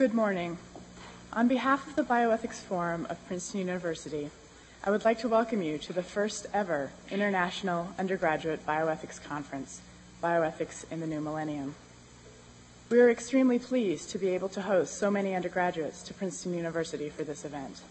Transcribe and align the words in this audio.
Good 0.00 0.14
morning. 0.14 0.56
On 1.34 1.46
behalf 1.46 1.86
of 1.86 1.94
the 1.94 2.02
Bioethics 2.02 2.54
Forum 2.54 3.06
of 3.10 3.22
Princeton 3.26 3.60
University, 3.60 4.30
I 4.82 4.90
would 4.90 5.04
like 5.04 5.18
to 5.18 5.28
welcome 5.28 5.60
you 5.60 5.76
to 5.76 5.92
the 5.92 6.02
first 6.02 6.46
ever 6.54 6.90
International 7.10 7.86
Undergraduate 7.98 8.64
Bioethics 8.66 9.22
Conference, 9.22 9.82
Bioethics 10.22 10.90
in 10.90 11.00
the 11.00 11.06
New 11.06 11.20
Millennium. 11.20 11.74
We 12.88 12.98
are 12.98 13.10
extremely 13.10 13.58
pleased 13.58 14.08
to 14.12 14.18
be 14.18 14.28
able 14.30 14.48
to 14.48 14.62
host 14.62 14.96
so 14.96 15.10
many 15.10 15.34
undergraduates 15.34 16.02
to 16.04 16.14
Princeton 16.14 16.54
University 16.54 17.10
for 17.10 17.24
this 17.24 17.44
event. 17.44 17.82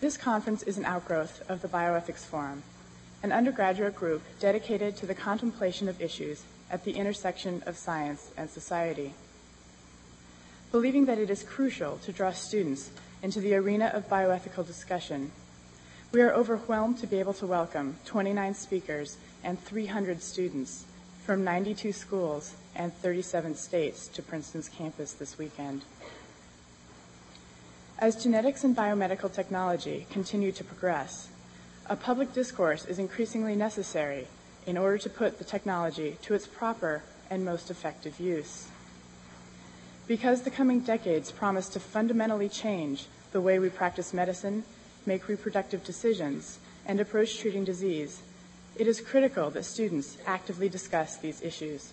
This 0.00 0.16
conference 0.16 0.64
is 0.64 0.76
an 0.76 0.86
outgrowth 0.86 1.48
of 1.48 1.62
the 1.62 1.68
Bioethics 1.68 2.26
Forum, 2.26 2.64
an 3.22 3.30
undergraduate 3.30 3.94
group 3.94 4.22
dedicated 4.40 4.96
to 4.96 5.06
the 5.06 5.14
contemplation 5.14 5.88
of 5.88 6.02
issues 6.02 6.42
at 6.68 6.82
the 6.82 6.96
intersection 6.96 7.62
of 7.64 7.76
science 7.76 8.32
and 8.36 8.50
society. 8.50 9.14
Believing 10.72 11.06
that 11.06 11.18
it 11.18 11.30
is 11.30 11.42
crucial 11.42 11.98
to 12.04 12.12
draw 12.12 12.30
students 12.30 12.90
into 13.24 13.40
the 13.40 13.56
arena 13.56 13.90
of 13.92 14.08
bioethical 14.08 14.64
discussion, 14.64 15.32
we 16.12 16.22
are 16.22 16.32
overwhelmed 16.32 16.98
to 16.98 17.08
be 17.08 17.18
able 17.18 17.34
to 17.34 17.46
welcome 17.46 17.96
29 18.04 18.54
speakers 18.54 19.16
and 19.42 19.60
300 19.60 20.22
students 20.22 20.84
from 21.24 21.42
92 21.42 21.92
schools 21.92 22.54
and 22.76 22.94
37 22.94 23.56
states 23.56 24.06
to 24.08 24.22
Princeton's 24.22 24.68
campus 24.68 25.12
this 25.12 25.38
weekend. 25.38 25.82
As 27.98 28.22
genetics 28.22 28.62
and 28.62 28.76
biomedical 28.76 29.32
technology 29.32 30.06
continue 30.08 30.52
to 30.52 30.62
progress, 30.62 31.30
a 31.86 31.96
public 31.96 32.32
discourse 32.32 32.84
is 32.84 33.00
increasingly 33.00 33.56
necessary 33.56 34.28
in 34.66 34.78
order 34.78 34.98
to 34.98 35.10
put 35.10 35.38
the 35.38 35.44
technology 35.44 36.16
to 36.22 36.34
its 36.34 36.46
proper 36.46 37.02
and 37.28 37.44
most 37.44 37.72
effective 37.72 38.20
use. 38.20 38.68
Because 40.10 40.42
the 40.42 40.50
coming 40.50 40.80
decades 40.80 41.30
promise 41.30 41.68
to 41.68 41.78
fundamentally 41.78 42.48
change 42.48 43.06
the 43.30 43.40
way 43.40 43.60
we 43.60 43.68
practice 43.68 44.12
medicine, 44.12 44.64
make 45.06 45.28
reproductive 45.28 45.84
decisions, 45.84 46.58
and 46.84 46.98
approach 46.98 47.38
treating 47.38 47.62
disease, 47.62 48.20
it 48.74 48.88
is 48.88 49.00
critical 49.00 49.50
that 49.50 49.64
students 49.64 50.18
actively 50.26 50.68
discuss 50.68 51.16
these 51.16 51.40
issues. 51.42 51.92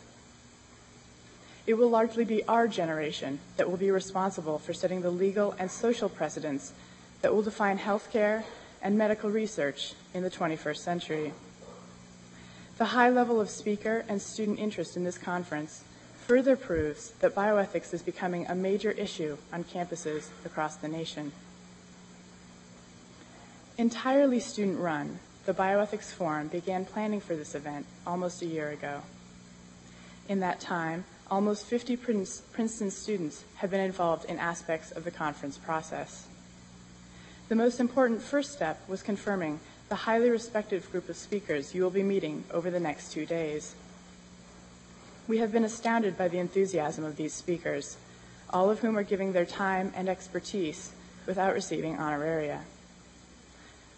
It 1.68 1.76
will 1.76 1.92
largely 1.92 2.26
be 2.26 2.44
our 2.46 2.68
generation 2.68 3.38
that 3.58 3.70
will 3.70 3.78
be 3.78 3.92
responsible 3.92 4.58
for 4.58 4.74
setting 4.74 5.02
the 5.02 5.12
legal 5.12 5.54
and 5.60 5.70
social 5.70 6.10
precedents 6.10 6.74
that 7.22 7.36
will 7.36 7.44
define 7.44 7.78
healthcare 7.78 8.46
and 8.82 8.98
medical 8.98 9.30
research 9.30 9.94
in 10.16 10.24
the 10.24 10.32
21st 10.32 10.78
century. 10.78 11.34
The 12.80 12.86
high 12.86 13.12
level 13.12 13.40
of 13.40 13.52
speaker 13.52 14.06
and 14.10 14.20
student 14.20 14.58
interest 14.58 14.98
in 14.98 15.04
this 15.04 15.20
conference 15.20 15.84
further 16.28 16.58
proves 16.58 17.12
that 17.22 17.34
bioethics 17.34 17.94
is 17.94 18.02
becoming 18.02 18.46
a 18.48 18.54
major 18.54 18.92
issue 18.92 19.38
on 19.54 19.64
campuses 19.64 20.28
across 20.46 20.76
the 20.76 20.88
nation. 20.90 21.32
Entirely 23.78 24.42
student 24.42 24.78
run, 24.80 25.20
the 25.46 25.54
Bioethics 25.54 26.12
Forum 26.12 26.50
began 26.50 26.84
planning 26.84 27.22
for 27.22 27.38
this 27.38 27.56
event 27.56 27.86
almost 28.06 28.42
a 28.42 28.46
year 28.46 28.70
ago. 28.70 29.04
In 30.28 30.42
that 30.42 30.60
time, 30.60 31.06
almost 31.32 31.66
50 31.66 31.96
Princeton 31.96 32.92
students 32.92 33.46
have 33.56 33.72
been 33.72 33.80
involved 33.80 34.26
in 34.26 34.38
aspects 34.38 34.92
of 34.92 35.06
the 35.06 35.12
conference 35.12 35.58
process. 35.58 36.28
The 37.48 37.56
most 37.56 37.80
important 37.80 38.22
first 38.22 38.52
step 38.52 38.82
was 38.90 39.02
confirming 39.02 39.62
the 39.88 39.96
highly 39.96 40.30
respected 40.30 40.92
group 40.92 41.08
of 41.08 41.16
speakers 41.16 41.74
you 41.74 41.84
will 41.84 41.90
be 41.90 42.04
meeting 42.04 42.44
over 42.52 42.70
the 42.70 42.82
next 42.82 43.14
two 43.14 43.26
days. 43.26 43.76
We 45.28 45.40
have 45.40 45.52
been 45.52 45.66
astounded 45.66 46.18
by 46.18 46.30
the 46.30 46.38
enthusiasm 46.38 47.04
of 47.04 47.18
these 47.18 47.34
speakers, 47.34 47.98
all 48.50 48.70
of 48.70 48.80
whom 48.80 48.98
are 48.98 49.04
giving 49.04 49.34
their 49.34 49.46
time 49.46 49.92
and 49.94 50.08
expertise 50.08 50.94
without 51.26 51.54
receiving 51.54 51.98
honoraria. 51.98 52.62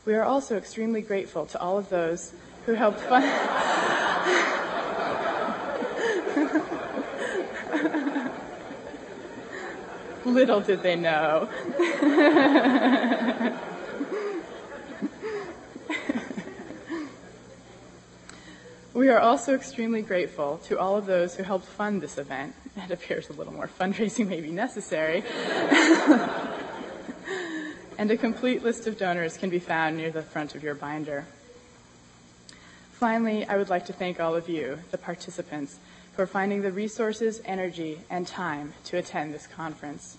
We 0.05 0.15
are 0.15 0.23
also 0.23 0.57
extremely 0.57 1.01
grateful 1.01 1.45
to 1.45 1.61
all 1.61 1.77
of 1.77 1.89
those 1.89 2.33
who 2.65 2.73
helped 2.73 3.01
fund. 3.01 3.25
Little 10.25 10.61
did 10.61 10.81
they 10.81 10.95
know. 10.95 11.47
We 18.99 19.07
are 19.07 19.17
also 19.17 19.55
extremely 19.55 20.01
grateful 20.01 20.59
to 20.65 20.77
all 20.77 20.97
of 20.97 21.05
those 21.05 21.33
who 21.33 21.43
helped 21.43 21.67
fund 21.67 22.01
this 22.01 22.17
event. 22.17 22.53
It 22.75 22.91
appears 22.91 23.29
a 23.29 23.33
little 23.33 23.53
more 23.53 23.69
fundraising 23.79 24.27
may 24.27 24.41
be 24.41 24.51
necessary. 24.51 25.23
and 27.97 28.11
a 28.11 28.17
complete 28.17 28.61
list 28.61 28.87
of 28.87 28.97
donors 28.97 29.37
can 29.37 29.49
be 29.49 29.59
found 29.59 29.95
near 29.95 30.11
the 30.11 30.21
front 30.21 30.53
of 30.53 30.63
your 30.63 30.75
binder. 30.75 31.23
Finally, 32.91 33.45
I 33.45 33.55
would 33.55 33.69
like 33.69 33.85
to 33.85 33.93
thank 33.93 34.19
all 34.19 34.35
of 34.35 34.49
you, 34.49 34.79
the 34.91 34.97
participants, 34.97 35.79
for 36.13 36.27
finding 36.27 36.61
the 36.61 36.73
resources, 36.73 37.41
energy, 37.45 38.01
and 38.09 38.27
time 38.27 38.73
to 38.83 38.97
attend 38.97 39.33
this 39.33 39.47
conference. 39.47 40.17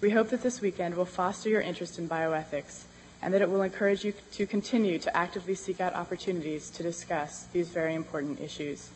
We 0.00 0.10
hope 0.10 0.28
that 0.28 0.44
this 0.44 0.60
weekend 0.60 0.94
will 0.94 1.06
foster 1.06 1.48
your 1.48 1.60
interest 1.60 1.98
in 1.98 2.08
bioethics 2.08 2.84
and 3.22 3.34
that 3.34 3.42
it 3.42 3.50
will 3.50 3.62
encourage 3.62 4.04
you 4.04 4.14
to 4.32 4.46
continue 4.46 4.98
to 4.98 5.16
actively 5.16 5.54
seek 5.54 5.80
out 5.80 5.94
opportunities 5.94 6.70
to 6.70 6.82
discuss 6.82 7.44
these 7.52 7.68
very 7.68 7.94
important 7.94 8.40
issues. 8.40 8.90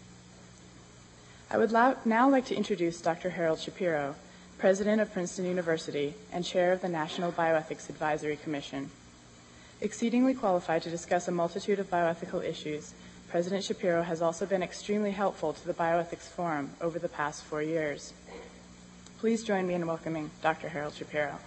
I 1.51 1.59
would 1.59 1.73
now 1.73 2.29
like 2.31 2.47
to 2.47 2.57
introduce 2.57 3.01
Dr. 3.01 3.31
Harold 3.31 3.61
Shapiro, 3.61 4.15
President 4.59 5.01
of 5.01 5.13
Princeton 5.13 5.45
University 5.45 6.15
and 6.33 6.45
Chair 6.45 6.73
of 6.73 6.81
the 6.81 6.89
National 6.89 7.33
Bioethics 7.33 7.91
Advisory 7.91 8.37
Commission. 8.37 8.91
Exceedingly 9.81 10.35
qualified 10.35 10.83
to 10.83 10.91
discuss 10.91 11.29
a 11.29 11.33
multitude 11.33 11.79
of 11.79 11.91
bioethical 11.91 12.43
issues, 12.43 12.95
President 13.29 13.65
Shapiro 13.65 14.03
has 14.03 14.23
also 14.23 14.47
been 14.47 14.63
extremely 14.63 15.11
helpful 15.11 15.53
to 15.53 15.67
the 15.67 15.75
Bioethics 15.75 16.29
Forum 16.29 16.71
over 16.81 16.99
the 16.99 17.09
past 17.09 17.43
four 17.43 17.63
years. 17.63 18.15
Please 19.19 19.45
join 19.45 19.67
me 19.67 19.75
in 19.75 19.87
welcoming 19.87 20.31
Dr. 20.41 20.69
Harold 20.69 20.95
Shapiro. 20.95 21.39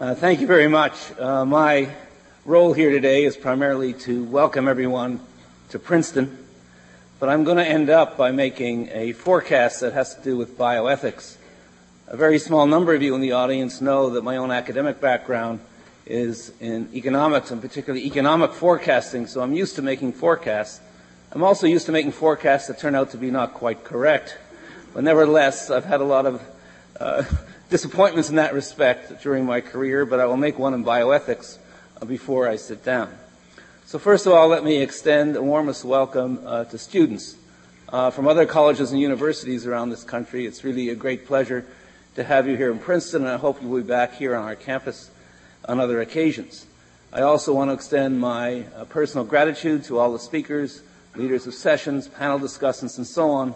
Uh, 0.00 0.14
thank 0.14 0.40
you 0.40 0.46
very 0.46 0.66
much. 0.66 0.94
Uh, 1.18 1.44
my 1.44 1.86
role 2.46 2.72
here 2.72 2.90
today 2.90 3.26
is 3.26 3.36
primarily 3.36 3.92
to 3.92 4.24
welcome 4.24 4.66
everyone 4.66 5.20
to 5.68 5.78
Princeton, 5.78 6.38
but 7.18 7.28
I'm 7.28 7.44
going 7.44 7.58
to 7.58 7.66
end 7.66 7.90
up 7.90 8.16
by 8.16 8.30
making 8.30 8.88
a 8.92 9.12
forecast 9.12 9.80
that 9.80 9.92
has 9.92 10.14
to 10.14 10.22
do 10.22 10.38
with 10.38 10.56
bioethics. 10.56 11.36
A 12.06 12.16
very 12.16 12.38
small 12.38 12.66
number 12.66 12.94
of 12.94 13.02
you 13.02 13.14
in 13.14 13.20
the 13.20 13.32
audience 13.32 13.82
know 13.82 14.08
that 14.08 14.24
my 14.24 14.38
own 14.38 14.50
academic 14.50 15.02
background 15.02 15.60
is 16.06 16.50
in 16.60 16.88
economics 16.94 17.50
and 17.50 17.60
particularly 17.60 18.06
economic 18.06 18.54
forecasting, 18.54 19.26
so 19.26 19.42
I'm 19.42 19.52
used 19.52 19.76
to 19.76 19.82
making 19.82 20.14
forecasts. 20.14 20.80
I'm 21.30 21.42
also 21.42 21.66
used 21.66 21.84
to 21.84 21.92
making 21.92 22.12
forecasts 22.12 22.68
that 22.68 22.78
turn 22.78 22.94
out 22.94 23.10
to 23.10 23.18
be 23.18 23.30
not 23.30 23.52
quite 23.52 23.84
correct. 23.84 24.38
But 24.94 25.04
nevertheless, 25.04 25.70
I've 25.70 25.84
had 25.84 26.00
a 26.00 26.04
lot 26.04 26.24
of 26.24 26.42
uh, 26.98 27.24
disappointments 27.70 28.28
in 28.28 28.36
that 28.36 28.52
respect 28.52 29.22
during 29.22 29.46
my 29.46 29.60
career, 29.60 30.04
but 30.04 30.18
I 30.18 30.26
will 30.26 30.36
make 30.36 30.58
one 30.58 30.74
in 30.74 30.84
bioethics 30.84 31.58
uh, 32.02 32.04
before 32.04 32.48
I 32.48 32.56
sit 32.56 32.84
down. 32.84 33.16
So 33.86 33.98
first 33.98 34.26
of 34.26 34.32
all, 34.32 34.48
let 34.48 34.64
me 34.64 34.82
extend 34.82 35.36
the 35.36 35.42
warmest 35.42 35.84
welcome 35.84 36.40
uh, 36.44 36.64
to 36.64 36.78
students 36.78 37.36
uh, 37.88 38.10
from 38.10 38.26
other 38.26 38.44
colleges 38.44 38.90
and 38.90 39.00
universities 39.00 39.68
around 39.68 39.90
this 39.90 40.02
country. 40.02 40.46
It's 40.46 40.64
really 40.64 40.90
a 40.90 40.96
great 40.96 41.26
pleasure 41.26 41.64
to 42.16 42.24
have 42.24 42.48
you 42.48 42.56
here 42.56 42.72
in 42.72 42.80
Princeton, 42.80 43.22
and 43.22 43.30
I 43.30 43.36
hope 43.36 43.62
you'll 43.62 43.76
be 43.76 43.82
back 43.82 44.14
here 44.14 44.34
on 44.34 44.44
our 44.44 44.56
campus 44.56 45.08
on 45.68 45.78
other 45.78 46.00
occasions. 46.00 46.66
I 47.12 47.22
also 47.22 47.52
want 47.54 47.70
to 47.70 47.74
extend 47.74 48.20
my 48.20 48.64
uh, 48.74 48.84
personal 48.86 49.24
gratitude 49.24 49.84
to 49.84 49.98
all 49.98 50.12
the 50.12 50.18
speakers, 50.18 50.82
leaders 51.14 51.46
of 51.46 51.54
sessions, 51.54 52.08
panel 52.08 52.40
discussants, 52.40 52.98
and 52.98 53.06
so 53.06 53.30
on 53.30 53.54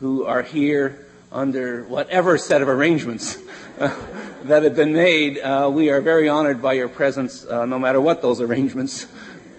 who 0.00 0.24
are 0.24 0.42
here 0.42 1.06
under 1.32 1.84
whatever 1.84 2.36
set 2.36 2.60
of 2.60 2.68
arrangements 2.68 3.38
uh, 3.78 3.94
that 4.44 4.62
have 4.62 4.74
been 4.74 4.92
made. 4.92 5.38
Uh, 5.38 5.70
we 5.72 5.90
are 5.90 6.00
very 6.00 6.28
honored 6.28 6.60
by 6.60 6.72
your 6.72 6.88
presence, 6.88 7.46
uh, 7.46 7.64
no 7.66 7.78
matter 7.78 8.00
what 8.00 8.22
those 8.22 8.40
arrangements 8.40 9.06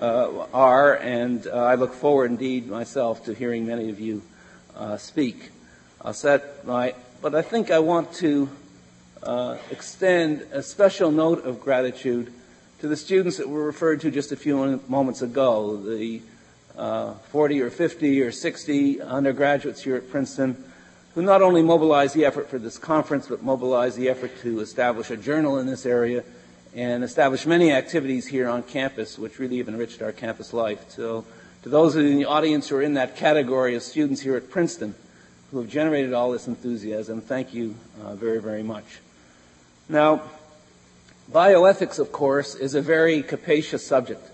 uh, 0.01 0.47
are, 0.53 0.95
and 0.95 1.47
uh, 1.47 1.51
I 1.51 1.75
look 1.75 1.93
forward 1.93 2.31
indeed 2.31 2.67
myself 2.67 3.25
to 3.25 3.33
hearing 3.33 3.65
many 3.65 3.89
of 3.89 3.99
you 3.99 4.21
uh, 4.75 4.97
speak. 4.97 5.51
I'll 6.01 6.13
set 6.13 6.65
my, 6.65 6.95
but 7.21 7.35
I 7.35 7.41
think 7.41 7.71
I 7.71 7.79
want 7.79 8.13
to 8.15 8.49
extend 9.69 10.41
a 10.51 10.63
special 10.63 11.11
note 11.11 11.45
of 11.45 11.61
gratitude 11.61 12.33
to 12.79 12.87
the 12.87 12.97
students 12.97 13.37
that 13.37 13.47
were 13.47 13.63
referred 13.63 14.01
to 14.01 14.09
just 14.09 14.31
a 14.31 14.35
few 14.35 14.81
moments 14.87 15.21
ago, 15.21 15.77
the 15.77 16.21
40 17.29 17.61
or 17.61 17.69
50 17.69 18.21
or 18.21 18.31
60 18.31 19.01
undergraduates 19.01 19.83
here 19.83 19.95
at 19.95 20.09
Princeton 20.09 20.70
who 21.15 21.21
not 21.21 21.41
only 21.41 21.61
mobilized 21.61 22.15
the 22.15 22.25
effort 22.25 22.49
for 22.49 22.57
this 22.57 22.77
conference, 22.77 23.27
but 23.27 23.43
mobilized 23.43 23.97
the 23.97 24.09
effort 24.09 24.31
to 24.41 24.59
establish 24.59 25.09
a 25.09 25.17
journal 25.17 25.59
in 25.59 25.67
this 25.67 25.85
area 25.85 26.23
and 26.73 27.03
established 27.03 27.45
many 27.45 27.71
activities 27.71 28.27
here 28.27 28.47
on 28.47 28.63
campus 28.63 29.19
which 29.19 29.39
really 29.39 29.57
have 29.57 29.67
enriched 29.67 30.01
our 30.01 30.13
campus 30.13 30.53
life. 30.53 30.89
So 30.89 31.25
to 31.63 31.69
those 31.69 31.95
in 31.95 32.17
the 32.17 32.25
audience 32.25 32.69
who 32.69 32.77
are 32.77 32.81
in 32.81 32.93
that 32.93 33.17
category 33.17 33.75
of 33.75 33.83
students 33.83 34.21
here 34.21 34.37
at 34.37 34.49
Princeton 34.49 34.95
who 35.51 35.59
have 35.59 35.69
generated 35.69 36.13
all 36.13 36.31
this 36.31 36.47
enthusiasm, 36.47 37.19
thank 37.19 37.53
you 37.53 37.75
uh, 38.01 38.15
very, 38.15 38.41
very 38.41 38.63
much. 38.63 39.01
Now, 39.89 40.23
bioethics, 41.29 41.99
of 41.99 42.13
course, 42.13 42.55
is 42.55 42.73
a 42.73 42.81
very 42.81 43.21
capacious 43.21 43.85
subject. 43.85 44.25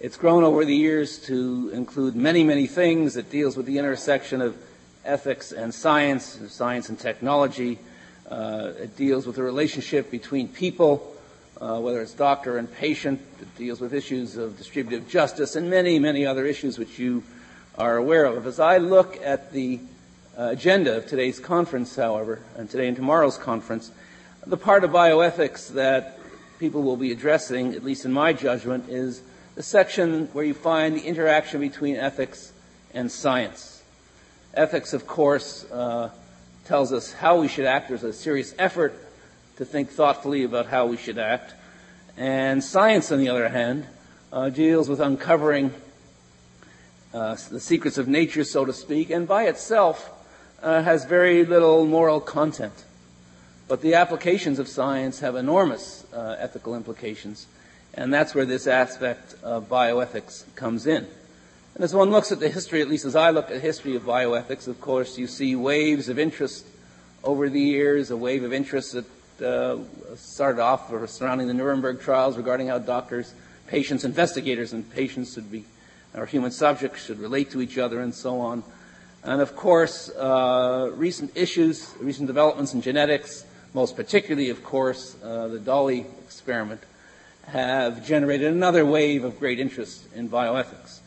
It's 0.00 0.18
grown 0.18 0.44
over 0.44 0.66
the 0.66 0.76
years 0.76 1.18
to 1.26 1.70
include 1.72 2.14
many, 2.14 2.44
many 2.44 2.66
things. 2.66 3.16
It 3.16 3.30
deals 3.30 3.56
with 3.56 3.64
the 3.64 3.78
intersection 3.78 4.42
of 4.42 4.56
ethics 5.04 5.52
and 5.52 5.74
science, 5.74 6.38
science 6.48 6.88
and 6.88 6.98
technology. 6.98 7.78
Uh, 8.28 8.72
it 8.78 8.96
deals 8.96 9.26
with 9.26 9.36
the 9.36 9.42
relationship 9.42 10.10
between 10.10 10.48
people, 10.48 11.16
uh, 11.60 11.78
whether 11.80 12.00
it's 12.00 12.12
doctor 12.12 12.58
and 12.58 12.72
patient. 12.72 13.20
It 13.40 13.56
deals 13.56 13.80
with 13.80 13.92
issues 13.92 14.36
of 14.36 14.56
distributive 14.56 15.08
justice 15.08 15.56
and 15.56 15.68
many, 15.68 15.98
many 15.98 16.26
other 16.26 16.46
issues 16.46 16.78
which 16.78 16.98
you 16.98 17.22
are 17.76 17.96
aware 17.96 18.24
of. 18.24 18.46
As 18.46 18.60
I 18.60 18.78
look 18.78 19.18
at 19.22 19.52
the 19.52 19.80
uh, 20.38 20.48
agenda 20.50 20.96
of 20.96 21.06
today's 21.06 21.40
conference, 21.40 21.96
however, 21.96 22.40
and 22.56 22.70
today 22.70 22.86
and 22.88 22.96
tomorrow's 22.96 23.36
conference, 23.36 23.90
the 24.46 24.56
part 24.56 24.84
of 24.84 24.90
bioethics 24.90 25.72
that 25.74 26.18
people 26.58 26.82
will 26.82 26.96
be 26.96 27.10
addressing, 27.10 27.74
at 27.74 27.84
least 27.84 28.04
in 28.04 28.12
my 28.12 28.32
judgment, 28.32 28.88
is 28.88 29.22
the 29.54 29.62
section 29.62 30.26
where 30.32 30.44
you 30.44 30.54
find 30.54 30.96
the 30.96 31.02
interaction 31.02 31.60
between 31.60 31.96
ethics 31.96 32.52
and 32.94 33.10
science. 33.10 33.69
Ethics, 34.54 34.92
of 34.92 35.06
course, 35.06 35.64
uh, 35.70 36.10
tells 36.64 36.92
us 36.92 37.12
how 37.12 37.40
we 37.40 37.46
should 37.46 37.66
act. 37.66 37.88
There's 37.88 38.02
a 38.02 38.12
serious 38.12 38.52
effort 38.58 38.94
to 39.56 39.64
think 39.64 39.90
thoughtfully 39.90 40.42
about 40.42 40.66
how 40.66 40.86
we 40.86 40.96
should 40.96 41.18
act. 41.18 41.54
And 42.16 42.62
science, 42.62 43.12
on 43.12 43.20
the 43.20 43.28
other 43.28 43.48
hand, 43.48 43.86
uh, 44.32 44.48
deals 44.48 44.88
with 44.88 45.00
uncovering 45.00 45.72
uh, 47.14 47.36
the 47.50 47.60
secrets 47.60 47.96
of 47.96 48.08
nature, 48.08 48.42
so 48.42 48.64
to 48.64 48.72
speak, 48.72 49.10
and 49.10 49.26
by 49.26 49.44
itself 49.44 50.10
uh, 50.62 50.82
has 50.82 51.04
very 51.04 51.44
little 51.44 51.86
moral 51.86 52.20
content. 52.20 52.84
But 53.68 53.82
the 53.82 53.94
applications 53.94 54.58
of 54.58 54.66
science 54.66 55.20
have 55.20 55.36
enormous 55.36 56.04
uh, 56.12 56.36
ethical 56.38 56.74
implications, 56.74 57.46
and 57.94 58.12
that's 58.12 58.34
where 58.34 58.44
this 58.44 58.66
aspect 58.66 59.36
of 59.44 59.68
bioethics 59.68 60.44
comes 60.56 60.86
in. 60.86 61.06
And 61.74 61.84
as 61.84 61.94
one 61.94 62.10
looks 62.10 62.32
at 62.32 62.40
the 62.40 62.48
history, 62.48 62.82
at 62.82 62.88
least 62.88 63.04
as 63.04 63.16
I 63.16 63.30
look 63.30 63.46
at 63.46 63.54
the 63.54 63.60
history 63.60 63.96
of 63.96 64.02
bioethics, 64.02 64.66
of 64.66 64.80
course, 64.80 65.16
you 65.18 65.26
see 65.26 65.54
waves 65.54 66.08
of 66.08 66.18
interest 66.18 66.66
over 67.22 67.48
the 67.48 67.60
years, 67.60 68.10
a 68.10 68.16
wave 68.16 68.44
of 68.44 68.52
interest 68.52 68.92
that 68.92 69.06
uh, 69.42 69.78
started 70.16 70.60
off 70.60 70.92
surrounding 71.08 71.46
the 71.46 71.54
Nuremberg 71.54 72.00
trials 72.00 72.36
regarding 72.36 72.68
how 72.68 72.78
doctors, 72.78 73.32
patients, 73.66 74.04
investigators, 74.04 74.72
and 74.72 74.90
patients 74.90 75.34
should 75.34 75.50
be, 75.50 75.64
or 76.14 76.26
human 76.26 76.50
subjects 76.50 77.04
should 77.04 77.18
relate 77.18 77.50
to 77.52 77.62
each 77.62 77.78
other 77.78 78.00
and 78.00 78.14
so 78.14 78.40
on. 78.40 78.62
And 79.22 79.40
of 79.40 79.54
course, 79.54 80.08
uh, 80.10 80.90
recent 80.94 81.32
issues, 81.36 81.94
recent 82.00 82.26
developments 82.26 82.74
in 82.74 82.80
genetics, 82.80 83.44
most 83.74 83.96
particularly, 83.96 84.50
of 84.50 84.64
course, 84.64 85.16
uh, 85.22 85.48
the 85.48 85.58
Dolly 85.58 86.06
experiment, 86.24 86.82
have 87.46 88.06
generated 88.06 88.52
another 88.52 88.84
wave 88.84 89.24
of 89.24 89.38
great 89.38 89.60
interest 89.60 90.06
in 90.14 90.28
bioethics. 90.28 90.99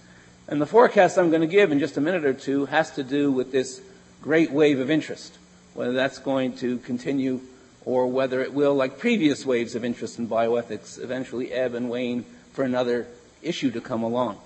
And 0.48 0.62
the 0.62 0.66
forecast 0.66 1.18
I'm 1.18 1.30
going 1.30 1.42
to 1.42 1.48
give 1.48 1.72
in 1.72 1.80
just 1.80 1.98
a 1.98 2.02
minute 2.02 2.26
or 2.26 2.34
two 2.34 2.66
has 2.66 2.92
to 2.92 3.04
do 3.04 3.32
with 3.32 3.52
this 3.52 3.82
great 4.22 4.52
wave 4.52 4.80
of 4.80 4.90
interest, 4.90 5.38
whether 5.74 5.94
that's 5.94 6.20
going 6.20 6.58
to 6.58 6.80
continue 6.80 7.42
or 7.86 8.08
whether 8.08 8.42
it 8.42 8.54
will, 8.54 8.74
like 8.74 9.00
previous 9.00 9.46
waves 9.46 9.76
of 9.76 9.84
interest 9.84 10.20
in 10.20 10.28
bioethics, 10.28 11.02
eventually 11.02 11.52
ebb 11.52 11.76
and 11.76 11.90
wane 11.90 12.26
for 12.54 12.64
another 12.64 13.08
issue 13.42 13.72
to 13.72 13.82
come 13.82 14.04
along. 14.04 14.38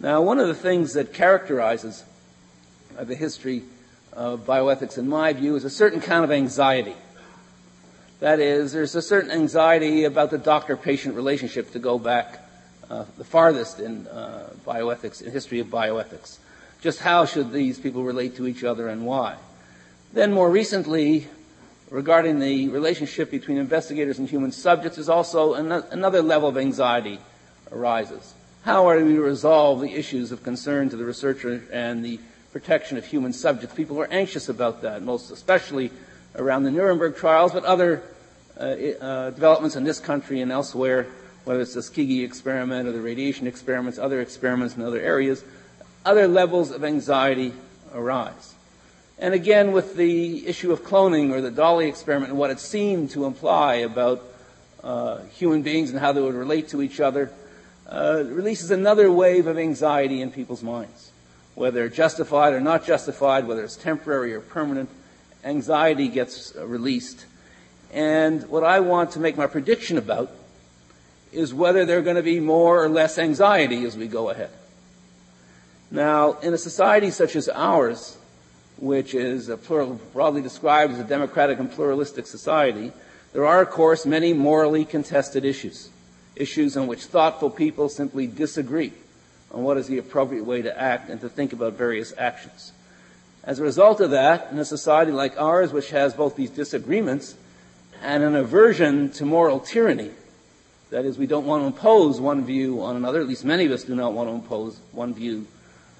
Now, 0.00 0.22
one 0.22 0.38
of 0.38 0.48
the 0.48 0.54
things 0.54 0.92
that 0.94 1.12
characterizes 1.12 2.04
uh, 2.98 3.04
the 3.04 3.14
history 3.14 3.62
of 4.12 4.46
bioethics, 4.46 4.98
in 4.98 5.08
my 5.08 5.32
view, 5.32 5.56
is 5.56 5.64
a 5.64 5.70
certain 5.70 6.00
kind 6.00 6.24
of 6.24 6.30
anxiety. 6.30 6.94
That 8.20 8.40
is, 8.40 8.72
there's 8.72 8.94
a 8.94 9.02
certain 9.02 9.30
anxiety 9.30 10.04
about 10.04 10.30
the 10.30 10.38
doctor-patient 10.38 11.14
relationship 11.14 11.72
to 11.72 11.78
go 11.78 11.98
back 11.98 12.45
uh, 12.90 13.04
the 13.18 13.24
farthest 13.24 13.80
in 13.80 14.06
uh, 14.06 14.50
bioethics, 14.66 15.22
in 15.22 15.32
history 15.32 15.60
of 15.60 15.68
bioethics. 15.68 16.38
Just 16.80 17.00
how 17.00 17.24
should 17.24 17.52
these 17.52 17.78
people 17.78 18.04
relate 18.04 18.36
to 18.36 18.46
each 18.46 18.62
other 18.62 18.88
and 18.88 19.04
why? 19.04 19.36
Then 20.12 20.32
more 20.32 20.50
recently, 20.50 21.28
regarding 21.90 22.38
the 22.38 22.68
relationship 22.68 23.30
between 23.30 23.58
investigators 23.58 24.18
and 24.18 24.28
human 24.28 24.52
subjects 24.52 24.98
is 24.98 25.08
also 25.08 25.54
an- 25.54 25.72
another 25.90 26.22
level 26.22 26.48
of 26.48 26.56
anxiety 26.56 27.18
arises. 27.72 28.34
How 28.64 28.88
are 28.88 29.02
we 29.02 29.14
to 29.14 29.20
resolve 29.20 29.80
the 29.80 29.92
issues 29.94 30.32
of 30.32 30.42
concern 30.42 30.88
to 30.90 30.96
the 30.96 31.04
researcher 31.04 31.62
and 31.72 32.04
the 32.04 32.18
protection 32.52 32.98
of 32.98 33.04
human 33.04 33.32
subjects? 33.32 33.74
People 33.74 34.00
are 34.00 34.08
anxious 34.10 34.48
about 34.48 34.82
that, 34.82 35.02
most 35.02 35.30
especially 35.30 35.90
around 36.34 36.64
the 36.64 36.70
Nuremberg 36.70 37.16
trials, 37.16 37.52
but 37.52 37.64
other 37.64 38.02
uh, 38.58 38.62
uh, 38.62 39.30
developments 39.30 39.76
in 39.76 39.84
this 39.84 40.00
country 40.00 40.40
and 40.40 40.50
elsewhere, 40.50 41.06
whether 41.46 41.60
it's 41.60 41.74
the 41.74 41.80
Tuskegee 41.80 42.24
experiment 42.24 42.88
or 42.88 42.92
the 42.92 43.00
radiation 43.00 43.46
experiments, 43.46 44.00
other 44.00 44.20
experiments 44.20 44.74
in 44.74 44.82
other 44.82 44.98
areas, 44.98 45.44
other 46.04 46.26
levels 46.26 46.72
of 46.72 46.82
anxiety 46.82 47.52
arise. 47.94 48.54
And 49.16 49.32
again, 49.32 49.70
with 49.70 49.94
the 49.94 50.44
issue 50.44 50.72
of 50.72 50.82
cloning 50.82 51.30
or 51.30 51.40
the 51.40 51.52
Dolly 51.52 51.86
experiment 51.86 52.30
and 52.30 52.38
what 52.38 52.50
it 52.50 52.58
seemed 52.58 53.10
to 53.10 53.26
imply 53.26 53.76
about 53.76 54.24
uh, 54.82 55.20
human 55.36 55.62
beings 55.62 55.90
and 55.90 56.00
how 56.00 56.10
they 56.10 56.20
would 56.20 56.34
relate 56.34 56.68
to 56.70 56.82
each 56.82 56.98
other, 56.98 57.30
uh, 57.88 58.24
releases 58.26 58.72
another 58.72 59.10
wave 59.12 59.46
of 59.46 59.56
anxiety 59.56 60.20
in 60.22 60.32
people's 60.32 60.64
minds. 60.64 61.12
Whether 61.54 61.88
justified 61.88 62.54
or 62.54 62.60
not 62.60 62.84
justified, 62.84 63.46
whether 63.46 63.62
it's 63.62 63.76
temporary 63.76 64.34
or 64.34 64.40
permanent, 64.40 64.90
anxiety 65.44 66.08
gets 66.08 66.56
released. 66.56 67.24
And 67.92 68.48
what 68.48 68.64
I 68.64 68.80
want 68.80 69.12
to 69.12 69.20
make 69.20 69.36
my 69.36 69.46
prediction 69.46 69.96
about 69.96 70.32
is 71.36 71.52
whether 71.52 71.84
there 71.84 71.98
are 71.98 72.02
going 72.02 72.16
to 72.16 72.22
be 72.22 72.40
more 72.40 72.82
or 72.82 72.88
less 72.88 73.18
anxiety 73.18 73.84
as 73.84 73.96
we 73.96 74.08
go 74.08 74.30
ahead. 74.30 74.50
Now, 75.90 76.32
in 76.40 76.54
a 76.54 76.58
society 76.58 77.10
such 77.10 77.36
as 77.36 77.48
ours, 77.48 78.16
which 78.78 79.14
is 79.14 79.50
plural, 79.64 80.00
broadly 80.12 80.42
described 80.42 80.94
as 80.94 80.98
a 80.98 81.04
democratic 81.04 81.58
and 81.58 81.70
pluralistic 81.70 82.26
society, 82.26 82.92
there 83.32 83.46
are, 83.46 83.62
of 83.62 83.70
course, 83.70 84.06
many 84.06 84.32
morally 84.32 84.84
contested 84.84 85.44
issues. 85.44 85.90
Issues 86.34 86.76
on 86.76 86.86
which 86.86 87.04
thoughtful 87.04 87.50
people 87.50 87.88
simply 87.88 88.26
disagree 88.26 88.92
on 89.52 89.62
what 89.62 89.76
is 89.76 89.86
the 89.86 89.98
appropriate 89.98 90.44
way 90.44 90.62
to 90.62 90.80
act 90.80 91.10
and 91.10 91.20
to 91.20 91.28
think 91.28 91.52
about 91.52 91.74
various 91.74 92.12
actions. 92.18 92.72
As 93.44 93.58
a 93.58 93.62
result 93.62 94.00
of 94.00 94.10
that, 94.10 94.50
in 94.50 94.58
a 94.58 94.64
society 94.64 95.12
like 95.12 95.38
ours, 95.40 95.72
which 95.72 95.90
has 95.90 96.14
both 96.14 96.34
these 96.34 96.50
disagreements 96.50 97.36
and 98.02 98.22
an 98.22 98.34
aversion 98.34 99.10
to 99.12 99.24
moral 99.24 99.60
tyranny, 99.60 100.10
that 100.96 101.04
is, 101.04 101.18
we 101.18 101.26
don't 101.26 101.44
want 101.44 101.60
to 101.62 101.66
impose 101.66 102.18
one 102.22 102.46
view 102.46 102.82
on 102.82 102.96
another, 102.96 103.20
at 103.20 103.28
least 103.28 103.44
many 103.44 103.66
of 103.66 103.72
us 103.72 103.84
do 103.84 103.94
not 103.94 104.14
want 104.14 104.30
to 104.30 104.34
impose 104.34 104.80
one 104.92 105.12
view 105.12 105.46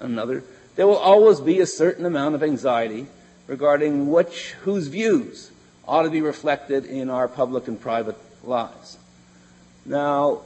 on 0.01 0.07
another, 0.07 0.43
there 0.75 0.87
will 0.87 0.97
always 0.97 1.39
be 1.39 1.59
a 1.59 1.67
certain 1.67 2.03
amount 2.03 2.33
of 2.33 2.41
anxiety 2.41 3.05
regarding 3.45 4.09
which, 4.09 4.53
whose 4.63 4.87
views 4.87 5.51
ought 5.87 6.01
to 6.01 6.09
be 6.09 6.21
reflected 6.21 6.83
in 6.83 7.11
our 7.11 7.27
public 7.27 7.67
and 7.67 7.79
private 7.79 8.17
lives. 8.43 8.97
Now, 9.85 10.41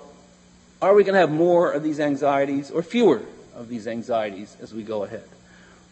are 0.81 0.93
we 0.93 1.05
going 1.05 1.13
to 1.13 1.21
have 1.21 1.31
more 1.31 1.71
of 1.71 1.81
these 1.81 2.01
anxieties 2.01 2.71
or 2.71 2.83
fewer 2.83 3.21
of 3.55 3.69
these 3.69 3.87
anxieties 3.87 4.57
as 4.61 4.73
we 4.73 4.83
go 4.83 5.05
ahead? 5.05 5.23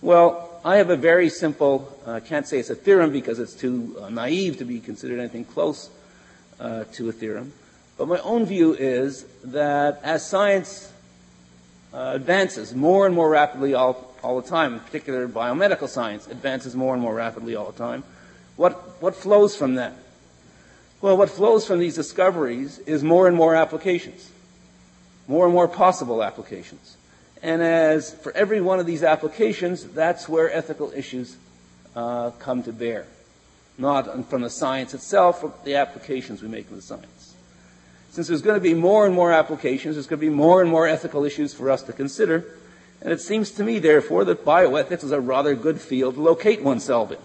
Well, 0.02 0.60
I 0.66 0.76
have 0.76 0.90
a 0.90 0.98
very 0.98 1.30
simple, 1.30 1.98
I 2.06 2.18
uh, 2.18 2.20
can't 2.20 2.46
say 2.46 2.60
it's 2.60 2.70
a 2.70 2.76
theorem 2.76 3.14
because 3.14 3.40
it's 3.40 3.54
too 3.54 3.96
uh, 4.02 4.10
naive 4.10 4.58
to 4.58 4.66
be 4.66 4.82
considered 4.82 5.18
anything 5.18 5.46
close 5.46 5.90
uh, 6.60 6.84
to 6.96 7.08
a 7.08 7.14
theorem. 7.14 7.54
But 8.00 8.08
my 8.08 8.20
own 8.20 8.46
view 8.46 8.74
is 8.74 9.26
that 9.44 10.00
as 10.04 10.26
science 10.26 10.90
uh, 11.94 12.14
advances 12.16 12.74
more 12.74 13.06
and 13.06 13.14
more 13.14 13.30
rapidly 13.30 13.74
all, 13.74 14.16
all 14.24 14.40
the 14.40 14.48
time, 14.48 14.76
in 14.76 14.80
particular 14.80 15.28
biomedical 15.28 15.90
science 15.90 16.26
advances 16.26 16.78
more 16.78 16.94
and 16.94 17.02
more 17.02 17.14
rapidly 17.14 17.58
all 17.58 17.70
the 17.70 17.78
time. 17.78 18.06
What, 18.56 19.02
what 19.02 19.16
flows 19.16 19.54
from 19.54 19.76
that? 19.76 19.96
Well, 21.02 21.18
what 21.18 21.30
flows 21.30 21.68
from 21.68 21.80
these 21.80 21.96
discoveries 21.96 22.80
is 22.80 23.04
more 23.04 23.28
and 23.28 23.36
more 23.36 23.54
applications, 23.54 24.32
more 25.28 25.44
and 25.44 25.54
more 25.54 25.68
possible 25.68 26.24
applications. 26.24 26.96
And 27.44 27.62
as 27.62 28.14
for 28.14 28.32
every 28.32 28.62
one 28.62 28.80
of 28.80 28.86
these 28.86 29.04
applications, 29.04 29.84
that's 29.84 30.30
where 30.30 30.50
ethical 30.50 30.94
issues 30.96 31.36
uh, 31.98 32.32
come 32.40 32.64
to 32.64 32.72
bear. 32.72 33.08
Not 33.78 34.30
from 34.30 34.44
the 34.44 34.50
science 34.50 34.94
itself, 34.94 35.42
but 35.42 35.66
the 35.66 35.76
applications 35.76 36.42
we 36.42 36.48
make 36.48 36.70
in 36.70 36.78
the 36.78 36.82
science. 36.82 37.19
Since 38.12 38.28
there's 38.28 38.42
going 38.42 38.56
to 38.56 38.62
be 38.62 38.74
more 38.74 39.06
and 39.06 39.14
more 39.14 39.32
applications, 39.32 39.96
there's 39.96 40.08
going 40.08 40.20
to 40.20 40.26
be 40.26 40.34
more 40.34 40.62
and 40.62 40.70
more 40.70 40.88
ethical 40.88 41.26
issues 41.26 41.54
for 41.54 41.70
us 41.70 41.84
to 41.84 41.94
consider. 41.94 42.46
And 43.02 43.14
it 43.14 43.22
seems 43.22 43.52
to 43.52 43.64
me, 43.64 43.80
therefore, 43.80 44.26
that 44.26 44.44
bioethics 44.44 45.04
is 45.04 45.12
a 45.12 45.22
rather 45.22 45.56
good 45.56 45.80
field 45.80 46.16
to 46.16 46.22
locate 46.22 46.62
oneself 46.64 47.12
in. 47.12 47.18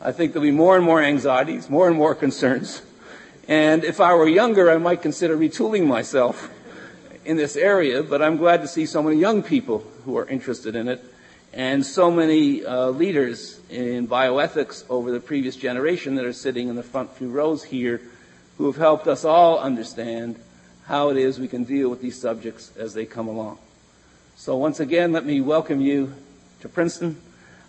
I 0.00 0.12
think 0.12 0.32
there'll 0.32 0.46
be 0.46 0.50
more 0.50 0.76
and 0.76 0.84
more 0.84 1.02
anxieties, 1.02 1.68
more 1.68 1.88
and 1.88 1.96
more 1.96 2.14
concerns, 2.14 2.82
And 3.50 3.82
if 3.82 4.00
I 4.00 4.14
were 4.14 4.28
younger, 4.28 4.70
I 4.70 4.78
might 4.78 5.02
consider 5.02 5.36
retooling 5.36 5.84
myself 5.84 6.50
in 7.24 7.36
this 7.36 7.56
area, 7.56 8.00
but 8.00 8.22
I'm 8.22 8.36
glad 8.36 8.62
to 8.62 8.68
see 8.68 8.86
so 8.86 9.02
many 9.02 9.18
young 9.18 9.42
people 9.42 9.84
who 10.04 10.16
are 10.18 10.26
interested 10.28 10.76
in 10.76 10.86
it 10.86 11.04
and 11.52 11.84
so 11.84 12.12
many 12.12 12.64
uh, 12.64 12.90
leaders 12.90 13.58
in 13.68 14.06
bioethics 14.06 14.84
over 14.88 15.10
the 15.10 15.18
previous 15.18 15.56
generation 15.56 16.14
that 16.14 16.24
are 16.24 16.32
sitting 16.32 16.68
in 16.68 16.76
the 16.76 16.84
front 16.84 17.10
few 17.16 17.28
rows 17.28 17.64
here 17.64 18.00
who 18.60 18.66
have 18.66 18.76
helped 18.76 19.06
us 19.06 19.24
all 19.24 19.58
understand 19.58 20.38
how 20.84 21.08
it 21.08 21.16
is 21.16 21.40
we 21.40 21.48
can 21.48 21.64
deal 21.64 21.88
with 21.88 22.02
these 22.02 22.20
subjects 22.20 22.70
as 22.76 22.92
they 22.92 23.06
come 23.06 23.26
along. 23.26 23.56
So 24.36 24.54
once 24.58 24.80
again, 24.80 25.12
let 25.12 25.24
me 25.24 25.40
welcome 25.40 25.80
you 25.80 26.12
to 26.60 26.68
Princeton. 26.68 27.16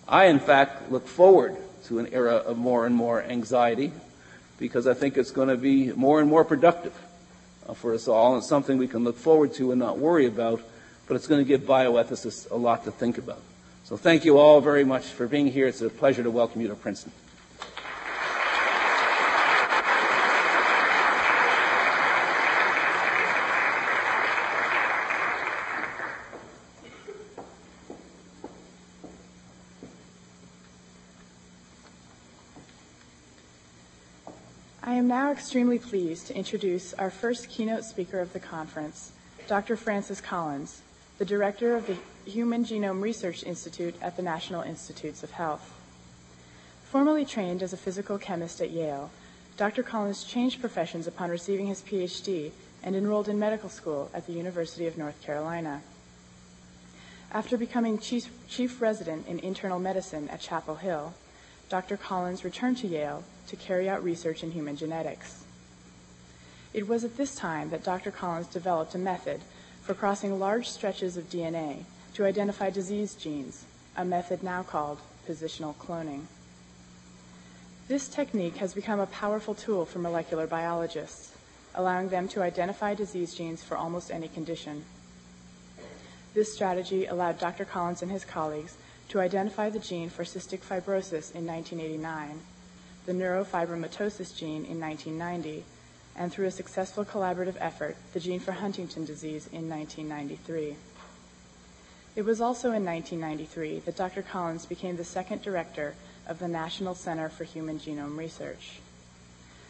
I, 0.06 0.26
in 0.26 0.38
fact, 0.38 0.92
look 0.92 1.08
forward 1.08 1.56
to 1.86 2.00
an 2.00 2.08
era 2.12 2.36
of 2.36 2.58
more 2.58 2.86
and 2.86 2.94
more 2.94 3.24
anxiety 3.24 3.94
because 4.60 4.86
I 4.86 4.94
think 4.94 5.16
it's 5.16 5.32
going 5.32 5.48
to 5.48 5.56
be 5.56 5.94
more 5.94 6.20
and 6.20 6.30
more 6.30 6.44
productive 6.44 6.94
uh, 7.70 7.74
for 7.74 7.94
us 7.94 8.10
all 8.10 8.36
and 8.36 8.44
something 8.44 8.78
we 8.78 8.90
can 8.90 9.06
look 9.06 9.16
forward 9.16 9.54
to 9.54 9.72
and 9.72 9.80
not 9.80 9.98
worry 9.98 10.26
about, 10.26 10.62
but 11.08 11.16
it's 11.16 11.26
going 11.26 11.40
to 11.40 11.48
give 11.48 11.62
bioethicists 11.62 12.52
a 12.52 12.56
lot 12.58 12.84
to 12.84 12.92
think 12.92 13.18
about. 13.18 13.40
So 13.86 13.96
thank 13.96 14.26
you 14.26 14.40
all 14.40 14.60
very 14.60 14.84
much 14.84 15.06
for 15.06 15.26
being 15.26 15.48
here. 15.48 15.68
It's 15.68 15.80
a 15.80 15.90
pleasure 15.90 16.24
to 16.24 16.30
welcome 16.30 16.60
you 16.60 16.68
to 16.68 16.76
Princeton. 16.76 17.14
Now 35.08 35.32
extremely 35.32 35.80
pleased 35.80 36.28
to 36.28 36.36
introduce 36.36 36.94
our 36.96 37.10
first 37.10 37.50
keynote 37.50 37.86
speaker 37.86 38.20
of 38.20 38.34
the 38.34 38.40
conference, 38.40 39.12
Dr. 39.48 39.76
Francis 39.76 40.20
Collins, 40.20 40.82
the 41.18 41.26
director 41.26 41.76
of 41.76 41.88
the 41.88 41.98
Human 42.26 42.66
Genome 42.66 43.02
Research 43.02 43.44
Institute 43.44 43.96
at 44.02 44.18
the 44.18 44.22
National 44.22 44.62
Institutes 44.62 45.24
of 45.24 45.32
Health. 45.32 45.74
Formerly 46.84 47.26
trained 47.26 47.64
as 47.64 47.74
a 47.74 47.78
physical 47.78 48.18
chemist 48.18 48.60
at 48.60 48.72
Yale, 48.72 49.12
Dr. 49.56 49.84
Collins 49.84 50.24
changed 50.24 50.60
professions 50.60 51.08
upon 51.08 51.30
receiving 51.30 51.68
his 51.68 51.82
PhD 51.82 52.52
and 52.84 52.96
enrolled 52.96 53.30
in 53.30 53.40
medical 53.40 53.70
school 53.70 54.10
at 54.14 54.26
the 54.26 54.34
University 54.34 54.88
of 54.88 54.98
North 54.98 55.22
Carolina. 55.22 55.82
After 57.32 57.58
becoming 57.58 57.98
chief, 57.98 58.30
chief 58.50 58.82
resident 58.82 59.28
in 59.28 59.40
internal 59.40 59.80
medicine 59.80 60.28
at 60.30 60.42
Chapel 60.42 60.76
Hill, 60.76 61.14
Dr. 61.72 61.96
Collins 61.96 62.44
returned 62.44 62.76
to 62.80 62.88
Yale 62.88 63.24
to 63.48 63.56
carry 63.56 63.88
out 63.88 64.04
research 64.04 64.44
in 64.44 64.52
human 64.52 64.76
genetics. 64.76 65.46
It 66.74 66.86
was 66.86 67.06
at 67.06 67.16
this 67.16 67.34
time 67.34 67.70
that 67.70 67.86
Dr. 67.86 68.12
Collins 68.12 68.48
developed 68.48 68.94
a 68.94 68.98
method 68.98 69.40
for 69.82 69.94
crossing 69.94 70.38
large 70.38 70.68
stretches 70.68 71.16
of 71.16 71.30
DNA 71.30 71.86
to 72.16 72.26
identify 72.26 72.72
disease 72.72 73.16
genes, 73.16 73.64
a 73.96 74.04
method 74.04 74.44
now 74.44 74.64
called 74.64 75.00
positional 75.26 75.74
cloning. 75.76 76.26
This 77.88 78.10
technique 78.10 78.58
has 78.58 78.74
become 78.74 79.00
a 79.00 79.06
powerful 79.06 79.56
tool 79.56 79.86
for 79.86 80.00
molecular 80.00 80.48
biologists, 80.48 81.32
allowing 81.74 82.10
them 82.10 82.28
to 82.30 82.42
identify 82.42 82.96
disease 82.96 83.34
genes 83.34 83.64
for 83.64 83.78
almost 83.78 84.12
any 84.12 84.28
condition. 84.28 84.84
This 86.34 86.54
strategy 86.54 87.06
allowed 87.06 87.40
Dr. 87.40 87.64
Collins 87.64 88.02
and 88.02 88.12
his 88.12 88.26
colleagues 88.26 88.76
to 89.12 89.20
identify 89.20 89.70
the 89.70 89.78
gene 89.78 90.10
for 90.10 90.24
cystic 90.24 90.60
fibrosis 90.60 91.36
in 91.36 91.46
1989, 91.46 92.40
the 93.06 93.12
neurofibromatosis 93.12 94.34
gene 94.34 94.64
in 94.64 94.80
1990, 94.80 95.66
and 96.16 96.32
through 96.32 96.46
a 96.46 96.52
successful 96.52 97.04
collaborative 97.04 97.58
effort, 97.60 97.98
the 98.14 98.22
gene 98.22 98.40
for 98.40 98.54
Huntington 98.54 99.04
disease 99.04 99.48
in 99.52 99.68
1993. 99.68 100.78
It 102.16 102.22
was 102.24 102.40
also 102.40 102.72
in 102.72 102.86
1993 102.86 103.80
that 103.80 103.98
Dr. 103.98 104.22
Collins 104.22 104.66
became 104.66 104.96
the 104.96 105.04
second 105.04 105.42
director 105.42 105.96
of 106.26 106.40
the 106.40 106.48
National 106.48 106.96
Center 106.96 107.28
for 107.28 107.44
Human 107.44 107.80
Genome 107.80 108.18
Research. 108.18 108.80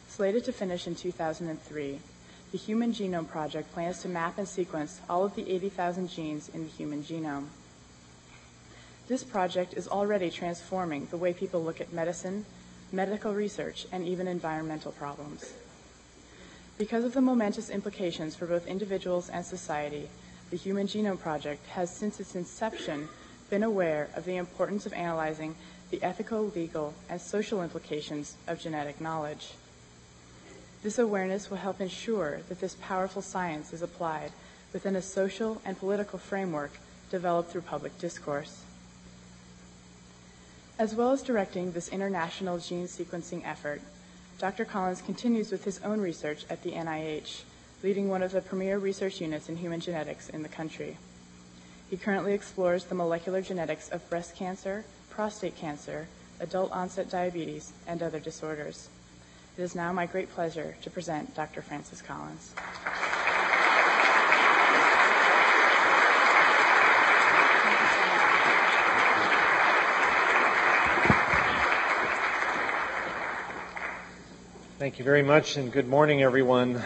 Slated 0.08 0.46
to 0.46 0.52
finish 0.52 0.86
in 0.86 0.94
2003, 0.94 2.00
the 2.52 2.58
Human 2.60 2.94
Genome 2.94 3.28
Project 3.28 3.74
plans 3.74 4.04
to 4.04 4.08
map 4.08 4.38
and 4.38 4.48
sequence 4.48 5.02
all 5.10 5.26
of 5.26 5.34
the 5.34 5.50
80,000 5.50 6.10
genes 6.10 6.48
in 6.50 6.62
the 6.62 6.70
human 6.70 7.02
genome. 7.02 7.48
This 9.12 9.26
project 9.26 9.74
is 9.74 9.90
already 9.90 10.30
transforming 10.30 11.08
the 11.08 11.18
way 11.18 11.34
people 11.34 11.62
look 11.62 11.82
at 11.82 11.92
medicine, 11.92 12.46
medical 12.94 13.34
research, 13.34 13.86
and 13.92 14.08
even 14.08 14.26
environmental 14.26 14.94
problems. 14.94 15.52
Because 16.78 17.04
of 17.04 17.14
the 17.14 17.20
momentous 17.20 17.70
implications 17.70 18.38
for 18.38 18.46
both 18.46 18.66
individuals 18.68 19.28
and 19.28 19.46
society, 19.46 20.08
the 20.50 20.56
Human 20.56 20.88
Genome 20.88 21.20
Project 21.20 21.68
has 21.72 21.94
since 21.94 22.22
its 22.22 22.36
inception 22.36 23.10
been 23.50 23.64
aware 23.64 24.08
of 24.16 24.24
the 24.24 24.38
importance 24.38 24.86
of 24.86 24.94
analyzing 24.94 25.56
the 25.90 26.02
ethical, 26.02 26.46
legal, 26.56 26.94
and 27.10 27.20
social 27.20 27.62
implications 27.62 28.38
of 28.48 28.62
genetic 28.62 29.02
knowledge. 29.02 29.56
This 30.84 30.98
awareness 30.98 31.50
will 31.50 31.58
help 31.58 31.82
ensure 31.82 32.40
that 32.48 32.62
this 32.62 32.78
powerful 32.80 33.22
science 33.22 33.74
is 33.74 33.82
applied 33.82 34.32
within 34.72 34.96
a 34.96 35.02
social 35.02 35.62
and 35.66 35.78
political 35.78 36.18
framework 36.18 36.72
developed 37.10 37.52
through 37.52 37.64
public 37.64 38.00
discourse. 38.00 38.64
As 40.82 40.96
well 40.96 41.12
as 41.12 41.22
directing 41.22 41.74
this 41.74 41.90
international 41.90 42.58
gene 42.58 42.88
sequencing 42.88 43.46
effort, 43.46 43.84
Dr. 44.40 44.66
Collins 44.66 45.04
continues 45.04 45.52
with 45.52 45.64
his 45.64 45.80
own 45.84 46.02
research 46.02 46.44
at 46.50 46.64
the 46.64 46.72
NIH, 46.72 47.44
leading 47.84 48.10
one 48.10 48.24
of 48.24 48.32
the 48.32 48.42
premier 48.42 48.80
research 48.80 49.22
units 49.22 49.48
in 49.48 49.58
human 49.58 49.80
genetics 49.80 50.30
in 50.30 50.42
the 50.42 50.50
country. 50.50 50.98
He 51.92 51.98
currently 51.98 52.34
explores 52.34 52.86
the 52.86 52.96
molecular 52.96 53.44
genetics 53.44 53.90
of 53.90 54.10
breast 54.10 54.36
cancer, 54.36 54.84
prostate 55.12 55.56
cancer, 55.56 56.08
adult 56.40 56.72
onset 56.72 57.12
diabetes, 57.12 57.74
and 57.86 58.02
other 58.02 58.20
disorders. 58.20 58.90
It 59.60 59.62
is 59.62 59.76
now 59.76 59.94
my 59.94 60.08
great 60.08 60.32
pleasure 60.32 60.76
to 60.82 60.90
present 60.90 61.36
Dr. 61.36 61.62
Francis 61.62 62.02
Collins. 62.02 62.56
Thank 74.82 74.98
you 74.98 75.06
very 75.06 75.22
much, 75.22 75.58
and 75.58 75.72
good 75.72 75.88
morning, 75.88 76.24
everyone. 76.24 76.82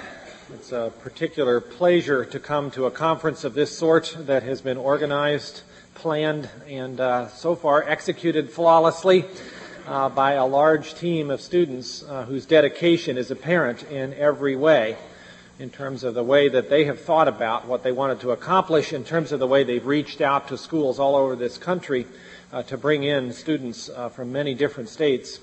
It's 0.53 0.73
a 0.73 0.91
particular 0.99 1.61
pleasure 1.61 2.25
to 2.25 2.41
come 2.41 2.69
to 2.71 2.87
a 2.87 2.91
conference 2.91 3.45
of 3.45 3.53
this 3.53 3.77
sort 3.77 4.17
that 4.19 4.43
has 4.43 4.59
been 4.59 4.75
organized, 4.75 5.61
planned, 5.93 6.49
and 6.67 6.99
uh, 6.99 7.29
so 7.29 7.55
far 7.55 7.87
executed 7.87 8.49
flawlessly 8.49 9.23
uh, 9.87 10.09
by 10.09 10.33
a 10.33 10.45
large 10.45 10.95
team 10.95 11.31
of 11.31 11.39
students 11.39 12.03
uh, 12.03 12.25
whose 12.25 12.45
dedication 12.45 13.17
is 13.17 13.31
apparent 13.31 13.83
in 13.83 14.13
every 14.15 14.57
way 14.57 14.97
in 15.57 15.69
terms 15.69 16.03
of 16.03 16.15
the 16.15 16.23
way 16.23 16.49
that 16.49 16.69
they 16.69 16.83
have 16.83 16.99
thought 16.99 17.29
about 17.29 17.65
what 17.65 17.81
they 17.83 17.93
wanted 17.93 18.19
to 18.19 18.31
accomplish, 18.31 18.91
in 18.91 19.05
terms 19.05 19.31
of 19.31 19.39
the 19.39 19.47
way 19.47 19.63
they've 19.63 19.85
reached 19.85 20.19
out 20.19 20.49
to 20.49 20.57
schools 20.57 20.99
all 20.99 21.15
over 21.15 21.33
this 21.33 21.57
country 21.57 22.05
uh, 22.51 22.61
to 22.61 22.77
bring 22.77 23.03
in 23.03 23.31
students 23.31 23.87
uh, 23.87 24.09
from 24.09 24.33
many 24.33 24.53
different 24.53 24.89
states 24.89 25.39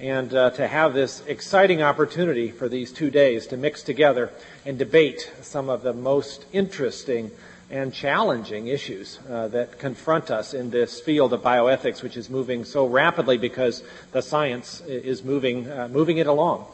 and 0.00 0.32
uh, 0.32 0.48
to 0.48 0.66
have 0.66 0.94
this 0.94 1.22
exciting 1.26 1.82
opportunity 1.82 2.50
for 2.50 2.70
these 2.70 2.90
two 2.90 3.10
days 3.10 3.46
to 3.48 3.56
mix 3.58 3.82
together 3.82 4.32
and 4.64 4.78
debate 4.78 5.30
some 5.42 5.68
of 5.68 5.82
the 5.82 5.92
most 5.92 6.46
interesting 6.54 7.30
and 7.68 7.92
challenging 7.92 8.66
issues 8.66 9.18
uh, 9.28 9.46
that 9.48 9.78
confront 9.78 10.30
us 10.30 10.54
in 10.54 10.70
this 10.70 11.00
field 11.00 11.34
of 11.34 11.42
bioethics, 11.42 12.02
which 12.02 12.16
is 12.16 12.30
moving 12.30 12.64
so 12.64 12.86
rapidly 12.86 13.36
because 13.36 13.82
the 14.12 14.22
science 14.22 14.80
is 14.86 15.22
moving, 15.22 15.70
uh, 15.70 15.86
moving 15.88 16.16
it 16.16 16.26
along. 16.26 16.66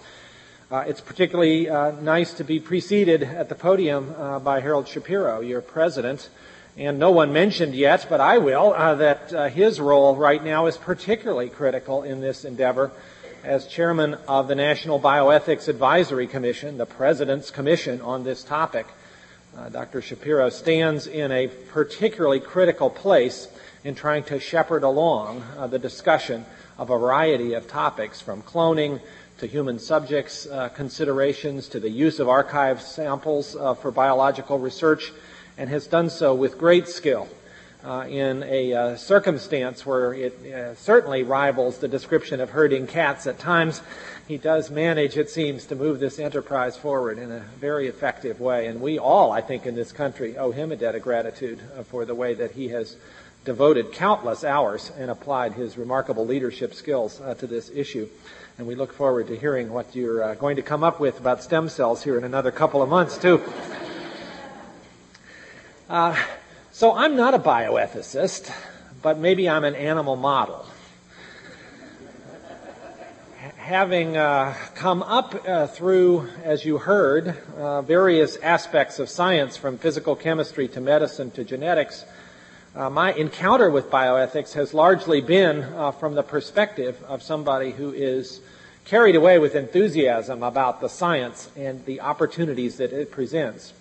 Uh, 0.70 0.84
it's 0.86 1.00
particularly 1.00 1.68
uh, 1.68 1.90
nice 2.00 2.32
to 2.32 2.44
be 2.44 2.60
preceded 2.60 3.24
at 3.24 3.48
the 3.48 3.54
podium 3.56 4.14
uh, 4.16 4.38
by 4.38 4.60
Harold 4.60 4.86
Shapiro, 4.86 5.40
your 5.40 5.60
president. 5.60 6.28
And 6.76 6.98
no 6.98 7.10
one 7.10 7.32
mentioned 7.32 7.74
yet, 7.74 8.06
but 8.08 8.20
I 8.20 8.38
will, 8.38 8.72
that 8.72 9.30
his 9.52 9.80
role 9.80 10.14
right 10.14 10.44
now 10.44 10.66
is 10.66 10.76
particularly 10.76 11.48
critical 11.48 12.02
in 12.02 12.20
this 12.20 12.44
endeavor 12.44 12.92
as 13.46 13.64
chairman 13.68 14.14
of 14.26 14.48
the 14.48 14.56
National 14.56 14.98
Bioethics 14.98 15.68
Advisory 15.68 16.26
Commission, 16.26 16.78
the 16.78 16.84
President's 16.84 17.52
Commission 17.52 18.00
on 18.00 18.24
this 18.24 18.42
topic. 18.42 18.88
Uh, 19.56 19.68
Dr. 19.68 20.02
Shapiro 20.02 20.48
stands 20.48 21.06
in 21.06 21.30
a 21.30 21.46
particularly 21.46 22.40
critical 22.40 22.90
place 22.90 23.46
in 23.84 23.94
trying 23.94 24.24
to 24.24 24.40
shepherd 24.40 24.82
along 24.82 25.44
uh, 25.56 25.68
the 25.68 25.78
discussion 25.78 26.44
of 26.76 26.90
a 26.90 26.98
variety 26.98 27.52
of 27.52 27.68
topics 27.68 28.20
from 28.20 28.42
cloning 28.42 29.00
to 29.38 29.46
human 29.46 29.78
subjects 29.78 30.46
uh, 30.46 30.68
considerations 30.70 31.68
to 31.68 31.78
the 31.78 31.88
use 31.90 32.18
of 32.18 32.28
archive 32.28 32.82
samples 32.82 33.54
uh, 33.54 33.74
for 33.74 33.92
biological 33.92 34.58
research 34.58 35.12
and 35.56 35.70
has 35.70 35.86
done 35.86 36.10
so 36.10 36.34
with 36.34 36.58
great 36.58 36.88
skill 36.88 37.28
uh, 37.84 38.06
in 38.08 38.42
a 38.42 38.72
uh, 38.72 38.96
circumstance 38.96 39.86
where 39.86 40.12
it 40.12 40.52
uh, 40.52 40.74
certainly 40.74 41.22
rivals 41.22 41.78
the 41.78 41.88
description 41.88 42.40
of 42.40 42.50
herding 42.50 42.86
cats 42.86 43.26
at 43.26 43.38
times, 43.38 43.82
he 44.26 44.38
does 44.38 44.70
manage, 44.70 45.16
it 45.16 45.30
seems, 45.30 45.66
to 45.66 45.76
move 45.76 46.00
this 46.00 46.18
enterprise 46.18 46.76
forward 46.76 47.18
in 47.18 47.30
a 47.30 47.40
very 47.60 47.86
effective 47.86 48.40
way. 48.40 48.66
And 48.66 48.80
we 48.80 48.98
all, 48.98 49.30
I 49.30 49.40
think, 49.40 49.66
in 49.66 49.74
this 49.74 49.92
country 49.92 50.36
owe 50.36 50.50
him 50.50 50.72
a 50.72 50.76
debt 50.76 50.96
of 50.96 51.02
gratitude 51.02 51.60
uh, 51.78 51.84
for 51.84 52.04
the 52.04 52.14
way 52.14 52.34
that 52.34 52.52
he 52.52 52.68
has 52.68 52.96
devoted 53.44 53.92
countless 53.92 54.42
hours 54.42 54.90
and 54.98 55.10
applied 55.10 55.52
his 55.52 55.78
remarkable 55.78 56.26
leadership 56.26 56.74
skills 56.74 57.20
uh, 57.20 57.34
to 57.34 57.46
this 57.46 57.70
issue. 57.70 58.08
And 58.58 58.66
we 58.66 58.74
look 58.74 58.92
forward 58.92 59.28
to 59.28 59.36
hearing 59.36 59.70
what 59.70 59.94
you're 59.94 60.22
uh, 60.24 60.34
going 60.34 60.56
to 60.56 60.62
come 60.62 60.82
up 60.82 60.98
with 60.98 61.20
about 61.20 61.42
stem 61.42 61.68
cells 61.68 62.02
here 62.02 62.18
in 62.18 62.24
another 62.24 62.50
couple 62.50 62.82
of 62.82 62.88
months, 62.88 63.18
too. 63.18 63.40
Uh, 65.88 66.16
so 66.76 66.92
I'm 66.92 67.16
not 67.16 67.32
a 67.32 67.38
bioethicist, 67.38 68.52
but 69.00 69.16
maybe 69.16 69.48
I'm 69.48 69.64
an 69.64 69.74
animal 69.74 70.14
model. 70.14 70.66
Having 73.56 74.18
uh, 74.18 74.54
come 74.74 75.02
up 75.02 75.34
uh, 75.48 75.68
through, 75.68 76.28
as 76.44 76.66
you 76.66 76.76
heard, 76.76 77.34
uh, 77.56 77.80
various 77.80 78.36
aspects 78.36 78.98
of 78.98 79.08
science 79.08 79.56
from 79.56 79.78
physical 79.78 80.14
chemistry 80.14 80.68
to 80.68 80.82
medicine 80.82 81.30
to 81.30 81.44
genetics, 81.44 82.04
uh, 82.74 82.90
my 82.90 83.14
encounter 83.14 83.70
with 83.70 83.90
bioethics 83.90 84.52
has 84.52 84.74
largely 84.74 85.22
been 85.22 85.62
uh, 85.62 85.92
from 85.92 86.14
the 86.14 86.22
perspective 86.22 87.02
of 87.08 87.22
somebody 87.22 87.70
who 87.70 87.90
is 87.90 88.42
carried 88.84 89.16
away 89.16 89.38
with 89.38 89.54
enthusiasm 89.54 90.42
about 90.42 90.82
the 90.82 90.90
science 90.90 91.50
and 91.56 91.86
the 91.86 92.02
opportunities 92.02 92.76
that 92.76 92.92
it 92.92 93.10
presents, 93.10 93.72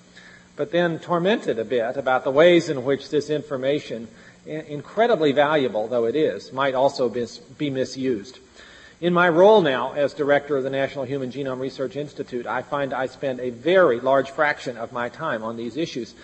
but 0.56 0.72
then 0.72 1.00
tormented 1.00 1.60
a 1.60 1.66
bit 1.66 1.98
about 1.98 2.24
the 2.24 2.32
ways 2.32 2.70
in 2.70 2.84
which 2.84 3.10
this 3.10 3.30
information, 3.30 4.08
incredibly 4.46 5.32
valuable 5.32 5.88
though 5.88 6.06
it 6.06 6.16
is, 6.16 6.54
might 6.54 6.76
also 6.76 7.10
be 7.58 7.70
misused. 7.70 8.40
In 9.02 9.14
my 9.14 9.28
role 9.28 9.62
now 9.62 9.92
as 9.92 10.14
director 10.14 10.56
of 10.56 10.64
the 10.64 10.70
National 10.70 11.04
Human 11.04 11.30
Genome 11.30 11.60
Research 11.60 11.98
Institute, 11.98 12.48
I 12.48 12.62
find 12.62 12.94
I 12.94 13.08
spend 13.08 13.42
a 13.42 13.50
very 13.50 14.00
large 14.00 14.32
fraction 14.32 14.78
of 14.78 14.94
my 14.94 15.10
time 15.10 15.44
on 15.44 15.58
these 15.58 15.78
issues. 15.78 16.16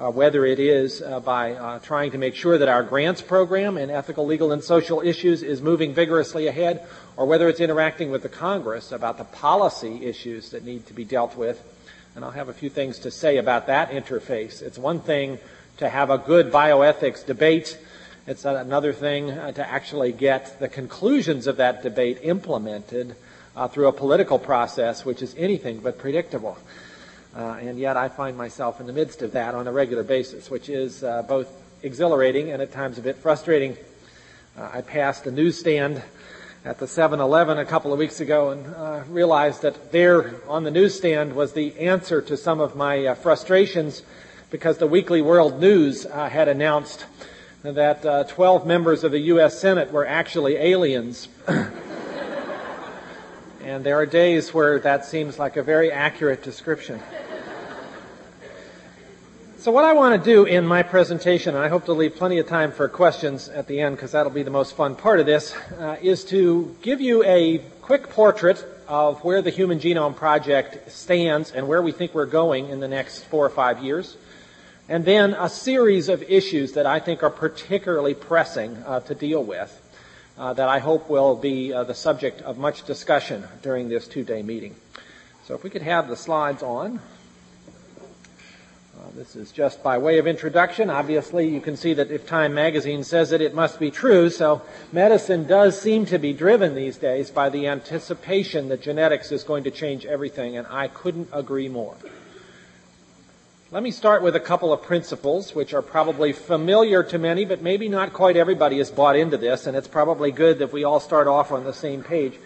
Uh, 0.00 0.08
whether 0.12 0.46
it 0.46 0.60
is 0.60 1.02
uh, 1.02 1.18
by 1.18 1.54
uh, 1.54 1.80
trying 1.80 2.12
to 2.12 2.18
make 2.18 2.36
sure 2.36 2.56
that 2.56 2.68
our 2.68 2.84
grants 2.84 3.20
program 3.20 3.76
in 3.76 3.90
ethical, 3.90 4.24
legal, 4.24 4.52
and 4.52 4.62
social 4.62 5.00
issues 5.00 5.42
is 5.42 5.60
moving 5.60 5.92
vigorously 5.92 6.46
ahead, 6.46 6.86
or 7.16 7.26
whether 7.26 7.48
it's 7.48 7.58
interacting 7.58 8.08
with 8.08 8.22
the 8.22 8.28
Congress 8.28 8.92
about 8.92 9.18
the 9.18 9.24
policy 9.24 10.04
issues 10.06 10.50
that 10.50 10.64
need 10.64 10.86
to 10.86 10.94
be 10.94 11.04
dealt 11.04 11.36
with. 11.36 11.60
And 12.18 12.24
I'll 12.24 12.32
have 12.32 12.48
a 12.48 12.52
few 12.52 12.68
things 12.68 12.98
to 13.00 13.12
say 13.12 13.36
about 13.36 13.68
that 13.68 13.92
interface. 13.92 14.60
It's 14.60 14.76
one 14.76 14.98
thing 14.98 15.38
to 15.76 15.88
have 15.88 16.10
a 16.10 16.18
good 16.18 16.50
bioethics 16.50 17.24
debate 17.24 17.78
it's 18.26 18.44
another 18.44 18.92
thing 18.92 19.30
uh, 19.30 19.52
to 19.52 19.66
actually 19.66 20.10
get 20.10 20.58
the 20.58 20.68
conclusions 20.68 21.46
of 21.46 21.58
that 21.58 21.84
debate 21.84 22.18
implemented 22.22 23.14
uh, 23.56 23.68
through 23.68 23.86
a 23.86 23.92
political 23.92 24.38
process, 24.38 25.04
which 25.04 25.22
is 25.22 25.32
anything 25.38 25.78
but 25.78 25.96
predictable. 25.96 26.58
Uh, 27.34 27.56
and 27.60 27.78
yet 27.78 27.96
I 27.96 28.08
find 28.08 28.36
myself 28.36 28.80
in 28.80 28.86
the 28.86 28.92
midst 28.92 29.22
of 29.22 29.32
that 29.32 29.54
on 29.54 29.66
a 29.66 29.72
regular 29.72 30.02
basis, 30.02 30.50
which 30.50 30.68
is 30.68 31.04
uh, 31.04 31.22
both 31.22 31.48
exhilarating 31.82 32.50
and 32.50 32.60
at 32.60 32.72
times 32.72 32.98
a 32.98 33.00
bit 33.00 33.16
frustrating. 33.16 33.76
Uh, 34.58 34.68
I 34.74 34.80
passed 34.80 35.24
a 35.26 35.30
newsstand 35.30 36.02
at 36.68 36.76
the 36.76 36.84
7-Eleven 36.84 37.56
a 37.56 37.64
couple 37.64 37.94
of 37.94 37.98
weeks 37.98 38.20
ago 38.20 38.50
and 38.50 38.74
uh, 38.74 39.02
realized 39.08 39.62
that 39.62 39.90
there 39.90 40.34
on 40.46 40.64
the 40.64 40.70
newsstand 40.70 41.34
was 41.34 41.54
the 41.54 41.74
answer 41.78 42.20
to 42.20 42.36
some 42.36 42.60
of 42.60 42.76
my 42.76 43.14
frustrations 43.14 44.02
because 44.50 44.76
the 44.76 44.86
Weekly 44.86 45.22
World 45.22 45.62
News 45.62 46.04
had 46.04 46.46
announced 46.46 47.06
that 47.62 48.04
uh, 48.04 48.24
12 48.24 48.66
members 48.66 49.02
of 49.02 49.12
the 49.12 49.18
U.S. 49.20 49.58
Senate 49.58 49.90
were 49.90 50.06
actually 50.06 50.56
aliens. 50.56 51.28
and 51.48 51.72
there 53.82 53.96
are 53.96 54.04
days 54.04 54.52
where 54.52 54.78
that 54.78 55.06
seems 55.06 55.38
like 55.38 55.56
a 55.56 55.62
very 55.62 55.90
accurate 55.90 56.42
description. 56.42 57.00
So 59.60 59.72
what 59.72 59.84
I 59.84 59.92
want 59.92 60.22
to 60.22 60.24
do 60.24 60.44
in 60.44 60.64
my 60.64 60.84
presentation, 60.84 61.56
and 61.56 61.64
I 61.64 61.66
hope 61.66 61.86
to 61.86 61.92
leave 61.92 62.14
plenty 62.14 62.38
of 62.38 62.46
time 62.46 62.70
for 62.70 62.88
questions 62.88 63.48
at 63.48 63.66
the 63.66 63.80
end 63.80 63.96
because 63.96 64.12
that'll 64.12 64.30
be 64.30 64.44
the 64.44 64.52
most 64.52 64.76
fun 64.76 64.94
part 64.94 65.18
of 65.18 65.26
this, 65.26 65.52
uh, 65.80 65.96
is 66.00 66.24
to 66.26 66.76
give 66.80 67.00
you 67.00 67.24
a 67.24 67.58
quick 67.82 68.08
portrait 68.08 68.64
of 68.86 69.24
where 69.24 69.42
the 69.42 69.50
Human 69.50 69.80
Genome 69.80 70.14
Project 70.14 70.92
stands 70.92 71.50
and 71.50 71.66
where 71.66 71.82
we 71.82 71.90
think 71.90 72.14
we're 72.14 72.24
going 72.24 72.68
in 72.68 72.78
the 72.78 72.86
next 72.86 73.24
four 73.24 73.44
or 73.44 73.50
five 73.50 73.82
years. 73.82 74.16
And 74.88 75.04
then 75.04 75.34
a 75.34 75.48
series 75.48 76.08
of 76.08 76.22
issues 76.22 76.74
that 76.74 76.86
I 76.86 77.00
think 77.00 77.24
are 77.24 77.30
particularly 77.30 78.14
pressing 78.14 78.76
uh, 78.86 79.00
to 79.00 79.14
deal 79.16 79.42
with 79.42 79.76
uh, 80.38 80.52
that 80.52 80.68
I 80.68 80.78
hope 80.78 81.10
will 81.10 81.34
be 81.34 81.72
uh, 81.72 81.82
the 81.82 81.96
subject 81.96 82.42
of 82.42 82.58
much 82.58 82.84
discussion 82.84 83.42
during 83.62 83.88
this 83.88 84.06
two-day 84.06 84.42
meeting. 84.42 84.76
So 85.46 85.56
if 85.56 85.64
we 85.64 85.70
could 85.70 85.82
have 85.82 86.06
the 86.06 86.16
slides 86.16 86.62
on. 86.62 87.00
This 89.14 89.36
is 89.36 89.50
just 89.52 89.82
by 89.82 89.98
way 89.98 90.18
of 90.18 90.26
introduction. 90.26 90.90
Obviously, 90.90 91.48
you 91.48 91.60
can 91.60 91.76
see 91.76 91.94
that 91.94 92.10
if 92.10 92.26
Time 92.26 92.54
magazine 92.54 93.02
says 93.02 93.32
it, 93.32 93.40
it 93.40 93.54
must 93.54 93.80
be 93.80 93.90
true. 93.90 94.30
So 94.30 94.62
medicine 94.92 95.46
does 95.46 95.80
seem 95.80 96.06
to 96.06 96.18
be 96.18 96.32
driven 96.32 96.74
these 96.74 96.96
days 96.96 97.30
by 97.30 97.48
the 97.48 97.66
anticipation 97.66 98.68
that 98.68 98.82
genetics 98.82 99.32
is 99.32 99.44
going 99.44 99.64
to 99.64 99.70
change 99.70 100.06
everything, 100.06 100.56
and 100.56 100.66
I 100.68 100.88
couldn't 100.88 101.28
agree 101.32 101.68
more. 101.68 101.96
Let 103.70 103.82
me 103.82 103.90
start 103.90 104.22
with 104.22 104.34
a 104.34 104.40
couple 104.40 104.72
of 104.72 104.82
principles 104.82 105.54
which 105.54 105.74
are 105.74 105.82
probably 105.82 106.32
familiar 106.32 107.02
to 107.02 107.18
many, 107.18 107.44
but 107.44 107.60
maybe 107.60 107.88
not 107.88 108.12
quite 108.12 108.36
everybody 108.36 108.78
has 108.78 108.90
bought 108.90 109.16
into 109.16 109.36
this, 109.36 109.66
and 109.66 109.76
it's 109.76 109.88
probably 109.88 110.30
good 110.30 110.60
that 110.60 110.72
we 110.72 110.84
all 110.84 111.00
start 111.00 111.26
off 111.26 111.52
on 111.52 111.64
the 111.64 111.74
same 111.74 112.02
page. 112.02 112.38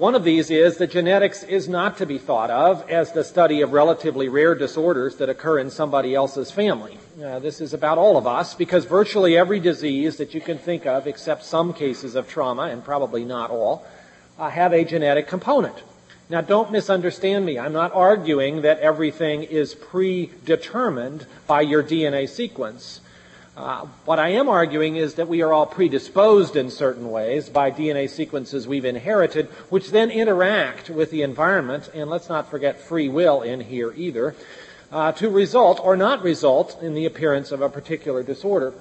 One 0.00 0.14
of 0.14 0.24
these 0.24 0.48
is 0.50 0.78
that 0.78 0.92
genetics 0.92 1.42
is 1.42 1.68
not 1.68 1.98
to 1.98 2.06
be 2.06 2.16
thought 2.16 2.50
of 2.50 2.88
as 2.88 3.12
the 3.12 3.22
study 3.22 3.60
of 3.60 3.74
relatively 3.74 4.30
rare 4.30 4.54
disorders 4.54 5.16
that 5.16 5.28
occur 5.28 5.58
in 5.58 5.68
somebody 5.68 6.14
else's 6.14 6.50
family. 6.50 6.96
Uh, 7.22 7.38
this 7.38 7.60
is 7.60 7.74
about 7.74 7.98
all 7.98 8.16
of 8.16 8.26
us 8.26 8.54
because 8.54 8.86
virtually 8.86 9.36
every 9.36 9.60
disease 9.60 10.16
that 10.16 10.32
you 10.32 10.40
can 10.40 10.56
think 10.56 10.86
of, 10.86 11.06
except 11.06 11.44
some 11.44 11.74
cases 11.74 12.14
of 12.14 12.26
trauma, 12.26 12.62
and 12.62 12.82
probably 12.82 13.26
not 13.26 13.50
all, 13.50 13.84
uh, 14.38 14.48
have 14.48 14.72
a 14.72 14.86
genetic 14.86 15.28
component. 15.28 15.82
Now, 16.30 16.40
don't 16.40 16.72
misunderstand 16.72 17.44
me. 17.44 17.58
I'm 17.58 17.74
not 17.74 17.92
arguing 17.92 18.62
that 18.62 18.78
everything 18.78 19.42
is 19.42 19.74
predetermined 19.74 21.26
by 21.46 21.60
your 21.60 21.82
DNA 21.82 22.26
sequence. 22.26 23.02
Uh, 23.60 23.84
what 24.06 24.18
I 24.18 24.30
am 24.30 24.48
arguing 24.48 24.96
is 24.96 25.16
that 25.16 25.28
we 25.28 25.42
are 25.42 25.52
all 25.52 25.66
predisposed 25.66 26.56
in 26.56 26.70
certain 26.70 27.10
ways 27.10 27.50
by 27.50 27.70
DNA 27.70 28.08
sequences 28.08 28.66
we've 28.66 28.86
inherited, 28.86 29.48
which 29.68 29.90
then 29.90 30.10
interact 30.10 30.88
with 30.88 31.10
the 31.10 31.20
environment, 31.20 31.90
and 31.92 32.08
let's 32.08 32.30
not 32.30 32.50
forget 32.50 32.80
free 32.80 33.10
will 33.10 33.42
in 33.42 33.60
here 33.60 33.92
either, 33.94 34.34
uh, 34.90 35.12
to 35.12 35.28
result 35.28 35.78
or 35.84 35.94
not 35.94 36.22
result 36.22 36.80
in 36.80 36.94
the 36.94 37.04
appearance 37.04 37.52
of 37.52 37.60
a 37.60 37.68
particular 37.68 38.22
disorder. 38.22 38.72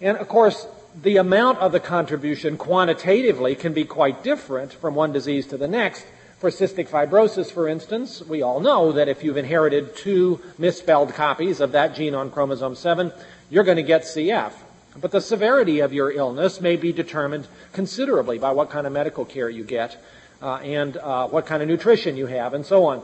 And 0.00 0.16
of 0.16 0.28
course, 0.28 0.64
the 1.02 1.16
amount 1.16 1.58
of 1.58 1.72
the 1.72 1.80
contribution 1.80 2.56
quantitatively 2.56 3.56
can 3.56 3.72
be 3.72 3.84
quite 3.84 4.22
different 4.22 4.72
from 4.74 4.94
one 4.94 5.12
disease 5.12 5.48
to 5.48 5.56
the 5.56 5.66
next, 5.66 6.06
for 6.44 6.50
cystic 6.50 6.90
fibrosis, 6.90 7.50
for 7.50 7.66
instance, 7.66 8.20
we 8.20 8.42
all 8.42 8.60
know 8.60 8.92
that 8.92 9.08
if 9.08 9.24
you've 9.24 9.38
inherited 9.38 9.96
two 9.96 10.38
misspelled 10.58 11.14
copies 11.14 11.58
of 11.58 11.72
that 11.72 11.94
gene 11.94 12.14
on 12.14 12.30
chromosome 12.30 12.74
7, 12.74 13.10
you're 13.48 13.64
going 13.64 13.78
to 13.78 13.82
get 13.82 14.02
CF. 14.02 14.52
But 15.00 15.10
the 15.10 15.22
severity 15.22 15.80
of 15.80 15.94
your 15.94 16.12
illness 16.12 16.60
may 16.60 16.76
be 16.76 16.92
determined 16.92 17.48
considerably 17.72 18.38
by 18.38 18.52
what 18.52 18.68
kind 18.68 18.86
of 18.86 18.92
medical 18.92 19.24
care 19.24 19.48
you 19.48 19.64
get 19.64 19.96
uh, 20.42 20.56
and 20.56 20.98
uh, 20.98 21.28
what 21.28 21.46
kind 21.46 21.62
of 21.62 21.68
nutrition 21.70 22.14
you 22.14 22.26
have 22.26 22.52
and 22.52 22.66
so 22.66 22.84
on. 22.84 23.02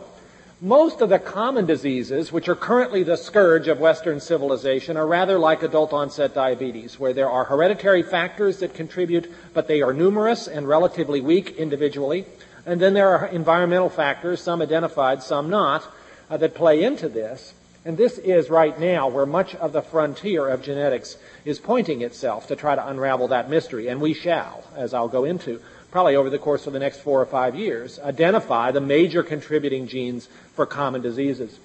Most 0.61 1.01
of 1.01 1.09
the 1.09 1.19
common 1.19 1.65
diseases, 1.65 2.31
which 2.31 2.47
are 2.47 2.55
currently 2.55 3.05
the 3.05 3.17
scourge 3.17 3.69
of 3.69 3.81
Western 3.81 4.21
civilization, 4.21 4.99
are 4.99 5.07
rather 5.07 5.39
like 5.39 5.63
adult 5.63 5.95
onset 5.95 6.35
diabetes, 6.35 7.01
where 7.01 7.15
there 7.15 7.31
are 7.31 7.45
hereditary 7.45 8.03
factors 8.03 8.59
that 8.59 8.75
contribute, 8.75 9.33
but 9.55 9.67
they 9.67 9.81
are 9.81 9.95
numerous 9.95 10.47
and 10.47 10.69
relatively 10.69 11.23
weak 11.23 11.57
individually. 11.57 12.27
And 12.67 12.81
then 12.81 12.95
there 12.95 13.17
are 13.17 13.27
environmental 13.27 13.89
factors, 13.89 14.41
some 14.41 14.63
identified, 14.63 15.23
some 15.23 15.49
not, 15.51 15.85
uh, 16.29 16.37
that 16.37 16.55
play 16.55 16.83
into 16.83 17.09
this. 17.09 17.55
And 17.85 17.97
this 17.97 18.19
is 18.19 18.51
right 18.51 18.79
now 18.79 19.09
where 19.09 19.25
much 19.25 19.55
of 19.55 19.73
the 19.73 19.81
frontier 19.81 20.47
of 20.49 20.63
genetics 20.63 21.17
is 21.45 21.59
pointing 21.59 22.03
itself 22.03 22.47
to 22.49 22.57
try 22.57 22.75
to 22.75 22.87
unravel 22.87 23.29
that 23.29 23.49
mystery. 23.49 23.89
And 23.89 24.01
we 24.01 24.13
shall, 24.13 24.65
as 24.77 24.93
I'll 24.93 25.09
go 25.09 25.25
into, 25.25 25.61
probably 25.91 26.15
over 26.15 26.29
the 26.29 26.39
course 26.39 26.67
of 26.67 26.75
the 26.75 26.79
next 26.79 27.01
four 27.01 27.21
or 27.21 27.27
five 27.27 27.57
years, 27.57 27.99
identify 27.99 28.71
the 28.71 28.81
major 28.81 29.23
contributing 29.23 29.89
genes 29.89 30.29
for 30.55 30.67
common 30.67 31.01
diseases. 31.01 31.59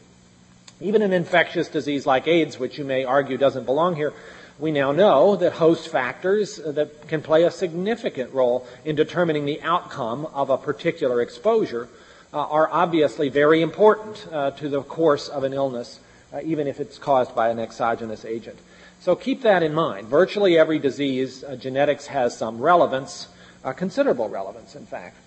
Even 0.80 1.02
an 1.02 1.14
infectious 1.14 1.68
disease 1.68 2.06
like 2.06 2.28
AIDS, 2.28 2.58
which 2.58 2.78
you 2.78 2.86
may 2.86 3.04
argue 3.04 3.38
doesn't 3.38 3.66
belong 3.66 3.96
here, 3.96 4.14
we 4.58 4.72
now 4.72 4.92
know 4.92 5.36
that 5.36 5.54
host 5.54 5.90
factors 5.90 6.58
that 6.58 7.08
can 7.08 7.22
play 7.22 7.44
a 7.44 7.52
significant 7.52 8.34
role 8.34 8.66
in 8.86 8.96
determining 8.96 9.46
the 9.46 9.62
outcome 9.62 10.26
of 10.28 10.50
a 10.50 10.58
particular 10.58 11.22
exposure 11.22 11.90
uh, 12.34 12.38
are 12.38 12.70
obviously 12.72 13.30
very 13.30 13.62
important 13.62 14.28
uh, 14.32 14.52
to 14.52 14.70
the 14.70 14.82
course 14.82 15.28
of 15.28 15.44
an 15.44 15.54
illness, 15.54 16.00
uh, 16.34 16.40
even 16.44 16.68
if 16.68 16.80
it's 16.80 16.98
caused 16.98 17.36
by 17.36 17.50
an 17.50 17.60
exogenous 17.60 18.24
agent. 18.24 18.58
So 19.02 19.16
keep 19.16 19.42
that 19.42 19.62
in 19.62 19.74
mind. 19.74 20.08
Virtually 20.08 20.58
every 20.58 20.80
disease, 20.80 21.44
uh, 21.44 21.56
genetics 21.56 22.08
has 22.08 22.38
some 22.38 22.60
relevance, 22.60 23.28
uh, 23.64 23.74
considerable 23.74 24.30
relevance, 24.30 24.76
in 24.76 24.86
fact. 24.86 25.18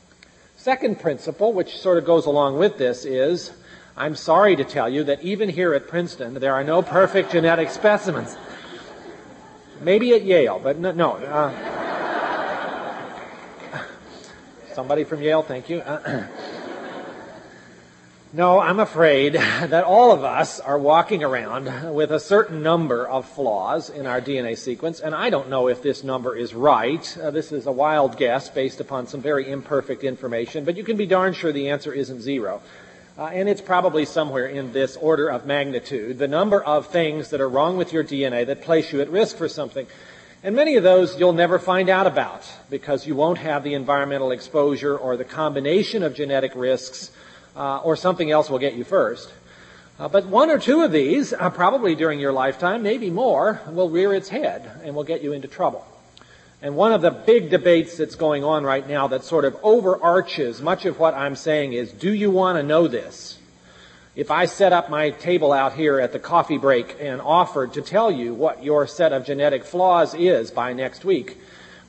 Second 0.56 1.00
principle, 1.00 1.52
which 1.52 1.78
sort 1.78 1.98
of 1.98 2.04
goes 2.04 2.26
along 2.26 2.58
with 2.58 2.78
this, 2.78 3.04
is 3.04 3.52
I'm 3.96 4.16
sorry 4.16 4.56
to 4.56 4.64
tell 4.64 4.88
you 4.88 5.04
that 5.04 5.22
even 5.22 5.48
here 5.48 5.74
at 5.74 5.86
Princeton, 5.86 6.34
there 6.34 6.54
are 6.54 6.64
no 6.64 6.82
perfect 6.82 7.32
genetic 7.32 7.70
specimens. 7.70 8.36
Maybe 9.80 10.14
at 10.14 10.22
Yale, 10.22 10.60
but 10.62 10.78
no. 10.78 10.92
no 10.92 11.16
uh, 11.16 11.78
somebody 14.78 15.02
from 15.02 15.20
Yale, 15.20 15.42
thank 15.42 15.68
you. 15.68 15.80
Uh, 15.80 16.24
no, 18.32 18.60
I'm 18.60 18.78
afraid 18.78 19.34
that 19.34 19.82
all 19.82 20.12
of 20.12 20.22
us 20.22 20.60
are 20.60 20.78
walking 20.78 21.24
around 21.24 21.94
with 21.94 22.12
a 22.12 22.20
certain 22.20 22.62
number 22.62 23.06
of 23.06 23.28
flaws 23.28 23.90
in 23.90 24.06
our 24.06 24.20
DNA 24.20 24.56
sequence, 24.56 25.00
and 25.00 25.16
I 25.16 25.30
don't 25.30 25.48
know 25.48 25.66
if 25.66 25.82
this 25.82 26.04
number 26.04 26.36
is 26.36 26.54
right. 26.54 27.18
Uh, 27.18 27.32
this 27.32 27.50
is 27.50 27.66
a 27.66 27.72
wild 27.72 28.16
guess 28.16 28.48
based 28.48 28.80
upon 28.80 29.08
some 29.08 29.20
very 29.20 29.50
imperfect 29.50 30.04
information, 30.04 30.64
but 30.64 30.76
you 30.76 30.84
can 30.84 30.96
be 30.96 31.06
darn 31.06 31.34
sure 31.34 31.50
the 31.50 31.70
answer 31.70 31.92
isn't 31.92 32.20
zero. 32.20 32.62
Uh, 33.18 33.24
and 33.32 33.48
it's 33.48 33.60
probably 33.60 34.04
somewhere 34.04 34.46
in 34.46 34.72
this 34.72 34.96
order 34.96 35.28
of 35.28 35.44
magnitude, 35.44 36.18
the 36.18 36.28
number 36.28 36.62
of 36.62 36.86
things 36.86 37.30
that 37.30 37.40
are 37.40 37.48
wrong 37.48 37.76
with 37.76 37.92
your 37.92 38.04
DNA 38.04 38.46
that 38.46 38.62
place 38.62 38.92
you 38.92 39.00
at 39.00 39.10
risk 39.10 39.36
for 39.36 39.48
something. 39.48 39.88
And 40.44 40.54
many 40.54 40.76
of 40.76 40.84
those 40.84 41.18
you'll 41.18 41.32
never 41.32 41.58
find 41.58 41.88
out 41.88 42.06
about 42.06 42.48
because 42.70 43.08
you 43.08 43.16
won't 43.16 43.38
have 43.38 43.64
the 43.64 43.74
environmental 43.74 44.30
exposure 44.30 44.96
or 44.96 45.16
the 45.16 45.24
combination 45.24 46.04
of 46.04 46.14
genetic 46.14 46.52
risks 46.54 47.10
uh, 47.56 47.78
or 47.78 47.96
something 47.96 48.30
else 48.30 48.48
will 48.48 48.60
get 48.60 48.74
you 48.74 48.84
first. 48.84 49.32
Uh, 49.98 50.06
but 50.06 50.26
one 50.26 50.48
or 50.48 50.60
two 50.60 50.82
of 50.82 50.92
these, 50.92 51.32
uh, 51.32 51.50
probably 51.50 51.96
during 51.96 52.20
your 52.20 52.30
lifetime, 52.30 52.84
maybe 52.84 53.10
more, 53.10 53.60
will 53.66 53.90
rear 53.90 54.14
its 54.14 54.28
head 54.28 54.80
and 54.84 54.94
will 54.94 55.02
get 55.02 55.22
you 55.22 55.32
into 55.32 55.48
trouble. 55.48 55.84
And 56.60 56.74
one 56.74 56.92
of 56.92 57.02
the 57.02 57.10
big 57.10 57.50
debates 57.50 57.96
that's 57.96 58.16
going 58.16 58.42
on 58.42 58.64
right 58.64 58.86
now 58.86 59.06
that 59.08 59.22
sort 59.22 59.44
of 59.44 59.56
overarches 59.62 60.60
much 60.60 60.86
of 60.86 60.98
what 60.98 61.14
I'm 61.14 61.36
saying 61.36 61.72
is, 61.72 61.92
do 61.92 62.12
you 62.12 62.30
want 62.30 62.58
to 62.58 62.64
know 62.64 62.88
this? 62.88 63.38
If 64.16 64.32
I 64.32 64.46
set 64.46 64.72
up 64.72 64.90
my 64.90 65.10
table 65.10 65.52
out 65.52 65.74
here 65.74 66.00
at 66.00 66.12
the 66.12 66.18
coffee 66.18 66.58
break 66.58 66.96
and 66.98 67.20
offered 67.20 67.74
to 67.74 67.82
tell 67.82 68.10
you 68.10 68.34
what 68.34 68.64
your 68.64 68.88
set 68.88 69.12
of 69.12 69.24
genetic 69.24 69.64
flaws 69.64 70.14
is 70.14 70.50
by 70.50 70.72
next 70.72 71.04
week, 71.04 71.38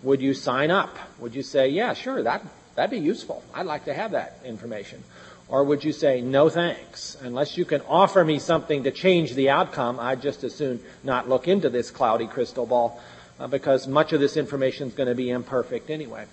would 0.04 0.22
you 0.22 0.36
sign 0.36 0.70
up? 0.70 0.96
Would 1.18 1.34
you 1.34 1.42
say, 1.42 1.70
yeah, 1.70 1.96
sure, 1.96 2.22
that, 2.22 2.46
that'd 2.76 2.92
be 2.92 3.04
useful. 3.04 3.44
I'd 3.56 3.66
like 3.66 3.86
to 3.86 3.94
have 3.96 4.12
that 4.12 4.40
information. 4.46 5.04
Or 5.48 5.64
would 5.64 5.84
you 5.84 5.92
say, 5.92 6.22
no 6.22 6.48
thanks? 6.50 7.18
Unless 7.24 7.58
you 7.58 7.66
can 7.66 7.82
offer 7.90 8.24
me 8.24 8.38
something 8.38 8.84
to 8.84 8.92
change 8.92 9.34
the 9.34 9.50
outcome, 9.50 10.00
I'd 10.00 10.22
just 10.22 10.44
as 10.44 10.54
soon 10.54 10.80
not 11.04 11.28
look 11.28 11.48
into 11.48 11.72
this 11.72 11.90
cloudy 11.90 12.28
crystal 12.28 12.68
ball 12.68 13.02
uh, 13.39 13.47
because 13.47 13.88
much 13.88 14.13
of 14.13 14.19
this 14.19 14.38
information 14.38 14.88
is 14.89 14.93
going 14.93 15.10
to 15.10 15.15
be 15.15 15.30
imperfect 15.30 15.89
anyway. 15.89 16.25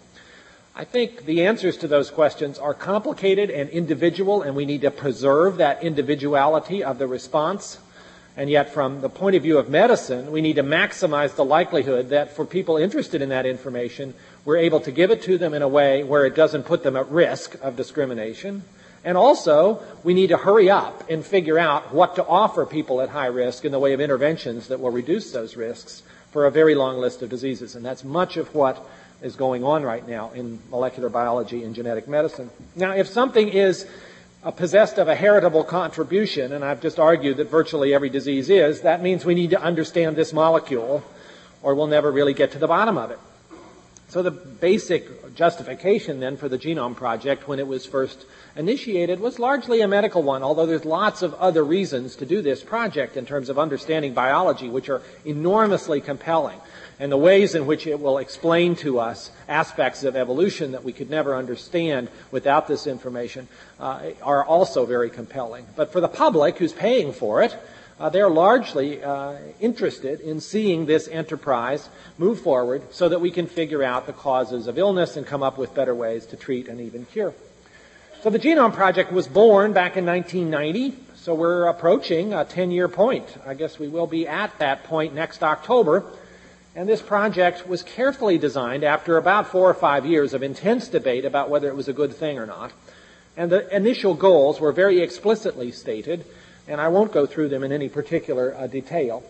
I 0.79 0.85
think 0.85 1.25
the 1.25 1.47
answers 1.47 1.79
to 1.79 1.89
those 1.89 2.11
questions 2.11 2.59
are 2.59 2.75
complicated 2.75 3.51
and 3.51 3.71
individual, 3.71 4.43
and 4.43 4.55
we 4.55 4.67
need 4.67 4.83
to 4.83 4.91
preserve 4.91 5.57
that 5.57 5.83
individuality 5.83 6.85
of 6.85 6.99
the 6.99 7.07
response. 7.07 7.79
And 8.37 8.51
yet, 8.51 8.75
from 8.75 9.01
the 9.01 9.09
point 9.09 9.37
of 9.37 9.43
view 9.43 9.57
of 9.57 9.71
medicine, 9.71 10.31
we 10.31 10.43
need 10.43 10.57
to 10.57 10.63
maximize 10.63 11.35
the 11.35 11.47
likelihood 11.47 12.11
that 12.11 12.37
for 12.37 12.45
people 12.45 12.77
interested 12.77 13.23
in 13.23 13.31
that 13.31 13.47
information, 13.47 14.13
we're 14.45 14.59
able 14.59 14.81
to 14.81 14.93
give 14.93 15.11
it 15.11 15.23
to 15.23 15.39
them 15.39 15.55
in 15.55 15.63
a 15.63 15.69
way 15.69 16.05
where 16.05 16.27
it 16.27 16.35
doesn't 16.35 16.65
put 16.65 16.83
them 16.83 16.97
at 16.97 17.11
risk 17.11 17.57
of 17.63 17.77
discrimination. 17.77 18.63
And 19.03 19.17
also, 19.17 19.83
we 20.05 20.13
need 20.13 20.27
to 20.27 20.37
hurry 20.37 20.69
up 20.69 21.09
and 21.09 21.25
figure 21.25 21.59
out 21.59 21.95
what 21.95 22.17
to 22.17 22.27
offer 22.27 22.67
people 22.67 23.01
at 23.01 23.09
high 23.09 23.27
risk 23.27 23.65
in 23.65 23.73
the 23.73 23.79
way 23.79 23.95
of 23.95 24.01
interventions 24.03 24.69
that 24.69 24.81
will 24.81 24.91
reduce 24.91 25.31
those 25.31 25.57
risks 25.57 26.03
for 26.37 26.45
a 26.45 26.51
very 26.51 26.75
long 26.75 26.99
list 26.99 27.23
of 27.23 27.31
diseases. 27.31 27.77
And 27.77 27.83
that's 27.83 28.05
much 28.05 28.37
of 28.37 28.55
what 28.55 28.87
is 29.23 29.37
going 29.37 29.65
on 29.65 29.85
right 29.85 30.07
now 30.07 30.33
in 30.33 30.59
molecular 30.69 31.09
biology 31.09 31.65
and 31.65 31.75
genetic 31.75 32.07
medicine. 32.09 32.51
Now, 32.75 32.93
if 32.93 33.09
something 33.09 33.49
is 33.49 33.87
uh, 34.45 34.51
possessed 34.51 34.99
of 34.99 35.09
a 35.09 35.15
heritable 35.15 35.65
contribution, 35.65 36.53
and 36.53 36.63
I've 36.63 36.83
just 36.83 36.99
argued 36.99 37.39
that 37.39 37.49
virtually 37.49 37.95
every 37.95 38.11
disease 38.11 38.51
is, 38.51 38.83
that 38.83 39.03
means 39.03 39.25
we 39.25 39.35
need 39.35 39.49
to 39.49 39.63
understand 39.63 40.15
this 40.15 40.35
molecule 40.35 41.03
or 41.63 41.75
we'll 41.75 41.87
never 41.87 42.13
really 42.13 42.35
get 42.35 42.53
to 42.53 42.59
the 42.59 42.69
bottom 42.69 42.99
of 42.99 43.11
it. 43.11 43.19
So 44.17 44.23
the 44.23 44.31
basic 44.31 45.35
justification 45.35 46.21
then 46.21 46.39
for 46.39 46.49
the 46.49 46.57
Genome 46.57 46.97
Project 46.97 47.47
when 47.47 47.59
it 47.59 47.67
was 47.67 47.85
first 47.85 48.25
initiated 48.57 49.21
was 49.21 49.39
largely 49.39 49.83
a 49.83 49.89
medical 49.89 50.23
one, 50.23 50.43
although 50.43 50.65
there's 50.65 50.87
lots 50.87 51.21
of 51.21 51.35
other 51.35 51.63
reasons 51.63 52.17
to 52.17 52.25
do 52.25 52.41
this 52.41 52.63
project 52.65 53.19
in 53.19 53.27
terms 53.27 53.51
of 53.51 53.59
understanding 53.59 54.15
biology, 54.15 54.71
which 54.71 54.89
are 54.89 55.03
enormously 55.27 56.01
compelling. 56.01 56.59
And 56.99 57.13
the 57.13 57.19
ways 57.19 57.55
in 57.55 57.67
which 57.67 57.87
it 57.87 58.01
will 58.01 58.17
explain 58.17 58.75
to 58.77 59.01
us 59.01 59.31
aspects 59.49 60.03
of 60.03 60.17
evolution 60.17 60.73
that 60.73 60.83
we 60.83 60.95
could 60.95 61.11
never 61.11 61.37
understand 61.37 62.09
without 62.31 62.69
this 62.69 62.87
information 62.87 63.49
uh, 63.79 64.13
are 64.23 64.43
also 64.43 64.87
very 64.87 65.11
compelling. 65.11 65.67
But 65.77 65.93
for 65.93 66.01
the 66.01 66.09
public 66.09 66.57
who's 66.57 66.73
paying 66.73 67.13
for 67.13 67.43
it, 67.43 67.55
uh, 67.99 68.11
they're 68.11 68.31
largely 68.31 69.03
uh, 69.03 69.37
interested 69.61 70.21
in 70.21 70.41
seeing 70.41 70.87
this 70.87 71.09
enterprise 71.09 71.89
move 72.19 72.41
forward 72.41 72.83
so 72.91 73.09
that 73.09 73.21
we 73.21 73.31
can 73.31 73.47
figure 73.47 73.83
out 73.83 74.07
the 74.07 74.13
causes 74.13 74.67
of 74.67 74.79
illness 74.79 75.17
and 75.17 75.27
come 75.27 75.43
up 75.43 75.57
with 75.57 75.75
better 75.75 75.95
ways 75.95 76.27
to 76.27 76.37
treat 76.37 76.69
and 76.69 76.81
even 76.81 77.07
cure. 77.07 77.35
So 78.23 78.31
the 78.31 78.39
Genome 78.39 78.75
Project 78.75 79.13
was 79.13 79.29
born 79.29 79.73
back 79.73 79.97
in 79.97 80.05
1990, 80.05 80.97
so 81.15 81.35
we're 81.35 81.67
approaching 81.67 82.35
a 82.35 82.45
10 82.45 82.71
year 82.71 82.89
point. 82.89 83.37
I 83.47 83.55
guess 83.55 83.79
we 83.79 83.89
will 83.89 84.07
be 84.07 84.29
at 84.29 84.59
that 84.59 84.85
point 84.85 85.15
next 85.15 85.43
October. 85.43 86.05
And 86.75 86.87
this 86.87 87.01
project 87.01 87.67
was 87.67 87.83
carefully 87.83 88.37
designed 88.37 88.85
after 88.85 89.17
about 89.17 89.47
four 89.47 89.71
or 89.71 89.75
five 89.75 90.05
years 90.05 90.35
of 90.35 90.43
intense 90.43 90.89
debate 90.89 91.25
about 91.25 91.49
whether 91.49 91.69
it 91.69 91.77
was 91.77 91.89
a 91.89 91.95
good 91.95 92.15
thing 92.15 92.39
or 92.39 92.45
not. 92.45 92.73
And 93.35 93.51
the 93.51 93.75
initial 93.75 94.13
goals 94.13 94.61
were 94.61 94.73
very 94.73 95.01
explicitly 95.01 95.73
stated 95.73 96.27
and 96.69 96.81
I 96.81 96.89
won't 96.89 97.13
go 97.13 97.27
through 97.27 97.49
them 97.49 97.63
in 97.63 97.73
any 97.73 97.89
particular 97.89 98.55
uh, 98.55 98.67
detail. 98.67 99.23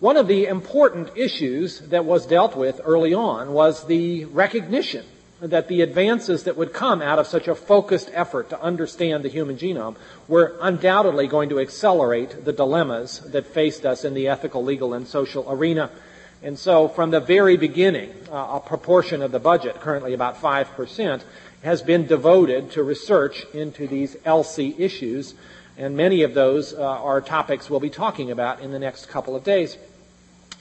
One 0.00 0.16
of 0.16 0.28
the 0.28 0.46
important 0.46 1.16
issues 1.16 1.80
that 1.80 2.04
was 2.04 2.26
dealt 2.26 2.56
with 2.56 2.80
early 2.84 3.14
on 3.14 3.52
was 3.52 3.86
the 3.86 4.26
recognition 4.26 5.06
that 5.40 5.68
the 5.68 5.82
advances 5.82 6.44
that 6.44 6.56
would 6.56 6.72
come 6.72 7.02
out 7.02 7.18
of 7.18 7.26
such 7.26 7.48
a 7.48 7.54
focused 7.54 8.10
effort 8.12 8.50
to 8.50 8.60
understand 8.60 9.22
the 9.22 9.28
human 9.28 9.56
genome 9.56 9.96
were 10.28 10.56
undoubtedly 10.60 11.26
going 11.26 11.48
to 11.50 11.60
accelerate 11.60 12.44
the 12.44 12.52
dilemmas 12.52 13.20
that 13.20 13.46
faced 13.46 13.84
us 13.84 14.04
in 14.04 14.14
the 14.14 14.28
ethical, 14.28 14.64
legal, 14.64 14.94
and 14.94 15.06
social 15.06 15.50
arena. 15.50 15.90
And 16.42 16.58
so 16.58 16.88
from 16.88 17.10
the 17.10 17.20
very 17.20 17.56
beginning, 17.56 18.12
uh, 18.30 18.60
a 18.60 18.60
proportion 18.60 19.22
of 19.22 19.32
the 19.32 19.38
budget, 19.38 19.80
currently 19.80 20.14
about 20.14 20.40
5%, 20.40 21.22
has 21.62 21.82
been 21.82 22.06
devoted 22.06 22.70
to 22.72 22.82
research 22.82 23.44
into 23.52 23.86
these 23.86 24.14
ELSI 24.16 24.78
issues 24.78 25.34
and 25.76 25.96
many 25.96 26.22
of 26.22 26.34
those 26.34 26.72
uh, 26.72 26.82
are 26.82 27.20
topics 27.20 27.68
we'll 27.68 27.80
be 27.80 27.90
talking 27.90 28.30
about 28.30 28.60
in 28.60 28.70
the 28.70 28.78
next 28.78 29.06
couple 29.06 29.36
of 29.36 29.44
days. 29.44 29.76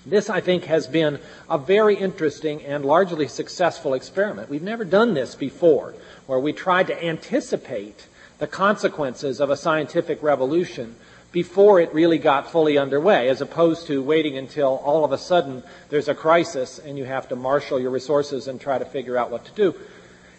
This, 0.05 0.29
I 0.29 0.39
think, 0.39 0.65
has 0.65 0.85
been 0.85 1.19
a 1.49 1.57
very 1.57 1.95
interesting 1.95 2.61
and 2.63 2.85
largely 2.85 3.27
successful 3.27 3.93
experiment. 3.93 4.49
We've 4.49 4.61
never 4.61 4.85
done 4.85 5.15
this 5.15 5.33
before, 5.33 5.95
where 6.27 6.39
we 6.39 6.53
tried 6.53 6.87
to 6.87 7.03
anticipate 7.03 8.07
the 8.37 8.47
consequences 8.47 9.39
of 9.39 9.49
a 9.49 9.57
scientific 9.57 10.21
revolution 10.21 10.95
before 11.31 11.81
it 11.81 11.93
really 11.93 12.17
got 12.17 12.49
fully 12.49 12.77
underway, 12.77 13.27
as 13.29 13.41
opposed 13.41 13.87
to 13.87 14.01
waiting 14.01 14.37
until 14.37 14.77
all 14.77 15.03
of 15.03 15.11
a 15.11 15.17
sudden 15.17 15.63
there's 15.89 16.07
a 16.07 16.15
crisis 16.15 16.79
and 16.79 16.97
you 16.97 17.03
have 17.03 17.27
to 17.27 17.35
marshal 17.35 17.79
your 17.79 17.91
resources 17.91 18.47
and 18.47 18.61
try 18.61 18.77
to 18.77 18.85
figure 18.85 19.17
out 19.17 19.31
what 19.31 19.43
to 19.43 19.51
do. 19.51 19.75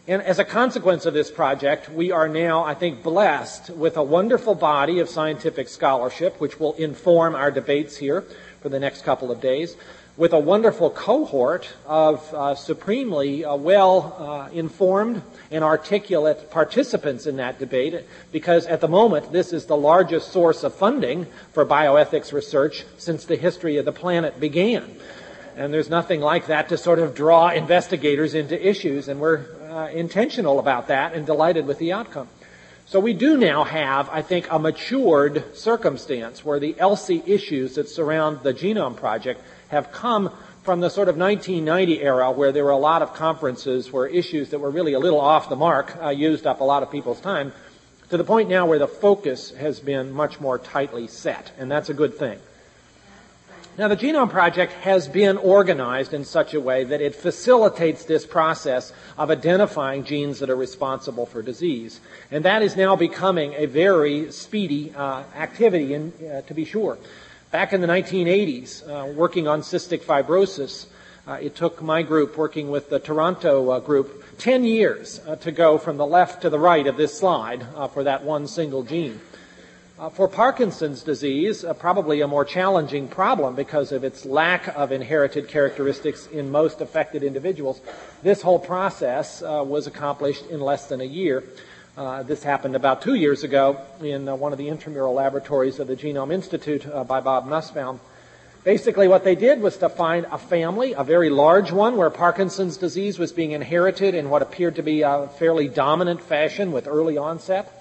And 0.08 0.22
as 0.22 0.38
a 0.38 0.44
consequence 0.44 1.04
of 1.04 1.14
this 1.14 1.32
project, 1.32 1.90
we 1.90 2.12
are 2.12 2.28
now, 2.28 2.62
I 2.62 2.74
think, 2.74 3.02
blessed 3.02 3.70
with 3.70 3.96
a 3.96 4.04
wonderful 4.04 4.54
body 4.54 5.00
of 5.00 5.08
scientific 5.08 5.68
scholarship, 5.68 6.40
which 6.40 6.60
will 6.60 6.74
inform 6.74 7.34
our 7.34 7.50
debates 7.50 7.96
here 7.96 8.20
for 8.60 8.68
the 8.68 8.78
next 8.78 9.02
couple 9.02 9.32
of 9.32 9.40
days, 9.40 9.76
with 10.16 10.32
a 10.32 10.38
wonderful 10.38 10.90
cohort 10.90 11.68
of 11.86 12.32
uh, 12.32 12.54
supremely 12.54 13.44
uh, 13.44 13.56
well 13.56 14.16
uh, 14.16 14.48
informed 14.52 15.22
and 15.50 15.64
articulate 15.64 16.52
participants 16.52 17.26
in 17.26 17.38
that 17.38 17.58
debate, 17.58 18.06
because 18.30 18.64
at 18.66 18.80
the 18.80 18.88
moment, 18.88 19.32
this 19.32 19.52
is 19.52 19.66
the 19.66 19.76
largest 19.76 20.30
source 20.30 20.62
of 20.62 20.72
funding 20.72 21.26
for 21.52 21.66
bioethics 21.66 22.32
research 22.32 22.84
since 22.96 23.24
the 23.24 23.36
history 23.36 23.76
of 23.76 23.84
the 23.84 23.92
planet 23.92 24.38
began. 24.38 25.00
And 25.56 25.74
there's 25.74 25.90
nothing 25.90 26.20
like 26.20 26.46
that 26.46 26.68
to 26.68 26.76
sort 26.76 27.00
of 27.00 27.14
draw 27.14 27.48
investigators 27.48 28.34
into 28.34 28.54
issues, 28.56 29.08
and 29.08 29.20
we're 29.20 29.46
uh, 29.76 29.88
intentional 29.88 30.58
about 30.58 30.88
that 30.88 31.12
and 31.12 31.26
delighted 31.26 31.66
with 31.66 31.78
the 31.78 31.92
outcome. 31.92 32.28
So 32.86 32.98
we 32.98 33.12
do 33.12 33.36
now 33.36 33.64
have, 33.64 34.08
I 34.08 34.22
think, 34.22 34.50
a 34.50 34.58
matured 34.58 35.56
circumstance 35.56 36.44
where 36.44 36.58
the 36.58 36.74
ELSI 36.74 37.28
issues 37.28 37.74
that 37.74 37.88
surround 37.88 38.42
the 38.42 38.54
Genome 38.54 38.96
Project 38.96 39.42
have 39.68 39.92
come 39.92 40.30
from 40.62 40.80
the 40.80 40.88
sort 40.88 41.08
of 41.08 41.16
1990 41.16 42.00
era 42.00 42.30
where 42.30 42.52
there 42.52 42.64
were 42.64 42.70
a 42.70 42.78
lot 42.78 43.02
of 43.02 43.12
conferences 43.12 43.92
where 43.92 44.06
issues 44.06 44.50
that 44.50 44.60
were 44.60 44.70
really 44.70 44.94
a 44.94 44.98
little 44.98 45.20
off 45.20 45.48
the 45.48 45.56
mark 45.56 45.96
uh, 46.00 46.08
used 46.08 46.46
up 46.46 46.60
a 46.60 46.64
lot 46.64 46.82
of 46.82 46.90
people's 46.90 47.20
time 47.20 47.52
to 48.08 48.16
the 48.16 48.24
point 48.24 48.48
now 48.48 48.66
where 48.66 48.78
the 48.78 48.88
focus 48.88 49.50
has 49.50 49.80
been 49.80 50.12
much 50.12 50.40
more 50.40 50.58
tightly 50.58 51.06
set, 51.06 51.52
and 51.58 51.70
that's 51.70 51.90
a 51.90 51.94
good 51.94 52.14
thing. 52.14 52.38
Now, 53.78 53.88
the 53.88 53.96
Genome 53.96 54.30
Project 54.30 54.72
has 54.72 55.06
been 55.06 55.36
organized 55.36 56.14
in 56.14 56.24
such 56.24 56.54
a 56.54 56.60
way 56.60 56.84
that 56.84 57.02
it 57.02 57.14
facilitates 57.14 58.06
this 58.06 58.24
process 58.24 58.90
of 59.18 59.30
identifying 59.30 60.02
genes 60.04 60.38
that 60.38 60.48
are 60.48 60.56
responsible 60.56 61.26
for 61.26 61.42
disease. 61.42 62.00
And 62.30 62.42
that 62.46 62.62
is 62.62 62.74
now 62.74 62.96
becoming 62.96 63.52
a 63.52 63.66
very 63.66 64.32
speedy 64.32 64.94
uh, 64.96 65.24
activity, 65.36 65.92
in, 65.92 66.14
uh, 66.26 66.40
to 66.40 66.54
be 66.54 66.64
sure. 66.64 66.96
Back 67.50 67.74
in 67.74 67.82
the 67.82 67.86
1980s, 67.86 68.88
uh, 68.88 69.12
working 69.12 69.46
on 69.46 69.60
cystic 69.60 70.00
fibrosis, 70.00 70.86
uh, 71.28 71.32
it 71.32 71.54
took 71.54 71.82
my 71.82 72.00
group 72.00 72.38
working 72.38 72.70
with 72.70 72.88
the 72.88 72.98
Toronto 72.98 73.68
uh, 73.68 73.80
group 73.80 74.38
10 74.38 74.64
years 74.64 75.20
uh, 75.26 75.36
to 75.36 75.52
go 75.52 75.76
from 75.76 75.98
the 75.98 76.06
left 76.06 76.40
to 76.40 76.48
the 76.48 76.58
right 76.58 76.86
of 76.86 76.96
this 76.96 77.18
slide 77.18 77.66
for 77.92 78.04
that 78.04 78.24
one 78.24 78.46
single 78.46 78.84
gene. 78.84 79.20
Uh, 79.98 80.10
for 80.10 80.28
Parkinson's 80.28 81.02
disease, 81.02 81.64
uh, 81.64 81.72
probably 81.72 82.20
a 82.20 82.28
more 82.28 82.44
challenging 82.44 83.08
problem 83.08 83.54
because 83.54 83.92
of 83.92 84.04
its 84.04 84.26
lack 84.26 84.68
of 84.76 84.92
inherited 84.92 85.48
characteristics 85.48 86.26
in 86.26 86.50
most 86.50 86.82
affected 86.82 87.22
individuals. 87.22 87.80
This 88.22 88.42
whole 88.42 88.58
process 88.58 89.40
uh, 89.40 89.64
was 89.66 89.86
accomplished 89.86 90.44
in 90.48 90.60
less 90.60 90.88
than 90.88 91.00
a 91.00 91.04
year. 91.04 91.44
Uh, 91.96 92.22
this 92.24 92.42
happened 92.42 92.76
about 92.76 93.00
two 93.00 93.14
years 93.14 93.42
ago 93.42 93.80
in 94.02 94.28
uh, 94.28 94.34
one 94.34 94.52
of 94.52 94.58
the 94.58 94.68
intramural 94.68 95.14
laboratories 95.14 95.78
of 95.78 95.88
the 95.88 95.96
Genome 95.96 96.30
Institute 96.30 96.86
uh, 96.86 97.02
by 97.02 97.22
Bob 97.22 97.46
Nussbaum. 97.46 97.98
Basically, 98.64 99.08
what 99.08 99.24
they 99.24 99.34
did 99.34 99.62
was 99.62 99.78
to 99.78 99.88
find 99.88 100.26
a 100.30 100.36
family, 100.36 100.92
a 100.92 101.04
very 101.04 101.30
large 101.30 101.72
one, 101.72 101.96
where 101.96 102.10
Parkinson's 102.10 102.76
disease 102.76 103.18
was 103.18 103.32
being 103.32 103.52
inherited 103.52 104.14
in 104.14 104.28
what 104.28 104.42
appeared 104.42 104.76
to 104.76 104.82
be 104.82 105.00
a 105.00 105.28
fairly 105.38 105.68
dominant 105.68 106.20
fashion 106.20 106.70
with 106.70 106.86
early 106.86 107.16
onset. 107.16 107.75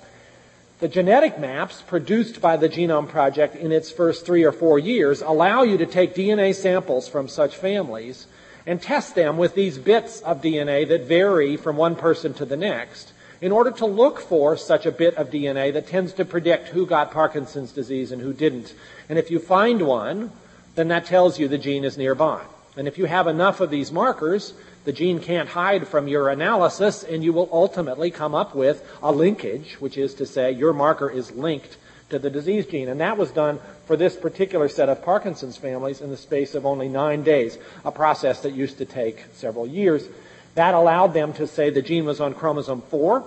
The 0.80 0.90
genetic 0.90 1.40
maps 1.40 1.82
produced 1.82 2.42
by 2.42 2.58
the 2.58 2.68
Genome 2.68 3.08
Project 3.08 3.56
in 3.56 3.72
its 3.72 3.90
first 3.90 4.26
three 4.26 4.44
or 4.44 4.52
four 4.52 4.78
years 4.78 5.22
allow 5.22 5.64
you 5.64 5.78
to 5.78 5.86
take 5.86 6.14
DNA 6.14 6.54
samples 6.54 7.08
from 7.08 7.30
such 7.30 7.56
families 7.56 8.28
and 8.68 8.82
test 8.82 9.16
them 9.16 9.38
with 9.38 9.56
these 9.56 9.78
bits 9.78 10.20
of 10.20 10.42
DNA 10.42 10.86
that 10.90 11.06
vary 11.06 11.56
from 11.56 11.78
one 11.78 11.96
person 11.96 12.34
to 12.34 12.46
the 12.46 12.58
next 12.58 13.14
in 13.40 13.54
order 13.54 13.72
to 13.72 13.86
look 13.86 14.20
for 14.20 14.58
such 14.58 14.86
a 14.86 14.92
bit 14.92 15.16
of 15.16 15.30
DNA 15.30 15.72
that 15.72 15.88
tends 15.88 16.12
to 16.14 16.26
predict 16.26 16.68
who 16.68 16.86
got 16.86 17.12
Parkinson's 17.12 17.72
disease 17.72 18.12
and 18.12 18.22
who 18.22 18.34
didn't. 18.34 18.74
And 19.08 19.18
if 19.18 19.32
you 19.32 19.40
find 19.40 19.82
one, 19.82 20.34
then 20.76 20.90
that 20.90 21.06
tells 21.06 21.40
you 21.40 21.48
the 21.48 21.58
gene 21.58 21.86
is 21.86 21.98
nearby. 21.98 22.44
And 22.76 22.86
if 22.86 22.98
you 22.98 23.06
have 23.06 23.28
enough 23.28 23.62
of 23.62 23.70
these 23.70 23.94
markers, 23.94 24.54
the 24.86 24.94
gene 24.94 25.20
can't 25.20 25.50
hide 25.50 25.88
from 25.88 26.08
your 26.08 26.30
analysis, 26.30 27.04
and 27.04 27.24
you 27.24 27.34
will 27.34 27.50
ultimately 27.52 28.12
come 28.12 28.36
up 28.36 28.56
with 28.56 28.88
a 29.02 29.12
linkage, 29.12 29.74
which 29.80 29.98
is 29.98 30.14
to 30.16 30.26
say 30.26 30.52
your 30.52 30.74
marker 30.74 31.10
is 31.10 31.32
linked 31.32 31.78
to 32.10 32.20
the 32.20 32.30
disease 32.30 32.68
gene. 32.68 32.88
And 32.88 33.02
that 33.02 33.18
was 33.18 33.32
done 33.32 33.60
for 33.86 33.98
this 33.98 34.16
particular 34.16 34.70
set 34.70 34.88
of 34.88 35.04
Parkinson's 35.04 35.58
families 35.58 36.02
in 36.02 36.12
the 36.12 36.18
space 36.18 36.54
of 36.54 36.66
only 36.66 36.88
nine 36.88 37.24
days, 37.24 37.58
a 37.84 37.92
process 37.92 38.42
that 38.42 38.54
used 38.54 38.78
to 38.78 38.86
take 38.86 39.26
several 39.34 39.66
years. 39.66 40.08
That 40.54 40.76
allowed 40.76 41.14
them 41.14 41.34
to 41.34 41.48
say 41.48 41.72
the 41.72 41.82
gene 41.82 42.06
was 42.06 42.22
on 42.22 42.36
chromosome 42.36 42.84
4. 42.84 43.26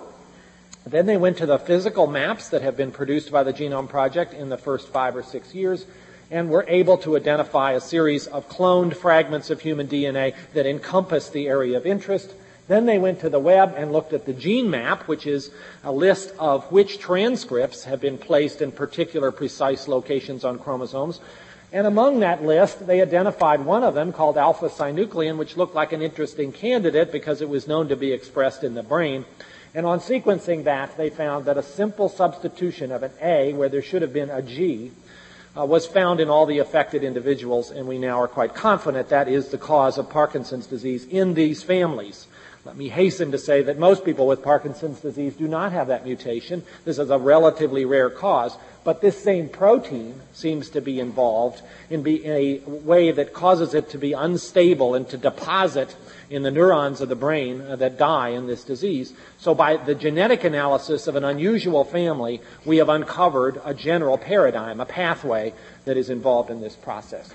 Then 0.87 1.07
they 1.07 1.17
went 1.17 1.37
to 1.39 1.47
the 1.47 1.59
physical 1.59 2.07
maps 2.07 2.49
that 2.51 2.63
have 2.63 2.77
been 2.77 2.93
produced 2.93 3.33
by 3.33 3.43
the 3.43 3.53
Genome 3.53 3.89
Project 3.89 4.33
in 4.33 4.49
the 4.49 4.57
first 4.57 4.89
five 4.89 5.17
or 5.17 5.23
six 5.23 5.55
years 5.55 5.85
and 6.31 6.51
were 6.51 6.65
able 6.69 6.99
to 6.99 7.17
identify 7.17 7.73
a 7.73 7.81
series 7.81 8.27
of 8.27 8.49
cloned 8.49 8.95
fragments 8.95 9.51
of 9.51 9.61
human 9.61 9.89
DNA 9.89 10.35
that 10.55 10.67
encompass 10.67 11.31
the 11.31 11.49
area 11.49 11.77
of 11.77 11.87
interest. 11.87 12.33
Then 12.69 12.85
they 12.85 12.99
went 12.99 13.21
to 13.21 13.31
the 13.31 13.39
web 13.39 13.75
and 13.77 13.93
looked 13.93 14.13
at 14.13 14.27
the 14.27 14.35
gene 14.35 14.69
map, 14.69 15.09
which 15.09 15.27
is 15.27 15.51
a 15.83 15.91
list 15.91 16.35
of 16.39 16.71
which 16.71 16.99
transcripts 16.99 17.85
have 17.85 18.01
been 18.01 18.19
placed 18.19 18.61
in 18.61 18.73
particular 18.73 19.33
precise 19.33 19.89
locations 19.89 20.45
on 20.45 20.59
chromosomes. 20.59 21.21
And 21.73 21.87
among 21.87 22.21
that 22.21 22.43
list, 22.43 22.87
they 22.87 23.01
identified 23.01 23.61
one 23.61 23.85
of 23.85 23.95
them 23.95 24.13
called 24.13 24.37
alpha 24.37 24.69
synuclein, 24.69 25.39
which 25.39 25.57
looked 25.57 25.75
like 25.75 25.93
an 25.93 26.03
interesting 26.03 26.53
candidate 26.53 27.11
because 27.11 27.41
it 27.41 27.49
was 27.49 27.69
known 27.69 27.89
to 27.89 27.97
be 27.97 28.13
expressed 28.13 28.65
in 28.65 28.75
the 28.75 28.83
brain. 28.83 29.25
And 29.75 29.85
on 29.85 30.01
sequencing 30.01 30.65
that, 30.65 30.97
they 30.97 31.11
found 31.11 31.45
that 31.45 31.59
a 31.59 31.63
simple 31.63 32.09
substitution 32.09 32.91
of 32.91 33.03
an 33.03 33.13
A 33.21 33.53
where 33.53 33.69
there 33.69 33.83
should 33.83 34.03
have 34.03 34.15
been 34.15 34.31
a 34.31 34.43
G 34.43 34.93
uh, 35.59 35.65
was 35.65 35.87
found 35.87 36.21
in 36.21 36.31
all 36.31 36.47
the 36.47 36.59
affected 36.59 37.03
individuals, 37.03 37.71
and 37.71 37.89
we 37.89 37.99
now 37.99 38.21
are 38.21 38.29
quite 38.29 38.55
confident 38.55 39.09
that 39.09 39.29
is 39.29 39.49
the 39.49 39.59
cause 39.59 39.99
of 39.99 40.09
Parkinson's 40.09 40.67
disease 40.67 41.05
in 41.07 41.35
these 41.35 41.63
families. 41.63 42.29
Let 42.69 42.77
me 42.77 42.91
hasten 42.91 43.33
to 43.33 43.39
say 43.39 43.63
that 43.63 43.79
most 43.79 44.05
people 44.05 44.27
with 44.27 44.43
Parkinson's 44.43 45.01
disease 45.01 45.35
do 45.35 45.49
not 45.49 45.73
have 45.73 45.87
that 45.87 46.05
mutation. 46.05 46.63
This 46.85 46.99
is 46.99 47.09
a 47.09 47.17
relatively 47.17 47.87
rare 47.87 48.11
cause, 48.11 48.59
but 48.85 49.01
this 49.01 49.17
same 49.17 49.49
protein 49.49 50.21
seems 50.35 50.69
to 50.71 50.83
be 50.83 51.01
involved 51.01 51.63
in, 51.89 52.03
be, 52.03 52.23
in 52.23 52.31
a 52.31 52.59
way 52.69 53.11
that 53.11 53.33
causes 53.33 53.73
it 53.73 53.89
to 53.89 53.97
be 53.97 54.13
unstable 54.13 54.95
and 54.95 55.09
to 55.09 55.17
deposit 55.17 55.97
in 56.29 56.43
the 56.43 56.51
neurons 56.51 57.01
of 57.01 57.09
the 57.09 57.17
brain 57.17 57.65
that 57.67 57.97
die 57.97 58.29
in 58.29 58.47
this 58.47 58.65
disease. 58.65 59.15
So 59.39 59.55
by 59.55 59.79
the 59.79 59.95
genetic 59.95 60.45
analysis 60.45 61.07
of 61.07 61.17
an 61.17 61.25
unusual 61.25 61.85
family, 61.85 62.43
we 62.67 62.77
have 62.77 62.91
uncovered 62.91 63.63
a 63.65 63.73
general 63.73 64.19
paradigm, 64.19 64.79
a 64.79 64.85
pathway 64.85 65.55
that 65.87 65.97
is 65.97 66.11
involved 66.11 66.51
in 66.51 66.61
this 66.61 66.77
process. 66.77 67.33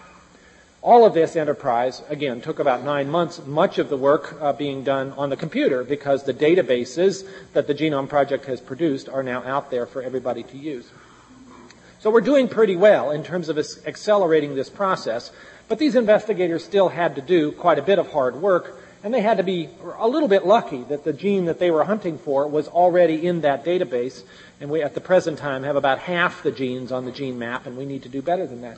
All 0.84 1.06
of 1.06 1.14
this 1.14 1.38
enterprise, 1.38 2.04
again, 2.10 2.42
took 2.42 2.60
about 2.60 2.84
nine 2.84 3.10
months, 3.10 3.42
much 3.46 3.78
of 3.78 3.88
the 3.88 3.96
work 3.96 4.38
uh, 4.42 4.52
being 4.52 4.84
done 4.84 5.14
on 5.14 5.30
the 5.30 5.38
computer 5.38 5.82
because 5.86 6.24
the 6.24 6.34
databases 6.34 7.26
that 7.54 7.68
the 7.68 7.74
Genome 7.74 8.10
Project 8.10 8.48
has 8.48 8.60
produced 8.60 9.08
are 9.08 9.24
now 9.24 9.42
out 9.44 9.72
there 9.72 9.86
for 9.86 10.02
everybody 10.02 10.44
to 10.44 10.58
use. 10.58 10.92
So 12.00 12.12
we're 12.12 12.20
doing 12.20 12.50
pretty 12.50 12.76
well 12.76 13.12
in 13.12 13.24
terms 13.24 13.48
of 13.48 13.58
accelerating 13.58 14.56
this 14.56 14.70
process, 14.70 15.32
but 15.70 15.80
these 15.80 15.96
investigators 15.96 16.66
still 16.66 16.90
had 16.90 17.16
to 17.16 17.22
do 17.22 17.54
quite 17.54 17.80
a 17.80 17.82
bit 17.82 17.98
of 17.98 18.12
hard 18.12 18.36
work 18.36 18.78
and 19.04 19.14
they 19.14 19.22
had 19.22 19.38
to 19.38 19.44
be 19.44 19.70
a 19.98 20.08
little 20.08 20.28
bit 20.28 20.46
lucky 20.46 20.84
that 20.84 21.06
the 21.06 21.14
gene 21.14 21.46
that 21.46 21.60
they 21.60 21.72
were 21.72 21.86
hunting 21.86 22.18
for 22.18 22.46
was 22.46 22.68
already 22.68 23.26
in 23.26 23.42
that 23.42 23.64
database. 23.64 24.24
And 24.62 24.70
we, 24.70 24.82
at 24.82 24.96
the 24.96 25.02
present 25.02 25.40
time, 25.40 25.64
have 25.64 25.76
about 25.76 26.00
half 26.00 26.42
the 26.42 26.52
genes 26.52 26.90
on 26.90 27.04
the 27.04 27.12
gene 27.12 27.38
map, 27.38 27.66
and 27.66 27.78
we 27.78 27.86
need 27.86 28.04
to 28.04 28.10
do 28.10 28.22
better 28.22 28.48
than 28.48 28.62
that. 28.62 28.78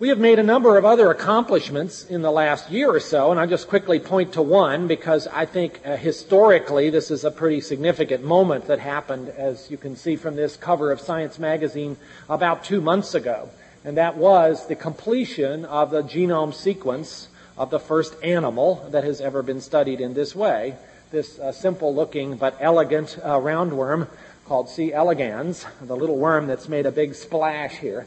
We 0.00 0.08
have 0.08 0.18
made 0.18 0.38
a 0.38 0.42
number 0.42 0.78
of 0.78 0.86
other 0.86 1.10
accomplishments 1.10 2.06
in 2.06 2.22
the 2.22 2.30
last 2.30 2.70
year 2.70 2.88
or 2.88 3.00
so, 3.00 3.30
and 3.30 3.38
I'll 3.38 3.46
just 3.46 3.68
quickly 3.68 4.00
point 4.00 4.32
to 4.32 4.40
one 4.40 4.86
because 4.86 5.26
I 5.26 5.44
think 5.44 5.82
uh, 5.84 5.94
historically 5.98 6.88
this 6.88 7.10
is 7.10 7.22
a 7.22 7.30
pretty 7.30 7.60
significant 7.60 8.24
moment 8.24 8.66
that 8.68 8.78
happened, 8.78 9.28
as 9.28 9.70
you 9.70 9.76
can 9.76 9.96
see 9.96 10.16
from 10.16 10.36
this 10.36 10.56
cover 10.56 10.90
of 10.90 11.02
Science 11.02 11.38
magazine, 11.38 11.98
about 12.30 12.64
two 12.64 12.80
months 12.80 13.14
ago. 13.14 13.50
And 13.84 13.98
that 13.98 14.16
was 14.16 14.68
the 14.68 14.74
completion 14.74 15.66
of 15.66 15.90
the 15.90 16.02
genome 16.02 16.54
sequence 16.54 17.28
of 17.58 17.68
the 17.68 17.78
first 17.78 18.14
animal 18.22 18.88
that 18.92 19.04
has 19.04 19.20
ever 19.20 19.42
been 19.42 19.60
studied 19.60 20.00
in 20.00 20.14
this 20.14 20.34
way. 20.34 20.76
This 21.10 21.38
uh, 21.38 21.52
simple 21.52 21.94
looking 21.94 22.36
but 22.36 22.56
elegant 22.58 23.18
uh, 23.22 23.34
roundworm 23.34 24.08
called 24.46 24.70
C. 24.70 24.94
elegans, 24.94 25.66
the 25.82 25.94
little 25.94 26.16
worm 26.16 26.46
that's 26.46 26.70
made 26.70 26.86
a 26.86 26.90
big 26.90 27.14
splash 27.14 27.74
here. 27.74 28.06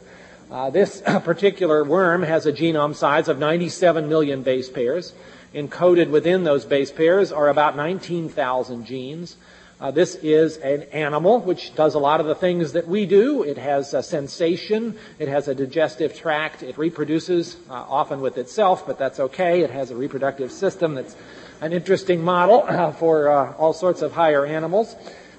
Uh, 0.50 0.70
this 0.70 1.00
particular 1.24 1.84
worm 1.84 2.22
has 2.22 2.46
a 2.46 2.52
genome 2.52 2.94
size 2.94 3.28
of 3.28 3.38
97 3.38 4.08
million 4.08 4.42
base 4.42 4.68
pairs. 4.68 5.14
Encoded 5.54 6.10
within 6.10 6.44
those 6.44 6.64
base 6.64 6.90
pairs 6.90 7.32
are 7.32 7.48
about 7.48 7.76
19,000 7.76 8.84
genes. 8.84 9.36
Uh, 9.80 9.90
this 9.90 10.14
is 10.16 10.56
an 10.58 10.82
animal 10.92 11.40
which 11.40 11.74
does 11.74 11.94
a 11.94 11.98
lot 11.98 12.20
of 12.20 12.26
the 12.26 12.34
things 12.34 12.72
that 12.72 12.86
we 12.86 13.06
do. 13.06 13.42
It 13.42 13.58
has 13.58 13.92
a 13.92 14.02
sensation. 14.02 14.96
It 15.18 15.28
has 15.28 15.48
a 15.48 15.54
digestive 15.54 16.16
tract. 16.16 16.62
It 16.62 16.78
reproduces 16.78 17.56
uh, 17.68 17.72
often 17.72 18.20
with 18.20 18.38
itself, 18.38 18.86
but 18.86 18.98
that's 18.98 19.20
okay. 19.20 19.62
It 19.62 19.70
has 19.70 19.90
a 19.90 19.96
reproductive 19.96 20.52
system 20.52 20.94
that's 20.94 21.16
an 21.60 21.72
interesting 21.72 22.22
model 22.22 22.64
uh, 22.68 22.92
for 22.92 23.30
uh, 23.30 23.52
all 23.54 23.72
sorts 23.72 24.02
of 24.02 24.12
higher 24.12 24.46
animals. 24.46 24.94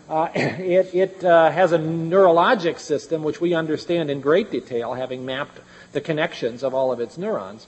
Uh, 0.07 0.29
it, 0.35 0.93
it 0.93 1.23
uh, 1.23 1.49
has 1.51 1.71
a 1.71 1.77
neurologic 1.77 2.79
system 2.79 3.23
which 3.23 3.41
we 3.41 3.53
understand 3.53 4.09
in 4.09 4.21
great 4.21 4.51
detail, 4.51 4.93
having 4.93 5.25
mapped 5.25 5.59
the 5.93 6.01
connections 6.01 6.63
of 6.63 6.73
all 6.73 6.91
of 6.91 6.99
its 6.99 7.17
neurons. 7.17 7.67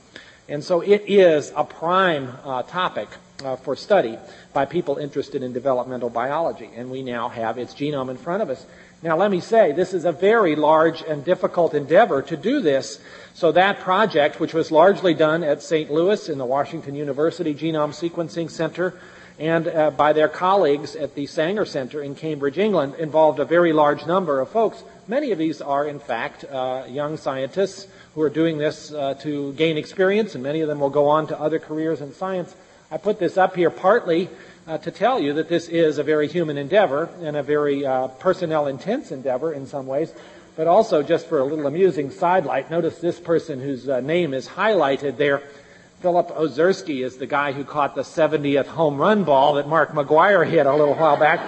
And 0.49 0.63
so 0.63 0.81
it 0.81 1.03
is 1.07 1.51
a 1.55 1.63
prime 1.63 2.31
topic 2.67 3.09
uh, 3.43 3.55
for 3.57 3.75
study 3.75 4.17
by 4.53 4.65
people 4.65 4.97
interested 4.97 5.43
in 5.43 5.53
developmental 5.53 6.09
biology. 6.09 6.69
And 6.75 6.89
we 6.89 7.03
now 7.03 7.29
have 7.29 7.57
its 7.57 7.73
genome 7.73 8.09
in 8.09 8.17
front 8.17 8.41
of 8.41 8.49
us. 8.49 8.65
Now, 9.03 9.15
let 9.15 9.29
me 9.29 9.41
say, 9.41 9.73
this 9.73 9.93
is 9.93 10.05
a 10.05 10.11
very 10.11 10.55
large 10.55 11.03
and 11.03 11.23
difficult 11.23 11.75
endeavor 11.75 12.23
to 12.23 12.37
do 12.37 12.61
this. 12.61 12.99
So 13.35 13.51
that 13.51 13.79
project, 13.81 14.39
which 14.39 14.53
was 14.53 14.71
largely 14.71 15.13
done 15.13 15.43
at 15.43 15.61
St. 15.61 15.91
Louis 15.91 16.29
in 16.29 16.39
the 16.39 16.45
Washington 16.45 16.95
University 16.95 17.53
Genome 17.53 17.93
Sequencing 17.93 18.49
Center, 18.49 18.99
and 19.39 19.67
uh, 19.67 19.91
by 19.91 20.13
their 20.13 20.27
colleagues 20.27 20.95
at 20.95 21.13
the 21.13 21.27
Sanger 21.27 21.65
Center 21.65 22.01
in 22.01 22.15
Cambridge, 22.15 22.57
England, 22.57 22.95
involved 22.95 23.39
a 23.39 23.45
very 23.45 23.71
large 23.71 24.05
number 24.05 24.39
of 24.39 24.49
folks. 24.49 24.83
Many 25.07 25.31
of 25.31 25.37
these 25.37 25.61
are, 25.61 25.87
in 25.87 25.99
fact, 25.99 26.43
uh, 26.43 26.85
young 26.87 27.17
scientists 27.17 27.87
who 28.15 28.21
are 28.21 28.29
doing 28.29 28.57
this 28.57 28.91
uh, 28.91 29.13
to 29.21 29.53
gain 29.53 29.77
experience, 29.77 30.33
and 30.33 30.43
many 30.43 30.61
of 30.61 30.67
them 30.67 30.79
will 30.79 30.89
go 30.89 31.07
on 31.07 31.27
to 31.27 31.39
other 31.39 31.59
careers 31.59 32.01
in 32.01 32.13
science. 32.13 32.55
I 32.89 32.97
put 32.97 33.19
this 33.19 33.37
up 33.37 33.55
here 33.55 33.69
partly 33.69 34.29
uh, 34.65 34.79
to 34.79 34.91
tell 34.91 35.19
you 35.19 35.33
that 35.33 35.49
this 35.49 35.67
is 35.67 35.97
a 35.97 36.03
very 36.03 36.27
human 36.27 36.57
endeavor 36.57 37.09
and 37.21 37.37
a 37.37 37.43
very 37.43 37.85
uh, 37.85 38.07
personnel 38.07 38.67
intense 38.67 39.11
endeavor 39.11 39.53
in 39.53 39.67
some 39.67 39.87
ways. 39.87 40.13
But 40.55 40.65
also, 40.65 41.03
just 41.03 41.27
for 41.27 41.39
a 41.39 41.43
little 41.43 41.67
amusing 41.67 42.09
sidelight, 42.09 42.71
notice 42.71 42.97
this 42.97 43.19
person 43.19 43.61
whose 43.61 43.87
uh, 43.87 43.99
name 43.99 44.33
is 44.33 44.47
highlighted 44.47 45.17
there. 45.17 45.43
Philip 45.99 46.27
Ozersky 46.27 47.03
is 47.03 47.17
the 47.17 47.25
guy 47.25 47.53
who 47.53 47.63
caught 47.63 47.95
the 47.95 48.03
70th 48.03 48.67
home 48.67 48.99
run 48.99 49.23
ball 49.23 49.55
that 49.55 49.67
Mark 49.67 49.93
McGwire 49.93 50.47
hit 50.47 50.67
a 50.67 50.75
little 50.75 50.93
while 50.93 51.17
back. 51.17 51.39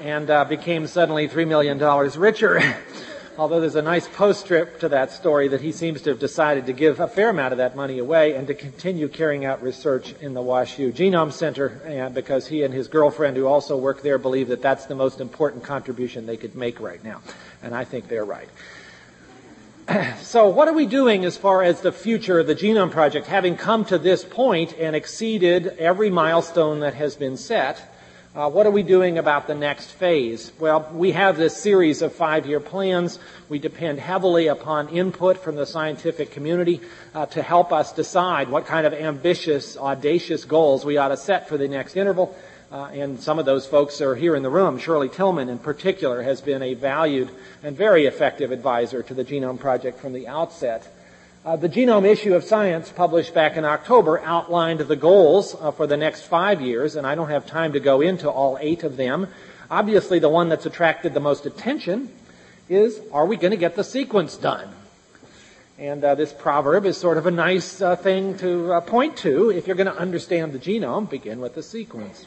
and 0.00 0.30
uh, 0.30 0.44
became 0.44 0.86
suddenly 0.86 1.28
$3 1.28 1.48
million 1.48 1.78
richer. 2.20 2.60
Although 3.38 3.58
there's 3.60 3.74
a 3.74 3.82
nice 3.82 4.06
postscript 4.06 4.80
to 4.80 4.90
that 4.90 5.10
story 5.10 5.48
that 5.48 5.60
he 5.60 5.72
seems 5.72 6.02
to 6.02 6.10
have 6.10 6.20
decided 6.20 6.66
to 6.66 6.72
give 6.72 7.00
a 7.00 7.08
fair 7.08 7.30
amount 7.30 7.50
of 7.50 7.58
that 7.58 7.74
money 7.74 7.98
away 7.98 8.34
and 8.36 8.46
to 8.46 8.54
continue 8.54 9.08
carrying 9.08 9.44
out 9.44 9.60
research 9.60 10.14
in 10.20 10.34
the 10.34 10.40
WashU 10.40 10.92
Genome 10.92 11.32
Center 11.32 11.80
and 11.84 12.14
because 12.14 12.46
he 12.46 12.62
and 12.62 12.72
his 12.72 12.86
girlfriend 12.86 13.36
who 13.36 13.46
also 13.46 13.76
work 13.76 14.02
there 14.02 14.18
believe 14.18 14.46
that 14.48 14.62
that's 14.62 14.86
the 14.86 14.94
most 14.94 15.20
important 15.20 15.64
contribution 15.64 16.26
they 16.26 16.36
could 16.36 16.54
make 16.54 16.78
right 16.78 17.02
now. 17.02 17.22
And 17.60 17.74
I 17.74 17.82
think 17.82 18.06
they're 18.06 18.24
right. 18.24 18.48
So 20.22 20.48
what 20.48 20.68
are 20.68 20.72
we 20.72 20.86
doing 20.86 21.24
as 21.24 21.36
far 21.36 21.62
as 21.62 21.80
the 21.80 21.92
future 21.92 22.38
of 22.38 22.46
the 22.46 22.54
Genome 22.54 22.90
Project, 22.90 23.26
having 23.26 23.56
come 23.56 23.84
to 23.86 23.98
this 23.98 24.24
point 24.24 24.74
and 24.78 24.96
exceeded 24.96 25.66
every 25.78 26.10
milestone 26.10 26.80
that 26.80 26.94
has 26.94 27.16
been 27.16 27.36
set? 27.36 27.82
Uh, 28.34 28.48
what 28.48 28.66
are 28.66 28.70
we 28.70 28.82
doing 28.82 29.18
about 29.18 29.46
the 29.46 29.54
next 29.54 29.90
phase? 29.90 30.52
Well, 30.58 30.88
we 30.94 31.12
have 31.12 31.36
this 31.36 31.54
series 31.54 32.00
of 32.00 32.14
five-year 32.14 32.60
plans. 32.60 33.18
We 33.50 33.58
depend 33.58 34.00
heavily 34.00 34.46
upon 34.46 34.88
input 34.88 35.36
from 35.44 35.56
the 35.56 35.66
scientific 35.66 36.30
community 36.30 36.80
uh, 37.14 37.26
to 37.26 37.42
help 37.42 37.72
us 37.72 37.92
decide 37.92 38.48
what 38.48 38.64
kind 38.64 38.86
of 38.86 38.94
ambitious, 38.94 39.76
audacious 39.76 40.46
goals 40.46 40.86
we 40.86 40.96
ought 40.96 41.08
to 41.08 41.18
set 41.18 41.48
for 41.48 41.58
the 41.58 41.68
next 41.68 41.96
interval. 41.96 42.34
Uh, 42.72 42.86
and 42.86 43.20
some 43.20 43.38
of 43.38 43.44
those 43.44 43.66
folks 43.66 44.00
are 44.00 44.14
here 44.14 44.34
in 44.34 44.42
the 44.42 44.48
room. 44.48 44.78
Shirley 44.78 45.10
Tilghman, 45.10 45.50
in 45.50 45.58
particular, 45.58 46.22
has 46.22 46.40
been 46.40 46.62
a 46.62 46.72
valued 46.72 47.28
and 47.62 47.76
very 47.76 48.06
effective 48.06 48.50
advisor 48.50 49.02
to 49.02 49.12
the 49.12 49.26
Genome 49.26 49.60
Project 49.60 50.00
from 50.00 50.14
the 50.14 50.26
outset. 50.26 50.88
Uh, 51.44 51.56
the 51.56 51.68
genome 51.68 52.06
issue 52.06 52.34
of 52.34 52.44
Science, 52.44 52.88
published 52.88 53.34
back 53.34 53.58
in 53.58 53.66
October, 53.66 54.20
outlined 54.20 54.80
the 54.80 54.96
goals 54.96 55.54
uh, 55.60 55.70
for 55.70 55.86
the 55.86 55.98
next 55.98 56.22
five 56.22 56.62
years, 56.62 56.96
and 56.96 57.06
I 57.06 57.14
don't 57.14 57.28
have 57.28 57.44
time 57.44 57.74
to 57.74 57.80
go 57.80 58.00
into 58.00 58.30
all 58.30 58.56
eight 58.58 58.84
of 58.84 58.96
them. 58.96 59.26
Obviously, 59.70 60.18
the 60.18 60.30
one 60.30 60.48
that's 60.48 60.64
attracted 60.64 61.12
the 61.12 61.20
most 61.20 61.44
attention 61.44 62.08
is, 62.70 62.98
are 63.12 63.26
we 63.26 63.36
going 63.36 63.50
to 63.50 63.58
get 63.58 63.74
the 63.74 63.84
sequence 63.84 64.38
done? 64.38 64.70
And 65.78 66.02
uh, 66.02 66.14
this 66.14 66.32
proverb 66.32 66.86
is 66.86 66.96
sort 66.96 67.18
of 67.18 67.26
a 67.26 67.30
nice 67.30 67.82
uh, 67.82 67.96
thing 67.96 68.38
to 68.38 68.72
uh, 68.72 68.80
point 68.80 69.18
to. 69.18 69.50
If 69.50 69.66
you're 69.66 69.76
going 69.76 69.92
to 69.92 69.98
understand 69.98 70.54
the 70.54 70.58
genome, 70.58 71.10
begin 71.10 71.40
with 71.40 71.54
the 71.54 71.62
sequence. 71.62 72.24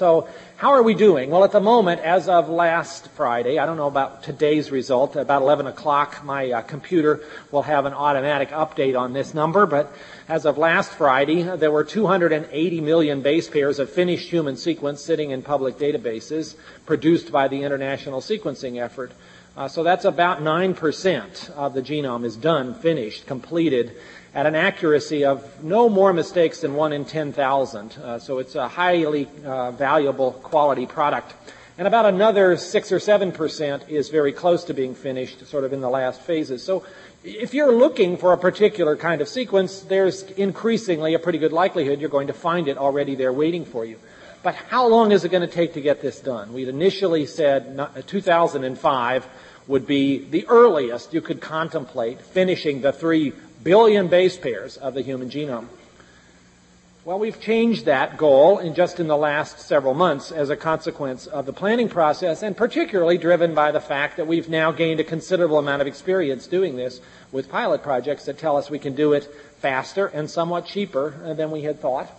So 0.00 0.30
how 0.56 0.70
are 0.70 0.82
we 0.82 0.94
doing? 0.94 1.28
Well, 1.28 1.44
at 1.44 1.52
the 1.52 1.60
moment, 1.60 2.00
as 2.00 2.26
of 2.26 2.48
last 2.48 3.08
Friday, 3.08 3.58
I 3.58 3.66
don't 3.66 3.76
know 3.76 3.86
about 3.86 4.22
today's 4.22 4.70
result, 4.70 5.14
about 5.14 5.42
11 5.42 5.66
o'clock, 5.66 6.24
my 6.24 6.50
uh, 6.50 6.62
computer 6.62 7.20
will 7.50 7.64
have 7.64 7.84
an 7.84 7.92
automatic 7.92 8.48
update 8.48 8.98
on 8.98 9.12
this 9.12 9.34
number, 9.34 9.66
but 9.66 9.94
as 10.26 10.46
of 10.46 10.56
last 10.56 10.90
Friday, 10.90 11.42
there 11.42 11.70
were 11.70 11.84
280 11.84 12.80
million 12.80 13.20
base 13.20 13.50
pairs 13.50 13.78
of 13.78 13.90
finished 13.90 14.30
human 14.30 14.56
sequence 14.56 15.02
sitting 15.02 15.32
in 15.32 15.42
public 15.42 15.76
databases 15.76 16.56
produced 16.86 17.30
by 17.30 17.48
the 17.48 17.62
international 17.62 18.22
sequencing 18.22 18.82
effort. 18.82 19.12
Uh, 19.54 19.68
so 19.68 19.82
that's 19.82 20.06
about 20.06 20.40
9% 20.40 21.50
of 21.50 21.74
the 21.74 21.82
genome 21.82 22.24
is 22.24 22.36
done, 22.36 22.72
finished, 22.72 23.26
completed 23.26 23.94
at 24.34 24.46
an 24.46 24.54
accuracy 24.54 25.24
of 25.24 25.62
no 25.62 25.88
more 25.88 26.12
mistakes 26.12 26.60
than 26.60 26.74
1 26.74 26.92
in 26.92 27.04
10,000. 27.04 27.98
Uh, 27.98 28.18
so 28.18 28.38
it's 28.38 28.54
a 28.54 28.68
highly 28.68 29.28
uh, 29.44 29.72
valuable 29.72 30.32
quality 30.32 30.86
product. 30.86 31.34
And 31.78 31.88
about 31.88 32.06
another 32.06 32.56
6 32.56 32.92
or 32.92 32.98
7% 32.98 33.88
is 33.88 34.10
very 34.10 34.32
close 34.32 34.64
to 34.64 34.74
being 34.74 34.94
finished, 34.94 35.46
sort 35.46 35.64
of 35.64 35.72
in 35.72 35.80
the 35.80 35.88
last 35.88 36.20
phases. 36.20 36.62
So 36.62 36.84
if 37.24 37.54
you're 37.54 37.72
looking 37.72 38.16
for 38.16 38.32
a 38.32 38.38
particular 38.38 38.96
kind 38.96 39.20
of 39.20 39.28
sequence, 39.28 39.80
there's 39.80 40.22
increasingly 40.22 41.14
a 41.14 41.18
pretty 41.18 41.38
good 41.38 41.52
likelihood 41.52 42.00
you're 42.00 42.10
going 42.10 42.26
to 42.26 42.32
find 42.32 42.68
it 42.68 42.76
already 42.76 43.14
there 43.14 43.32
waiting 43.32 43.64
for 43.64 43.84
you. 43.84 43.96
But 44.42 44.54
how 44.54 44.86
long 44.86 45.12
is 45.12 45.24
it 45.24 45.30
going 45.30 45.46
to 45.46 45.54
take 45.54 45.74
to 45.74 45.80
get 45.80 46.00
this 46.00 46.20
done? 46.20 46.52
We'd 46.52 46.68
initially 46.68 47.26
said 47.26 47.78
2005 48.06 49.26
would 49.66 49.86
be 49.86 50.18
the 50.18 50.46
earliest 50.48 51.12
you 51.12 51.20
could 51.20 51.40
contemplate 51.40 52.20
finishing 52.20 52.80
the 52.80 52.92
three 52.92 53.32
billion 53.62 54.08
base 54.08 54.36
pairs 54.36 54.76
of 54.76 54.94
the 54.94 55.02
human 55.02 55.30
genome. 55.30 55.68
Well, 57.02 57.18
we've 57.18 57.40
changed 57.40 57.86
that 57.86 58.18
goal 58.18 58.58
in 58.58 58.74
just 58.74 59.00
in 59.00 59.06
the 59.06 59.16
last 59.16 59.58
several 59.58 59.94
months 59.94 60.30
as 60.30 60.50
a 60.50 60.56
consequence 60.56 61.26
of 61.26 61.46
the 61.46 61.52
planning 61.52 61.88
process 61.88 62.42
and 62.42 62.54
particularly 62.54 63.16
driven 63.16 63.54
by 63.54 63.72
the 63.72 63.80
fact 63.80 64.18
that 64.18 64.26
we've 64.26 64.50
now 64.50 64.70
gained 64.70 65.00
a 65.00 65.04
considerable 65.04 65.58
amount 65.58 65.80
of 65.80 65.88
experience 65.88 66.46
doing 66.46 66.76
this 66.76 67.00
with 67.32 67.48
pilot 67.48 67.82
projects 67.82 68.26
that 68.26 68.36
tell 68.36 68.58
us 68.58 68.68
we 68.68 68.78
can 68.78 68.94
do 68.94 69.14
it 69.14 69.34
faster 69.60 70.08
and 70.08 70.28
somewhat 70.28 70.66
cheaper 70.66 71.34
than 71.34 71.50
we 71.50 71.62
had 71.62 71.80
thought. 71.80 72.10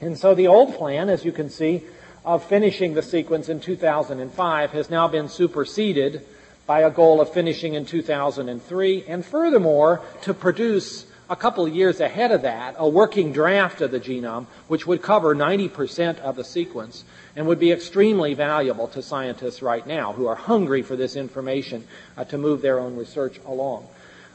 And 0.00 0.18
so 0.18 0.34
the 0.34 0.48
old 0.48 0.74
plan, 0.74 1.08
as 1.08 1.24
you 1.24 1.30
can 1.30 1.48
see, 1.48 1.84
of 2.24 2.44
finishing 2.44 2.94
the 2.94 3.02
sequence 3.02 3.48
in 3.48 3.60
2005 3.60 4.70
has 4.72 4.90
now 4.90 5.06
been 5.06 5.28
superseded 5.28 6.26
by 6.72 6.80
a 6.80 6.90
goal 6.90 7.20
of 7.20 7.30
finishing 7.30 7.74
in 7.74 7.84
2003, 7.84 9.04
and 9.06 9.26
furthermore, 9.26 10.00
to 10.22 10.32
produce 10.32 11.04
a 11.28 11.36
couple 11.36 11.66
of 11.66 11.74
years 11.74 12.00
ahead 12.00 12.32
of 12.32 12.40
that 12.40 12.74
a 12.78 12.88
working 12.88 13.30
draft 13.30 13.82
of 13.82 13.90
the 13.90 14.00
genome, 14.00 14.46
which 14.68 14.86
would 14.86 15.02
cover 15.02 15.34
90% 15.34 16.18
of 16.20 16.34
the 16.34 16.42
sequence 16.42 17.04
and 17.36 17.46
would 17.46 17.60
be 17.60 17.72
extremely 17.72 18.32
valuable 18.32 18.88
to 18.88 19.02
scientists 19.02 19.60
right 19.60 19.86
now 19.86 20.14
who 20.14 20.26
are 20.26 20.34
hungry 20.34 20.80
for 20.80 20.96
this 20.96 21.14
information 21.14 21.86
uh, 22.16 22.24
to 22.24 22.38
move 22.38 22.62
their 22.62 22.80
own 22.80 22.96
research 22.96 23.38
along. 23.44 23.86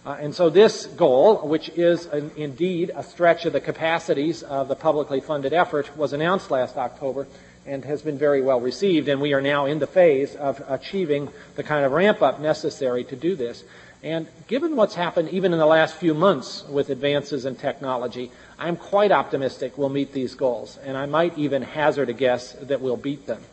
Uh, 0.06 0.18
and 0.20 0.36
so 0.36 0.48
this 0.48 0.86
goal, 0.86 1.40
which 1.48 1.70
is 1.70 2.06
an, 2.06 2.30
indeed 2.38 2.92
a 2.96 3.02
stretch 3.02 3.48
of 3.48 3.54
the 3.54 3.60
capacities 3.60 4.44
of 4.44 4.68
the 4.68 4.76
publicly 4.76 5.22
funded 5.22 5.54
effort, 5.54 5.98
was 5.98 6.14
announced 6.14 6.52
last 6.52 6.78
October 6.78 7.26
and 7.68 7.84
has 7.86 8.02
been 8.02 8.18
very 8.18 8.42
well 8.42 8.62
received, 8.62 9.10
and 9.10 9.22
we 9.22 9.34
are 9.34 9.42
now 9.42 9.66
in 9.66 9.80
the 9.80 9.88
phase 9.88 10.36
of 10.36 10.64
achieving 10.68 11.30
the 11.56 11.64
kind 11.64 11.86
of 11.86 11.92
ramp 11.92 12.22
up 12.22 12.40
necessary 12.40 13.04
to 13.04 13.16
do 13.16 13.36
this. 13.36 13.64
And 14.02 14.28
given 14.48 14.76
what's 14.76 14.96
happened 14.96 15.30
even 15.30 15.54
in 15.54 15.60
the 15.60 15.66
last 15.66 15.96
few 15.96 16.14
months 16.14 16.64
with 16.70 16.90
advances 16.90 17.46
in 17.46 17.56
technology, 17.56 18.32
I'm 18.58 18.78
quite 18.78 19.12
optimistic 19.12 19.78
we'll 19.78 19.90
meet 19.90 20.14
these 20.14 20.36
goals, 20.36 20.78
and 20.84 20.96
I 20.96 21.06
might 21.08 21.38
even 21.38 21.62
hazard 21.62 22.10
a 22.10 22.14
guess 22.14 22.54
that 22.54 22.80
we'll 22.80 22.98
beat 22.98 23.28
them. 23.28 23.44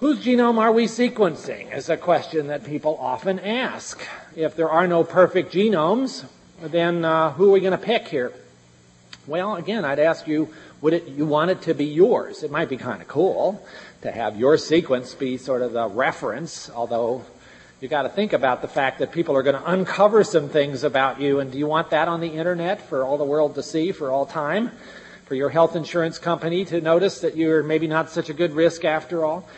Whose 0.00 0.24
genome 0.24 0.58
are 0.58 0.72
we 0.72 0.86
sequencing 0.86 1.74
is 1.74 1.88
a 1.88 1.96
question 1.96 2.48
that 2.48 2.64
people 2.64 2.98
often 3.00 3.38
ask. 3.38 4.04
If 4.34 4.56
there 4.56 4.68
are 4.68 4.88
no 4.88 5.04
perfect 5.04 5.52
genomes, 5.54 6.24
then 6.60 7.04
uh, 7.04 7.32
who 7.32 7.50
are 7.50 7.52
we 7.52 7.60
going 7.60 7.78
to 7.78 7.78
pick 7.78 8.08
here? 8.08 8.32
Well, 9.26 9.56
again, 9.56 9.84
I'd 9.84 10.00
ask 10.00 10.26
you, 10.26 10.52
would 10.84 10.92
it, 10.92 11.08
you 11.08 11.24
want 11.24 11.50
it 11.50 11.62
to 11.62 11.72
be 11.72 11.86
yours? 11.86 12.42
It 12.42 12.50
might 12.50 12.68
be 12.68 12.76
kind 12.76 13.00
of 13.00 13.08
cool 13.08 13.66
to 14.02 14.12
have 14.12 14.38
your 14.38 14.58
sequence 14.58 15.14
be 15.14 15.38
sort 15.38 15.62
of 15.62 15.72
the 15.72 15.88
reference, 15.88 16.68
although 16.68 17.24
you 17.80 17.88
got 17.88 18.02
to 18.02 18.10
think 18.10 18.34
about 18.34 18.60
the 18.60 18.68
fact 18.68 18.98
that 18.98 19.10
people 19.10 19.34
are 19.34 19.42
going 19.42 19.56
to 19.56 19.70
uncover 19.70 20.22
some 20.24 20.50
things 20.50 20.84
about 20.84 21.22
you, 21.22 21.40
and 21.40 21.50
do 21.50 21.56
you 21.56 21.66
want 21.66 21.88
that 21.88 22.06
on 22.06 22.20
the 22.20 22.28
internet 22.28 22.82
for 22.82 23.02
all 23.02 23.16
the 23.16 23.24
world 23.24 23.54
to 23.54 23.62
see 23.62 23.92
for 23.92 24.10
all 24.10 24.26
time? 24.26 24.72
For 25.24 25.34
your 25.34 25.48
health 25.48 25.74
insurance 25.74 26.18
company 26.18 26.66
to 26.66 26.82
notice 26.82 27.20
that 27.20 27.34
you're 27.34 27.62
maybe 27.62 27.86
not 27.86 28.10
such 28.10 28.28
a 28.28 28.34
good 28.34 28.52
risk 28.52 28.84
after 28.84 29.24
all? 29.24 29.48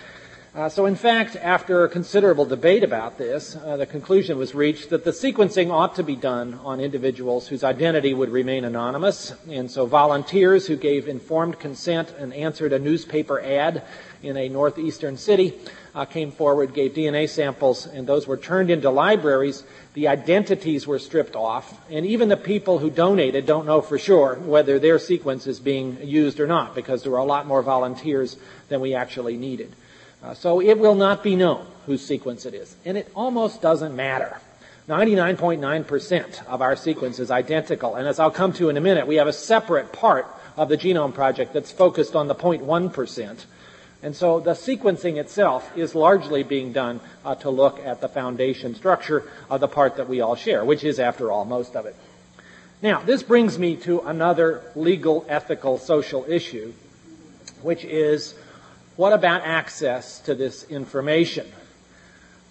Uh, 0.57 0.71
so, 0.71 0.87
in 0.87 0.97
fact, 0.97 1.37
after 1.37 1.87
considerable 1.87 2.47
debate 2.47 2.83
about 2.83 3.19
this, 3.19 3.57
uh, 3.57 3.77
the 3.77 3.85
conclusion 3.85 4.39
was 4.39 4.55
reached 4.55 4.89
that 4.89 5.05
the 5.05 5.11
sequencing 5.11 5.71
ought 5.71 5.95
to 5.95 6.03
be 6.03 6.17
done 6.17 6.55
on 6.65 6.81
individuals 6.81 7.47
whose 7.47 7.63
identity 7.63 8.15
would 8.15 8.31
remain 8.31 8.65
anonymous. 8.65 9.35
And 9.51 9.71
so, 9.71 9.85
volunteers 9.85 10.67
who 10.67 10.77
gave 10.77 11.09
informed 11.09 11.59
consent 11.59 12.15
and 12.19 12.33
answered 12.33 12.73
a 12.73 12.79
newspaper 12.79 13.39
ad 13.39 13.83
in 14.23 14.39
a 14.39 14.49
northeastern 14.49 15.19
city 15.19 15.59
uh, 15.95 16.07
came 16.07 16.33
forward, 16.33 16.73
gave 16.73 16.95
DNA 16.95 17.29
samples, 17.29 17.85
and 17.85 18.07
those 18.07 18.27
were 18.27 18.39
turned 18.39 18.71
into 18.71 18.89
libraries. 18.89 19.63
The 19.93 20.09
identities 20.09 20.87
were 20.87 20.99
stripped 20.99 21.37
off, 21.37 21.79
and 21.91 22.07
even 22.07 22.31
the 22.31 22.37
people 22.39 22.79
who 22.79 22.89
donated 22.89 23.45
don't 23.45 23.67
know 23.67 23.83
for 23.83 23.99
sure 23.99 24.37
whether 24.37 24.79
their 24.79 24.99
sequence 24.99 25.47
is 25.47 25.61
being 25.61 25.99
used 26.03 26.41
or 26.41 26.47
not, 26.47 26.75
because 26.75 27.03
there 27.03 27.13
were 27.13 27.19
a 27.19 27.25
lot 27.25 27.47
more 27.47 27.61
volunteers 27.61 28.39
than 28.71 28.81
we 28.81 28.95
actually 28.95 29.37
needed. 29.37 29.77
Uh, 30.27 30.35
so 30.35 30.61
it 30.61 30.77
will 30.77 30.97
not 30.97 31.23
be 31.23 31.37
known 31.37 31.65
whose 31.87 32.05
sequence 32.05 32.47
it 32.47 32.55
is. 32.55 32.75
And 32.85 32.99
it 32.99 33.11
almost 33.15 33.63
doesn't 33.63 33.95
matter. 33.95 34.41
99.9% 34.89 36.47
of 36.47 36.63
our 36.63 36.75
sequence 36.75 37.21
is 37.21 37.31
identical. 37.31 37.95
And 37.95 38.09
as 38.09 38.19
I'll 38.19 38.33
come 38.33 38.53
to 38.55 38.69
in 38.69 38.77
a 38.77 38.81
minute, 38.81 39.07
we 39.07 39.17
have 39.17 39.29
a 39.29 39.33
separate 39.33 39.93
part 39.93 40.27
of 40.57 40.69
the 40.69 40.77
genome 40.77 41.15
project 41.15 41.53
that's 41.53 41.71
focused 41.71 42.17
on 42.17 42.27
the 42.27 42.35
0.1%. 42.35 43.45
And 44.03 44.17
so 44.17 44.41
the 44.41 44.53
sequencing 44.53 45.17
itself 45.17 45.77
is 45.77 45.95
largely 45.95 46.43
being 46.43 46.73
done 46.73 47.01
uh, 47.25 47.37
to 47.37 47.51
look 47.51 47.79
at 47.79 48.01
the 48.01 48.09
foundation 48.09 48.75
structure 48.75 49.31
of 49.49 49.61
the 49.61 49.69
part 49.69 49.97
that 49.97 50.09
we 50.09 50.21
all 50.21 50.35
share, 50.35 50.65
which 50.65 50.83
is, 50.83 50.99
after 50.99 51.31
all, 51.31 51.45
most 51.45 51.77
of 51.77 51.87
it. 51.87 51.95
Now, 52.83 53.01
this 53.01 53.23
brings 53.23 53.61
me 53.61 53.77
to 53.79 54.01
another 54.01 54.63
legal, 54.75 55.25
ethical, 55.29 55.79
social 55.79 56.25
issue, 56.29 56.73
which 57.63 57.85
is 57.85 58.35
what 58.97 59.13
about 59.13 59.43
access 59.43 60.21
to 60.21 60.35
this 60.35 60.65
information? 60.65 61.47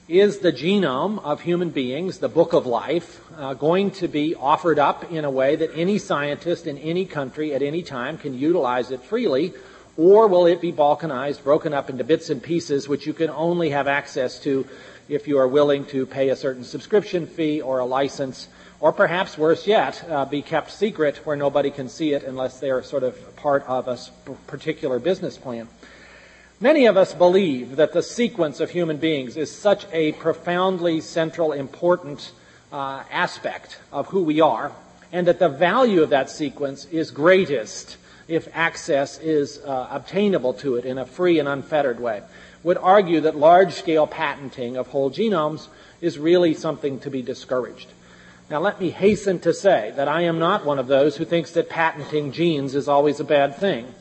Is 0.07 0.39
the 0.39 0.53
genome 0.53 1.19
of 1.23 1.41
human 1.41 1.71
beings, 1.71 2.19
the 2.19 2.29
book 2.29 2.53
of 2.53 2.67
life, 2.67 3.19
uh, 3.35 3.55
going 3.55 3.89
to 3.91 4.07
be 4.07 4.35
offered 4.35 4.77
up 4.77 5.11
in 5.11 5.25
a 5.25 5.31
way 5.31 5.55
that 5.55 5.71
any 5.75 5.97
scientist 5.97 6.67
in 6.67 6.77
any 6.77 7.05
country 7.05 7.55
at 7.55 7.63
any 7.63 7.81
time 7.81 8.19
can 8.19 8.37
utilize 8.37 8.91
it 8.91 9.01
freely? 9.01 9.53
Or 9.97 10.27
will 10.27 10.45
it 10.45 10.61
be 10.61 10.71
balkanized, 10.71 11.43
broken 11.43 11.73
up 11.73 11.89
into 11.89 12.03
bits 12.03 12.29
and 12.29 12.43
pieces, 12.43 12.87
which 12.87 13.07
you 13.07 13.13
can 13.13 13.31
only 13.31 13.71
have 13.71 13.87
access 13.87 14.39
to 14.41 14.67
if 15.09 15.27
you 15.27 15.39
are 15.39 15.47
willing 15.47 15.85
to 15.85 16.05
pay 16.05 16.29
a 16.29 16.35
certain 16.35 16.63
subscription 16.63 17.25
fee 17.25 17.61
or 17.61 17.79
a 17.79 17.85
license, 17.85 18.47
or 18.79 18.91
perhaps 18.91 19.37
worse 19.37 19.65
yet, 19.65 20.03
uh, 20.09 20.25
be 20.25 20.43
kept 20.43 20.69
secret 20.69 21.25
where 21.25 21.35
nobody 21.35 21.71
can 21.71 21.89
see 21.89 22.13
it 22.13 22.23
unless 22.23 22.59
they 22.59 22.69
are 22.69 22.83
sort 22.83 23.01
of 23.01 23.35
part 23.35 23.63
of 23.67 23.87
a 23.87 23.97
particular 24.45 24.99
business 24.99 25.37
plan? 25.37 25.67
Many 26.61 26.85
of 26.85 26.95
us 26.95 27.13
believe 27.13 27.75
that 27.75 27.91
the 27.91 28.01
sequence 28.01 28.61
of 28.61 28.69
human 28.69 28.95
beings 28.95 29.35
is 29.35 29.53
such 29.53 29.85
a 29.91 30.13
profoundly 30.13 31.01
central, 31.01 31.51
important 31.51 32.31
uh, 32.71 33.03
aspect 33.11 33.77
of 33.91 34.07
who 34.07 34.23
we 34.23 34.39
are, 34.39 34.71
and 35.11 35.27
that 35.27 35.39
the 35.39 35.49
value 35.49 36.01
of 36.01 36.11
that 36.11 36.29
sequence 36.29 36.85
is 36.85 37.11
greatest 37.11 37.97
if 38.29 38.47
access 38.53 39.19
is 39.19 39.59
uh, 39.65 39.89
obtainable 39.91 40.53
to 40.53 40.75
it 40.75 40.85
in 40.85 40.97
a 40.97 41.05
free 41.05 41.39
and 41.39 41.49
unfettered 41.49 41.99
way. 41.99 42.21
Would 42.63 42.77
argue 42.77 43.19
that 43.21 43.35
large 43.35 43.73
scale 43.73 44.07
patenting 44.07 44.77
of 44.77 44.87
whole 44.87 45.11
genomes 45.11 45.67
is 45.99 46.17
really 46.17 46.53
something 46.53 47.01
to 47.01 47.09
be 47.09 47.21
discouraged. 47.21 47.89
Now, 48.49 48.61
let 48.61 48.79
me 48.79 48.91
hasten 48.91 49.39
to 49.39 49.53
say 49.53 49.91
that 49.97 50.07
I 50.07 50.21
am 50.21 50.39
not 50.39 50.63
one 50.65 50.79
of 50.79 50.87
those 50.87 51.17
who 51.17 51.25
thinks 51.25 51.51
that 51.51 51.67
patenting 51.67 52.31
genes 52.31 52.75
is 52.75 52.87
always 52.87 53.19
a 53.19 53.25
bad 53.25 53.57
thing 53.57 53.93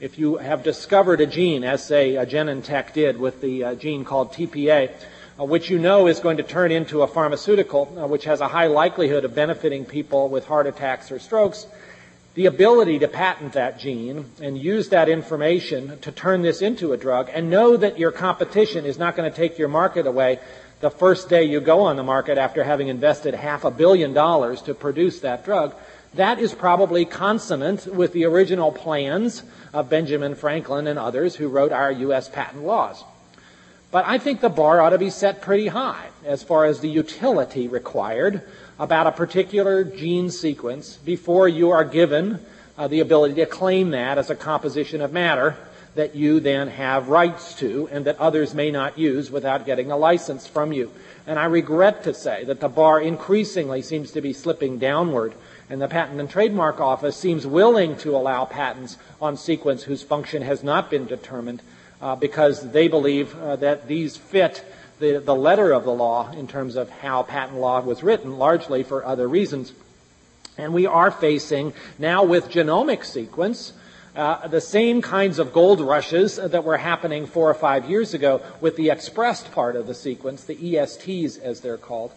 if 0.00 0.18
you 0.18 0.38
have 0.38 0.62
discovered 0.62 1.20
a 1.20 1.26
gene, 1.26 1.62
as 1.62 1.84
say 1.84 2.14
Genentech 2.14 2.94
did 2.94 3.18
with 3.20 3.42
the 3.42 3.64
uh, 3.64 3.74
gene 3.74 4.02
called 4.02 4.32
TPA, 4.32 4.90
uh, 5.38 5.44
which 5.44 5.68
you 5.68 5.78
know 5.78 6.06
is 6.06 6.20
going 6.20 6.38
to 6.38 6.42
turn 6.42 6.72
into 6.72 7.02
a 7.02 7.06
pharmaceutical, 7.06 7.94
uh, 7.98 8.06
which 8.06 8.24
has 8.24 8.40
a 8.40 8.48
high 8.48 8.66
likelihood 8.66 9.26
of 9.26 9.34
benefiting 9.34 9.84
people 9.84 10.30
with 10.30 10.46
heart 10.46 10.66
attacks 10.66 11.12
or 11.12 11.18
strokes, 11.18 11.66
the 12.32 12.46
ability 12.46 12.98
to 12.98 13.08
patent 13.08 13.52
that 13.52 13.78
gene 13.78 14.24
and 14.40 14.56
use 14.56 14.88
that 14.88 15.10
information 15.10 15.98
to 16.00 16.10
turn 16.10 16.40
this 16.40 16.62
into 16.62 16.94
a 16.94 16.96
drug 16.96 17.28
and 17.34 17.50
know 17.50 17.76
that 17.76 17.98
your 17.98 18.12
competition 18.12 18.86
is 18.86 18.98
not 18.98 19.16
going 19.16 19.30
to 19.30 19.36
take 19.36 19.58
your 19.58 19.68
market 19.68 20.06
away 20.06 20.38
the 20.80 20.90
first 20.90 21.28
day 21.28 21.44
you 21.44 21.60
go 21.60 21.82
on 21.82 21.96
the 21.96 22.02
market 22.02 22.38
after 22.38 22.64
having 22.64 22.88
invested 22.88 23.34
half 23.34 23.64
a 23.64 23.70
billion 23.70 24.14
dollars 24.14 24.62
to 24.62 24.72
produce 24.72 25.20
that 25.20 25.44
drug, 25.44 25.74
that 26.14 26.38
is 26.38 26.54
probably 26.54 27.04
consonant 27.04 27.86
with 27.86 28.12
the 28.12 28.24
original 28.24 28.72
plans 28.72 29.42
of 29.72 29.88
Benjamin 29.88 30.34
Franklin 30.34 30.86
and 30.86 30.98
others 30.98 31.36
who 31.36 31.48
wrote 31.48 31.72
our 31.72 31.92
U.S. 31.92 32.28
patent 32.28 32.64
laws. 32.64 33.04
But 33.90 34.04
I 34.06 34.18
think 34.18 34.40
the 34.40 34.48
bar 34.48 34.80
ought 34.80 34.90
to 34.90 34.98
be 34.98 35.10
set 35.10 35.40
pretty 35.40 35.68
high 35.68 36.08
as 36.24 36.42
far 36.42 36.64
as 36.64 36.80
the 36.80 36.88
utility 36.88 37.68
required 37.68 38.42
about 38.78 39.06
a 39.06 39.12
particular 39.12 39.84
gene 39.84 40.30
sequence 40.30 40.96
before 40.96 41.48
you 41.48 41.70
are 41.70 41.84
given 41.84 42.40
uh, 42.78 42.88
the 42.88 43.00
ability 43.00 43.34
to 43.34 43.46
claim 43.46 43.90
that 43.90 44.16
as 44.16 44.30
a 44.30 44.36
composition 44.36 45.00
of 45.00 45.12
matter 45.12 45.56
that 45.96 46.14
you 46.14 46.38
then 46.40 46.68
have 46.68 47.08
rights 47.08 47.54
to 47.56 47.88
and 47.90 48.04
that 48.04 48.18
others 48.18 48.54
may 48.54 48.70
not 48.70 48.96
use 48.96 49.30
without 49.30 49.66
getting 49.66 49.90
a 49.90 49.96
license 49.96 50.46
from 50.46 50.72
you. 50.72 50.90
And 51.26 51.38
I 51.38 51.46
regret 51.46 52.04
to 52.04 52.14
say 52.14 52.44
that 52.44 52.60
the 52.60 52.68
bar 52.68 53.00
increasingly 53.00 53.82
seems 53.82 54.12
to 54.12 54.20
be 54.20 54.32
slipping 54.32 54.78
downward 54.78 55.34
and 55.70 55.80
the 55.80 55.88
Patent 55.88 56.18
and 56.18 56.28
Trademark 56.28 56.80
Office 56.80 57.16
seems 57.16 57.46
willing 57.46 57.96
to 57.98 58.16
allow 58.16 58.44
patents 58.44 58.98
on 59.22 59.36
sequence 59.36 59.84
whose 59.84 60.02
function 60.02 60.42
has 60.42 60.64
not 60.64 60.90
been 60.90 61.06
determined 61.06 61.62
uh, 62.02 62.16
because 62.16 62.72
they 62.72 62.88
believe 62.88 63.38
uh, 63.38 63.54
that 63.56 63.86
these 63.86 64.16
fit 64.16 64.64
the, 64.98 65.18
the 65.18 65.34
letter 65.34 65.72
of 65.72 65.84
the 65.84 65.92
law 65.92 66.30
in 66.32 66.48
terms 66.48 66.74
of 66.74 66.90
how 66.90 67.22
patent 67.22 67.56
law 67.56 67.80
was 67.80 68.02
written, 68.02 68.36
largely 68.36 68.82
for 68.82 69.04
other 69.04 69.28
reasons. 69.28 69.72
And 70.58 70.74
we 70.74 70.86
are 70.86 71.12
facing 71.12 71.72
now 71.98 72.24
with 72.24 72.50
genomic 72.50 73.04
sequence 73.04 73.72
uh, 74.16 74.48
the 74.48 74.60
same 74.60 75.00
kinds 75.00 75.38
of 75.38 75.52
gold 75.52 75.80
rushes 75.80 76.34
that 76.36 76.64
were 76.64 76.78
happening 76.78 77.26
four 77.26 77.48
or 77.48 77.54
five 77.54 77.88
years 77.88 78.12
ago 78.12 78.42
with 78.60 78.74
the 78.74 78.90
expressed 78.90 79.52
part 79.52 79.76
of 79.76 79.86
the 79.86 79.94
sequence, 79.94 80.42
the 80.42 80.56
ESTs 80.56 81.38
as 81.38 81.60
they're 81.60 81.76
called. 81.76 82.12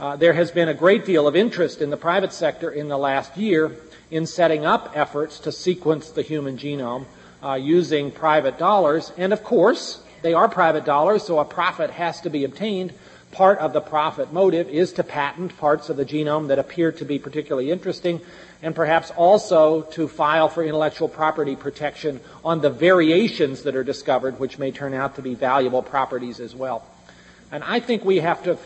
Uh, 0.00 0.16
there 0.16 0.32
has 0.32 0.50
been 0.50 0.70
a 0.70 0.72
great 0.72 1.04
deal 1.04 1.28
of 1.28 1.36
interest 1.36 1.82
in 1.82 1.90
the 1.90 1.96
private 1.96 2.32
sector 2.32 2.70
in 2.70 2.88
the 2.88 2.96
last 2.96 3.36
year 3.36 3.70
in 4.10 4.24
setting 4.24 4.64
up 4.64 4.90
efforts 4.94 5.38
to 5.40 5.52
sequence 5.52 6.08
the 6.08 6.22
human 6.22 6.56
genome 6.56 7.04
uh, 7.44 7.52
using 7.52 8.10
private 8.10 8.56
dollars. 8.56 9.12
And 9.18 9.30
of 9.30 9.44
course, 9.44 10.02
they 10.22 10.32
are 10.32 10.48
private 10.48 10.86
dollars, 10.86 11.24
so 11.24 11.38
a 11.38 11.44
profit 11.44 11.90
has 11.90 12.22
to 12.22 12.30
be 12.30 12.44
obtained. 12.44 12.94
Part 13.30 13.58
of 13.58 13.74
the 13.74 13.82
profit 13.82 14.32
motive 14.32 14.70
is 14.70 14.94
to 14.94 15.04
patent 15.04 15.58
parts 15.58 15.90
of 15.90 15.98
the 15.98 16.06
genome 16.06 16.48
that 16.48 16.58
appear 16.58 16.92
to 16.92 17.04
be 17.04 17.18
particularly 17.18 17.70
interesting, 17.70 18.22
and 18.62 18.74
perhaps 18.74 19.10
also 19.10 19.82
to 19.82 20.08
file 20.08 20.48
for 20.48 20.64
intellectual 20.64 21.08
property 21.08 21.56
protection 21.56 22.20
on 22.42 22.62
the 22.62 22.70
variations 22.70 23.64
that 23.64 23.76
are 23.76 23.84
discovered, 23.84 24.40
which 24.40 24.58
may 24.58 24.70
turn 24.70 24.94
out 24.94 25.16
to 25.16 25.22
be 25.22 25.34
valuable 25.34 25.82
properties 25.82 26.40
as 26.40 26.54
well. 26.54 26.86
And 27.52 27.62
I 27.62 27.80
think 27.80 28.02
we 28.02 28.16
have 28.20 28.42
to 28.44 28.56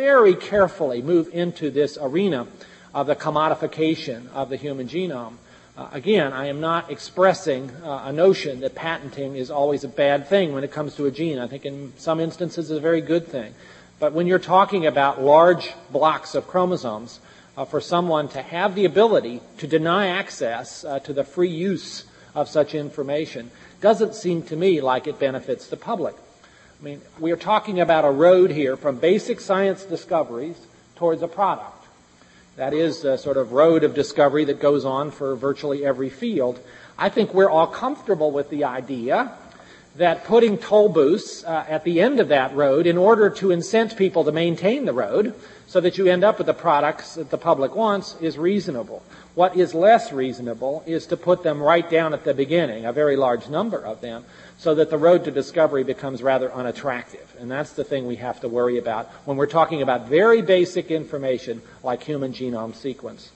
very 0.00 0.34
carefully 0.34 1.02
move 1.02 1.28
into 1.30 1.70
this 1.70 1.98
arena 2.00 2.46
of 2.94 3.06
the 3.06 3.14
commodification 3.14 4.26
of 4.32 4.48
the 4.48 4.56
human 4.56 4.88
genome. 4.88 5.34
Uh, 5.76 5.88
again, 5.92 6.32
I 6.32 6.46
am 6.46 6.58
not 6.58 6.90
expressing 6.90 7.70
uh, 7.84 8.04
a 8.06 8.12
notion 8.12 8.60
that 8.60 8.74
patenting 8.74 9.36
is 9.36 9.50
always 9.50 9.84
a 9.84 9.88
bad 9.88 10.26
thing 10.26 10.54
when 10.54 10.64
it 10.64 10.72
comes 10.72 10.94
to 10.94 11.04
a 11.04 11.10
gene. 11.10 11.38
I 11.38 11.46
think 11.48 11.66
in 11.66 11.92
some 11.98 12.18
instances 12.18 12.70
it's 12.70 12.78
a 12.78 12.80
very 12.80 13.02
good 13.02 13.28
thing. 13.28 13.52
But 13.98 14.14
when 14.14 14.26
you're 14.26 14.38
talking 14.38 14.86
about 14.86 15.20
large 15.20 15.74
blocks 15.92 16.34
of 16.34 16.48
chromosomes, 16.48 17.20
uh, 17.58 17.66
for 17.66 17.78
someone 17.78 18.28
to 18.28 18.40
have 18.40 18.74
the 18.74 18.86
ability 18.86 19.42
to 19.58 19.66
deny 19.66 20.06
access 20.06 20.82
uh, 20.82 20.98
to 21.00 21.12
the 21.12 21.24
free 21.24 21.50
use 21.50 22.04
of 22.34 22.48
such 22.48 22.74
information 22.74 23.50
doesn't 23.82 24.14
seem 24.14 24.42
to 24.44 24.56
me 24.56 24.80
like 24.80 25.06
it 25.06 25.18
benefits 25.18 25.66
the 25.66 25.76
public. 25.76 26.14
I 26.80 26.82
mean, 26.82 27.02
we 27.18 27.30
are 27.30 27.36
talking 27.36 27.78
about 27.78 28.06
a 28.06 28.10
road 28.10 28.50
here 28.50 28.74
from 28.74 28.96
basic 28.96 29.40
science 29.40 29.84
discoveries 29.84 30.56
towards 30.96 31.20
a 31.20 31.28
product. 31.28 31.84
That 32.56 32.72
is 32.72 33.02
the 33.02 33.18
sort 33.18 33.36
of 33.36 33.52
road 33.52 33.84
of 33.84 33.92
discovery 33.92 34.46
that 34.46 34.60
goes 34.60 34.86
on 34.86 35.10
for 35.10 35.36
virtually 35.36 35.84
every 35.84 36.08
field. 36.08 36.58
I 36.96 37.10
think 37.10 37.34
we're 37.34 37.50
all 37.50 37.66
comfortable 37.66 38.30
with 38.30 38.48
the 38.48 38.64
idea 38.64 39.30
that 39.96 40.24
putting 40.24 40.56
toll 40.56 40.88
booths 40.88 41.44
uh, 41.44 41.66
at 41.68 41.84
the 41.84 42.00
end 42.00 42.18
of 42.18 42.28
that 42.28 42.54
road 42.54 42.86
in 42.86 42.96
order 42.96 43.28
to 43.28 43.48
incent 43.48 43.98
people 43.98 44.24
to 44.24 44.32
maintain 44.32 44.86
the 44.86 44.94
road 44.94 45.34
so 45.66 45.80
that 45.82 45.98
you 45.98 46.06
end 46.06 46.24
up 46.24 46.38
with 46.38 46.46
the 46.46 46.54
products 46.54 47.16
that 47.16 47.28
the 47.28 47.36
public 47.36 47.74
wants 47.74 48.16
is 48.22 48.38
reasonable. 48.38 49.02
What 49.34 49.56
is 49.56 49.74
less 49.74 50.12
reasonable 50.12 50.82
is 50.86 51.06
to 51.06 51.16
put 51.16 51.42
them 51.42 51.62
right 51.62 51.88
down 51.88 52.12
at 52.12 52.24
the 52.24 52.34
beginning, 52.34 52.84
a 52.84 52.92
very 52.92 53.16
large 53.16 53.48
number 53.48 53.78
of 53.78 54.00
them, 54.00 54.24
so 54.58 54.74
that 54.74 54.90
the 54.90 54.98
road 54.98 55.24
to 55.24 55.30
discovery 55.30 55.84
becomes 55.84 56.22
rather 56.22 56.52
unattractive. 56.52 57.34
And 57.38 57.50
that's 57.50 57.72
the 57.72 57.84
thing 57.84 58.06
we 58.06 58.16
have 58.16 58.40
to 58.40 58.48
worry 58.48 58.76
about 58.76 59.06
when 59.24 59.36
we're 59.36 59.46
talking 59.46 59.82
about 59.82 60.08
very 60.08 60.42
basic 60.42 60.90
information 60.90 61.62
like 61.84 62.02
human 62.02 62.32
genome 62.32 62.74
sequence. 62.74 63.30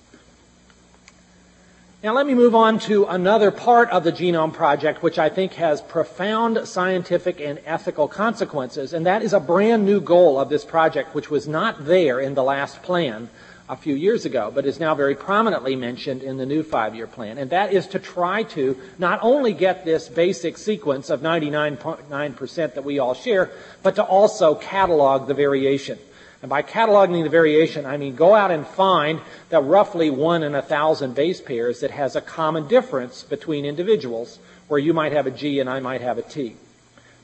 Now 2.02 2.12
let 2.12 2.26
me 2.26 2.34
move 2.34 2.54
on 2.54 2.80
to 2.80 3.06
another 3.06 3.50
part 3.50 3.88
of 3.88 4.04
the 4.04 4.12
Genome 4.12 4.52
Project 4.52 5.02
which 5.02 5.18
I 5.18 5.30
think 5.30 5.54
has 5.54 5.80
profound 5.80 6.68
scientific 6.68 7.40
and 7.40 7.58
ethical 7.64 8.08
consequences, 8.08 8.92
and 8.92 9.06
that 9.06 9.22
is 9.22 9.32
a 9.32 9.40
brand 9.40 9.86
new 9.86 10.02
goal 10.02 10.38
of 10.38 10.50
this 10.50 10.66
project 10.66 11.14
which 11.14 11.30
was 11.30 11.48
not 11.48 11.86
there 11.86 12.20
in 12.20 12.34
the 12.34 12.42
last 12.42 12.82
plan 12.82 13.30
a 13.68 13.76
few 13.76 13.94
years 13.94 14.26
ago, 14.26 14.52
but 14.54 14.66
is 14.66 14.78
now 14.78 14.94
very 14.94 15.14
prominently 15.14 15.74
mentioned 15.74 16.22
in 16.22 16.36
the 16.36 16.44
new 16.44 16.62
five-year 16.62 17.06
plan. 17.06 17.38
And 17.38 17.50
that 17.50 17.72
is 17.72 17.86
to 17.88 17.98
try 17.98 18.42
to 18.42 18.78
not 18.98 19.20
only 19.22 19.54
get 19.54 19.84
this 19.84 20.08
basic 20.08 20.58
sequence 20.58 21.08
of 21.08 21.20
99.9% 21.20 22.74
that 22.74 22.84
we 22.84 22.98
all 22.98 23.14
share, 23.14 23.50
but 23.82 23.94
to 23.94 24.02
also 24.02 24.54
catalog 24.54 25.28
the 25.28 25.34
variation. 25.34 25.98
And 26.42 26.50
by 26.50 26.60
cataloging 26.60 27.22
the 27.22 27.30
variation, 27.30 27.86
I 27.86 27.96
mean 27.96 28.16
go 28.16 28.34
out 28.34 28.50
and 28.50 28.66
find 28.66 29.22
the 29.48 29.62
roughly 29.62 30.10
one 30.10 30.42
in 30.42 30.54
a 30.54 30.60
thousand 30.60 31.14
base 31.14 31.40
pairs 31.40 31.80
that 31.80 31.90
has 31.90 32.16
a 32.16 32.20
common 32.20 32.68
difference 32.68 33.22
between 33.22 33.64
individuals, 33.64 34.38
where 34.68 34.80
you 34.80 34.92
might 34.92 35.12
have 35.12 35.26
a 35.26 35.30
G 35.30 35.58
and 35.58 35.70
I 35.70 35.80
might 35.80 36.02
have 36.02 36.18
a 36.18 36.22
T. 36.22 36.56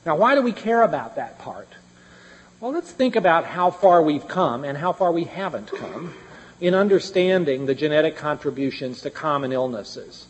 Now, 0.07 0.15
why 0.15 0.33
do 0.33 0.41
we 0.41 0.51
care 0.51 0.81
about 0.81 1.17
that 1.17 1.37
part? 1.37 1.67
Well, 2.59 2.71
let's 2.71 2.91
think 2.91 3.15
about 3.15 3.45
how 3.45 3.69
far 3.69 4.01
we've 4.01 4.27
come 4.27 4.63
and 4.63 4.75
how 4.75 4.91
far 4.91 5.11
we 5.11 5.25
haven't 5.25 5.67
come 5.67 6.15
in 6.61 6.75
understanding 6.75 7.65
the 7.65 7.75
genetic 7.75 8.15
contributions 8.15 9.01
to 9.01 9.09
common 9.09 9.51
illnesses. 9.51 10.27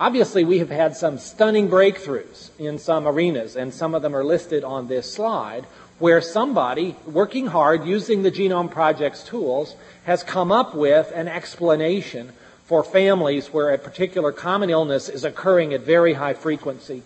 Obviously, 0.00 0.44
we 0.44 0.58
have 0.58 0.70
had 0.70 0.96
some 0.96 1.18
stunning 1.18 1.68
breakthroughs 1.68 2.50
in 2.58 2.78
some 2.78 3.06
arenas, 3.06 3.54
and 3.54 3.72
some 3.72 3.94
of 3.94 4.02
them 4.02 4.16
are 4.16 4.24
listed 4.24 4.64
on 4.64 4.88
this 4.88 5.12
slide, 5.12 5.64
where 5.98 6.20
somebody 6.20 6.96
working 7.06 7.46
hard 7.46 7.84
using 7.84 8.22
the 8.22 8.30
Genome 8.32 8.70
Project's 8.70 9.22
tools 9.22 9.76
has 10.04 10.22
come 10.22 10.50
up 10.50 10.74
with 10.74 11.12
an 11.14 11.28
explanation 11.28 12.32
for 12.64 12.82
families 12.82 13.48
where 13.48 13.70
a 13.70 13.78
particular 13.78 14.32
common 14.32 14.70
illness 14.70 15.08
is 15.08 15.24
occurring 15.24 15.74
at 15.74 15.82
very 15.82 16.14
high 16.14 16.34
frequency. 16.34 17.02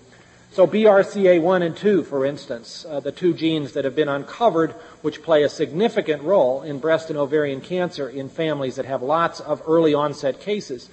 So 0.55 0.69
BRCA1 0.69 1.67
and 1.67 1.77
2, 1.77 2.05
for 2.05 2.25
instance, 2.25 2.87
uh, 2.89 3.01
the 3.01 3.11
two 3.11 3.35
genes 3.35 3.73
that 3.73 3.85
have 3.85 3.97
been 3.97 4.09
uncovered 4.09 4.71
which 5.03 5.21
play 5.21 5.43
a 5.43 5.49
significant 5.49 6.23
role 6.23 6.63
in 6.63 6.79
breast 6.79 7.11
and 7.11 7.19
ovarian 7.19 7.61
cancer 7.61 8.09
in 8.09 8.29
families 8.29 8.77
that 8.77 8.85
have 8.85 9.03
lots 9.03 9.41
of 9.41 9.65
early 9.67 9.95
onset 9.95 10.39
cases, 10.39 10.89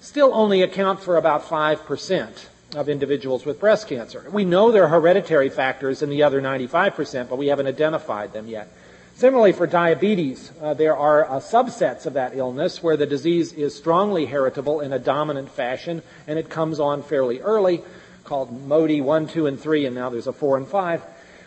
still 0.00 0.32
only 0.32 0.62
account 0.62 1.00
for 1.00 1.16
about 1.16 1.42
5% 1.44 2.46
of 2.76 2.88
individuals 2.88 3.44
with 3.44 3.58
breast 3.58 3.88
cancer. 3.88 4.24
We 4.30 4.44
know 4.44 4.70
there 4.70 4.84
are 4.84 4.88
hereditary 5.00 5.48
factors 5.48 6.02
in 6.02 6.08
the 6.08 6.22
other 6.22 6.40
95%, 6.40 7.28
but 7.28 7.36
we 7.36 7.48
haven't 7.48 7.66
identified 7.66 8.32
them 8.32 8.46
yet. 8.46 8.72
Similarly, 9.16 9.54
for 9.54 9.66
diabetes, 9.66 10.52
uh, 10.62 10.74
there 10.74 10.96
are 10.96 11.24
uh, 11.28 11.40
subsets 11.40 12.06
of 12.06 12.12
that 12.12 12.36
illness 12.36 12.80
where 12.80 12.96
the 12.96 13.06
disease 13.06 13.52
is 13.54 13.74
strongly 13.74 14.26
heritable 14.26 14.80
in 14.80 14.92
a 14.92 15.00
dominant 15.00 15.50
fashion, 15.50 16.04
and 16.28 16.38
it 16.38 16.48
comes 16.48 16.78
on 16.78 17.02
fairly 17.02 17.40
early 17.40 17.82
called 18.30 18.52
MODY 18.68 19.00
1, 19.00 19.26
2, 19.26 19.48
and 19.48 19.58
3, 19.58 19.86
and 19.86 19.96
now 19.96 20.08
there's 20.08 20.28
a 20.28 20.32
4 20.32 20.58
and 20.58 20.68
5. 20.68 21.02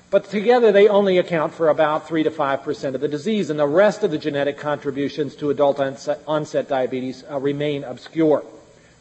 But 0.10 0.30
together 0.30 0.74
they 0.74 0.90
only 0.90 1.18
account 1.18 1.54
for 1.54 1.70
about 1.70 2.10
3 2.10 2.24
to 2.24 2.30
5% 2.30 2.94
of 2.94 3.00
the 3.00 3.08
disease, 3.08 3.50
and 3.50 3.58
the 3.58 3.66
rest 3.66 4.04
of 4.04 4.12
the 4.12 4.18
genetic 4.18 4.58
contributions 4.58 5.34
to 5.38 5.50
adult 5.50 5.80
onset, 5.80 6.20
onset 6.28 6.68
diabetes 6.68 7.24
uh, 7.32 7.40
remain 7.40 7.86
obscure. 7.86 8.44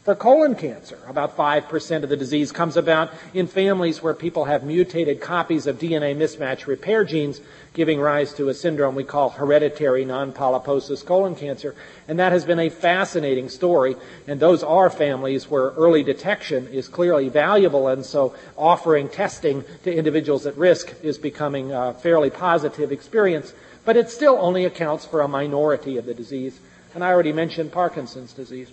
For 0.03 0.15
colon 0.15 0.55
cancer, 0.55 0.99
about 1.07 1.37
5% 1.37 2.03
of 2.03 2.09
the 2.09 2.17
disease 2.17 2.51
comes 2.51 2.75
about 2.75 3.13
in 3.33 3.47
families 3.47 4.03
where 4.03 4.13
people 4.13 4.43
have 4.43 4.61
mutated 4.61 5.21
copies 5.21 5.65
of 5.65 5.79
DNA 5.79 6.13
mismatch 6.13 6.67
repair 6.67 7.05
genes, 7.05 7.39
giving 7.73 8.01
rise 8.01 8.33
to 8.33 8.49
a 8.49 8.53
syndrome 8.53 8.95
we 8.95 9.05
call 9.05 9.29
hereditary 9.29 10.03
non-polyposis 10.03 11.05
colon 11.05 11.35
cancer. 11.35 11.73
And 12.05 12.19
that 12.19 12.33
has 12.33 12.43
been 12.43 12.59
a 12.59 12.67
fascinating 12.67 13.47
story. 13.47 13.95
And 14.27 14.41
those 14.41 14.61
are 14.61 14.89
families 14.89 15.49
where 15.49 15.69
early 15.69 16.03
detection 16.03 16.67
is 16.67 16.89
clearly 16.89 17.29
valuable. 17.29 17.87
And 17.87 18.05
so 18.05 18.35
offering 18.57 19.07
testing 19.07 19.63
to 19.83 19.95
individuals 19.95 20.45
at 20.45 20.57
risk 20.57 20.93
is 21.01 21.17
becoming 21.17 21.71
a 21.71 21.93
fairly 21.93 22.29
positive 22.29 22.91
experience. 22.91 23.53
But 23.85 23.95
it 23.95 24.09
still 24.09 24.37
only 24.41 24.65
accounts 24.65 25.05
for 25.05 25.21
a 25.21 25.29
minority 25.29 25.95
of 25.95 26.05
the 26.05 26.13
disease. 26.13 26.59
And 26.93 27.05
I 27.05 27.07
already 27.07 27.31
mentioned 27.31 27.71
Parkinson's 27.71 28.33
disease. 28.33 28.67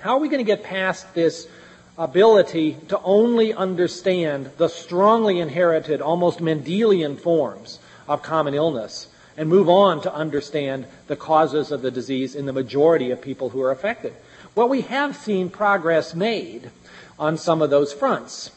How 0.00 0.14
are 0.14 0.18
we 0.18 0.30
going 0.30 0.38
to 0.38 0.44
get 0.44 0.62
past 0.62 1.12
this 1.12 1.46
ability 1.98 2.78
to 2.88 2.98
only 3.02 3.52
understand 3.52 4.50
the 4.56 4.68
strongly 4.68 5.40
inherited, 5.40 6.00
almost 6.00 6.40
Mendelian 6.40 7.20
forms 7.20 7.80
of 8.08 8.22
common 8.22 8.54
illness 8.54 9.08
and 9.36 9.46
move 9.46 9.68
on 9.68 10.00
to 10.00 10.14
understand 10.14 10.86
the 11.06 11.16
causes 11.16 11.70
of 11.70 11.82
the 11.82 11.90
disease 11.90 12.34
in 12.34 12.46
the 12.46 12.52
majority 12.54 13.10
of 13.10 13.20
people 13.20 13.50
who 13.50 13.60
are 13.60 13.70
affected? 13.70 14.14
Well, 14.54 14.70
we 14.70 14.80
have 14.82 15.16
seen 15.16 15.50
progress 15.50 16.14
made 16.14 16.70
on 17.18 17.36
some 17.36 17.60
of 17.60 17.68
those 17.68 17.92
fronts. 17.92 18.52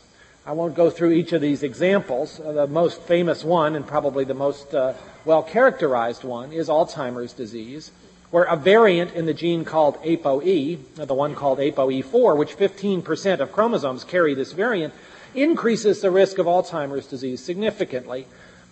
I 0.46 0.54
won't 0.54 0.76
go 0.76 0.90
through 0.90 1.12
each 1.12 1.34
of 1.34 1.42
these 1.42 1.62
examples. 1.62 2.40
Uh, 2.40 2.54
the 2.54 2.68
most 2.68 3.02
famous 3.02 3.44
one, 3.44 3.76
and 3.76 3.86
probably 3.86 4.24
the 4.24 4.34
most 4.34 4.74
uh, 4.74 4.94
well 5.26 5.44
characterized 5.44 6.24
one, 6.24 6.54
is 6.54 6.70
Alzheimer's 6.70 7.34
disease 7.34 7.92
where 8.34 8.46
a 8.46 8.56
variant 8.56 9.14
in 9.14 9.28
the 9.28 9.34
gene 9.34 9.64
called 9.64 9.96
ApoE, 10.02 10.80
the 10.96 11.14
one 11.14 11.36
called 11.36 11.60
ApoE4, 11.60 12.36
which 12.36 12.58
15% 12.58 13.40
of 13.40 13.52
chromosomes 13.52 14.04
carry 14.04 14.34
this 14.34 14.54
variant, 14.54 14.92
increases 15.36 16.02
the 16.02 16.10
risk 16.10 16.40
of 16.40 16.48
Alzheimer's 16.48 17.06
disease 17.06 17.44
significantly, 17.44 18.26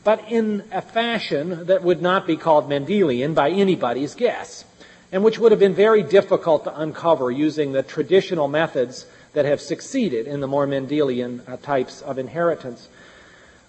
but 0.04 0.32
in 0.32 0.64
a 0.72 0.82
fashion 0.82 1.68
that 1.68 1.84
would 1.84 2.02
not 2.02 2.26
be 2.26 2.38
called 2.38 2.68
Mendelian 2.72 3.36
by 3.36 3.52
anybody's 3.52 4.16
guess, 4.16 4.66
and 5.12 5.24
which 5.24 5.38
would 5.38 5.52
have 5.52 5.60
been 5.60 5.76
very 5.76 6.02
difficult 6.02 6.64
to 6.64 6.82
uncover 6.82 7.30
using 7.30 7.72
the 7.72 7.84
traditional 7.84 8.48
methods 8.48 9.06
that 9.34 9.46
have 9.46 9.62
succeeded 9.62 10.26
in 10.26 10.40
the 10.40 10.48
more 10.48 10.66
Mendelian 10.66 11.48
uh, 11.48 11.58
types 11.58 12.02
of 12.02 12.18
inheritance. 12.18 12.90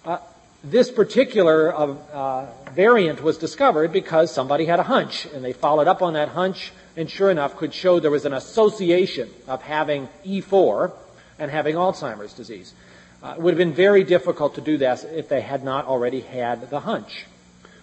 Uh, 0.03 0.17
this 0.63 0.89
particular 0.89 1.73
uh, 1.73 2.45
variant 2.71 3.21
was 3.21 3.37
discovered 3.37 3.91
because 3.91 4.33
somebody 4.33 4.65
had 4.65 4.79
a 4.79 4.83
hunch, 4.83 5.25
and 5.25 5.43
they 5.43 5.51
followed 5.51 5.87
up 5.87 6.01
on 6.01 6.13
that 6.13 6.29
hunch, 6.29 6.71
and 6.95 7.09
sure 7.09 7.29
enough, 7.29 7.57
could 7.57 7.73
show 7.73 7.99
there 7.99 8.11
was 8.11 8.25
an 8.25 8.33
association 8.33 9.29
of 9.47 9.61
having 9.61 10.07
E4 10.25 10.93
and 11.37 11.51
having 11.51 11.75
Alzheimer's 11.75 12.33
disease. 12.33 12.73
Uh, 13.21 13.33
it 13.35 13.41
would 13.41 13.51
have 13.51 13.57
been 13.57 13.73
very 13.73 14.03
difficult 14.03 14.55
to 14.55 14.61
do 14.61 14.77
that 14.77 15.03
if 15.03 15.27
they 15.27 15.41
had 15.41 15.63
not 15.63 15.85
already 15.85 16.21
had 16.21 16.69
the 16.69 16.79
hunch. 16.79 17.25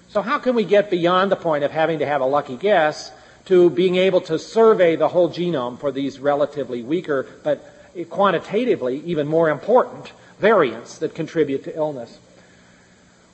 So 0.09 0.23
how 0.23 0.39
can 0.39 0.55
we 0.55 0.65
get 0.65 0.91
beyond 0.91 1.31
the 1.31 1.37
point 1.37 1.65
of 1.65 1.71
having 1.71 1.99
to 1.99 2.07
have 2.07 2.21
a 2.21 2.27
lucky 2.27 2.57
guess 2.57 3.13
to 3.45 3.71
being 3.71 3.97
able 3.97 4.23
to 4.23 4.39
survey 4.39 4.97
the 4.97 5.09
whole 5.09 5.29
genome 5.29 5.79
for 5.79 5.93
these 5.93 6.19
relatively 6.19 6.83
weaker, 6.83 7.27
but 7.43 7.63
quantitatively 8.09 9.03
even 9.05 9.27
more 9.27 9.51
important 9.51 10.13
variants 10.39 10.99
that 10.99 11.15
contribute 11.15 11.65
to 11.65 11.77
illness? 11.77 12.19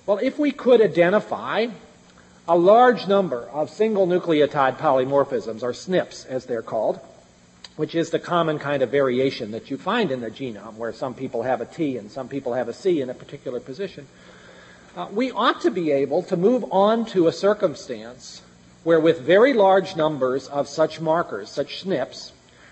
Well, 0.06 0.18
if 0.18 0.38
we 0.38 0.52
could 0.52 0.80
identify 0.80 1.66
a 2.46 2.56
large 2.56 3.08
number 3.08 3.40
of 3.50 3.70
single 3.70 4.06
nucleotide 4.06 4.78
polymorphisms, 4.78 5.64
or 5.64 5.72
SNPs 5.72 6.26
as 6.26 6.46
they're 6.46 6.62
called, 6.62 7.00
which 7.74 7.96
is 7.96 8.10
the 8.10 8.20
common 8.20 8.60
kind 8.60 8.84
of 8.84 8.90
variation 8.90 9.50
that 9.50 9.68
you 9.68 9.76
find 9.76 10.12
in 10.12 10.20
the 10.20 10.30
genome, 10.30 10.76
where 10.76 10.92
some 10.92 11.12
people 11.12 11.42
have 11.42 11.60
a 11.60 11.66
T 11.66 11.98
and 11.98 12.08
some 12.08 12.28
people 12.28 12.54
have 12.54 12.68
a 12.68 12.72
C 12.72 13.00
in 13.00 13.10
a 13.10 13.14
particular 13.14 13.58
position, 13.58 14.06
uh, 14.96 15.08
we 15.10 15.32
ought 15.32 15.60
to 15.62 15.72
be 15.72 15.90
able 15.90 16.22
to 16.22 16.36
move 16.36 16.64
on 16.70 17.04
to 17.06 17.26
a 17.26 17.32
circumstance 17.32 18.42
where 18.84 19.00
with 19.00 19.20
very 19.22 19.52
large 19.54 19.96
numbers 19.96 20.46
of 20.46 20.68
such 20.68 21.00
markers, 21.00 21.50
such 21.50 21.84
SNPs, 21.84 22.30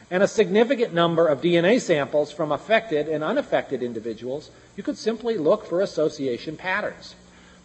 and 0.08 0.22
a 0.22 0.28
significant 0.28 0.94
number 0.94 1.26
of 1.26 1.40
DNA 1.40 1.80
samples 1.80 2.30
from 2.30 2.52
affected 2.52 3.08
and 3.08 3.24
unaffected 3.24 3.82
individuals, 3.82 4.52
you 4.76 4.84
could 4.84 4.96
simply 4.96 5.36
look 5.36 5.66
for 5.66 5.80
association 5.80 6.56
patterns. 6.56 7.16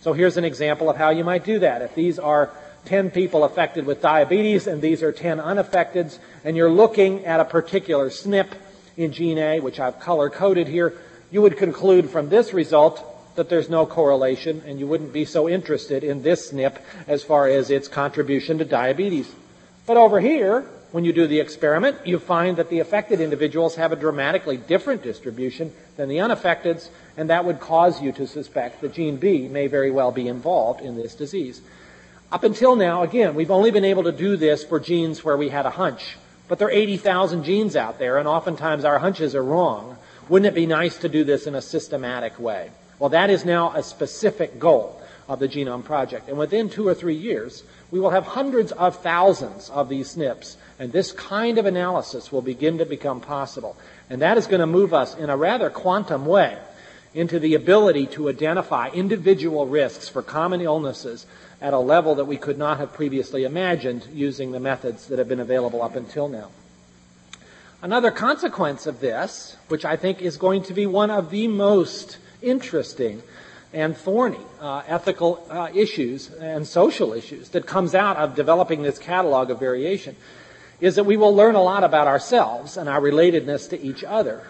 So 0.02 0.14
here's 0.14 0.38
an 0.38 0.46
example 0.46 0.90
of 0.90 0.96
how 0.96 1.10
you 1.10 1.24
might 1.24 1.44
do 1.44 1.60
that. 1.60 1.82
If 1.82 1.94
these 1.94 2.20
are 2.20 2.52
10 2.86 3.12
people 3.12 3.44
affected 3.44 3.86
with 3.86 4.02
diabetes 4.02 4.66
and 4.66 4.82
these 4.82 5.04
are 5.04 5.12
10 5.12 5.40
unaffecteds, 5.40 6.20
and 6.46 6.56
you're 6.56 6.72
looking 6.72 7.26
at 7.26 7.42
a 7.42 7.46
particular 7.46 8.10
SNP 8.10 8.48
in 8.96 9.12
gene 9.12 9.38
A, 9.38 9.60
which 9.60 9.80
I've 9.80 10.00
color 10.00 10.30
coded 10.30 10.68
here, 10.68 10.94
you 11.32 11.42
would 11.42 11.58
conclude 11.58 12.10
from 12.10 12.30
this 12.30 12.54
result 12.54 13.06
that 13.36 13.50
there's 13.50 13.70
no 13.70 13.86
correlation 13.86 14.64
and 14.66 14.80
you 14.80 14.88
wouldn't 14.88 15.14
be 15.14 15.26
so 15.26 15.50
interested 15.50 16.04
in 16.04 16.24
this 16.24 16.52
SNP 16.52 16.78
as 17.08 17.24
far 17.24 17.48
as 17.48 17.70
its 17.70 17.88
contribution 17.88 18.58
to 18.60 18.66
diabetes. 18.66 19.30
But 19.86 19.98
over 19.98 20.22
here, 20.22 20.66
when 20.92 21.06
you 21.06 21.14
do 21.14 21.28
the 21.28 21.40
experiment, 21.40 21.98
you 22.06 22.20
find 22.20 22.58
that 22.58 22.70
the 22.70 22.80
affected 22.80 23.22
individuals 23.22 23.76
have 23.76 23.92
a 23.92 23.96
dramatically 23.96 24.58
different 24.58 25.04
distribution 25.04 25.72
than 25.98 26.10
the 26.10 26.20
unaffected, 26.20 26.82
and 27.20 27.30
that 27.30 27.44
would 27.44 27.60
cause 27.60 28.02
you 28.02 28.14
to 28.14 28.26
suspect 28.26 28.80
that 28.80 28.94
gene 28.94 29.18
B 29.18 29.50
may 29.50 29.68
very 29.68 29.92
well 29.92 30.10
be 30.10 30.30
involved 30.30 30.80
in 30.80 30.96
this 30.96 31.16
disease. 31.16 31.60
Up 32.32 32.46
until 32.46 32.78
now, 32.78 33.04
again, 33.04 33.36
we've 33.36 33.52
only 33.52 33.72
been 33.72 33.84
able 33.84 34.04
to 34.04 34.14
do 34.14 34.38
this 34.38 34.64
for 34.64 34.80
genes 34.80 35.22
where 35.22 35.36
we 35.36 35.50
had 35.50 35.66
a 35.66 35.70
hunch. 35.70 36.16
But 36.48 36.60
there 36.60 36.70
are 36.70 36.72
80,000 36.72 37.44
genes 37.44 37.76
out 37.76 38.00
there, 38.00 38.20
and 38.20 38.26
oftentimes 38.26 38.86
our 38.86 39.00
hunches 39.00 39.36
are 39.36 39.44
wrong. 39.44 39.98
Wouldn't 40.30 40.48
it 40.48 40.56
be 40.56 40.66
nice 40.66 40.98
to 41.00 41.10
do 41.10 41.26
this 41.26 41.46
in 41.46 41.56
a 41.56 41.62
systematic 41.62 42.40
way? 42.40 42.72
Well, 43.00 43.10
that 43.10 43.30
is 43.30 43.44
now 43.44 43.74
a 43.76 43.84
specific 43.84 44.58
goal 44.58 45.02
of 45.28 45.40
the 45.40 45.50
Genome 45.50 45.84
Project. 45.84 46.30
And 46.30 46.38
within 46.38 46.70
two 46.70 46.88
or 46.88 46.94
three 46.94 47.18
years, 47.18 47.64
we 47.92 48.00
will 48.00 48.12
have 48.12 48.28
hundreds 48.28 48.72
of 48.72 48.96
thousands 48.96 49.70
of 49.70 49.90
these 49.90 50.16
SNPs 50.16 50.56
and 50.80 50.94
this 50.94 51.12
kind 51.12 51.58
of 51.58 51.66
analysis 51.66 52.32
will 52.32 52.42
begin 52.42 52.78
to 52.78 52.86
become 52.86 53.20
possible. 53.20 53.76
And 54.10 54.22
that 54.22 54.38
is 54.38 54.48
going 54.48 54.62
to 54.62 54.66
move 54.66 54.94
us 54.94 55.14
in 55.16 55.30
a 55.30 55.36
rather 55.36 55.70
quantum 55.70 56.26
way 56.26 56.58
into 57.14 57.40
the 57.40 57.56
ability 57.56 58.06
to 58.06 58.30
identify 58.30 58.90
individual 58.90 59.66
risks 59.66 60.08
for 60.08 60.22
common 60.22 60.62
illnesses 60.62 61.26
at 61.62 61.74
a 61.74 61.80
level 61.80 62.16
that 62.16 62.26
we 62.26 62.38
could 62.38 62.58
not 62.58 62.78
have 62.78 62.94
previously 62.94 63.44
imagined 63.44 64.08
using 64.14 64.52
the 64.52 64.60
methods 64.60 65.08
that 65.08 65.20
have 65.20 65.28
been 65.28 65.40
available 65.40 65.82
up 65.82 65.96
until 65.96 66.28
now. 66.28 66.50
Another 67.82 68.12
consequence 68.12 68.86
of 68.86 69.00
this, 69.00 69.56
which 69.70 69.86
I 69.86 69.96
think 69.96 70.22
is 70.22 70.38
going 70.38 70.64
to 70.64 70.74
be 70.74 70.86
one 70.86 71.10
of 71.10 71.32
the 71.32 71.48
most 71.48 72.18
interesting 72.42 73.24
and 73.74 73.96
thorny 73.96 74.40
uh, 74.60 74.84
ethical 74.88 75.46
uh, 75.50 75.70
issues 75.74 76.30
and 76.32 76.68
social 76.68 77.14
issues 77.14 77.50
that 77.50 77.66
comes 77.66 77.96
out 77.96 78.18
of 78.18 78.36
developing 78.36 78.82
this 78.82 79.00
catalog 79.00 79.50
of 79.50 79.60
variation, 79.60 80.16
is 80.82 80.96
that 80.96 81.04
we 81.04 81.18
will 81.18 81.36
learn 81.36 81.56
a 81.56 81.62
lot 81.62 81.84
about 81.84 82.08
ourselves 82.08 82.78
and 82.78 82.90
our 82.90 83.00
relatedness 83.00 83.70
to 83.70 83.80
each 83.80 84.04
other. 84.04 84.46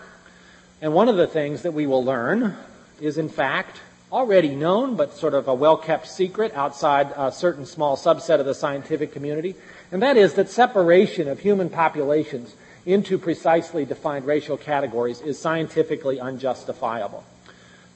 And 0.82 0.94
one 0.94 1.10
of 1.10 1.18
the 1.18 1.28
things 1.28 1.64
that 1.64 1.74
we 1.74 1.88
will 1.88 2.04
learn 2.04 2.56
is, 3.02 3.18
in 3.18 3.28
fact, 3.28 3.82
already 4.12 4.56
known, 4.56 4.96
but 4.96 5.14
sort 5.14 5.34
of 5.34 5.48
a 5.48 5.54
well-kept 5.54 6.08
secret 6.08 6.54
outside 6.54 7.12
a 7.16 7.32
certain 7.32 7.66
small 7.66 7.98
subset 7.98 8.40
of 8.40 8.46
the 8.46 8.56
scientific 8.56 9.12
community, 9.12 9.56
and 9.92 10.02
that 10.02 10.18
is 10.18 10.34
that 10.34 10.50
separation 10.50 11.28
of 11.28 11.40
human 11.40 11.70
populations 11.70 12.56
into 12.86 13.18
precisely 13.18 13.86
defined 13.86 14.26
racial 14.26 14.58
categories 14.58 15.22
is 15.22 15.38
scientifically 15.38 16.20
unjustifiable. 16.20 17.24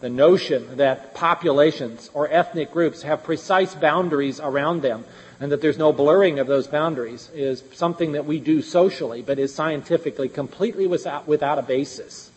The 0.02 0.10
notion 0.10 0.76
that 0.76 1.16
populations 1.16 2.10
or 2.14 2.30
ethnic 2.30 2.72
groups 2.72 3.04
have 3.04 3.24
precise 3.24 3.74
boundaries 3.74 4.42
around 4.42 4.82
them 4.82 5.06
and 5.40 5.52
that 5.52 5.62
there's 5.62 5.78
no 5.78 5.94
blurring 5.94 6.40
of 6.40 6.48
those 6.48 6.68
boundaries 6.68 7.30
is 7.34 7.64
something 7.72 8.12
that 8.12 8.26
we 8.26 8.40
do 8.40 8.62
socially, 8.62 9.22
but 9.22 9.40
is 9.40 9.56
scientifically 9.56 10.28
completely 10.28 10.86
without, 10.86 11.26
without 11.26 11.58
a 11.58 11.64
basis. 11.64 12.32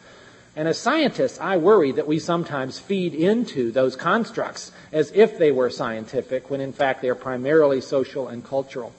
And 0.57 0.67
as 0.67 0.79
scientists, 0.79 1.39
I 1.39 1.59
worry 1.59 1.93
that 1.93 2.07
we 2.07 2.19
sometimes 2.19 2.79
feed 2.79 3.13
into 3.13 3.71
those 3.71 3.95
constructs 3.95 4.73
as 4.91 5.13
if 5.15 5.37
they 5.37 5.53
were 5.53 5.69
scientific, 5.69 6.49
when 6.49 6.63
in 6.63 6.73
fact 6.73 7.03
they're 7.03 7.15
primarily 7.15 7.83
social 7.83 8.29
and 8.29 8.43
cultural. 8.43 8.95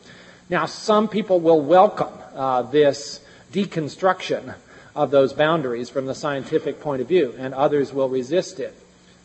Now, 0.50 0.68
some 0.68 1.08
people 1.08 1.40
will 1.40 1.60
welcome 1.60 2.14
uh, 2.36 2.62
this 2.62 3.22
deconstruction 3.52 4.54
of 4.96 5.10
those 5.10 5.34
boundaries 5.34 5.90
from 5.90 6.06
the 6.06 6.14
scientific 6.14 6.80
point 6.80 7.02
of 7.02 7.08
view, 7.08 7.34
and 7.40 7.56
others 7.56 7.92
will 7.92 8.08
resist 8.08 8.60
it. 8.60 8.76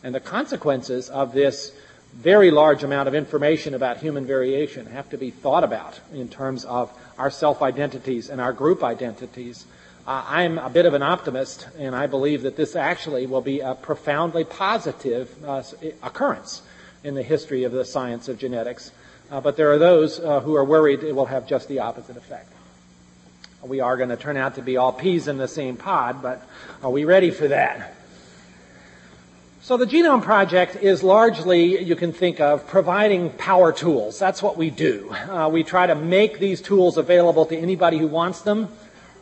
And 0.03 0.13
the 0.13 0.19
consequences 0.19 1.09
of 1.09 1.33
this 1.33 1.71
very 2.13 2.51
large 2.51 2.83
amount 2.83 3.07
of 3.07 3.15
information 3.15 3.73
about 3.73 3.97
human 3.97 4.25
variation 4.25 4.87
have 4.87 5.09
to 5.11 5.17
be 5.17 5.31
thought 5.31 5.63
about 5.63 5.99
in 6.13 6.29
terms 6.29 6.65
of 6.65 6.91
our 7.17 7.29
self 7.29 7.61
identities 7.61 8.29
and 8.29 8.41
our 8.41 8.53
group 8.53 8.83
identities. 8.83 9.65
Uh, 10.05 10.21
I'm 10.27 10.57
a 10.57 10.69
bit 10.69 10.85
of 10.85 10.93
an 10.95 11.01
optimist, 11.01 11.69
and 11.79 11.95
I 11.95 12.07
believe 12.07 12.41
that 12.41 12.57
this 12.57 12.75
actually 12.75 13.25
will 13.25 13.41
be 13.41 13.61
a 13.61 13.73
profoundly 13.73 14.43
positive 14.43 15.33
uh, 15.45 15.63
occurrence 16.01 16.61
in 17.05 17.15
the 17.15 17.23
history 17.23 17.63
of 17.63 17.71
the 17.71 17.85
science 17.85 18.27
of 18.27 18.37
genetics. 18.37 18.91
Uh, 19.31 19.39
but 19.39 19.55
there 19.55 19.71
are 19.71 19.77
those 19.77 20.19
uh, 20.19 20.41
who 20.41 20.55
are 20.55 20.65
worried 20.65 21.03
it 21.03 21.15
will 21.15 21.27
have 21.27 21.47
just 21.47 21.69
the 21.69 21.79
opposite 21.79 22.17
effect. 22.17 22.51
We 23.61 23.79
are 23.79 23.95
going 23.95 24.09
to 24.09 24.17
turn 24.17 24.35
out 24.35 24.55
to 24.55 24.61
be 24.61 24.75
all 24.75 24.91
peas 24.91 25.29
in 25.29 25.37
the 25.37 25.47
same 25.47 25.77
pod, 25.77 26.21
but 26.21 26.45
are 26.83 26.91
we 26.91 27.05
ready 27.05 27.31
for 27.31 27.47
that? 27.47 27.95
So 29.61 29.77
the 29.77 29.85
Genome 29.85 30.21
Project 30.21 30.75
is 30.75 31.01
largely, 31.01 31.81
you 31.81 31.95
can 31.95 32.11
think 32.11 32.41
of, 32.41 32.67
providing 32.67 33.29
power 33.29 33.71
tools. 33.71 34.19
That's 34.19 34.43
what 34.43 34.57
we 34.57 34.69
do. 34.69 35.09
Uh, 35.13 35.47
we 35.49 35.63
try 35.63 35.87
to 35.87 35.95
make 35.95 36.39
these 36.39 36.61
tools 36.61 36.97
available 36.97 37.45
to 37.45 37.57
anybody 37.57 37.99
who 37.99 38.07
wants 38.07 38.41
them 38.41 38.67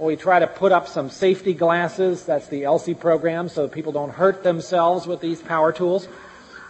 we 0.02 0.16
try 0.16 0.40
to 0.40 0.48
put 0.48 0.72
up 0.72 0.88
some 0.88 1.12
safety 1.12 1.54
glasses. 1.54 2.26
That's 2.26 2.48
the 2.48 2.64
ELSI 2.64 3.00
program, 3.00 3.50
so 3.50 3.68
people 3.68 3.92
don't 3.92 4.10
hurt 4.10 4.42
themselves 4.42 5.06
with 5.06 5.22
these 5.22 5.42
power 5.42 5.72
tools. 5.72 6.08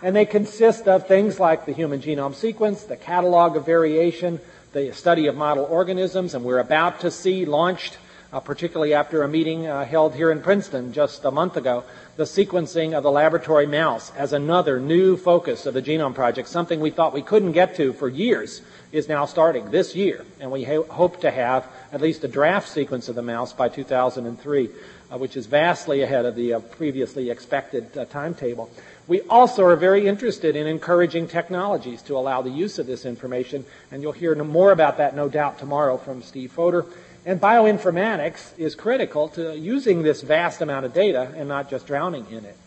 And 0.01 0.13
they 0.13 0.25
consist 0.25 0.88
of 0.88 1.07
things 1.07 1.39
like 1.39 1.65
the 1.65 1.71
human 1.71 2.01
genome 2.01 2.36
sequence, 2.36 2.84
the 2.84 2.97
catalog 2.97 3.55
of 3.55 3.65
variation, 3.65 4.41
the 4.73 4.93
study 4.93 5.27
of 5.27 5.36
model 5.36 5.63
organisms, 5.63 6.34
and 6.34 6.43
we're 6.43 6.59
about 6.59 6.99
to 7.01 7.11
see 7.11 7.45
launched, 7.45 7.99
uh, 8.34 8.41
particularly 8.41 8.93
after 8.93 9.23
a 9.23 9.29
meeting 9.29 9.65
uh, 9.65 9.86
held 9.86 10.13
here 10.13 10.32
in 10.32 10.41
Princeton 10.41 10.91
just 10.91 11.23
a 11.23 11.32
month 11.32 11.55
ago, 11.55 11.86
the 12.17 12.23
sequencing 12.23 12.93
of 12.93 13.03
the 13.03 13.11
laboratory 13.11 13.65
mouse 13.65 14.11
as 14.17 14.34
another 14.34 14.77
new 14.79 15.15
focus 15.15 15.65
of 15.65 15.73
the 15.73 15.82
Genome 15.82 16.15
Project, 16.15 16.49
something 16.49 16.82
we 16.82 16.89
thought 16.89 17.13
we 17.13 17.21
couldn't 17.21 17.53
get 17.53 17.75
to 17.77 17.93
for 17.93 18.09
years 18.09 18.61
is 18.91 19.07
now 19.07 19.25
starting 19.25 19.71
this 19.71 19.95
year, 19.95 20.25
and 20.41 20.51
we 20.51 20.65
ha- 20.65 20.84
hope 20.89 21.21
to 21.21 21.32
have 21.32 21.65
at 21.91 22.01
least 22.01 22.23
a 22.23 22.27
draft 22.27 22.69
sequence 22.69 23.09
of 23.09 23.15
the 23.15 23.21
mouse 23.21 23.53
by 23.53 23.69
2003, 23.69 24.69
uh, 25.11 25.17
which 25.17 25.35
is 25.35 25.45
vastly 25.45 26.01
ahead 26.01 26.25
of 26.25 26.35
the 26.35 26.53
uh, 26.53 26.59
previously 26.59 27.29
expected 27.29 27.97
uh, 27.97 28.05
timetable. 28.05 28.69
We 29.07 29.21
also 29.21 29.65
are 29.65 29.75
very 29.75 30.07
interested 30.07 30.55
in 30.55 30.67
encouraging 30.67 31.27
technologies 31.27 32.01
to 32.03 32.15
allow 32.15 32.41
the 32.41 32.49
use 32.49 32.79
of 32.79 32.87
this 32.87 33.05
information, 33.05 33.65
and 33.91 34.01
you'll 34.01 34.13
hear 34.13 34.35
more 34.43 34.71
about 34.71 34.97
that, 34.97 35.15
no 35.15 35.27
doubt, 35.27 35.59
tomorrow 35.59 35.97
from 35.97 36.21
Steve 36.21 36.51
Fodor. 36.51 36.85
And 37.25 37.39
bioinformatics 37.39 38.57
is 38.57 38.73
critical 38.73 39.27
to 39.29 39.57
using 39.57 40.01
this 40.01 40.21
vast 40.21 40.61
amount 40.61 40.85
of 40.85 40.93
data 40.93 41.31
and 41.35 41.47
not 41.47 41.69
just 41.69 41.85
drowning 41.87 42.25
in 42.31 42.45
it. 42.45 42.57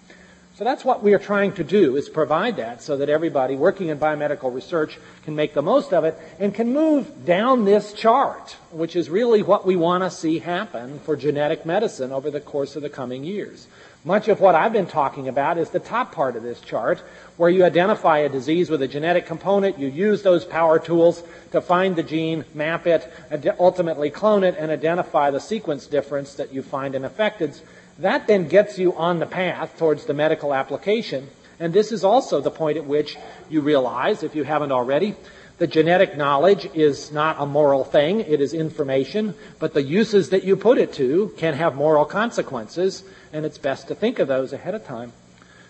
So 0.56 0.62
that's 0.62 0.84
what 0.84 1.02
we 1.02 1.14
are 1.14 1.18
trying 1.18 1.54
to 1.54 1.64
do 1.64 1.96
is 1.96 2.08
provide 2.08 2.58
that 2.58 2.80
so 2.80 2.96
that 2.98 3.08
everybody 3.08 3.56
working 3.56 3.88
in 3.88 3.98
biomedical 3.98 4.54
research 4.54 5.00
can 5.24 5.34
make 5.34 5.52
the 5.52 5.62
most 5.62 5.92
of 5.92 6.04
it 6.04 6.16
and 6.38 6.54
can 6.54 6.72
move 6.72 7.26
down 7.26 7.64
this 7.64 7.92
chart, 7.92 8.56
which 8.70 8.94
is 8.94 9.10
really 9.10 9.42
what 9.42 9.66
we 9.66 9.74
want 9.74 10.04
to 10.04 10.10
see 10.12 10.38
happen 10.38 11.00
for 11.00 11.16
genetic 11.16 11.66
medicine 11.66 12.12
over 12.12 12.30
the 12.30 12.38
course 12.38 12.76
of 12.76 12.82
the 12.82 12.88
coming 12.88 13.24
years. 13.24 13.66
Much 14.04 14.28
of 14.28 14.38
what 14.38 14.54
I've 14.54 14.72
been 14.72 14.86
talking 14.86 15.26
about 15.26 15.58
is 15.58 15.70
the 15.70 15.80
top 15.80 16.14
part 16.14 16.36
of 16.36 16.44
this 16.44 16.60
chart, 16.60 17.02
where 17.36 17.50
you 17.50 17.64
identify 17.64 18.18
a 18.18 18.28
disease 18.28 18.70
with 18.70 18.82
a 18.82 18.86
genetic 18.86 19.26
component, 19.26 19.76
you 19.76 19.88
use 19.88 20.22
those 20.22 20.44
power 20.44 20.78
tools 20.78 21.24
to 21.50 21.60
find 21.60 21.96
the 21.96 22.02
gene, 22.04 22.44
map 22.54 22.86
it, 22.86 23.12
ultimately 23.58 24.08
clone 24.08 24.44
it, 24.44 24.54
and 24.56 24.70
identify 24.70 25.32
the 25.32 25.40
sequence 25.40 25.88
difference 25.88 26.34
that 26.34 26.52
you 26.52 26.62
find 26.62 26.94
in 26.94 27.02
affecteds 27.02 27.62
that 27.98 28.26
then 28.26 28.48
gets 28.48 28.78
you 28.78 28.94
on 28.94 29.18
the 29.18 29.26
path 29.26 29.78
towards 29.78 30.06
the 30.06 30.14
medical 30.14 30.52
application. 30.52 31.28
And 31.60 31.72
this 31.72 31.92
is 31.92 32.04
also 32.04 32.40
the 32.40 32.50
point 32.50 32.76
at 32.76 32.84
which 32.84 33.16
you 33.48 33.60
realize, 33.60 34.22
if 34.22 34.34
you 34.34 34.42
haven't 34.42 34.72
already, 34.72 35.14
that 35.58 35.68
genetic 35.68 36.16
knowledge 36.16 36.66
is 36.74 37.12
not 37.12 37.36
a 37.38 37.46
moral 37.46 37.84
thing, 37.84 38.20
it 38.20 38.40
is 38.40 38.52
information, 38.52 39.34
but 39.60 39.72
the 39.72 39.82
uses 39.82 40.30
that 40.30 40.42
you 40.42 40.56
put 40.56 40.78
it 40.78 40.92
to 40.94 41.32
can 41.36 41.54
have 41.54 41.76
moral 41.76 42.04
consequences, 42.04 43.04
and 43.32 43.46
it's 43.46 43.58
best 43.58 43.86
to 43.88 43.94
think 43.94 44.18
of 44.18 44.26
those 44.26 44.52
ahead 44.52 44.74
of 44.74 44.84
time. 44.84 45.12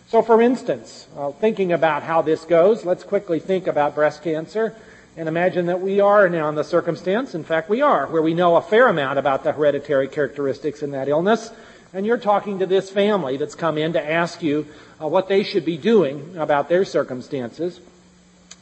So, 0.09 0.22
for 0.22 0.41
instance, 0.41 1.07
uh, 1.16 1.33
thinking 1.33 1.72
about 1.72 2.03
how 2.03 2.22
this 2.22 2.45
goes, 2.45 2.87
let's 2.87 3.05
quickly 3.05 3.41
think 3.41 3.66
about 3.66 3.95
breast 3.95 4.22
cancer 4.22 4.75
and 5.16 5.29
imagine 5.29 5.66
that 5.66 5.81
we 5.81 6.01
are 6.01 6.29
now 6.29 6.49
in 6.49 6.57
the 6.57 6.64
circumstance, 6.64 7.35
in 7.35 7.45
fact, 7.45 7.70
we 7.70 7.83
are, 7.83 8.07
where 8.09 8.22
we 8.22 8.35
know 8.35 8.57
a 8.57 8.62
fair 8.62 8.89
amount 8.89 9.18
about 9.18 9.45
the 9.45 9.53
hereditary 9.53 10.09
characteristics 10.09 10.83
in 10.83 10.91
that 10.91 11.09
illness 11.09 11.51
and 11.95 12.05
you're 12.05 12.18
talking 12.18 12.59
to 12.59 12.66
this 12.66 12.90
family 12.90 13.36
that's 13.36 13.55
come 13.55 13.78
in 13.78 13.92
to 13.92 14.11
ask 14.11 14.42
you 14.42 14.66
uh, 15.01 15.07
what 15.07 15.28
they 15.28 15.45
should 15.45 15.64
be 15.64 15.78
doing 15.78 16.36
about 16.36 16.68
their 16.68 16.84
circumstances. 16.84 17.80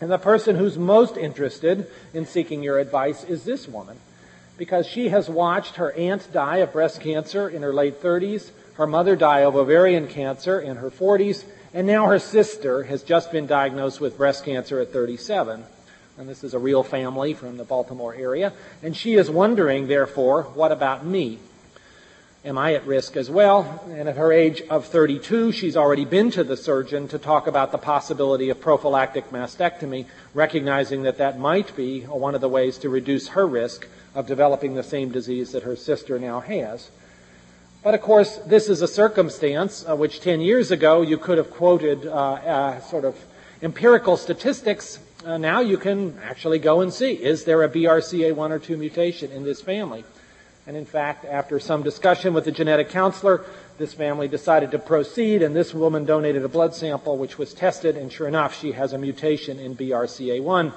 And 0.01 0.11
the 0.11 0.19
person 0.19 0.57
who's 0.57 0.77
most 0.77 1.17
interested 1.17 1.91
in 2.13 2.27
seeking 2.27 2.63
your 2.63 2.79
advice 2.79 3.25
is 3.25 3.45
this 3.45 3.67
woman, 3.67 3.99
because 4.59 4.87
she 4.87 5.09
has 5.09 5.31
watched 5.31 5.77
her 5.77 5.93
aunt 5.93 6.31
die 6.33 6.59
of 6.59 6.73
breast 6.73 7.01
cancer 7.01 7.49
in 7.49 7.63
her 7.63 7.73
late 7.73 8.03
30s, 8.03 8.51
her 8.75 8.87
mother 8.87 9.17
die 9.17 9.41
of 9.41 9.57
ovarian 9.57 10.09
cancer 10.09 10.61
in 10.61 10.77
her 10.77 10.91
40s, 10.91 11.45
and 11.73 11.87
now 11.87 12.07
her 12.07 12.19
sister 12.19 12.83
has 12.83 13.03
just 13.03 13.33
been 13.33 13.47
diagnosed 13.47 13.99
with 13.99 14.19
breast 14.19 14.45
cancer 14.45 14.79
at 14.81 14.93
37. 14.93 15.65
And 16.19 16.29
this 16.29 16.45
is 16.45 16.53
a 16.53 16.59
real 16.59 16.83
family 16.83 17.33
from 17.33 17.57
the 17.57 17.65
Baltimore 17.65 18.15
area. 18.15 18.53
And 18.83 18.95
she 18.95 19.15
is 19.15 19.31
wondering, 19.31 19.87
therefore, 19.87 20.43
what 20.43 20.71
about 20.71 21.07
me? 21.07 21.39
Am 22.45 22.59
I 22.59 22.75
at 22.75 22.89
risk 22.89 23.17
as 23.17 23.31
well? 23.31 23.85
And 23.89 24.09
at 24.09 24.17
her 24.17 24.33
age 24.33 24.63
of 24.63 24.87
32, 24.87 25.53
she's 25.53 25.77
already 25.77 26.05
been 26.05 26.33
to 26.33 26.43
the 26.43 26.57
surgeon 26.57 27.07
to 27.09 27.19
talk 27.19 27.47
about 27.47 27.71
the 27.71 27.79
possibility 27.79 28.51
of 28.51 28.61
prophylactic 28.61 29.31
mastectomy, 29.31 30.07
recognizing 30.35 31.05
that 31.05 31.19
that 31.19 31.39
might 31.39 31.77
be 31.77 32.01
one 32.01 32.35
of 32.35 32.41
the 32.41 32.49
ways 32.49 32.79
to 32.79 32.89
reduce 32.89 33.29
her 33.29 33.47
risk 33.47 33.87
of 34.17 34.27
developing 34.27 34.75
the 34.75 34.83
same 34.83 35.13
disease 35.13 35.53
that 35.53 35.63
her 35.63 35.77
sister 35.77 36.19
now 36.19 36.41
has. 36.41 36.91
But 37.85 37.95
of 37.95 38.03
course, 38.03 38.39
this 38.39 38.69
is 38.69 38.83
a 38.83 38.89
circumstance 38.89 39.85
uh, 39.89 39.95
which 39.95 40.21
10 40.21 40.41
years 40.41 40.73
ago 40.73 41.03
you 41.03 41.19
could 41.19 41.39
have 41.39 41.53
quoted 41.53 42.07
uh, 42.07 42.11
uh, 42.11 42.81
sort 42.81 43.05
of 43.05 43.17
empirical 43.63 44.17
statistics. 44.17 44.99
Uh, 45.25 45.39
now 45.39 45.61
you 45.61 45.79
can 45.79 46.19
actually 46.25 46.59
go 46.59 46.81
and 46.81 46.93
see 46.93 47.13
is 47.13 47.45
there 47.45 47.63
a 47.63 47.69
BRCA1 47.69 48.51
or 48.51 48.59
2 48.59 48.77
mutation 48.77 49.31
in 49.31 49.45
this 49.45 49.61
family? 49.61 50.05
And 50.67 50.77
in 50.77 50.85
fact, 50.85 51.25
after 51.25 51.59
some 51.59 51.83
discussion 51.83 52.35
with 52.35 52.45
the 52.45 52.53
genetic 52.53 52.89
counselor, 52.91 53.45
this 53.79 53.95
family 53.95 54.29
decided 54.29 54.71
to 54.71 54.79
proceed, 54.79 55.43
and 55.43 55.57
this 55.57 55.75
woman 55.75 56.05
donated 56.05 56.45
a 56.45 56.49
blood 56.49 56.75
sample 56.75 57.19
which 57.19 57.37
was 57.37 57.53
tested, 57.53 57.97
and 57.97 58.13
sure 58.13 58.29
enough, 58.29 58.57
she 58.57 58.73
has 58.73 58.93
a 58.93 58.99
mutation 58.99 59.59
in 59.59 59.75
BRCA1. 59.75 60.73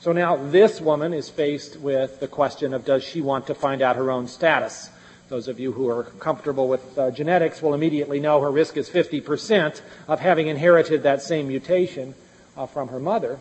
So 0.00 0.12
now 0.12 0.36
this 0.36 0.78
woman 0.78 1.14
is 1.14 1.30
faced 1.30 1.80
with 1.80 2.20
the 2.20 2.28
question 2.28 2.74
of 2.74 2.84
does 2.84 3.02
she 3.02 3.22
want 3.22 3.46
to 3.46 3.54
find 3.54 3.80
out 3.80 3.96
her 3.96 4.10
own 4.10 4.28
status? 4.28 4.90
Those 5.30 5.48
of 5.48 5.58
you 5.58 5.72
who 5.72 5.88
are 5.88 6.04
comfortable 6.04 6.68
with 6.68 6.98
uh, 6.98 7.10
genetics 7.10 7.62
will 7.62 7.72
immediately 7.72 8.20
know 8.20 8.42
her 8.42 8.50
risk 8.50 8.76
is 8.76 8.90
50% 8.90 9.80
of 10.06 10.20
having 10.20 10.48
inherited 10.48 11.02
that 11.02 11.22
same 11.22 11.48
mutation 11.48 12.14
uh, 12.56 12.66
from 12.66 12.88
her 12.88 13.00
mother. 13.00 13.38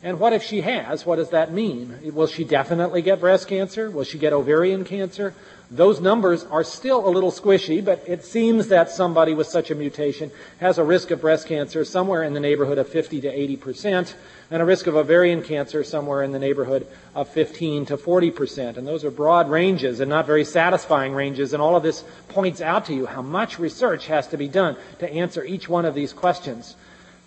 And 0.00 0.20
what 0.20 0.32
if 0.32 0.44
she 0.44 0.60
has? 0.60 1.04
What 1.04 1.16
does 1.16 1.30
that 1.30 1.52
mean? 1.52 1.98
Will 2.14 2.28
she 2.28 2.44
definitely 2.44 3.02
get 3.02 3.18
breast 3.18 3.48
cancer? 3.48 3.90
Will 3.90 4.04
she 4.04 4.16
get 4.16 4.32
ovarian 4.32 4.84
cancer? 4.84 5.34
Those 5.72 6.00
numbers 6.00 6.44
are 6.44 6.62
still 6.62 7.06
a 7.06 7.10
little 7.10 7.32
squishy, 7.32 7.84
but 7.84 8.04
it 8.06 8.24
seems 8.24 8.68
that 8.68 8.90
somebody 8.90 9.34
with 9.34 9.48
such 9.48 9.72
a 9.72 9.74
mutation 9.74 10.30
has 10.60 10.78
a 10.78 10.84
risk 10.84 11.10
of 11.10 11.20
breast 11.20 11.48
cancer 11.48 11.84
somewhere 11.84 12.22
in 12.22 12.32
the 12.32 12.40
neighborhood 12.40 12.78
of 12.78 12.88
50 12.88 13.20
to 13.22 13.28
80 13.28 13.56
percent, 13.56 14.16
and 14.52 14.62
a 14.62 14.64
risk 14.64 14.86
of 14.86 14.94
ovarian 14.94 15.42
cancer 15.42 15.82
somewhere 15.82 16.22
in 16.22 16.30
the 16.30 16.38
neighborhood 16.38 16.86
of 17.14 17.28
15 17.28 17.86
to 17.86 17.96
40 17.98 18.30
percent. 18.30 18.78
And 18.78 18.86
those 18.86 19.04
are 19.04 19.10
broad 19.10 19.50
ranges 19.50 19.98
and 19.98 20.08
not 20.08 20.26
very 20.26 20.44
satisfying 20.44 21.12
ranges, 21.12 21.52
and 21.52 21.60
all 21.60 21.74
of 21.74 21.82
this 21.82 22.04
points 22.28 22.60
out 22.60 22.86
to 22.86 22.94
you 22.94 23.04
how 23.04 23.20
much 23.20 23.58
research 23.58 24.06
has 24.06 24.28
to 24.28 24.36
be 24.36 24.48
done 24.48 24.76
to 25.00 25.12
answer 25.12 25.44
each 25.44 25.68
one 25.68 25.84
of 25.84 25.94
these 25.94 26.12
questions. 26.12 26.76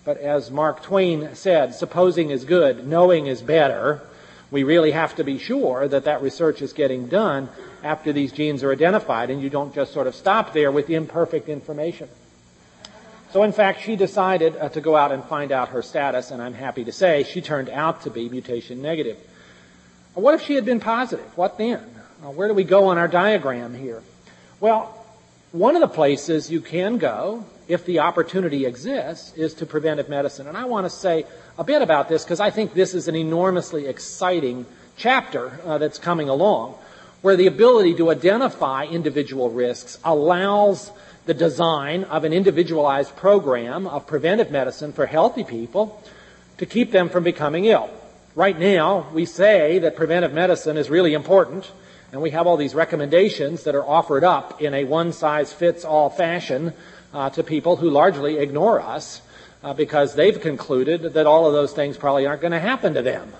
But 0.04 0.18
as 0.18 0.50
Mark 0.50 0.82
Twain 0.82 1.34
said, 1.34 1.74
supposing 1.74 2.30
is 2.30 2.44
good, 2.44 2.86
knowing 2.86 3.26
is 3.26 3.40
better. 3.40 4.00
We 4.50 4.64
really 4.64 4.90
have 4.90 5.14
to 5.16 5.24
be 5.24 5.38
sure 5.38 5.86
that 5.86 6.04
that 6.04 6.22
research 6.22 6.60
is 6.60 6.72
getting 6.72 7.06
done 7.06 7.48
after 7.82 8.12
these 8.12 8.32
genes 8.32 8.62
are 8.62 8.72
identified 8.72 9.30
and 9.30 9.40
you 9.40 9.48
don't 9.48 9.74
just 9.74 9.92
sort 9.92 10.06
of 10.06 10.14
stop 10.14 10.52
there 10.52 10.72
with 10.72 10.90
imperfect 10.90 11.48
information. 11.48 12.08
So 13.32 13.44
in 13.44 13.52
fact, 13.52 13.82
she 13.82 13.96
decided 13.96 14.56
uh, 14.56 14.68
to 14.70 14.80
go 14.80 14.94
out 14.94 15.10
and 15.10 15.24
find 15.24 15.52
out 15.52 15.70
her 15.70 15.80
status, 15.80 16.30
and 16.30 16.42
I'm 16.42 16.52
happy 16.52 16.84
to 16.84 16.92
say 16.92 17.22
she 17.22 17.40
turned 17.40 17.70
out 17.70 18.02
to 18.02 18.10
be 18.10 18.28
mutation 18.28 18.82
negative. 18.82 19.16
What 20.12 20.34
if 20.34 20.42
she 20.42 20.54
had 20.54 20.66
been 20.66 20.80
positive? 20.80 21.24
What 21.36 21.56
then? 21.56 21.82
Uh, 22.22 22.30
where 22.30 22.46
do 22.46 22.52
we 22.52 22.64
go 22.64 22.88
on 22.88 22.98
our 22.98 23.08
diagram 23.08 23.74
here? 23.74 24.02
Well, 24.60 25.01
one 25.52 25.76
of 25.76 25.82
the 25.82 25.88
places 25.88 26.50
you 26.50 26.62
can 26.62 26.96
go, 26.96 27.44
if 27.68 27.84
the 27.84 27.98
opportunity 28.00 28.64
exists, 28.64 29.36
is 29.36 29.52
to 29.54 29.66
preventive 29.66 30.08
medicine. 30.08 30.46
And 30.48 30.56
I 30.56 30.64
want 30.64 30.86
to 30.86 30.90
say 30.90 31.26
a 31.58 31.64
bit 31.64 31.82
about 31.82 32.08
this 32.08 32.24
because 32.24 32.40
I 32.40 32.50
think 32.50 32.72
this 32.72 32.94
is 32.94 33.06
an 33.06 33.14
enormously 33.14 33.86
exciting 33.86 34.64
chapter 34.96 35.60
uh, 35.64 35.76
that's 35.76 35.98
coming 35.98 36.30
along, 36.30 36.74
where 37.20 37.36
the 37.36 37.46
ability 37.46 37.94
to 37.96 38.10
identify 38.10 38.86
individual 38.86 39.50
risks 39.50 39.98
allows 40.04 40.90
the 41.26 41.34
design 41.34 42.04
of 42.04 42.24
an 42.24 42.32
individualized 42.32 43.14
program 43.14 43.86
of 43.86 44.06
preventive 44.06 44.50
medicine 44.50 44.92
for 44.92 45.06
healthy 45.06 45.44
people 45.44 46.02
to 46.56 46.66
keep 46.66 46.92
them 46.92 47.08
from 47.08 47.24
becoming 47.24 47.66
ill. 47.66 47.90
Right 48.34 48.58
now, 48.58 49.08
we 49.12 49.26
say 49.26 49.78
that 49.80 49.96
preventive 49.96 50.32
medicine 50.32 50.78
is 50.78 50.88
really 50.88 51.12
important, 51.12 51.70
and 52.12 52.20
we 52.20 52.30
have 52.30 52.46
all 52.46 52.58
these 52.58 52.74
recommendations 52.74 53.64
that 53.64 53.74
are 53.74 53.84
offered 53.84 54.22
up 54.22 54.60
in 54.60 54.74
a 54.74 54.84
one-size-fits-all 54.84 56.10
fashion 56.10 56.74
uh, 57.14 57.30
to 57.30 57.42
people 57.42 57.76
who 57.76 57.88
largely 57.88 58.38
ignore 58.38 58.80
us 58.80 59.22
uh, 59.62 59.72
because 59.72 60.14
they've 60.14 60.40
concluded 60.40 61.14
that 61.14 61.26
all 61.26 61.46
of 61.46 61.54
those 61.54 61.72
things 61.72 61.96
probably 61.96 62.26
aren't 62.26 62.42
going 62.42 62.52
to 62.52 62.60
happen 62.60 62.92
to 62.94 63.02
them. 63.02 63.32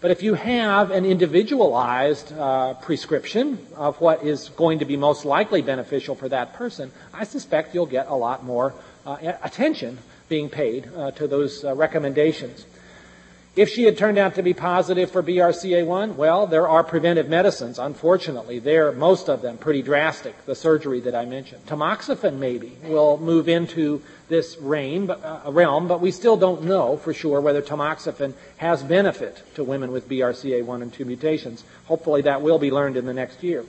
But 0.00 0.10
if 0.10 0.24
you 0.24 0.34
have 0.34 0.90
an 0.90 1.04
individualized 1.04 2.32
uh, 2.32 2.74
prescription 2.74 3.64
of 3.76 4.00
what 4.00 4.24
is 4.24 4.48
going 4.48 4.80
to 4.80 4.84
be 4.84 4.96
most 4.96 5.24
likely 5.24 5.62
beneficial 5.62 6.16
for 6.16 6.28
that 6.28 6.54
person, 6.54 6.90
I 7.14 7.22
suspect 7.22 7.72
you'll 7.72 7.86
get 7.86 8.08
a 8.08 8.16
lot 8.16 8.42
more 8.44 8.74
uh, 9.06 9.34
attention 9.44 9.98
being 10.28 10.48
paid 10.48 10.90
uh, 10.96 11.12
to 11.12 11.28
those 11.28 11.64
uh, 11.64 11.76
recommendations. 11.76 12.66
If 13.54 13.68
she 13.68 13.82
had 13.82 13.98
turned 13.98 14.16
out 14.16 14.36
to 14.36 14.42
be 14.42 14.54
positive 14.54 15.10
for 15.10 15.22
BRCA1, 15.22 16.14
well, 16.14 16.46
there 16.46 16.66
are 16.66 16.82
preventive 16.82 17.28
medicines. 17.28 17.78
Unfortunately, 17.78 18.58
they're, 18.58 18.92
most 18.92 19.28
of 19.28 19.42
them, 19.42 19.58
pretty 19.58 19.82
drastic, 19.82 20.46
the 20.46 20.54
surgery 20.54 21.00
that 21.00 21.14
I 21.14 21.26
mentioned. 21.26 21.66
Tamoxifen, 21.66 22.38
maybe, 22.38 22.78
will 22.84 23.18
move 23.18 23.50
into 23.50 24.02
this 24.30 24.56
uh, 24.56 25.40
realm, 25.48 25.86
but 25.86 26.00
we 26.00 26.10
still 26.10 26.38
don't 26.38 26.62
know 26.62 26.96
for 26.96 27.12
sure 27.12 27.42
whether 27.42 27.60
tamoxifen 27.60 28.32
has 28.56 28.82
benefit 28.82 29.42
to 29.56 29.64
women 29.64 29.92
with 29.92 30.08
BRCA1 30.08 30.80
and 30.80 30.90
2 30.90 31.04
mutations. 31.04 31.62
Hopefully 31.84 32.22
that 32.22 32.40
will 32.40 32.58
be 32.58 32.70
learned 32.70 32.96
in 32.96 33.04
the 33.04 33.12
next 33.12 33.42
year. 33.42 33.66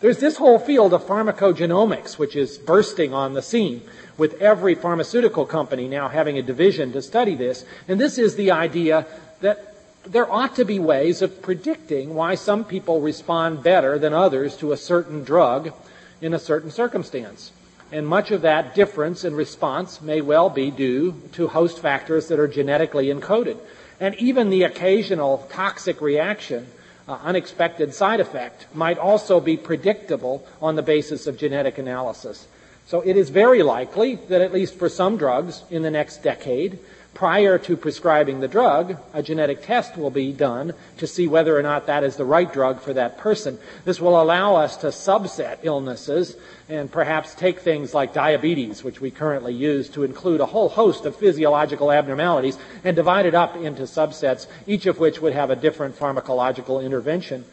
There's 0.00 0.18
this 0.18 0.38
whole 0.38 0.58
field 0.58 0.94
of 0.94 1.04
pharmacogenomics, 1.04 2.18
which 2.18 2.36
is 2.36 2.56
bursting 2.56 3.12
on 3.12 3.34
the 3.34 3.42
scene 3.42 3.82
with 4.16 4.40
every 4.40 4.74
pharmaceutical 4.74 5.46
company 5.46 5.88
now 5.88 6.08
having 6.08 6.38
a 6.38 6.42
division 6.42 6.92
to 6.92 7.02
study 7.02 7.34
this. 7.34 7.64
And 7.88 8.00
this 8.00 8.18
is 8.18 8.36
the 8.36 8.50
idea 8.50 9.06
that 9.40 9.74
there 10.06 10.30
ought 10.30 10.56
to 10.56 10.64
be 10.64 10.78
ways 10.78 11.22
of 11.22 11.42
predicting 11.42 12.14
why 12.14 12.34
some 12.34 12.64
people 12.64 13.00
respond 13.00 13.62
better 13.62 13.98
than 13.98 14.12
others 14.12 14.56
to 14.58 14.72
a 14.72 14.76
certain 14.76 15.24
drug 15.24 15.72
in 16.20 16.34
a 16.34 16.38
certain 16.38 16.70
circumstance. 16.70 17.52
And 17.90 18.06
much 18.06 18.30
of 18.30 18.42
that 18.42 18.74
difference 18.74 19.24
in 19.24 19.34
response 19.34 20.00
may 20.00 20.20
well 20.20 20.50
be 20.50 20.70
due 20.70 21.22
to 21.32 21.48
host 21.48 21.78
factors 21.78 22.28
that 22.28 22.38
are 22.38 22.48
genetically 22.48 23.06
encoded. 23.06 23.58
And 24.00 24.14
even 24.16 24.50
the 24.50 24.64
occasional 24.64 25.46
toxic 25.50 26.00
reaction, 26.00 26.66
uh, 27.06 27.18
unexpected 27.22 27.94
side 27.94 28.20
effect, 28.20 28.66
might 28.74 28.98
also 28.98 29.38
be 29.40 29.56
predictable 29.56 30.46
on 30.60 30.76
the 30.76 30.82
basis 30.82 31.26
of 31.26 31.38
genetic 31.38 31.78
analysis. 31.78 32.48
So 32.86 33.00
it 33.00 33.16
is 33.16 33.30
very 33.30 33.62
likely 33.62 34.16
that 34.28 34.42
at 34.42 34.52
least 34.52 34.74
for 34.74 34.88
some 34.88 35.16
drugs 35.16 35.64
in 35.70 35.82
the 35.82 35.90
next 35.90 36.22
decade, 36.22 36.78
prior 37.14 37.58
to 37.58 37.76
prescribing 37.76 38.40
the 38.40 38.48
drug, 38.48 38.98
a 39.12 39.22
genetic 39.22 39.62
test 39.62 39.96
will 39.96 40.10
be 40.10 40.32
done 40.32 40.74
to 40.98 41.06
see 41.06 41.26
whether 41.26 41.56
or 41.56 41.62
not 41.62 41.86
that 41.86 42.04
is 42.04 42.16
the 42.16 42.24
right 42.24 42.52
drug 42.52 42.80
for 42.80 42.92
that 42.92 43.16
person. 43.16 43.58
This 43.84 44.00
will 44.00 44.20
allow 44.20 44.56
us 44.56 44.76
to 44.78 44.88
subset 44.88 45.58
illnesses 45.62 46.36
and 46.68 46.90
perhaps 46.90 47.34
take 47.34 47.60
things 47.60 47.94
like 47.94 48.12
diabetes, 48.12 48.84
which 48.84 49.00
we 49.00 49.10
currently 49.10 49.54
use 49.54 49.88
to 49.90 50.02
include 50.02 50.40
a 50.40 50.46
whole 50.46 50.68
host 50.68 51.06
of 51.06 51.16
physiological 51.16 51.92
abnormalities 51.92 52.58
and 52.82 52.96
divide 52.96 53.26
it 53.26 53.34
up 53.34 53.56
into 53.56 53.82
subsets, 53.82 54.46
each 54.66 54.86
of 54.86 54.98
which 54.98 55.20
would 55.20 55.32
have 55.32 55.50
a 55.50 55.56
different 55.56 55.96
pharmacological 55.98 56.84
intervention. 56.84 57.44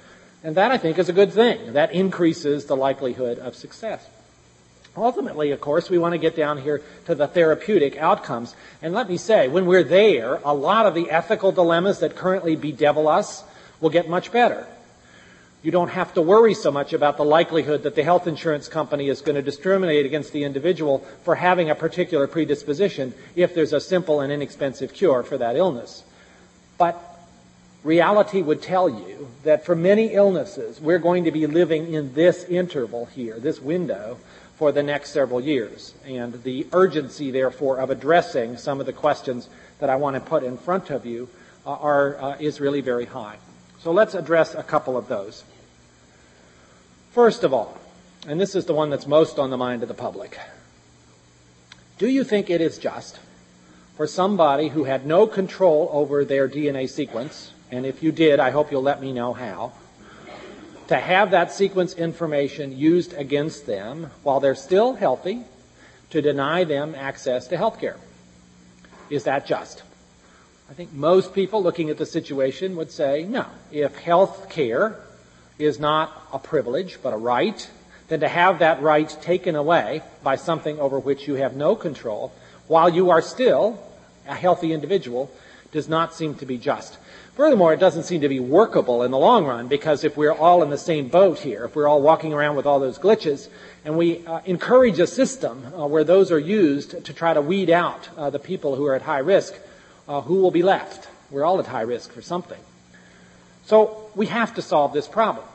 And 0.43 0.55
that, 0.55 0.71
I 0.71 0.77
think, 0.77 0.97
is 0.97 1.07
a 1.07 1.13
good 1.13 1.31
thing. 1.31 1.73
That 1.73 1.93
increases 1.93 2.65
the 2.65 2.75
likelihood 2.75 3.37
of 3.37 3.55
success. 3.55 4.05
Ultimately, 4.95 5.51
of 5.51 5.61
course, 5.61 5.89
we 5.89 5.97
want 5.97 6.13
to 6.13 6.17
get 6.17 6.35
down 6.35 6.61
here 6.61 6.81
to 7.05 7.15
the 7.15 7.27
therapeutic 7.27 7.95
outcomes. 7.97 8.55
And 8.81 8.93
let 8.93 9.07
me 9.07 9.17
say, 9.17 9.47
when 9.47 9.65
we're 9.65 9.83
there, 9.85 10.41
a 10.43 10.53
lot 10.53 10.85
of 10.85 10.95
the 10.95 11.09
ethical 11.09 11.53
dilemmas 11.53 11.99
that 11.99 12.15
currently 12.15 12.57
bedevil 12.57 13.07
us 13.07 13.43
will 13.79 13.89
get 13.89 14.09
much 14.09 14.31
better. 14.31 14.67
You 15.63 15.71
don't 15.71 15.89
have 15.89 16.13
to 16.15 16.21
worry 16.21 16.55
so 16.55 16.71
much 16.71 16.91
about 16.91 17.17
the 17.17 17.23
likelihood 17.23 17.83
that 17.83 17.95
the 17.95 18.03
health 18.03 18.27
insurance 18.27 18.67
company 18.67 19.09
is 19.09 19.21
going 19.21 19.35
to 19.35 19.43
discriminate 19.43 20.05
against 20.05 20.33
the 20.33 20.43
individual 20.43 21.05
for 21.23 21.35
having 21.35 21.69
a 21.69 21.75
particular 21.75 22.27
predisposition 22.27 23.13
if 23.35 23.53
there's 23.53 23.71
a 23.71 23.79
simple 23.79 24.21
and 24.21 24.31
inexpensive 24.31 24.91
cure 24.91 25.21
for 25.21 25.37
that 25.37 25.55
illness. 25.55 26.03
But 26.79 26.99
reality 27.83 28.41
would 28.41 28.61
tell 28.61 28.89
you 28.89 29.29
that 29.43 29.63
for 29.63 29.75
many 29.75 30.13
illnesses, 30.13 30.81
we're 30.81 30.99
going 30.99 31.25
to 31.25 31.31
be 31.31 31.45
living 31.45 31.93
in 31.93 32.15
this 32.15 32.43
interval 32.45 33.05
here, 33.05 33.39
this 33.39 33.61
window, 33.61 34.17
for 34.61 34.71
the 34.71 34.83
next 34.83 35.09
several 35.09 35.41
years. 35.41 35.95
And 36.05 36.43
the 36.43 36.67
urgency, 36.71 37.31
therefore, 37.31 37.79
of 37.79 37.89
addressing 37.89 38.57
some 38.57 38.79
of 38.79 38.85
the 38.85 38.93
questions 38.93 39.49
that 39.79 39.89
I 39.89 39.95
want 39.95 40.13
to 40.17 40.19
put 40.19 40.43
in 40.43 40.55
front 40.55 40.91
of 40.91 41.03
you 41.03 41.29
uh, 41.65 41.71
are, 41.71 42.21
uh, 42.21 42.35
is 42.39 42.61
really 42.61 42.81
very 42.81 43.05
high. 43.05 43.37
So 43.79 43.91
let's 43.91 44.13
address 44.13 44.53
a 44.53 44.61
couple 44.61 44.97
of 44.97 45.07
those. 45.07 45.43
First 47.09 47.43
of 47.43 47.55
all, 47.55 47.75
and 48.27 48.39
this 48.39 48.53
is 48.53 48.65
the 48.65 48.73
one 48.75 48.91
that's 48.91 49.07
most 49.07 49.39
on 49.39 49.49
the 49.49 49.57
mind 49.57 49.81
of 49.81 49.87
the 49.87 49.95
public, 49.95 50.37
do 51.97 52.07
you 52.07 52.23
think 52.23 52.51
it 52.51 52.61
is 52.61 52.77
just 52.77 53.17
for 53.97 54.05
somebody 54.05 54.67
who 54.67 54.83
had 54.83 55.07
no 55.07 55.25
control 55.25 55.89
over 55.91 56.23
their 56.23 56.47
DNA 56.47 56.87
sequence, 56.87 57.51
and 57.71 57.83
if 57.83 58.03
you 58.03 58.11
did, 58.11 58.39
I 58.39 58.51
hope 58.51 58.71
you'll 58.71 58.83
let 58.83 59.01
me 59.01 59.11
know 59.11 59.33
how, 59.33 59.71
to 60.91 60.99
have 60.99 61.31
that 61.31 61.53
sequence 61.53 61.93
information 61.93 62.77
used 62.77 63.13
against 63.13 63.65
them 63.65 64.11
while 64.23 64.41
they're 64.41 64.53
still 64.53 64.93
healthy 64.93 65.41
to 66.09 66.21
deny 66.21 66.65
them 66.65 66.93
access 66.95 67.47
to 67.47 67.55
health 67.55 67.79
care. 67.79 67.95
Is 69.09 69.23
that 69.23 69.45
just? 69.45 69.83
I 70.69 70.73
think 70.73 70.91
most 70.91 71.33
people 71.33 71.63
looking 71.63 71.89
at 71.89 71.97
the 71.97 72.05
situation 72.05 72.75
would 72.75 72.91
say 72.91 73.23
no. 73.23 73.45
If 73.71 73.95
health 73.99 74.49
care 74.49 74.99
is 75.57 75.79
not 75.79 76.27
a 76.33 76.39
privilege 76.39 76.99
but 77.01 77.13
a 77.13 77.17
right, 77.17 77.69
then 78.09 78.19
to 78.19 78.27
have 78.27 78.59
that 78.59 78.81
right 78.81 79.09
taken 79.21 79.55
away 79.55 80.01
by 80.23 80.35
something 80.35 80.77
over 80.77 80.99
which 80.99 81.25
you 81.25 81.35
have 81.35 81.55
no 81.55 81.73
control 81.73 82.33
while 82.67 82.89
you 82.89 83.11
are 83.11 83.21
still 83.21 83.81
a 84.27 84.35
healthy 84.35 84.73
individual 84.73 85.31
does 85.71 85.87
not 85.87 86.13
seem 86.13 86.35
to 86.35 86.45
be 86.45 86.57
just. 86.57 86.97
Furthermore, 87.35 87.73
it 87.73 87.79
doesn't 87.79 88.03
seem 88.03 88.21
to 88.21 88.29
be 88.29 88.41
workable 88.41 89.03
in 89.03 89.11
the 89.11 89.17
long 89.17 89.45
run 89.45 89.69
because 89.69 90.03
if 90.03 90.17
we're 90.17 90.33
all 90.33 90.63
in 90.63 90.69
the 90.69 90.77
same 90.77 91.07
boat 91.07 91.39
here, 91.39 91.63
if 91.63 91.75
we're 91.75 91.87
all 91.87 92.01
walking 92.01 92.33
around 92.33 92.57
with 92.57 92.65
all 92.65 92.79
those 92.81 92.99
glitches, 92.99 93.47
and 93.85 93.97
we 93.97 94.25
uh, 94.27 94.41
encourage 94.45 94.99
a 94.99 95.07
system 95.07 95.73
uh, 95.73 95.87
where 95.87 96.03
those 96.03 96.29
are 96.29 96.39
used 96.39 97.05
to 97.05 97.13
try 97.13 97.33
to 97.33 97.41
weed 97.41 97.69
out 97.69 98.09
uh, 98.17 98.29
the 98.29 98.39
people 98.39 98.75
who 98.75 98.85
are 98.85 98.95
at 98.95 99.01
high 99.03 99.19
risk, 99.19 99.55
uh, 100.09 100.19
who 100.21 100.35
will 100.35 100.51
be 100.51 100.61
left? 100.61 101.07
We're 101.29 101.45
all 101.45 101.57
at 101.59 101.67
high 101.67 101.81
risk 101.81 102.11
for 102.11 102.21
something. 102.21 102.59
So 103.63 104.09
we 104.13 104.25
have 104.25 104.55
to 104.55 104.61
solve 104.61 104.91
this 104.91 105.07
problem. 105.07 105.45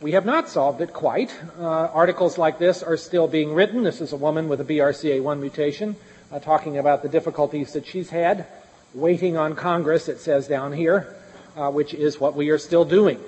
We 0.00 0.12
have 0.12 0.26
not 0.26 0.48
solved 0.48 0.80
it 0.80 0.92
quite. 0.92 1.32
Uh, 1.58 1.64
articles 1.64 2.38
like 2.38 2.58
this 2.58 2.82
are 2.82 2.96
still 2.96 3.28
being 3.28 3.54
written. 3.54 3.84
This 3.84 4.00
is 4.00 4.12
a 4.12 4.16
woman 4.16 4.48
with 4.48 4.60
a 4.60 4.64
BRCA1 4.64 5.38
mutation 5.38 5.94
uh, 6.32 6.40
talking 6.40 6.76
about 6.76 7.02
the 7.02 7.08
difficulties 7.08 7.72
that 7.74 7.86
she's 7.86 8.10
had 8.10 8.46
waiting 8.94 9.36
on 9.36 9.54
Congress, 9.54 10.08
it 10.08 10.20
says 10.20 10.48
down 10.48 10.72
here, 10.72 11.14
uh, 11.56 11.70
which 11.70 11.94
is 11.94 12.20
what 12.20 12.34
we 12.34 12.50
are 12.50 12.58
still 12.58 12.84
doing. 12.84 13.20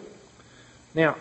Now, 0.94 1.16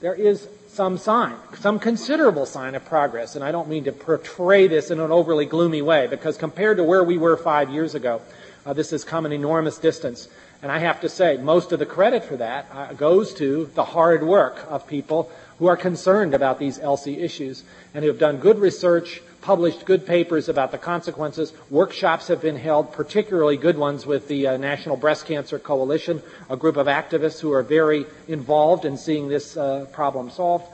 there 0.00 0.14
is 0.14 0.48
some 0.68 0.98
sign, 0.98 1.34
some 1.58 1.78
considerable 1.78 2.46
sign 2.46 2.74
of 2.74 2.84
progress, 2.84 3.34
and 3.34 3.44
I 3.44 3.50
don't 3.50 3.68
mean 3.68 3.84
to 3.84 3.92
portray 3.92 4.68
this 4.68 4.90
in 4.90 5.00
an 5.00 5.10
overly 5.10 5.46
gloomy 5.46 5.82
way, 5.82 6.06
because 6.06 6.36
compared 6.36 6.76
to 6.76 6.84
where 6.84 7.02
we 7.02 7.18
were 7.18 7.36
five 7.36 7.70
years 7.70 7.94
ago, 7.94 8.20
Uh, 8.66 8.74
this 8.74 8.90
has 8.90 9.02
come 9.02 9.24
an 9.24 9.32
enormous 9.32 9.78
distance. 9.78 10.28
And 10.60 10.70
I 10.70 10.78
have 10.80 11.00
to 11.00 11.08
say, 11.08 11.38
most 11.38 11.72
of 11.72 11.78
the 11.78 11.86
credit 11.86 12.24
for 12.24 12.36
that 12.36 12.66
uh, 12.70 12.92
goes 12.92 13.32
to 13.34 13.70
the 13.72 13.84
hard 13.96 14.22
work 14.22 14.66
of 14.68 14.86
people 14.86 15.30
who 15.58 15.68
are 15.68 15.76
concerned 15.76 16.34
about 16.34 16.58
these 16.58 16.78
ELSI 16.78 17.16
issues 17.16 17.64
and 17.94 18.04
who 18.04 18.10
have 18.10 18.20
done 18.20 18.36
good 18.36 18.58
research, 18.58 19.22
published 19.40 19.84
good 19.84 20.06
papers 20.06 20.48
about 20.48 20.72
the 20.72 20.78
consequences. 20.78 21.52
Workshops 21.70 22.28
have 22.28 22.42
been 22.42 22.56
held, 22.56 22.92
particularly 22.92 23.56
good 23.56 23.78
ones 23.78 24.04
with 24.04 24.28
the 24.28 24.46
uh, 24.46 24.56
National 24.56 24.96
Breast 24.96 25.26
Cancer 25.26 25.58
Coalition, 25.58 26.22
a 26.50 26.56
group 26.56 26.76
of 26.76 26.86
activists 26.86 27.40
who 27.40 27.52
are 27.52 27.62
very 27.62 28.06
involved 28.26 28.84
in 28.84 28.96
seeing 28.96 29.28
this 29.28 29.56
uh, 29.56 29.86
problem 29.92 30.30
solved. 30.30 30.66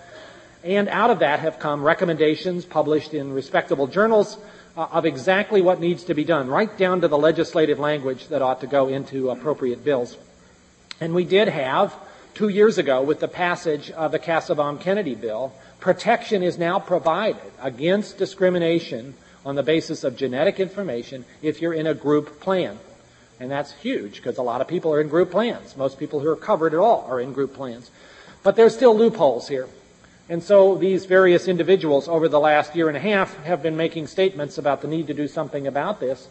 And 0.62 0.88
out 0.88 1.10
of 1.10 1.18
that 1.18 1.40
have 1.40 1.58
come 1.58 1.82
recommendations 1.82 2.64
published 2.64 3.12
in 3.12 3.32
respectable 3.32 3.86
journals 3.86 4.38
uh, 4.76 4.88
of 4.90 5.04
exactly 5.04 5.60
what 5.60 5.78
needs 5.78 6.04
to 6.04 6.14
be 6.14 6.24
done, 6.24 6.48
right 6.48 6.74
down 6.78 7.02
to 7.02 7.08
the 7.08 7.18
legislative 7.18 7.78
language 7.78 8.28
that 8.28 8.40
ought 8.40 8.62
to 8.62 8.66
go 8.66 8.88
into 8.88 9.30
appropriate 9.30 9.84
bills. 9.84 10.16
And 11.00 11.14
we 11.14 11.24
did 11.24 11.48
have, 11.48 11.94
two 12.32 12.48
years 12.48 12.78
ago, 12.78 13.02
with 13.02 13.20
the 13.20 13.28
passage 13.28 13.90
of 13.90 14.10
the 14.10 14.18
Kassebaum 14.18 14.80
Kennedy 14.80 15.14
bill, 15.14 15.52
protection 15.84 16.42
is 16.42 16.56
now 16.56 16.78
provided 16.78 17.52
against 17.60 18.16
discrimination 18.16 19.12
on 19.44 19.54
the 19.54 19.62
basis 19.62 20.02
of 20.02 20.16
genetic 20.16 20.58
information 20.58 21.26
if 21.42 21.60
you're 21.60 21.74
in 21.74 21.86
a 21.86 21.92
group 21.92 22.40
plan. 22.40 22.78
And 23.38 23.50
that's 23.50 23.70
huge 23.72 24.14
because 24.16 24.38
a 24.38 24.42
lot 24.42 24.62
of 24.62 24.66
people 24.66 24.94
are 24.94 25.00
in 25.02 25.08
group 25.08 25.30
plans. 25.30 25.76
Most 25.76 25.98
people 25.98 26.20
who 26.20 26.30
are 26.30 26.36
covered 26.36 26.72
at 26.72 26.80
all 26.80 27.04
are 27.06 27.20
in 27.20 27.34
group 27.34 27.52
plans. 27.52 27.90
But 28.42 28.56
there's 28.56 28.74
still 28.74 28.96
loopholes 28.96 29.46
here. 29.46 29.68
And 30.30 30.42
so 30.42 30.74
these 30.74 31.04
various 31.04 31.48
individuals 31.48 32.08
over 32.08 32.30
the 32.30 32.40
last 32.40 32.74
year 32.74 32.88
and 32.88 32.96
a 32.96 33.00
half 33.00 33.36
have 33.44 33.62
been 33.62 33.76
making 33.76 34.06
statements 34.06 34.56
about 34.56 34.80
the 34.80 34.88
need 34.88 35.08
to 35.08 35.14
do 35.14 35.28
something 35.28 35.66
about 35.66 36.00
this. 36.00 36.28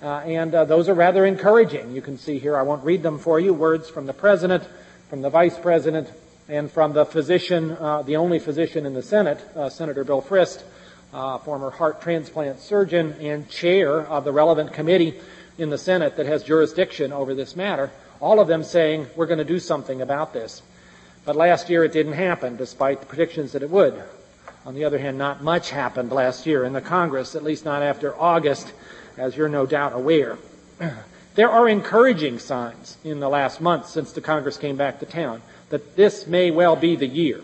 Uh, 0.00 0.18
and 0.18 0.54
uh, 0.54 0.64
those 0.64 0.88
are 0.88 0.94
rather 0.94 1.26
encouraging. 1.26 1.90
You 1.90 2.02
can 2.02 2.18
see 2.18 2.38
here, 2.38 2.56
I 2.56 2.62
won't 2.62 2.84
read 2.84 3.02
them 3.02 3.18
for 3.18 3.40
you, 3.40 3.52
words 3.52 3.90
from 3.90 4.06
the 4.06 4.12
President, 4.12 4.62
from 5.10 5.22
the 5.22 5.30
Vice 5.30 5.58
President, 5.58 6.08
and 6.48 6.70
from 6.70 6.92
the 6.92 7.04
physician, 7.04 7.72
uh, 7.72 8.02
the 8.02 8.16
only 8.16 8.38
physician 8.38 8.86
in 8.86 8.94
the 8.94 9.02
Senate, 9.02 9.44
uh, 9.54 9.68
Senator 9.68 10.04
Bill 10.04 10.20
Frist, 10.20 10.62
uh, 11.12 11.38
former 11.38 11.70
heart 11.70 12.00
transplant 12.00 12.58
surgeon 12.58 13.12
and 13.20 13.48
chair 13.48 14.00
of 14.00 14.24
the 14.24 14.32
relevant 14.32 14.72
committee 14.72 15.20
in 15.58 15.70
the 15.70 15.78
Senate 15.78 16.16
that 16.16 16.26
has 16.26 16.42
jurisdiction 16.42 17.12
over 17.12 17.34
this 17.34 17.54
matter, 17.54 17.90
all 18.20 18.40
of 18.40 18.48
them 18.48 18.64
saying, 18.64 19.06
we're 19.14 19.26
going 19.26 19.38
to 19.38 19.44
do 19.44 19.58
something 19.58 20.00
about 20.00 20.32
this. 20.32 20.62
But 21.24 21.36
last 21.36 21.70
year 21.70 21.84
it 21.84 21.92
didn't 21.92 22.14
happen, 22.14 22.56
despite 22.56 23.00
the 23.00 23.06
predictions 23.06 23.52
that 23.52 23.62
it 23.62 23.70
would. 23.70 24.02
On 24.64 24.74
the 24.74 24.84
other 24.84 24.98
hand, 24.98 25.18
not 25.18 25.42
much 25.42 25.70
happened 25.70 26.10
last 26.10 26.46
year 26.46 26.64
in 26.64 26.72
the 26.72 26.80
Congress, 26.80 27.34
at 27.34 27.44
least 27.44 27.64
not 27.64 27.82
after 27.82 28.18
August, 28.18 28.72
as 29.16 29.36
you're 29.36 29.48
no 29.48 29.66
doubt 29.66 29.92
aware. 29.92 30.38
There 31.34 31.48
are 31.48 31.66
encouraging 31.66 32.40
signs 32.40 32.98
in 33.04 33.18
the 33.18 33.28
last 33.30 33.58
month 33.58 33.88
since 33.88 34.12
the 34.12 34.20
Congress 34.20 34.58
came 34.58 34.76
back 34.76 35.00
to 35.00 35.06
town 35.06 35.40
that 35.72 35.96
this 35.96 36.26
may 36.26 36.50
well 36.50 36.76
be 36.76 36.96
the 36.96 37.06
year 37.06 37.40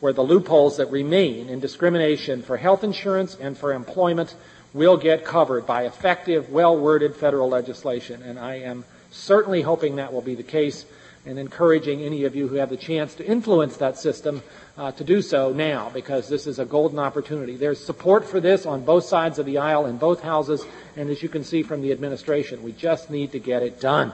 where 0.00 0.12
the 0.12 0.20
loopholes 0.20 0.76
that 0.76 0.90
remain 0.90 1.48
in 1.48 1.58
discrimination 1.58 2.42
for 2.42 2.58
health 2.58 2.84
insurance 2.84 3.34
and 3.40 3.56
for 3.56 3.72
employment 3.72 4.34
will 4.74 4.98
get 4.98 5.24
covered 5.24 5.64
by 5.64 5.84
effective, 5.84 6.50
well-worded 6.50 7.16
federal 7.16 7.48
legislation. 7.48 8.22
And 8.22 8.38
I 8.38 8.56
am 8.56 8.84
certainly 9.10 9.62
hoping 9.62 9.96
that 9.96 10.12
will 10.12 10.20
be 10.20 10.34
the 10.34 10.42
case 10.42 10.84
and 11.24 11.38
encouraging 11.38 12.02
any 12.02 12.24
of 12.24 12.36
you 12.36 12.46
who 12.46 12.56
have 12.56 12.68
the 12.68 12.76
chance 12.76 13.14
to 13.14 13.26
influence 13.26 13.78
that 13.78 13.96
system 13.96 14.42
uh, 14.76 14.92
to 14.92 15.04
do 15.04 15.22
so 15.22 15.50
now 15.50 15.88
because 15.94 16.28
this 16.28 16.46
is 16.46 16.58
a 16.58 16.66
golden 16.66 16.98
opportunity. 16.98 17.56
There's 17.56 17.82
support 17.82 18.26
for 18.26 18.38
this 18.38 18.66
on 18.66 18.84
both 18.84 19.04
sides 19.04 19.38
of 19.38 19.46
the 19.46 19.58
aisle 19.58 19.86
in 19.86 19.96
both 19.96 20.20
houses, 20.20 20.62
and 20.94 21.08
as 21.08 21.22
you 21.22 21.30
can 21.30 21.42
see 21.44 21.62
from 21.62 21.80
the 21.80 21.92
administration, 21.92 22.62
we 22.62 22.72
just 22.72 23.08
need 23.08 23.32
to 23.32 23.38
get 23.38 23.62
it 23.62 23.80
done. 23.80 24.12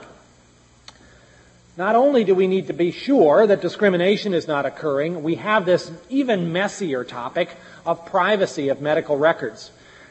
Not 1.79 1.95
only 1.95 2.25
do 2.25 2.35
we 2.35 2.49
need 2.49 2.67
to 2.67 2.73
be 2.73 2.91
sure 2.91 3.47
that 3.47 3.61
discrimination 3.61 4.35
is 4.35 4.49
not 4.49 4.67
occurring, 4.67 5.23
we 5.23 5.37
have 5.37 5.65
this 5.65 5.93
even 6.09 6.53
messier 6.53 7.05
topic 7.05 7.51
of 7.87 8.05
privacy 8.05 8.69
of 8.69 8.81
medical 8.81 9.17
records. 9.17 9.71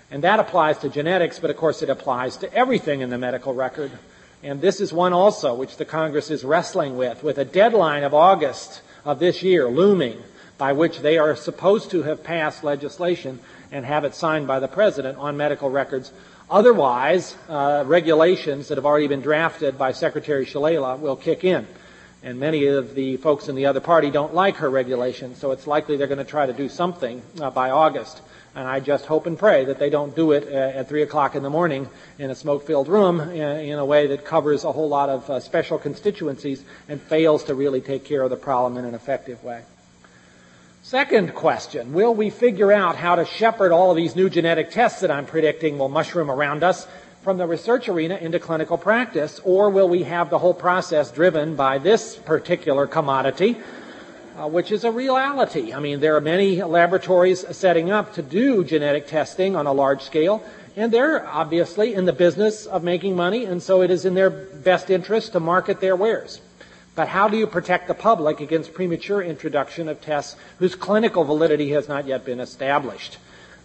And 0.10 0.24
that 0.24 0.40
applies 0.40 0.78
to 0.78 0.90
genetics, 0.90 1.40
but 1.40 1.50
of 1.50 1.58
course 1.58 1.82
it 1.82 1.90
applies 1.90 2.38
to 2.38 2.54
everything 2.54 3.02
in 3.02 3.10
the 3.10 3.18
medical 3.18 3.54
record. 3.54 3.92
And 4.42 4.62
this 4.62 4.80
is 4.80 4.94
one 4.94 5.12
also 5.12 5.56
which 5.56 5.76
the 5.76 5.84
Congress 5.84 6.32
is 6.32 6.46
wrestling 6.46 6.96
with, 6.96 7.22
with 7.22 7.38
a 7.38 7.44
deadline 7.44 8.06
of 8.06 8.14
August 8.14 8.82
of 9.04 9.20
this 9.20 9.44
year 9.44 9.68
looming 9.68 10.24
by 10.58 10.72
which 10.72 11.00
they 11.00 11.18
are 11.18 11.36
supposed 11.36 11.92
to 11.92 12.04
have 12.04 12.24
passed 12.24 12.64
legislation 12.64 13.42
and 13.74 13.86
have 13.86 14.06
it 14.06 14.16
signed 14.16 14.48
by 14.48 14.62
the 14.62 14.70
President 14.70 15.18
on 15.18 15.36
medical 15.36 15.70
records. 15.70 16.14
Otherwise, 16.50 17.36
uh, 17.50 17.84
regulations 17.86 18.70
that 18.70 18.78
have 18.78 18.86
already 18.86 19.08
been 19.08 19.22
drafted 19.22 19.78
by 19.78 19.92
Secretary 19.92 20.46
Shalala 20.46 20.98
will 20.98 21.18
kick 21.18 21.44
in. 21.44 21.68
And 22.24 22.40
many 22.40 22.66
of 22.68 22.96
the 22.96 23.18
folks 23.18 23.50
in 23.50 23.56
the 23.56 23.66
other 23.66 23.82
party 23.82 24.10
don't 24.10 24.34
like 24.34 24.58
her 24.58 24.70
regulations, 24.70 25.40
so 25.40 25.52
it's 25.52 25.68
likely 25.68 25.98
they're 25.98 26.08
going 26.08 26.18
to 26.18 26.24
try 26.24 26.46
to 26.46 26.54
do 26.54 26.70
something 26.70 27.22
uh, 27.40 27.52
by 27.52 27.70
August. 27.70 28.22
And 28.56 28.68
I 28.68 28.80
just 28.80 29.06
hope 29.06 29.28
and 29.28 29.38
pray 29.38 29.66
that 29.66 29.78
they 29.78 29.90
don't 29.90 30.16
do 30.16 30.32
it 30.32 30.48
uh, 30.48 30.80
at 30.80 30.90
3 30.90 31.04
o'clock 31.04 31.36
in 31.36 31.44
the 31.44 31.50
morning 31.50 31.88
in 32.18 32.32
a 32.32 32.36
smoke-filled 32.36 32.88
room 32.88 33.20
in, 33.20 33.42
uh, 33.42 33.54
in, 33.56 33.78
a 33.78 33.86
way 33.86 34.08
that 34.08 34.26
covers 34.26 34.64
a 34.64 34.72
whole 34.72 34.90
lot 34.90 35.10
of 35.10 35.30
uh, 35.30 35.40
special 35.40 35.78
constituencies 35.78 36.64
and 36.88 37.00
fails 37.02 37.44
to 37.44 37.56
really 37.56 37.82
take 37.82 38.04
care 38.04 38.24
of 38.24 38.30
the 38.30 38.38
problem 38.38 38.78
in 38.78 38.86
an 38.86 38.96
effective 38.96 39.44
way. 39.44 39.64
Second 40.88 41.36
question, 41.36 41.92
will 41.92 42.16
we 42.16 42.30
figure 42.30 42.72
out 42.72 42.96
how 42.96 43.16
to 43.16 43.26
shepherd 43.26 43.74
all 43.74 43.92
of 43.92 43.98
these 43.98 44.16
new 44.16 44.30
genetic 44.30 44.72
tests 44.72 45.02
that 45.02 45.12
I'm 45.12 45.26
predicting 45.26 45.78
will 45.78 45.90
mushroom 45.90 46.32
around 46.32 46.64
us 46.64 46.88
from 47.24 47.38
the 47.38 47.46
research 47.46 47.90
arena 47.90 48.16
into 48.16 48.40
clinical 48.40 48.78
practice, 48.78 49.42
or 49.44 49.70
will 49.70 49.90
we 49.90 50.04
have 50.04 50.30
the 50.30 50.38
whole 50.38 50.54
process 50.54 51.12
driven 51.12 51.58
by 51.58 51.78
this 51.78 52.16
particular 52.16 52.88
commodity, 52.88 53.58
uh, 54.38 54.48
which 54.48 54.72
is 54.72 54.86
a 54.86 54.92
reality? 54.92 55.74
I 55.74 55.82
mean, 55.82 56.00
there 56.00 56.16
are 56.16 56.22
many 56.22 56.64
laboratories 56.64 57.46
setting 57.54 57.92
up 57.92 58.14
to 58.14 58.22
do 58.22 58.64
genetic 58.64 59.08
testing 59.08 59.58
on 59.58 59.68
a 59.68 59.74
large 59.74 60.04
scale, 60.04 60.42
and 60.78 60.90
they're 60.90 61.28
obviously 61.28 61.96
in 61.96 62.06
the 62.06 62.14
business 62.14 62.66
of 62.66 62.82
making 62.82 63.14
money, 63.14 63.44
and 63.44 63.62
so 63.62 63.82
it 63.82 63.92
is 63.92 64.06
in 64.06 64.14
their 64.14 64.30
best 64.30 64.90
interest 64.90 65.34
to 65.34 65.42
market 65.42 65.82
their 65.82 65.98
wares. 65.98 66.40
But 66.98 67.10
how 67.10 67.28
do 67.28 67.38
you 67.38 67.46
protect 67.46 67.88
the 67.88 67.94
public 67.94 68.40
against 68.40 68.74
premature 68.74 69.22
introduction 69.22 69.88
of 69.88 70.02
tests 70.02 70.36
whose 70.58 70.74
clinical 70.74 71.24
validity 71.24 71.70
has 71.74 71.88
not 71.88 72.08
yet 72.08 72.26
been 72.26 72.40
established? 72.40 73.20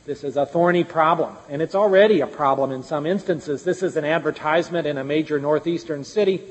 This 0.04 0.22
is 0.22 0.36
a 0.36 0.44
thorny 0.44 0.84
problem, 0.84 1.38
and 1.48 1.62
it's 1.62 1.74
already 1.74 2.20
a 2.20 2.26
problem 2.26 2.72
in 2.72 2.82
some 2.82 3.06
instances. 3.06 3.64
This 3.64 3.82
is 3.82 3.96
an 3.96 4.04
advertisement 4.04 4.86
in 4.86 4.98
a 4.98 5.04
major 5.04 5.40
northeastern 5.40 6.04
city. 6.04 6.42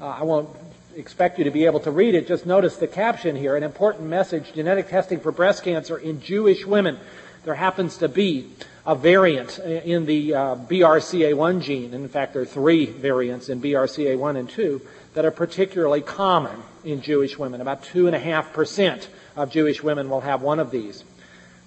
Uh, 0.00 0.06
I 0.06 0.22
won't 0.22 0.48
expect 0.94 1.38
you 1.38 1.44
to 1.44 1.50
be 1.50 1.64
able 1.64 1.80
to 1.80 1.90
read 1.90 2.14
it. 2.14 2.28
Just 2.28 2.46
notice 2.46 2.76
the 2.76 2.86
caption 2.86 3.34
here 3.34 3.56
an 3.56 3.64
important 3.64 4.06
message 4.08 4.52
genetic 4.52 4.88
testing 4.88 5.18
for 5.18 5.32
breast 5.32 5.64
cancer 5.64 5.98
in 5.98 6.20
Jewish 6.20 6.64
women. 6.64 7.00
There 7.42 7.56
happens 7.56 7.96
to 7.96 8.08
be 8.08 8.52
a 8.86 8.94
variant 8.94 9.58
in 9.58 10.06
the 10.06 10.34
uh, 10.34 10.54
BRCA1 10.54 11.62
gene. 11.62 11.92
In 11.92 12.08
fact, 12.08 12.34
there 12.34 12.42
are 12.42 12.46
three 12.46 12.86
variants 12.86 13.48
in 13.48 13.60
BRCA1 13.60 14.38
and 14.38 14.48
2 14.48 14.80
that 15.14 15.24
are 15.24 15.30
particularly 15.30 16.00
common 16.00 16.62
in 16.84 17.02
Jewish 17.02 17.38
women. 17.38 17.60
About 17.60 17.82
2.5% 17.84 19.08
of 19.36 19.50
Jewish 19.50 19.82
women 19.82 20.08
will 20.08 20.20
have 20.20 20.42
one 20.42 20.60
of 20.60 20.70
these. 20.70 21.04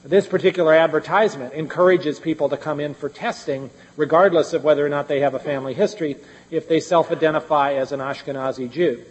This 0.05 0.27
particular 0.27 0.73
advertisement 0.73 1.53
encourages 1.53 2.19
people 2.19 2.49
to 2.49 2.57
come 2.57 2.81
in 2.81 2.93
for 2.93 3.07
testing, 3.07 3.69
regardless 3.95 4.51
of 4.51 4.63
whether 4.63 4.85
or 4.85 4.89
not 4.89 5.07
they 5.07 5.21
have 5.21 5.33
a 5.33 5.39
family 5.39 5.73
history, 5.73 6.17
if 6.51 6.67
they 6.67 6.81
self-identify 6.81 7.73
as 7.75 7.93
an 7.93 8.01
Ashkenazi 8.01 8.69
Jew. 8.69 9.03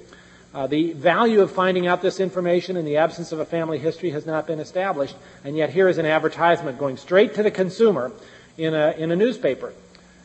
Uh, 0.54 0.66
the 0.66 0.92
value 0.92 1.40
of 1.40 1.50
finding 1.50 1.86
out 1.86 2.02
this 2.02 2.20
information 2.20 2.76
in 2.76 2.84
the 2.84 2.98
absence 2.98 3.32
of 3.32 3.38
a 3.38 3.44
family 3.46 3.78
history 3.78 4.10
has 4.10 4.26
not 4.26 4.46
been 4.46 4.60
established, 4.60 5.16
and 5.44 5.56
yet 5.56 5.70
here 5.70 5.88
is 5.88 5.96
an 5.96 6.04
advertisement 6.04 6.78
going 6.78 6.98
straight 6.98 7.34
to 7.34 7.42
the 7.42 7.50
consumer 7.50 8.12
in 8.58 8.74
a, 8.74 8.90
in 8.98 9.10
a 9.10 9.16
newspaper. 9.16 9.72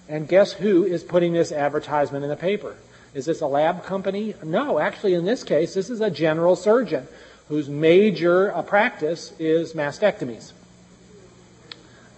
And 0.09 0.27
guess 0.27 0.51
who 0.51 0.83
is 0.83 1.01
putting 1.01 1.31
this 1.31 1.53
advertisement 1.53 2.25
in 2.25 2.29
the 2.29 2.35
paper? 2.35 2.75
Is 3.17 3.25
this 3.25 3.41
a 3.41 3.47
lab 3.47 3.83
company? 3.83 4.35
No, 4.43 4.77
actually, 4.77 5.15
in 5.15 5.25
this 5.25 5.43
case, 5.43 5.73
this 5.73 5.89
is 5.89 6.01
a 6.01 6.11
general 6.11 6.55
surgeon 6.55 7.07
whose 7.49 7.67
major 7.67 8.55
uh, 8.55 8.61
practice 8.61 9.33
is 9.39 9.73
mastectomies. 9.73 10.51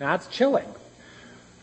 Now, 0.01 0.07
That's 0.17 0.27
chilling. 0.27 0.67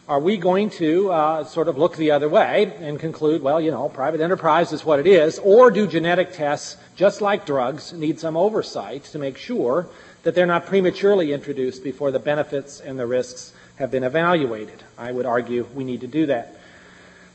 Are 0.08 0.20
we 0.20 0.38
going 0.38 0.70
to 0.70 1.12
uh, 1.12 1.44
sort 1.44 1.68
of 1.68 1.76
look 1.76 1.96
the 1.96 2.12
other 2.12 2.30
way 2.30 2.74
and 2.78 2.98
conclude, 2.98 3.42
well, 3.42 3.60
you 3.60 3.70
know, 3.70 3.90
private 3.90 4.22
enterprise 4.22 4.72
is 4.72 4.86
what 4.86 5.00
it 5.00 5.06
is, 5.06 5.38
or 5.40 5.70
do 5.70 5.86
genetic 5.86 6.32
tests, 6.32 6.78
just 6.94 7.20
like 7.20 7.44
drugs, 7.44 7.92
need 7.92 8.18
some 8.18 8.38
oversight 8.38 9.04
to 9.04 9.18
make 9.18 9.36
sure 9.36 9.86
that 10.22 10.34
they're 10.34 10.46
not 10.46 10.64
prematurely 10.64 11.34
introduced 11.34 11.84
before 11.84 12.10
the 12.10 12.18
benefits 12.18 12.80
and 12.80 12.98
the 12.98 13.06
risks 13.06 13.52
have 13.74 13.90
been 13.90 14.04
evaluated? 14.04 14.82
I 14.96 15.12
would 15.12 15.26
argue 15.26 15.66
we 15.74 15.84
need 15.84 16.00
to 16.00 16.06
do 16.06 16.24
that. 16.24 16.55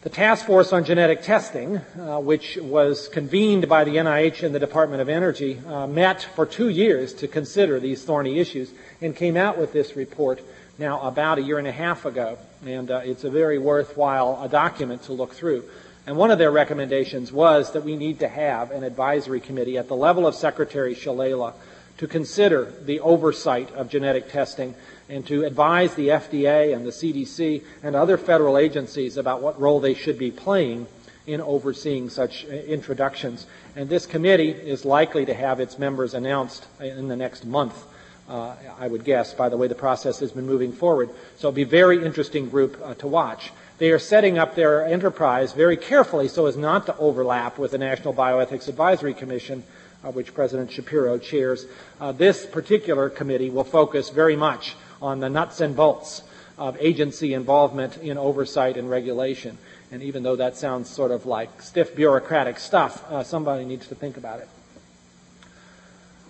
The 0.02 0.10
Task 0.10 0.47
Force 0.47 0.74
on 0.74 0.84
Genetic 0.84 1.22
Testing, 1.22 1.78
uh, 1.78 2.20
which 2.20 2.58
was 2.58 3.08
convened 3.08 3.70
by 3.70 3.84
the 3.84 3.97
NIH 3.97 4.41
and 4.41 4.56
the 4.56 4.60
Department 4.60 4.99
of 4.99 5.10
Energy, 5.10 5.62
uh, 5.68 5.86
met 5.86 6.24
for 6.24 6.47
two 6.47 6.70
years 6.70 7.14
to 7.14 7.28
consider 7.28 7.80
these 7.80 8.04
thorny 8.04 8.39
issues 8.39 8.72
and 8.99 9.16
came 9.16 9.38
out 9.38 9.60
with 9.60 9.74
this 9.74 9.95
report 9.95 10.41
now 10.80 10.99
about 11.02 11.38
a 11.38 11.43
year 11.43 11.60
and 11.60 11.68
a 11.68 11.72
half 11.72 12.06
ago. 12.06 12.39
And 12.66 12.89
uh, 12.89 13.02
it's 13.04 13.26
a 13.26 13.30
very 13.30 13.60
worthwhile 13.60 14.39
uh, 14.41 14.47
document 14.47 15.04
to 15.04 15.14
look 15.14 15.36
through. 15.36 15.66
And 16.08 16.18
one 16.18 16.32
of 16.32 16.39
their 16.39 16.49
recommendations 16.49 17.32
was 17.32 17.74
that 17.74 17.84
we 17.84 17.95
need 17.95 18.22
to 18.22 18.28
have 18.28 18.72
an 18.72 18.84
advisory 18.84 19.39
committee 19.39 19.78
at 19.78 19.88
the 19.88 19.95
level 19.95 20.26
of 20.26 20.34
Secretary 20.34 20.95
Shalala 20.95 21.54
to 21.98 22.08
consider 22.08 22.74
the 22.84 23.00
oversight 23.00 23.72
of 23.72 23.89
genetic 23.89 24.30
testing 24.30 24.76
and 25.10 25.26
to 25.28 25.44
advise 25.44 25.94
the 25.96 26.08
FDA 26.08 26.76
and 26.76 26.86
the 26.86 26.92
CDC 26.92 27.64
and 27.84 27.96
other 27.96 28.18
federal 28.18 28.58
agencies 28.58 29.18
about 29.18 29.42
what 29.42 29.60
role 29.60 29.80
they 29.80 29.94
should 29.94 30.18
be 30.18 30.32
playing 30.32 30.88
in 31.28 31.42
overseeing 31.42 32.10
such 32.10 32.46
uh, 32.46 32.50
introductions. 32.50 33.46
And 33.76 33.89
this 33.89 34.06
committee 34.06 34.50
is 34.50 34.86
likely 34.86 35.26
to 35.26 35.34
have 35.34 35.60
its 35.60 35.78
members 35.78 36.14
announced 36.14 36.66
in 36.80 37.08
the 37.08 37.16
next 37.16 37.46
month, 37.46 37.86
uh, 38.28 38.56
I 38.80 38.88
would 38.88 39.04
guess, 39.04 39.34
by 39.34 39.50
the 39.50 39.58
way 39.58 39.68
the 39.68 39.76
process 39.76 40.20
has 40.20 40.32
been 40.32 40.46
moving 40.46 40.72
forward. 40.72 41.10
So 41.38 41.50
it'll 41.50 41.56
be 41.56 41.62
a 41.64 41.68
very 41.68 42.04
interesting 42.04 42.50
group 42.50 42.80
uh, 42.84 42.96
to 42.96 43.08
watch. 43.08 43.52
They 43.78 43.92
are 43.92 44.00
setting 44.00 44.38
up 44.38 44.56
their 44.56 44.86
enterprise 44.86 45.54
very 45.54 45.78
carefully 45.78 46.28
so 46.28 46.46
as 46.46 46.56
not 46.56 46.86
to 46.86 46.98
overlap 46.98 47.58
with 47.58 47.72
the 47.72 47.78
National 47.78 48.14
Bioethics 48.14 48.68
Advisory 48.68 49.14
Commission, 49.14 49.64
uh, 50.04 50.12
which 50.12 50.34
President 50.34 50.72
Shapiro 50.72 51.18
chairs. 51.18 51.66
Uh, 51.99 52.12
this 52.12 52.45
particular 52.45 53.10
committee 53.10 53.49
will 53.49 53.64
focus 53.64 54.10
very 54.10 54.36
much 54.36 54.76
on 55.02 55.20
the 55.20 55.30
nuts 55.30 55.62
and 55.62 55.76
bolts 55.76 56.24
of 56.58 56.78
agency 56.80 57.34
involvement 57.34 57.97
in 57.97 58.18
oversight 58.18 58.78
and 58.78 58.89
regulation. 58.89 59.58
And 59.91 60.02
even 60.04 60.24
though 60.24 60.36
that 60.36 60.56
sounds 60.56 60.89
sort 60.89 61.12
of 61.12 61.26
like 61.26 61.62
stiff 61.62 61.95
bureaucratic 61.95 62.60
stuff, 62.60 63.04
uh, 63.12 63.24
somebody 63.24 63.66
needs 63.66 63.88
to 63.88 63.95
think 63.95 64.18
about 64.18 64.39
it. 64.39 64.47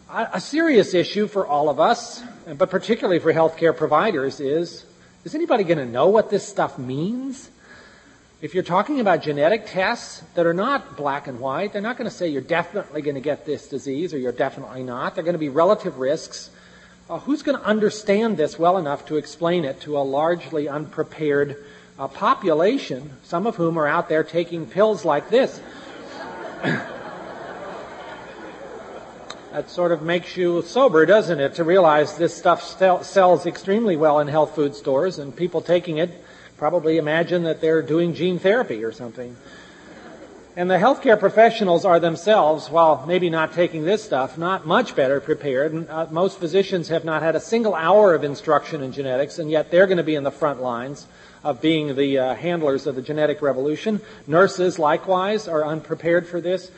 A 0.09 0.41
serious 0.41 0.93
issue 0.93 1.27
for 1.27 1.47
all 1.47 1.69
of 1.69 1.79
us, 1.79 2.21
but 2.57 2.69
particularly 2.69 3.19
for 3.19 3.31
healthcare 3.31 3.75
providers, 3.75 4.41
is 4.41 4.85
is 5.23 5.35
anybody 5.35 5.63
going 5.63 5.77
to 5.77 5.85
know 5.85 6.07
what 6.07 6.31
this 6.31 6.47
stuff 6.47 6.79
means? 6.79 7.50
If 8.41 8.55
you're 8.55 8.63
talking 8.63 8.99
about 8.99 9.21
genetic 9.21 9.67
tests 9.67 10.23
that 10.33 10.47
are 10.47 10.53
not 10.53 10.97
black 10.97 11.27
and 11.27 11.39
white, 11.39 11.73
they're 11.73 11.81
not 11.81 11.95
going 11.95 12.09
to 12.09 12.15
say 12.15 12.27
you're 12.27 12.41
definitely 12.41 13.03
going 13.03 13.13
to 13.13 13.21
get 13.21 13.45
this 13.45 13.67
disease 13.67 14.15
or 14.15 14.17
you're 14.17 14.31
definitely 14.31 14.81
not. 14.81 15.13
They're 15.13 15.23
going 15.23 15.35
to 15.35 15.39
be 15.39 15.49
relative 15.49 15.99
risks. 15.99 16.49
Uh, 17.07 17.19
who's 17.19 17.43
going 17.43 17.59
to 17.59 17.63
understand 17.63 18.37
this 18.37 18.57
well 18.57 18.79
enough 18.79 19.05
to 19.05 19.17
explain 19.17 19.63
it 19.63 19.79
to 19.81 19.95
a 19.95 20.01
largely 20.01 20.67
unprepared 20.67 21.63
a 21.99 22.07
population, 22.07 23.11
some 23.21 23.45
of 23.45 23.57
whom 23.57 23.77
are 23.77 23.87
out 23.87 24.09
there 24.09 24.23
taking 24.23 24.65
pills 24.65 25.05
like 25.05 25.29
this. 25.29 25.61
that 29.51 29.69
sort 29.69 29.91
of 29.91 30.01
makes 30.01 30.35
you 30.35 30.63
sober, 30.63 31.05
doesn't 31.05 31.39
it, 31.39 31.53
to 31.53 31.63
realize 31.63 32.17
this 32.17 32.35
stuff 32.35 32.63
sells 32.63 33.45
extremely 33.45 33.95
well 33.95 34.19
in 34.19 34.27
health 34.27 34.55
food 34.55 34.73
stores, 34.73 35.19
and 35.19 35.35
people 35.35 35.61
taking 35.61 35.99
it 35.99 36.23
probably 36.61 36.99
imagine 36.99 37.41
that 37.41 37.59
they're 37.59 37.81
doing 37.81 38.13
gene 38.13 38.37
therapy 38.37 38.83
or 38.83 38.91
something. 38.91 39.35
And 40.55 40.69
the 40.69 40.75
healthcare 40.75 41.19
professionals 41.19 41.85
are 41.85 41.99
themselves, 41.99 42.69
while 42.69 43.03
maybe 43.07 43.31
not 43.31 43.53
taking 43.53 43.83
this 43.83 44.03
stuff, 44.03 44.37
not 44.37 44.67
much 44.67 44.95
better 44.95 45.19
prepared. 45.19 45.89
Uh, 45.89 46.05
most 46.11 46.37
physicians 46.37 46.89
have 46.89 47.03
not 47.03 47.23
had 47.23 47.35
a 47.35 47.39
single 47.39 47.73
hour 47.73 48.13
of 48.13 48.23
instruction 48.23 48.83
in 48.83 48.91
genetics, 48.91 49.39
and 49.39 49.49
yet 49.49 49.71
they're 49.71 49.87
going 49.87 49.97
to 49.97 50.03
be 50.03 50.13
in 50.13 50.23
the 50.23 50.29
front 50.29 50.61
lines 50.61 51.07
of 51.43 51.61
being 51.61 51.95
the 51.95 52.19
uh, 52.19 52.35
handlers 52.35 52.85
of 52.85 52.93
the 52.93 53.01
genetic 53.01 53.41
revolution. 53.41 53.99
Nurses, 54.27 54.77
likewise, 54.77 55.47
are 55.47 55.65
unprepared 55.65 56.27
for 56.27 56.39
this. 56.41 56.69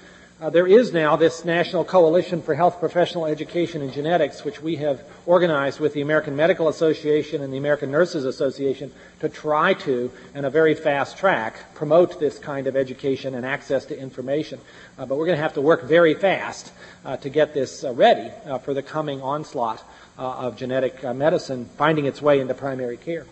Uh, 0.42 0.50
there 0.50 0.66
is 0.66 0.92
now 0.92 1.16
this 1.16 1.46
National 1.46 1.86
Coalition 1.86 2.42
for 2.42 2.56
Health 2.56 2.80
Professional 2.80 3.28
Education 3.28 3.84
in 3.84 3.92
Genetics, 3.92 4.44
which 4.44 4.62
we 4.62 4.76
have 4.78 5.04
organized 5.28 5.80
with 5.80 5.94
the 5.94 6.02
American 6.02 6.36
Medical 6.36 6.70
Association 6.70 7.44
and 7.44 7.54
the 7.54 7.58
American 7.58 7.92
Nurses 7.92 8.26
Association 8.26 8.92
to 9.20 9.30
try 9.30 9.76
to, 9.76 10.12
in 10.34 10.44
a 10.44 10.50
very 10.50 10.74
fast 10.74 11.18
track, 11.18 11.76
promote 11.76 12.20
this 12.20 12.40
kind 12.40 12.66
of 12.66 12.76
education 12.76 13.36
and 13.36 13.46
access 13.46 13.86
to 13.86 13.98
information. 13.98 14.60
Uh, 14.98 15.06
but 15.06 15.20
we're 15.20 15.28
going 15.28 15.38
to 15.38 15.42
have 15.42 15.54
to 15.54 15.62
work 15.62 15.84
very 15.84 16.16
fast 16.16 16.74
uh, 17.06 17.16
to 17.18 17.30
get 17.30 17.54
this 17.54 17.84
uh, 17.84 17.94
ready 17.94 18.32
uh, 18.46 18.58
for 18.58 18.74
the 18.74 18.82
coming 18.82 19.22
onslaught 19.22 19.84
uh, 20.18 20.22
of 20.22 20.58
genetic 20.58 21.04
medicine 21.16 21.70
finding 21.78 22.06
its 22.06 22.24
way 22.24 22.40
into 22.40 22.56
primary 22.56 22.98
care. 22.98 23.28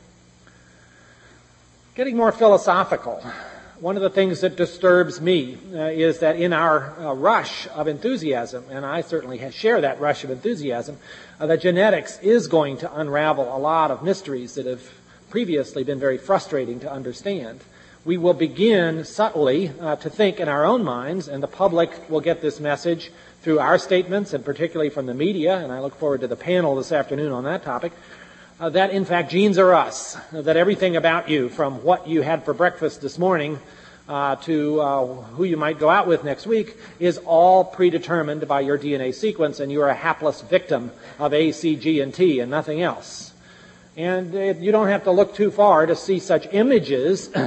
Getting 1.95 2.15
more 2.15 2.31
philosophical, 2.31 3.23
one 3.81 3.95
of 3.95 4.03
the 4.03 4.11
things 4.11 4.41
that 4.41 4.55
disturbs 4.55 5.19
me 5.19 5.57
uh, 5.73 5.85
is 5.85 6.19
that 6.19 6.35
in 6.35 6.53
our 6.53 6.91
uh, 6.99 7.13
rush 7.13 7.67
of 7.69 7.87
enthusiasm, 7.87 8.63
and 8.69 8.85
I 8.85 9.01
certainly 9.01 9.49
share 9.49 9.81
that 9.81 9.99
rush 9.99 10.23
of 10.23 10.29
enthusiasm, 10.29 10.99
uh, 11.39 11.47
that 11.47 11.61
genetics 11.61 12.19
is 12.19 12.47
going 12.47 12.77
to 12.77 12.99
unravel 12.99 13.43
a 13.45 13.57
lot 13.57 13.89
of 13.89 14.03
mysteries 14.03 14.53
that 14.53 14.67
have 14.67 14.87
previously 15.31 15.83
been 15.83 15.99
very 15.99 16.19
frustrating 16.19 16.79
to 16.81 16.91
understand. 16.91 17.61
We 18.05 18.17
will 18.17 18.35
begin 18.35 19.03
subtly 19.03 19.71
uh, 19.81 19.95
to 19.95 20.11
think 20.11 20.39
in 20.39 20.47
our 20.47 20.63
own 20.63 20.83
minds, 20.83 21.27
and 21.27 21.41
the 21.41 21.47
public 21.47 22.07
will 22.07 22.21
get 22.21 22.39
this 22.39 22.59
message 22.59 23.11
through 23.41 23.57
our 23.57 23.79
statements 23.79 24.33
and 24.33 24.45
particularly 24.45 24.91
from 24.91 25.07
the 25.07 25.15
media, 25.15 25.57
and 25.57 25.71
I 25.71 25.79
look 25.79 25.95
forward 25.95 26.21
to 26.21 26.27
the 26.27 26.35
panel 26.35 26.75
this 26.75 26.91
afternoon 26.91 27.31
on 27.31 27.45
that 27.45 27.63
topic 27.63 27.93
uh, 28.61 28.69
that 28.69 28.91
in 28.91 29.03
fact 29.05 29.31
genes 29.31 29.57
are 29.57 29.73
us, 29.73 30.15
that 30.31 30.55
everything 30.55 30.95
about 30.95 31.27
you, 31.27 31.49
from 31.49 31.83
what 31.83 32.07
you 32.07 32.21
had 32.21 32.45
for 32.45 32.53
breakfast 32.53 33.01
this 33.01 33.17
morning 33.17 33.59
uh, 34.07 34.35
to 34.35 34.79
uh, 34.79 35.05
who 35.33 35.43
you 35.43 35.57
might 35.57 35.79
go 35.79 35.89
out 35.89 36.05
with 36.05 36.23
next 36.23 36.45
week, 36.45 36.77
is 36.99 37.17
all 37.25 37.65
predetermined 37.65 38.47
by 38.47 38.59
your 38.59 38.77
DNA 38.77 39.15
sequence, 39.15 39.59
and 39.59 39.71
you 39.71 39.81
are 39.81 39.89
a 39.89 39.95
hapless 39.95 40.41
victim 40.41 40.91
of 41.17 41.33
A, 41.33 41.51
C, 41.51 41.75
G, 41.75 42.01
and 42.01 42.13
T, 42.13 42.39
and 42.39 42.51
nothing 42.51 42.83
else. 42.83 43.33
And 43.97 44.35
uh, 44.35 44.39
you 44.59 44.71
don't 44.71 44.89
have 44.89 45.05
to 45.05 45.11
look 45.11 45.33
too 45.33 45.49
far 45.49 45.87
to 45.87 45.95
see 45.95 46.19
such 46.19 46.47
images. 46.53 47.31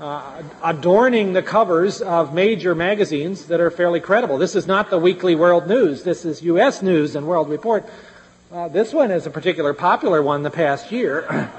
Uh, 0.00 0.42
adorning 0.64 1.32
the 1.32 1.42
covers 1.42 2.02
of 2.02 2.34
major 2.34 2.74
magazines 2.74 3.46
that 3.46 3.60
are 3.60 3.70
fairly 3.70 4.00
credible. 4.00 4.36
This 4.36 4.56
is 4.56 4.66
not 4.66 4.90
the 4.90 4.98
Weekly 4.98 5.36
World 5.36 5.68
News. 5.68 6.02
This 6.02 6.24
is 6.24 6.42
U.S. 6.42 6.82
News 6.82 7.14
and 7.14 7.28
World 7.28 7.48
Report. 7.48 7.88
Uh, 8.54 8.68
this 8.68 8.92
one 8.92 9.10
is 9.10 9.26
a 9.26 9.30
particular 9.30 9.74
popular 9.74 10.22
one 10.22 10.44
the 10.44 10.50
past 10.50 10.92
year. 10.92 11.50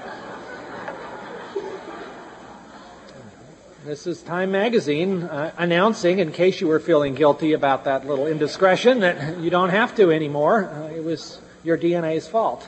this 3.83 4.07
is 4.07 4.21
Time 4.21 4.51
Magazine 4.51 5.23
uh, 5.23 5.51
announcing, 5.57 6.19
in 6.19 6.31
case 6.31 6.61
you 6.61 6.67
were 6.67 6.79
feeling 6.79 7.13
guilty 7.13 7.51
about 7.51 7.83
that 7.83 8.07
little 8.07 8.27
indiscretion, 8.27 9.01
that 9.01 9.39
you 9.39 9.49
don't 9.49 9.71
have 9.71 9.93
to 9.97 10.09
anymore. 10.09 10.69
Uh, 10.69 10.95
it 10.95 11.03
was 11.03 11.41
your 11.65 11.77
DNA's 11.77 12.29
fault. 12.29 12.65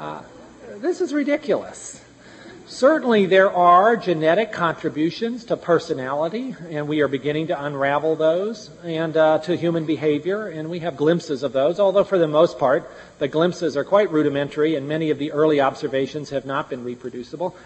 Uh, 0.00 0.22
this 0.76 1.02
is 1.02 1.12
ridiculous. 1.12 2.02
Certainly, 2.68 3.26
there 3.26 3.52
are 3.52 3.96
genetic 3.96 4.50
contributions 4.50 5.44
to 5.44 5.56
personality, 5.56 6.56
and 6.68 6.88
we 6.88 7.00
are 7.00 7.06
beginning 7.06 7.46
to 7.46 7.64
unravel 7.64 8.16
those, 8.16 8.70
and 8.82 9.16
uh, 9.16 9.38
to 9.38 9.56
human 9.56 9.84
behavior, 9.84 10.48
and 10.48 10.68
we 10.68 10.80
have 10.80 10.96
glimpses 10.96 11.44
of 11.44 11.52
those, 11.52 11.78
although 11.78 12.02
for 12.02 12.18
the 12.18 12.26
most 12.26 12.58
part, 12.58 12.90
the 13.20 13.28
glimpses 13.28 13.76
are 13.76 13.84
quite 13.84 14.10
rudimentary, 14.10 14.74
and 14.74 14.88
many 14.88 15.10
of 15.10 15.18
the 15.20 15.30
early 15.30 15.60
observations 15.60 16.30
have 16.30 16.44
not 16.44 16.68
been 16.68 16.82
reproducible. 16.82 17.56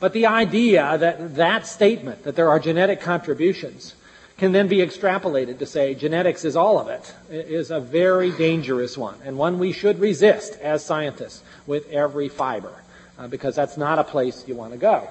But 0.00 0.14
the 0.14 0.24
idea 0.24 0.96
that 0.96 1.36
that 1.36 1.66
statement, 1.66 2.22
that 2.22 2.34
there 2.34 2.48
are 2.48 2.58
genetic 2.58 3.02
contributions, 3.02 3.94
can 4.38 4.52
then 4.52 4.68
be 4.68 4.78
extrapolated 4.78 5.58
to 5.58 5.66
say 5.66 5.94
genetics 5.94 6.46
is 6.46 6.56
all 6.56 6.78
of 6.78 6.88
it, 6.88 7.14
is 7.28 7.70
a 7.70 7.78
very 7.78 8.30
dangerous 8.30 8.96
one, 8.96 9.18
and 9.22 9.36
one 9.36 9.58
we 9.58 9.72
should 9.72 10.00
resist 10.00 10.58
as 10.60 10.82
scientists 10.82 11.42
with 11.66 11.90
every 11.90 12.30
fiber 12.30 12.72
uh, 13.18 13.28
because 13.28 13.54
that's 13.54 13.76
not 13.76 13.98
a 13.98 14.04
place 14.04 14.44
you 14.46 14.54
want 14.54 14.72
to 14.72 14.78
go. 14.78 15.08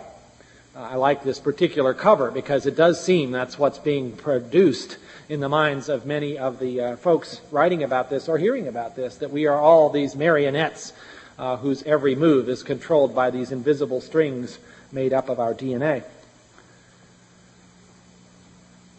Uh, 0.76 0.80
I 0.80 0.96
like 0.96 1.24
this 1.24 1.40
particular 1.40 1.94
cover 1.94 2.32
because 2.32 2.66
it 2.66 2.76
does 2.76 3.04
seem 3.04 3.32
that's 3.32 3.58
what's 3.58 3.80
being 3.80 4.12
produced 4.12 4.98
in 5.30 5.40
the 5.40 5.50
minds 5.50 5.90
of 5.90 6.06
many 6.06 6.38
of 6.38 6.60
the 6.60 6.82
uh, 6.82 6.96
folks 6.98 7.42
writing 7.52 7.84
about 7.84 8.10
this 8.10 8.28
or 8.28 8.38
hearing 8.38 8.68
about 8.68 8.96
this, 8.96 9.18
that 9.18 9.32
we 9.32 9.48
are 9.48 9.58
all 9.58 9.90
these 9.90 10.16
marionettes 10.16 10.94
uh, 11.40 11.58
whose 11.58 11.84
every 11.84 12.16
move 12.16 12.50
is 12.50 12.62
controlled 12.64 13.16
by 13.16 13.30
these 13.30 13.52
invisible 13.52 14.02
strings 14.02 14.60
made 14.92 15.14
up 15.14 15.30
of 15.30 15.40
our 15.40 15.54
DNA. 15.54 16.04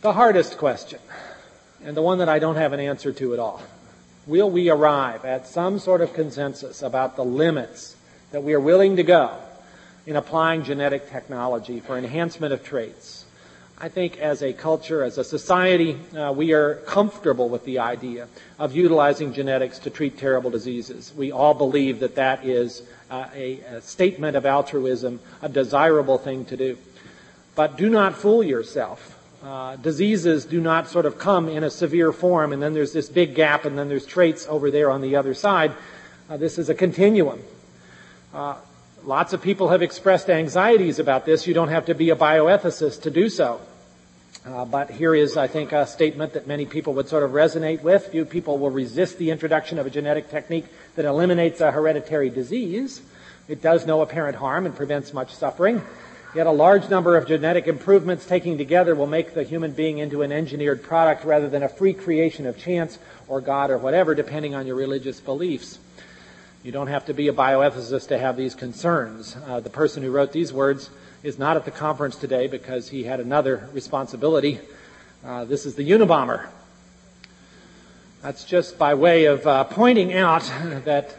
The 0.01 0.13
hardest 0.13 0.59
question, 0.59 1.01
and 1.85 1.97
the 1.97 2.03
one 2.03 2.19
that 2.19 2.29
I 2.29 2.39
don't 2.39 2.57
have 2.57 2.73
an 2.73 2.81
answer 2.81 3.13
to 3.13 3.33
at 3.33 3.39
all. 3.39 3.63
Will 4.27 4.51
we 4.51 4.71
arrive 4.71 5.25
at 5.25 5.47
some 5.47 5.79
sort 5.79 6.01
of 6.01 6.13
consensus 6.13 6.83
about 6.83 7.17
the 7.17 7.25
limits 7.25 7.96
that 8.31 8.43
we 8.43 8.55
are 8.55 8.61
willing 8.61 8.97
to 8.97 9.03
go 9.03 9.37
in 10.07 10.17
applying 10.17 10.65
genetic 10.65 11.11
technology 11.11 11.81
for 11.81 11.99
enhancement 11.99 12.53
of 12.53 12.65
traits. 12.65 13.25
I 13.79 13.91
think 13.91 14.19
as 14.19 14.43
a 14.43 14.55
culture, 14.55 15.05
as 15.05 15.19
a 15.19 15.25
society, 15.25 15.99
uh, 16.17 16.33
we 16.33 16.53
are 16.53 16.77
comfortable 16.87 17.51
with 17.51 17.65
the 17.67 17.81
idea 17.81 18.27
of 18.59 18.75
utilizing 18.75 19.35
genetics 19.35 19.79
to 19.81 19.91
treat 19.91 20.17
terrible 20.17 20.49
diseases. 20.49 21.13
We 21.15 21.31
all 21.31 21.53
believe 21.53 22.01
that 22.01 22.15
that 22.15 22.47
is 22.47 22.83
uh, 23.11 23.27
a, 23.35 23.61
a 23.61 23.81
statement 23.83 24.35
of 24.35 24.47
altruism, 24.47 25.21
a 25.43 25.51
desirable 25.51 26.17
thing 26.17 26.47
to 26.47 26.57
do. 26.57 26.79
But 27.55 27.77
do 27.77 27.91
not 27.91 28.15
fool 28.15 28.43
yourself. 28.43 29.13
Uh, 29.43 29.77
diseases 29.77 30.47
do 30.47 30.61
not 30.61 30.89
sort 30.89 31.05
of 31.05 31.19
come 31.19 31.47
in 31.49 31.63
a 31.63 31.71
severe 31.71 32.13
form 32.13 32.55
and 32.55 32.63
then 32.63 32.73
there's 32.73 32.95
this 32.95 33.11
big 33.11 33.35
gap 33.35 33.67
and 33.67 33.79
then 33.79 33.91
there's 33.91 34.07
traits 34.07 34.47
over 34.49 34.71
there 34.71 34.91
on 34.91 35.03
the 35.03 35.17
other 35.17 35.35
side. 35.35 35.73
Uh, 36.31 36.39
this 36.39 36.57
is 36.59 36.71
a 36.71 36.75
continuum. 36.75 37.43
Uh, 38.37 38.55
lots 39.03 39.33
of 39.33 39.41
people 39.41 39.71
have 39.71 39.81
expressed 39.81 40.29
anxieties 40.29 40.99
about 40.99 41.25
this. 41.25 41.47
You 41.47 41.55
don't 41.55 41.71
have 41.71 41.87
to 41.87 41.95
be 41.95 42.11
a 42.11 42.17
bioethicist 42.17 43.01
to 43.03 43.11
do 43.11 43.31
so. 43.31 43.63
Uh, 44.45 44.67
but 44.67 44.91
here 44.91 45.15
is, 45.15 45.39
I 45.39 45.47
think, 45.47 45.73
a 45.73 45.87
statement 45.87 46.35
that 46.35 46.47
many 46.47 46.67
people 46.67 46.93
would 46.93 47.09
sort 47.09 47.23
of 47.23 47.31
resonate 47.31 47.83
with. 47.83 48.09
Few 48.09 48.27
people 48.27 48.59
will 48.59 48.69
resist 48.69 49.17
the 49.17 49.31
introduction 49.31 49.79
of 49.79 49.87
a 49.87 49.91
genetic 49.91 50.29
technique 50.29 50.67
that 50.97 51.07
eliminates 51.07 51.63
a 51.63 51.73
hereditary 51.73 52.29
disease. 52.29 53.01
It 53.49 53.63
does 53.63 53.87
no 53.87 54.03
apparent 54.03 54.37
harm 54.37 54.67
and 54.67 54.77
prevents 54.77 55.15
much 55.15 55.35
suffering. 55.35 55.81
Yet 56.35 56.47
a 56.47 56.53
large 56.53 56.91
number 56.91 57.17
of 57.17 57.27
genetic 57.27 57.67
improvements 57.67 58.27
taken 58.27 58.59
together 58.59 58.95
will 58.95 59.07
make 59.07 59.33
the 59.33 59.45
human 59.45 59.73
being 59.73 59.97
into 59.97 60.21
an 60.21 60.31
engineered 60.31 60.83
product 60.83 61.25
rather 61.25 61.49
than 61.49 61.63
a 61.63 61.71
free 61.71 61.95
creation 61.95 62.45
of 62.45 62.59
chance 62.59 62.99
or 63.29 63.41
God 63.41 63.71
or 63.71 63.79
whatever, 63.79 64.15
depending 64.15 64.55
on 64.55 64.67
your 64.67 64.77
religious 64.77 65.21
beliefs. 65.21 65.79
You 66.67 66.73
don't 66.73 66.89
have 66.89 67.07
to 67.07 67.15
be 67.15 67.29
a 67.29 67.33
bioethicist 67.33 68.09
to 68.09 68.19
have 68.19 68.37
these 68.37 68.57
concerns. 68.57 69.37
Uh, 69.47 69.61
the 69.61 69.71
person 69.71 70.03
who 70.03 70.11
wrote 70.11 70.33
these 70.33 70.53
words 70.53 70.91
is 71.23 71.39
not 71.39 71.57
at 71.57 71.65
the 71.65 71.71
conference 71.71 72.17
today 72.17 72.49
because 72.49 72.89
he 72.89 73.05
had 73.05 73.21
another 73.21 73.69
responsibility. 73.73 74.59
Uh, 75.25 75.45
this 75.45 75.65
is 75.65 75.77
the 75.77 75.89
Unabomber. 75.89 76.49
That's 78.21 78.43
just 78.43 78.81
by 78.81 78.95
way 78.95 79.27
of 79.27 79.47
uh, 79.47 79.63
pointing 79.63 80.13
out 80.13 80.43
that 80.85 81.15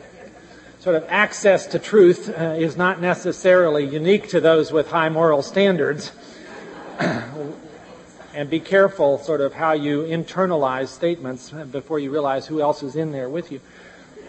sort 0.79 0.97
of 0.97 1.05
access 1.07 1.65
to 1.67 1.79
truth 1.79 2.27
uh, 2.27 2.55
is 2.57 2.75
not 2.75 2.99
necessarily 2.99 3.85
unique 3.87 4.27
to 4.31 4.41
those 4.41 4.73
with 4.73 4.89
high 4.89 5.07
moral 5.07 5.41
standards. 5.41 6.11
and 6.99 8.49
be 8.49 8.59
careful 8.59 9.17
sort 9.19 9.39
of 9.39 9.53
how 9.53 9.71
you 9.71 10.01
internalize 10.01 10.89
statements 10.89 11.51
before 11.51 11.99
you 11.99 12.11
realize 12.11 12.47
who 12.47 12.59
else 12.59 12.83
is 12.83 12.97
in 12.97 13.13
there 13.13 13.29
with 13.29 13.49
you. 13.49 13.61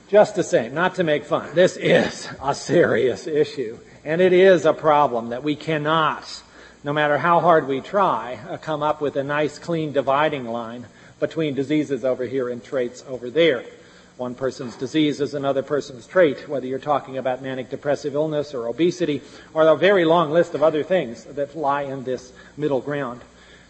Just 0.09 0.36
the 0.36 0.42
same, 0.42 0.72
not 0.72 0.94
to 0.94 1.04
make 1.04 1.26
fun, 1.26 1.54
this 1.54 1.76
is 1.76 2.26
a 2.42 2.54
serious 2.54 3.26
issue. 3.26 3.78
And 4.06 4.22
it 4.22 4.32
is 4.32 4.64
a 4.64 4.72
problem 4.72 5.28
that 5.28 5.42
we 5.42 5.54
cannot, 5.54 6.42
no 6.82 6.94
matter 6.94 7.18
how 7.18 7.40
hard 7.40 7.68
we 7.68 7.82
try, 7.82 8.38
uh, 8.48 8.56
come 8.56 8.82
up 8.82 9.02
with 9.02 9.16
a 9.16 9.22
nice 9.22 9.59
clean 9.59 9.92
dividing 9.92 10.46
line 10.46 10.86
between 11.20 11.54
diseases 11.54 12.06
over 12.06 12.24
here 12.24 12.48
and 12.48 12.64
traits 12.64 13.04
over 13.06 13.28
there. 13.28 13.66
One 14.16 14.34
person's 14.34 14.76
disease 14.76 15.20
is 15.20 15.34
another 15.34 15.62
person's 15.62 16.06
trait, 16.06 16.48
whether 16.48 16.66
you're 16.66 16.78
talking 16.78 17.18
about 17.18 17.42
manic 17.42 17.68
depressive 17.68 18.14
illness 18.14 18.54
or 18.54 18.66
obesity 18.66 19.20
or 19.52 19.68
a 19.68 19.76
very 19.76 20.06
long 20.06 20.30
list 20.30 20.54
of 20.54 20.62
other 20.62 20.82
things 20.82 21.24
that 21.24 21.54
lie 21.54 21.82
in 21.82 22.04
this 22.04 22.32
middle 22.56 22.80
ground. 22.80 23.20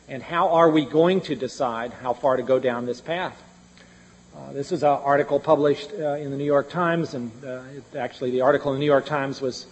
And 0.09 0.23
how 0.23 0.51
are 0.51 0.71
we 0.71 0.85
going 0.85 1.21
to 1.23 1.35
decide 1.35 1.93
how 1.95 2.13
far 2.13 2.37
to 2.37 2.45
go 2.45 2.61
down 2.61 2.87
this 2.87 3.01
path? 3.01 3.43
Uh, 4.39 4.53
this 4.53 4.71
is 4.71 4.85
an 4.85 4.89
article 4.89 5.41
published 5.41 5.91
uh, 5.99 6.13
in 6.13 6.31
the 6.31 6.37
New 6.37 6.45
York 6.45 6.71
Times, 6.71 7.15
and 7.15 7.33
uh, 7.45 7.61
it, 7.75 7.97
actually 7.97 8.31
the 8.31 8.41
article 8.41 8.71
in 8.71 8.77
the 8.77 8.81
New 8.81 8.87
York 8.87 9.05
Times 9.05 9.41
was 9.41 9.67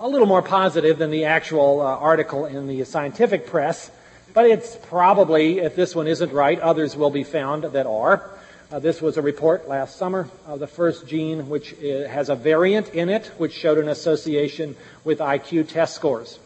a 0.00 0.08
little 0.08 0.26
more 0.26 0.42
positive 0.42 0.98
than 0.98 1.12
the 1.12 1.26
actual 1.26 1.80
uh, 1.80 1.96
article 1.96 2.46
in 2.46 2.66
the 2.66 2.82
scientific 2.84 3.46
press. 3.46 3.88
But 4.34 4.46
it's 4.46 4.76
probably, 4.76 5.60
if 5.60 5.76
this 5.76 5.94
one 5.94 6.08
isn't 6.08 6.32
right, 6.32 6.58
others 6.58 6.96
will 6.96 7.10
be 7.10 7.22
found 7.22 7.62
that 7.62 7.86
are. 7.86 8.28
Uh, 8.72 8.80
this 8.80 9.00
was 9.00 9.16
a 9.16 9.22
report 9.22 9.68
last 9.68 9.96
summer 9.96 10.28
of 10.44 10.58
the 10.58 10.66
first 10.66 11.06
gene 11.06 11.48
which 11.48 11.70
has 11.80 12.30
a 12.30 12.34
variant 12.34 12.88
in 12.88 13.08
it 13.10 13.26
which 13.38 13.52
showed 13.52 13.78
an 13.78 13.88
association 13.88 14.74
with 15.04 15.20
IQ 15.20 15.68
test 15.68 15.94
scores. 15.94 16.40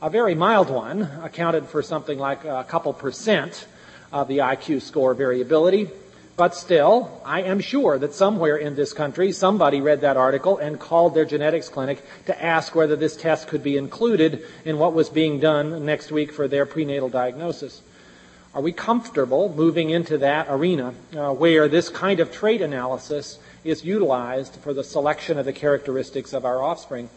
A 0.00 0.08
very 0.08 0.34
mild 0.34 0.70
one 0.70 1.02
accounted 1.22 1.66
for 1.66 1.82
something 1.82 2.18
like 2.18 2.44
a 2.44 2.64
couple 2.64 2.94
percent 2.94 3.66
of 4.12 4.28
the 4.28 4.38
IQ 4.38 4.80
score 4.80 5.12
variability. 5.12 5.90
But 6.34 6.54
still, 6.54 7.20
I 7.26 7.42
am 7.42 7.60
sure 7.60 7.98
that 7.98 8.14
somewhere 8.14 8.56
in 8.56 8.74
this 8.74 8.94
country, 8.94 9.32
somebody 9.32 9.82
read 9.82 10.00
that 10.00 10.16
article 10.16 10.56
and 10.56 10.80
called 10.80 11.14
their 11.14 11.26
genetics 11.26 11.68
clinic 11.68 12.02
to 12.26 12.42
ask 12.42 12.74
whether 12.74 12.96
this 12.96 13.16
test 13.16 13.48
could 13.48 13.62
be 13.62 13.76
included 13.76 14.42
in 14.64 14.78
what 14.78 14.94
was 14.94 15.10
being 15.10 15.40
done 15.40 15.84
next 15.84 16.10
week 16.10 16.32
for 16.32 16.48
their 16.48 16.64
prenatal 16.64 17.10
diagnosis. 17.10 17.82
Are 18.54 18.62
we 18.62 18.72
comfortable 18.72 19.54
moving 19.54 19.90
into 19.90 20.18
that 20.18 20.46
arena 20.48 20.94
uh, 21.14 21.32
where 21.32 21.68
this 21.68 21.88
kind 21.88 22.20
of 22.20 22.32
trait 22.32 22.60
analysis 22.60 23.38
is 23.64 23.84
utilized 23.84 24.56
for 24.56 24.74
the 24.74 24.84
selection 24.84 25.38
of 25.38 25.44
the 25.44 25.52
characteristics 25.52 26.32
of 26.32 26.44
our 26.44 26.62
offspring? 26.62 27.10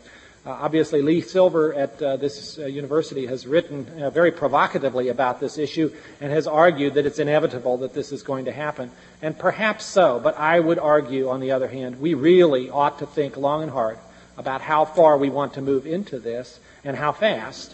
Uh, 0.46 0.52
obviously, 0.62 1.02
Lee 1.02 1.22
Silver 1.22 1.74
at 1.74 2.00
uh, 2.00 2.18
this 2.18 2.60
uh, 2.60 2.68
university 2.68 3.26
has 3.26 3.48
written 3.48 3.84
very 4.14 4.32
provocatively 4.32 5.10
about 5.10 5.40
this 5.40 5.58
issue 5.58 5.92
and 6.22 6.32
has 6.32 6.46
argued 6.46 6.94
that 6.94 7.08
it's 7.08 7.18
inevitable 7.18 7.78
that 7.78 7.96
this 7.96 8.12
is 8.12 8.22
going 8.22 8.46
to 8.46 8.52
happen. 8.52 8.92
And 9.24 9.36
perhaps 9.40 9.86
so, 9.86 10.20
but 10.20 10.38
I 10.38 10.60
would 10.60 10.78
argue, 10.78 11.30
on 11.30 11.40
the 11.40 11.52
other 11.52 11.68
hand, 11.68 12.00
we 12.00 12.14
really 12.14 12.70
ought 12.70 13.00
to 13.00 13.08
think 13.08 13.38
long 13.38 13.64
and 13.64 13.72
hard 13.72 13.98
about 14.38 14.62
how 14.62 14.86
far 14.86 15.18
we 15.18 15.30
want 15.30 15.56
to 15.56 15.62
move 15.62 15.88
into 15.88 16.20
this 16.20 16.60
and 16.84 16.96
how 16.96 17.12
fast, 17.12 17.74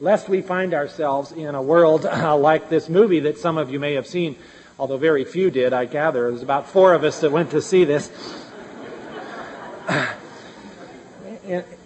lest 0.00 0.30
we 0.30 0.40
find 0.40 0.72
ourselves 0.72 1.30
in 1.32 1.54
a 1.54 1.60
world 1.60 2.04
like 2.04 2.70
this 2.70 2.88
movie 2.88 3.20
that 3.20 3.36
some 3.36 3.58
of 3.58 3.70
you 3.70 3.78
may 3.78 3.92
have 3.92 4.06
seen, 4.06 4.34
although 4.78 4.96
very 4.96 5.26
few 5.26 5.50
did, 5.50 5.74
I 5.74 5.84
gather. 5.84 6.30
There's 6.30 6.42
about 6.42 6.70
four 6.70 6.94
of 6.94 7.04
us 7.04 7.20
that 7.20 7.32
went 7.32 7.50
to 7.50 7.60
see 7.60 7.84
this. 7.84 8.10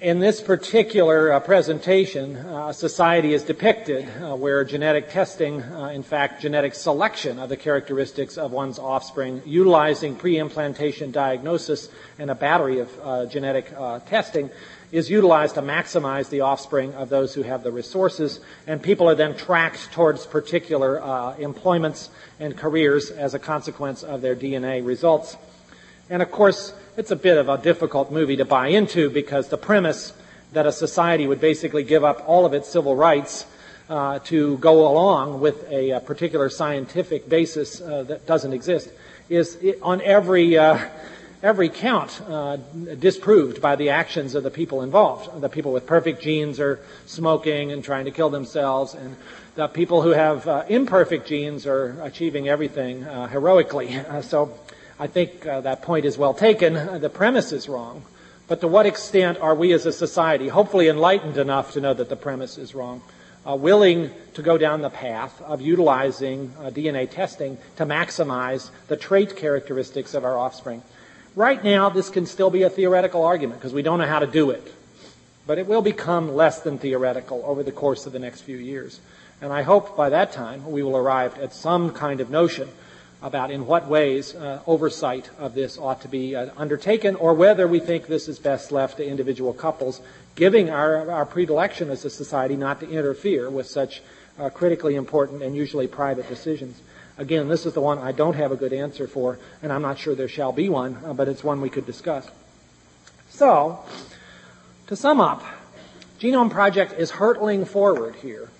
In 0.00 0.20
this 0.20 0.40
particular 0.40 1.32
uh, 1.32 1.40
presentation, 1.40 2.36
uh, 2.36 2.72
society 2.72 3.34
is 3.34 3.42
depicted 3.42 4.06
uh, 4.22 4.36
where 4.36 4.62
genetic 4.62 5.10
testing, 5.10 5.60
uh, 5.60 5.88
in 5.88 6.04
fact, 6.04 6.40
genetic 6.40 6.76
selection 6.76 7.40
of 7.40 7.48
the 7.48 7.56
characteristics 7.56 8.38
of 8.38 8.52
one's 8.52 8.78
offspring, 8.78 9.42
utilizing 9.44 10.14
pre-implantation 10.14 11.10
diagnosis 11.10 11.88
and 12.16 12.30
a 12.30 12.36
battery 12.36 12.78
of 12.78 13.00
uh, 13.02 13.26
genetic 13.26 13.72
uh, 13.76 13.98
testing, 13.98 14.50
is 14.92 15.10
utilized 15.10 15.56
to 15.56 15.62
maximize 15.62 16.30
the 16.30 16.42
offspring 16.42 16.94
of 16.94 17.08
those 17.08 17.34
who 17.34 17.42
have 17.42 17.64
the 17.64 17.72
resources, 17.72 18.38
and 18.68 18.80
people 18.80 19.08
are 19.08 19.16
then 19.16 19.36
tracked 19.36 19.90
towards 19.90 20.26
particular 20.26 21.34
employments 21.40 22.08
and 22.38 22.56
careers 22.56 23.10
as 23.10 23.34
a 23.34 23.38
consequence 23.40 24.04
of 24.04 24.22
their 24.22 24.36
DNA 24.36 24.86
results. 24.86 25.36
And 26.08 26.22
of 26.22 26.30
course, 26.30 26.72
it's 26.98 27.12
a 27.12 27.16
bit 27.16 27.38
of 27.38 27.48
a 27.48 27.56
difficult 27.56 28.10
movie 28.10 28.34
to 28.34 28.44
buy 28.44 28.66
into 28.66 29.08
because 29.08 29.48
the 29.50 29.56
premise 29.56 30.12
that 30.52 30.66
a 30.66 30.72
society 30.72 31.28
would 31.28 31.40
basically 31.40 31.84
give 31.84 32.02
up 32.02 32.24
all 32.26 32.44
of 32.44 32.52
its 32.52 32.68
civil 32.68 32.96
rights 32.96 33.46
uh, 33.88 34.18
to 34.18 34.58
go 34.58 34.80
along 34.80 35.40
with 35.40 35.62
a, 35.70 35.90
a 35.90 36.00
particular 36.00 36.48
scientific 36.48 37.28
basis 37.28 37.80
uh, 37.80 38.02
that 38.02 38.26
doesn't 38.26 38.52
exist 38.52 38.90
is 39.28 39.56
on 39.80 40.00
every 40.00 40.58
uh, 40.58 40.76
every 41.40 41.68
count 41.68 42.20
uh, 42.22 42.56
disproved 42.98 43.62
by 43.62 43.76
the 43.76 43.90
actions 43.90 44.34
of 44.34 44.42
the 44.42 44.50
people 44.50 44.82
involved. 44.82 45.40
The 45.40 45.48
people 45.48 45.72
with 45.72 45.86
perfect 45.86 46.20
genes 46.20 46.58
are 46.58 46.80
smoking 47.06 47.70
and 47.70 47.84
trying 47.84 48.06
to 48.06 48.10
kill 48.10 48.28
themselves, 48.28 48.94
and 48.94 49.14
the 49.54 49.68
people 49.68 50.02
who 50.02 50.10
have 50.10 50.48
uh, 50.48 50.64
imperfect 50.68 51.28
genes 51.28 51.64
are 51.64 51.96
achieving 52.02 52.48
everything 52.48 53.04
uh, 53.04 53.28
heroically. 53.28 54.00
so 54.22 54.52
I 55.00 55.06
think 55.06 55.46
uh, 55.46 55.60
that 55.60 55.82
point 55.82 56.04
is 56.04 56.18
well 56.18 56.34
taken. 56.34 57.00
The 57.00 57.10
premise 57.10 57.52
is 57.52 57.68
wrong. 57.68 58.02
But 58.48 58.62
to 58.62 58.68
what 58.68 58.86
extent 58.86 59.38
are 59.38 59.54
we 59.54 59.72
as 59.72 59.86
a 59.86 59.92
society, 59.92 60.48
hopefully 60.48 60.88
enlightened 60.88 61.36
enough 61.36 61.72
to 61.72 61.80
know 61.80 61.94
that 61.94 62.08
the 62.08 62.16
premise 62.16 62.58
is 62.58 62.74
wrong, 62.74 63.02
uh, 63.46 63.54
willing 63.54 64.10
to 64.34 64.42
go 64.42 64.58
down 64.58 64.80
the 64.80 64.90
path 64.90 65.40
of 65.42 65.60
utilizing 65.60 66.52
uh, 66.58 66.70
DNA 66.70 67.08
testing 67.08 67.58
to 67.76 67.86
maximize 67.86 68.70
the 68.88 68.96
trait 68.96 69.36
characteristics 69.36 70.14
of 70.14 70.24
our 70.24 70.36
offspring? 70.36 70.82
Right 71.36 71.62
now, 71.62 71.90
this 71.90 72.10
can 72.10 72.26
still 72.26 72.50
be 72.50 72.62
a 72.62 72.70
theoretical 72.70 73.22
argument 73.22 73.60
because 73.60 73.74
we 73.74 73.82
don't 73.82 74.00
know 74.00 74.06
how 74.06 74.18
to 74.18 74.26
do 74.26 74.50
it. 74.50 74.74
But 75.46 75.58
it 75.58 75.68
will 75.68 75.82
become 75.82 76.34
less 76.34 76.60
than 76.62 76.78
theoretical 76.78 77.42
over 77.44 77.62
the 77.62 77.70
course 77.70 78.06
of 78.06 78.12
the 78.12 78.18
next 78.18 78.40
few 78.40 78.56
years. 78.56 78.98
And 79.40 79.52
I 79.52 79.62
hope 79.62 79.96
by 79.96 80.08
that 80.08 80.32
time 80.32 80.70
we 80.70 80.82
will 80.82 80.96
arrive 80.96 81.38
at 81.38 81.54
some 81.54 81.92
kind 81.92 82.20
of 82.20 82.30
notion 82.30 82.68
about 83.20 83.50
in 83.50 83.66
what 83.66 83.88
ways 83.88 84.34
uh, 84.34 84.60
oversight 84.66 85.28
of 85.38 85.54
this 85.54 85.76
ought 85.76 86.00
to 86.02 86.08
be 86.08 86.36
uh, 86.36 86.50
undertaken 86.56 87.16
or 87.16 87.34
whether 87.34 87.66
we 87.66 87.80
think 87.80 88.06
this 88.06 88.28
is 88.28 88.38
best 88.38 88.70
left 88.70 88.98
to 88.98 89.06
individual 89.06 89.52
couples, 89.52 90.00
giving 90.36 90.70
our, 90.70 91.10
our 91.10 91.26
predilection 91.26 91.90
as 91.90 92.04
a 92.04 92.10
society 92.10 92.56
not 92.56 92.78
to 92.80 92.88
interfere 92.88 93.50
with 93.50 93.66
such 93.66 94.02
uh, 94.38 94.48
critically 94.50 94.94
important 94.94 95.42
and 95.42 95.56
usually 95.56 95.88
private 95.88 96.28
decisions. 96.28 96.80
Again, 97.16 97.48
this 97.48 97.66
is 97.66 97.74
the 97.74 97.80
one 97.80 97.98
I 97.98 98.12
don't 98.12 98.36
have 98.36 98.52
a 98.52 98.56
good 98.56 98.72
answer 98.72 99.08
for, 99.08 99.40
and 99.60 99.72
I'm 99.72 99.82
not 99.82 99.98
sure 99.98 100.14
there 100.14 100.28
shall 100.28 100.52
be 100.52 100.68
one, 100.68 100.96
uh, 101.04 101.12
but 101.12 101.26
it's 101.26 101.42
one 101.42 101.60
we 101.60 101.70
could 101.70 101.86
discuss. 101.86 102.30
So, 103.30 103.80
to 104.86 104.94
sum 104.94 105.20
up, 105.20 105.42
Genome 106.20 106.50
Project 106.50 106.92
is 106.92 107.10
hurtling 107.10 107.64
forward 107.64 108.14
here. 108.16 108.50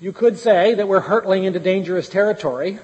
You 0.00 0.12
could 0.12 0.38
say 0.38 0.74
that 0.74 0.88
we're 0.88 1.00
hurtling 1.00 1.44
into 1.44 1.60
dangerous 1.60 2.08
territory, 2.08 2.78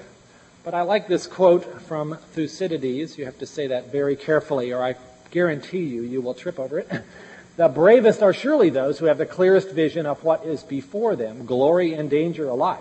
but 0.63 0.73
I 0.73 0.81
like 0.81 1.07
this 1.07 1.27
quote 1.27 1.81
from 1.81 2.17
Thucydides. 2.33 3.17
You 3.17 3.25
have 3.25 3.39
to 3.39 3.45
say 3.45 3.67
that 3.67 3.91
very 3.91 4.15
carefully, 4.15 4.71
or 4.71 4.81
I 4.81 4.95
guarantee 5.31 5.83
you, 5.83 6.03
you 6.03 6.21
will 6.21 6.33
trip 6.33 6.59
over 6.59 6.79
it. 6.79 6.91
The 7.57 7.67
bravest 7.67 8.23
are 8.23 8.31
surely 8.33 8.69
those 8.69 8.97
who 8.97 9.05
have 9.05 9.17
the 9.17 9.25
clearest 9.25 9.71
vision 9.71 10.05
of 10.05 10.23
what 10.23 10.45
is 10.45 10.63
before 10.63 11.17
them, 11.17 11.45
glory 11.45 11.93
and 11.93 12.09
danger 12.09 12.47
alike, 12.47 12.79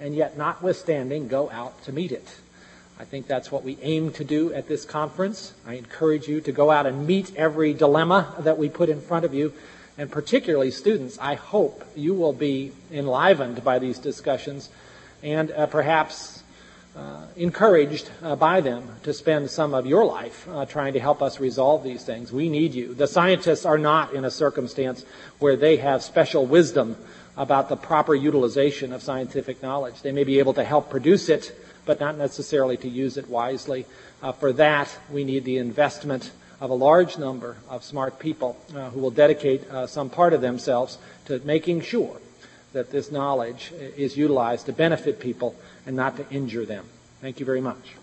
and 0.00 0.16
yet 0.16 0.36
notwithstanding 0.36 1.28
go 1.28 1.48
out 1.48 1.80
to 1.84 1.92
meet 1.92 2.10
it. 2.10 2.28
I 2.98 3.04
think 3.04 3.28
that's 3.28 3.52
what 3.52 3.62
we 3.62 3.78
aim 3.82 4.10
to 4.14 4.24
do 4.24 4.52
at 4.52 4.66
this 4.66 4.84
conference. 4.84 5.54
I 5.64 5.74
encourage 5.74 6.26
you 6.26 6.40
to 6.40 6.50
go 6.50 6.72
out 6.72 6.86
and 6.86 7.06
meet 7.06 7.36
every 7.36 7.72
dilemma 7.72 8.34
that 8.40 8.58
we 8.58 8.68
put 8.68 8.88
in 8.88 9.00
front 9.00 9.24
of 9.24 9.32
you 9.32 9.54
And 9.96 10.10
particularly 10.10 10.72
students, 10.72 11.18
I 11.20 11.34
hope 11.34 11.84
you 11.94 12.14
will 12.14 12.32
be 12.32 12.72
enlivened 12.90 13.62
by 13.62 13.78
these 13.78 13.98
discussions 13.98 14.70
and 15.22 15.52
uh, 15.52 15.66
perhaps 15.66 16.33
encouraged 17.36 18.10
uh, 18.22 18.36
by 18.36 18.60
them 18.60 18.88
to 19.02 19.12
spend 19.12 19.50
some 19.50 19.74
of 19.74 19.86
your 19.86 20.04
life 20.04 20.46
uh, 20.48 20.64
trying 20.64 20.92
to 20.92 21.00
help 21.00 21.22
us 21.22 21.40
resolve 21.40 21.82
these 21.82 22.04
things. 22.04 22.32
We 22.32 22.48
need 22.48 22.74
you. 22.74 22.94
The 22.94 23.06
scientists 23.06 23.64
are 23.66 23.78
not 23.78 24.14
in 24.14 24.24
a 24.24 24.30
circumstance 24.30 25.04
where 25.38 25.56
they 25.56 25.76
have 25.78 26.02
special 26.02 26.46
wisdom 26.46 26.96
about 27.36 27.68
the 27.68 27.76
proper 27.76 28.14
utilization 28.14 28.92
of 28.92 29.02
scientific 29.02 29.62
knowledge. 29.62 30.02
They 30.02 30.12
may 30.12 30.24
be 30.24 30.38
able 30.38 30.54
to 30.54 30.64
help 30.64 30.90
produce 30.90 31.28
it, 31.28 31.52
but 31.84 31.98
not 31.98 32.16
necessarily 32.16 32.76
to 32.78 32.88
use 32.88 33.16
it 33.16 33.28
wisely. 33.28 33.86
Uh, 34.22 34.32
for 34.32 34.52
that, 34.52 34.96
we 35.10 35.24
need 35.24 35.44
the 35.44 35.58
investment 35.58 36.30
of 36.60 36.70
a 36.70 36.74
large 36.74 37.18
number 37.18 37.56
of 37.68 37.82
smart 37.82 38.20
people 38.20 38.56
uh, 38.74 38.90
who 38.90 39.00
will 39.00 39.10
dedicate 39.10 39.68
uh, 39.68 39.86
some 39.86 40.08
part 40.08 40.32
of 40.32 40.40
themselves 40.40 40.98
to 41.24 41.40
making 41.40 41.80
sure 41.80 42.20
that 42.72 42.90
this 42.90 43.10
knowledge 43.10 43.72
is 43.96 44.16
utilized 44.16 44.66
to 44.66 44.72
benefit 44.72 45.20
people 45.20 45.54
and 45.86 45.96
not 45.96 46.16
to 46.16 46.28
injure 46.30 46.64
them. 46.64 46.86
Thank 47.20 47.40
you 47.40 47.46
very 47.46 47.60
much. 47.60 47.94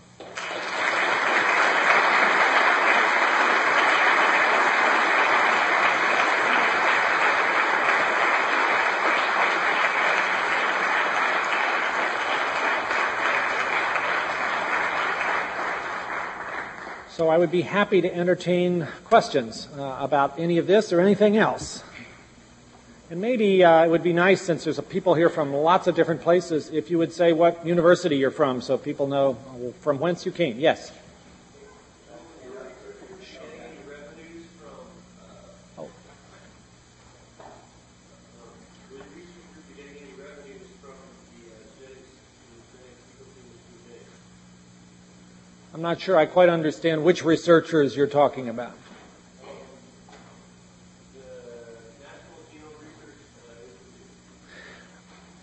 So 17.22 17.28
I 17.28 17.38
would 17.38 17.52
be 17.52 17.60
happy 17.60 18.00
to 18.00 18.12
entertain 18.12 18.88
questions 19.04 19.68
uh, 19.76 19.98
about 20.00 20.40
any 20.40 20.58
of 20.58 20.66
this 20.66 20.92
or 20.92 21.00
anything 21.00 21.36
else. 21.36 21.84
And 23.12 23.20
maybe 23.20 23.62
uh, 23.62 23.84
it 23.84 23.90
would 23.90 24.02
be 24.02 24.14
nice, 24.14 24.40
since 24.40 24.64
there's 24.64 24.80
people 24.80 25.12
here 25.12 25.28
from 25.28 25.52
lots 25.52 25.86
of 25.86 25.94
different 25.94 26.22
places, 26.22 26.70
if 26.70 26.90
you 26.90 26.96
would 26.96 27.12
say 27.12 27.34
what 27.34 27.66
university 27.66 28.16
you're 28.16 28.30
from 28.30 28.62
so 28.62 28.78
people 28.78 29.06
know 29.06 29.34
from 29.82 29.98
whence 29.98 30.24
you 30.24 30.32
came. 30.32 30.58
Yes? 30.58 30.90
I'm 45.74 45.82
not 45.82 46.00
sure 46.00 46.16
I 46.16 46.24
quite 46.24 46.48
understand 46.48 47.04
which 47.04 47.22
researchers 47.22 47.94
you're 47.94 48.06
talking 48.06 48.48
about. 48.48 48.81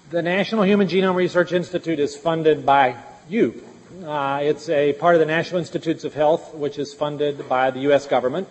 The 0.10 0.24
National 0.24 0.64
Human 0.64 0.88
Genome 0.88 1.14
Research 1.14 1.52
Institute 1.52 2.00
is 2.00 2.18
funded 2.18 2.66
by 2.66 2.96
you. 3.30 3.64
Uh, 4.04 4.40
it's 4.42 4.68
a 4.68 4.94
part 4.94 5.14
of 5.14 5.20
the 5.20 5.28
National 5.28 5.60
Institutes 5.60 6.04
of 6.04 6.16
Health, 6.16 6.56
which 6.56 6.80
is 6.80 6.96
funded 6.96 7.48
by 7.48 7.70
the 7.70 7.82
U.S. 7.82 8.08
government. 8.08 8.48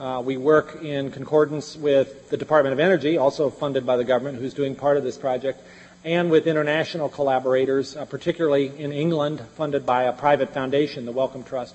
Uh, 0.00 0.22
we 0.24 0.38
work 0.38 0.82
in 0.82 1.10
concordance 1.10 1.76
with 1.76 2.30
the 2.30 2.38
Department 2.38 2.72
of 2.72 2.80
Energy, 2.80 3.18
also 3.18 3.50
funded 3.50 3.84
by 3.84 3.98
the 3.98 4.04
government, 4.04 4.38
who's 4.38 4.54
doing 4.54 4.74
part 4.74 4.96
of 4.96 5.04
this 5.04 5.18
project, 5.18 5.60
and 6.04 6.30
with 6.30 6.46
international 6.46 7.10
collaborators, 7.10 7.94
uh, 7.94 8.06
particularly 8.06 8.72
in 8.78 8.90
England, 8.90 9.42
funded 9.56 9.84
by 9.84 10.04
a 10.04 10.12
private 10.14 10.54
foundation, 10.54 11.04
the 11.04 11.12
Wellcome 11.12 11.44
Trust. 11.44 11.74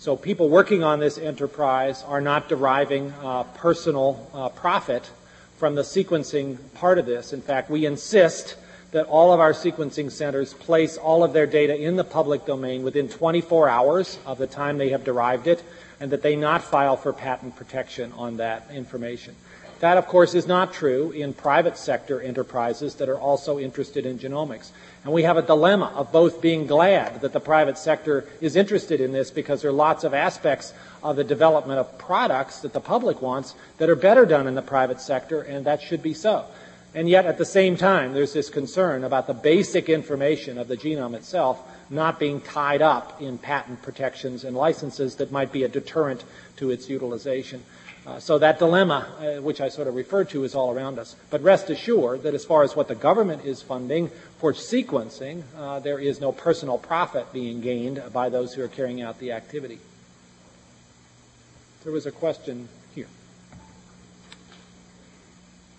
So 0.00 0.16
people 0.16 0.48
working 0.48 0.82
on 0.82 0.98
this 0.98 1.18
enterprise 1.18 2.02
are 2.02 2.20
not 2.20 2.48
deriving 2.48 3.12
uh, 3.22 3.44
personal 3.44 4.28
uh, 4.34 4.48
profit 4.48 5.08
from 5.60 5.74
the 5.74 5.82
sequencing 5.82 6.56
part 6.72 6.96
of 6.98 7.04
this. 7.04 7.34
In 7.34 7.42
fact, 7.42 7.68
we 7.68 7.84
insist 7.84 8.56
that 8.92 9.04
all 9.04 9.30
of 9.30 9.40
our 9.40 9.52
sequencing 9.52 10.10
centers 10.10 10.54
place 10.54 10.96
all 10.96 11.22
of 11.22 11.34
their 11.34 11.46
data 11.46 11.76
in 11.76 11.96
the 11.96 12.02
public 12.02 12.46
domain 12.46 12.82
within 12.82 13.10
24 13.10 13.68
hours 13.68 14.18
of 14.24 14.38
the 14.38 14.46
time 14.46 14.78
they 14.78 14.88
have 14.88 15.04
derived 15.04 15.46
it, 15.46 15.62
and 16.00 16.10
that 16.12 16.22
they 16.22 16.34
not 16.34 16.64
file 16.64 16.96
for 16.96 17.12
patent 17.12 17.54
protection 17.56 18.10
on 18.14 18.38
that 18.38 18.70
information. 18.72 19.36
That, 19.80 19.96
of 19.96 20.06
course, 20.06 20.34
is 20.34 20.46
not 20.46 20.74
true 20.74 21.10
in 21.10 21.32
private 21.32 21.78
sector 21.78 22.20
enterprises 22.20 22.96
that 22.96 23.08
are 23.08 23.18
also 23.18 23.58
interested 23.58 24.04
in 24.04 24.18
genomics. 24.18 24.70
And 25.04 25.12
we 25.12 25.22
have 25.22 25.38
a 25.38 25.42
dilemma 25.42 25.90
of 25.94 26.12
both 26.12 26.42
being 26.42 26.66
glad 26.66 27.22
that 27.22 27.32
the 27.32 27.40
private 27.40 27.78
sector 27.78 28.26
is 28.42 28.56
interested 28.56 29.00
in 29.00 29.12
this 29.12 29.30
because 29.30 29.62
there 29.62 29.70
are 29.70 29.74
lots 29.74 30.04
of 30.04 30.12
aspects 30.12 30.74
of 31.02 31.16
the 31.16 31.24
development 31.24 31.80
of 31.80 31.96
products 31.96 32.60
that 32.60 32.74
the 32.74 32.80
public 32.80 33.22
wants 33.22 33.54
that 33.78 33.88
are 33.88 33.96
better 33.96 34.26
done 34.26 34.46
in 34.46 34.54
the 34.54 34.60
private 34.60 35.00
sector, 35.00 35.40
and 35.40 35.64
that 35.64 35.80
should 35.80 36.02
be 36.02 36.12
so. 36.12 36.44
And 36.94 37.08
yet, 37.08 37.24
at 37.24 37.38
the 37.38 37.44
same 37.46 37.76
time, 37.76 38.12
there's 38.12 38.34
this 38.34 38.50
concern 38.50 39.04
about 39.04 39.28
the 39.28 39.34
basic 39.34 39.88
information 39.88 40.58
of 40.58 40.68
the 40.68 40.76
genome 40.76 41.14
itself 41.14 41.62
not 41.88 42.18
being 42.18 42.40
tied 42.40 42.82
up 42.82 43.22
in 43.22 43.38
patent 43.38 43.80
protections 43.80 44.44
and 44.44 44.56
licenses 44.56 45.14
that 45.16 45.32
might 45.32 45.52
be 45.52 45.64
a 45.64 45.68
deterrent 45.68 46.24
to 46.56 46.70
its 46.70 46.90
utilization. 46.90 47.62
Uh, 48.10 48.18
so 48.18 48.38
that 48.38 48.58
dilemma, 48.58 49.06
uh, 49.20 49.40
which 49.40 49.60
I 49.60 49.68
sort 49.68 49.86
of 49.86 49.94
referred 49.94 50.30
to, 50.30 50.42
is 50.42 50.56
all 50.56 50.72
around 50.72 50.98
us. 50.98 51.14
But 51.30 51.44
rest 51.44 51.70
assured 51.70 52.24
that 52.24 52.34
as 52.34 52.44
far 52.44 52.64
as 52.64 52.74
what 52.74 52.88
the 52.88 52.96
government 52.96 53.44
is 53.44 53.62
funding 53.62 54.10
for 54.38 54.52
sequencing, 54.52 55.44
uh, 55.56 55.78
there 55.78 56.00
is 56.00 56.20
no 56.20 56.32
personal 56.32 56.76
profit 56.76 57.32
being 57.32 57.60
gained 57.60 58.02
by 58.12 58.28
those 58.28 58.52
who 58.52 58.64
are 58.64 58.68
carrying 58.68 59.00
out 59.00 59.20
the 59.20 59.30
activity. 59.30 59.78
There 61.84 61.92
was 61.92 62.04
a 62.04 62.10
question 62.10 62.68
here. 62.96 63.06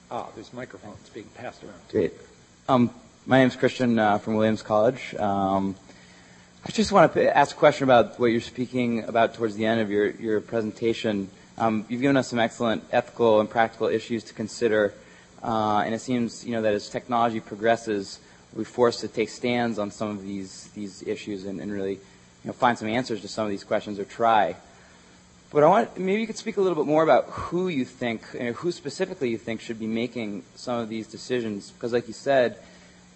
Ah, 0.10 0.30
there's 0.34 0.54
microphones 0.54 1.10
being 1.10 1.28
passed 1.36 1.66
around. 1.66 1.82
Great. 1.90 2.14
Um, 2.70 2.92
my 3.26 3.40
name 3.40 3.50
is 3.50 3.58
Christian 3.58 4.00
uh, 4.00 4.20
from 4.20 4.36
Williams 4.36 4.62
College. 4.62 5.14
Um, 5.16 5.76
I 6.64 6.72
just 6.72 6.94
want 6.94 7.12
to 7.12 7.38
ask 7.38 7.58
a 7.58 7.60
question 7.60 7.84
about 7.84 8.22
what 8.22 8.28
you're 8.28 8.40
speaking 8.40 9.04
about 9.04 9.34
towards 9.34 9.56
the 9.56 9.66
end 9.66 9.82
of 9.82 9.92
your, 9.92 10.12
your 10.12 10.40
presentation. 10.40 11.30
Um, 11.58 11.86
you've 11.90 12.02
given 12.02 12.18
us 12.18 12.30
some 12.30 12.40
excellent 12.40 12.84
ethical 12.92 13.40
and 13.40 13.50
practical 13.50 13.88
issues 13.88 14.24
to 14.26 14.34
consider, 14.34 14.94
uh, 15.44 15.84
and 15.86 15.94
it 15.94 16.00
seems 16.00 16.46
you 16.46 16.54
know 16.54 16.62
that 16.62 16.74
as 16.74 16.90
technology 16.90 17.40
progresses, 17.40 18.20
we're 18.54 18.64
forced 18.64 19.02
to 19.02 19.08
take 19.08 19.30
stands 19.30 19.78
on 19.78 19.92
some 19.92 20.10
of 20.10 20.24
these 20.24 20.70
these 20.74 21.04
issues 21.08 21.46
and, 21.46 21.60
and 21.60 21.72
really 21.72 21.94
you 21.94 22.46
know 22.46 22.54
find 22.54 22.78
some 22.78 22.88
answers 22.88 23.22
to 23.22 23.28
some 23.28 23.46
of 23.46 23.52
these 23.52 23.64
questions 23.64 24.00
or 24.00 24.06
try. 24.06 24.56
But 25.52 25.64
I 25.64 25.68
want 25.68 25.98
maybe 26.00 26.22
you 26.22 26.28
could 26.28 26.38
speak 26.38 26.56
a 26.56 26.62
little 26.62 26.82
bit 26.82 26.88
more 26.88 27.04
about 27.04 27.26
who 27.26 27.68
you 27.68 27.84
think, 27.84 28.24
you 28.34 28.44
know, 28.44 28.54
who 28.54 28.72
specifically 28.72 29.30
you 29.30 29.38
think 29.38 29.60
should 29.60 29.80
be 29.80 29.88
making 29.88 30.44
some 30.56 30.80
of 30.80 30.88
these 30.88 31.08
decisions, 31.08 31.72
because 31.72 31.92
like 31.92 32.08
you 32.08 32.14
said, 32.14 32.58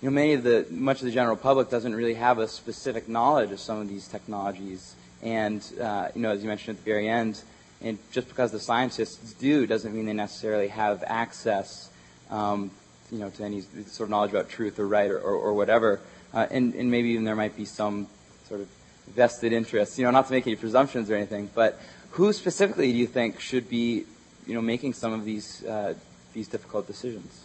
you 0.01 0.09
know, 0.09 0.13
many 0.13 0.33
of 0.33 0.43
the 0.43 0.67
much 0.69 0.99
of 0.99 1.05
the 1.05 1.11
general 1.11 1.37
public 1.37 1.69
doesn't 1.69 1.95
really 1.95 2.15
have 2.15 2.37
a 2.37 2.47
specific 2.49 3.07
knowledge 3.07 3.51
of 3.51 3.59
some 3.61 3.79
of 3.79 3.87
these 3.87 4.09
technologies, 4.09 4.95
and 5.23 5.65
uh, 5.81 6.09
you 6.13 6.21
know, 6.21 6.31
as 6.31 6.43
you 6.43 6.49
mentioned 6.49 6.77
at 6.77 6.83
the 6.83 6.91
very 6.91 7.07
end 7.07 7.41
and 7.85 7.99
just 8.11 8.27
because 8.27 8.51
the 8.51 8.59
scientists 8.59 9.33
do 9.33 9.67
doesn't 9.67 9.93
mean 9.93 10.07
they 10.07 10.13
necessarily 10.13 10.69
have 10.69 11.03
access, 11.05 11.91
um, 12.31 12.71
you 13.11 13.19
know, 13.19 13.29
to 13.29 13.43
any 13.43 13.61
sort 13.61 14.07
of 14.07 14.09
knowledge 14.09 14.31
about 14.31 14.49
truth 14.49 14.79
or 14.79 14.87
right 14.87 15.11
or, 15.11 15.19
or, 15.19 15.35
or 15.35 15.53
whatever. 15.53 16.01
Uh, 16.33 16.47
and, 16.49 16.73
and 16.73 16.89
maybe 16.89 17.09
even 17.09 17.23
there 17.23 17.35
might 17.35 17.55
be 17.55 17.63
some 17.63 18.07
sort 18.49 18.59
of 18.59 18.67
vested 19.13 19.53
interest, 19.53 19.99
you 19.99 20.03
know, 20.03 20.09
not 20.09 20.25
to 20.25 20.33
make 20.33 20.47
any 20.47 20.55
presumptions 20.55 21.11
or 21.11 21.15
anything, 21.15 21.47
but 21.53 21.79
who 22.11 22.33
specifically 22.33 22.91
do 22.91 22.97
you 22.97 23.05
think 23.05 23.39
should 23.39 23.69
be, 23.69 24.03
you 24.47 24.55
know, 24.55 24.61
making 24.61 24.93
some 24.93 25.13
of 25.13 25.23
these, 25.23 25.63
uh, 25.63 25.93
these 26.33 26.47
difficult 26.47 26.87
decisions? 26.87 27.43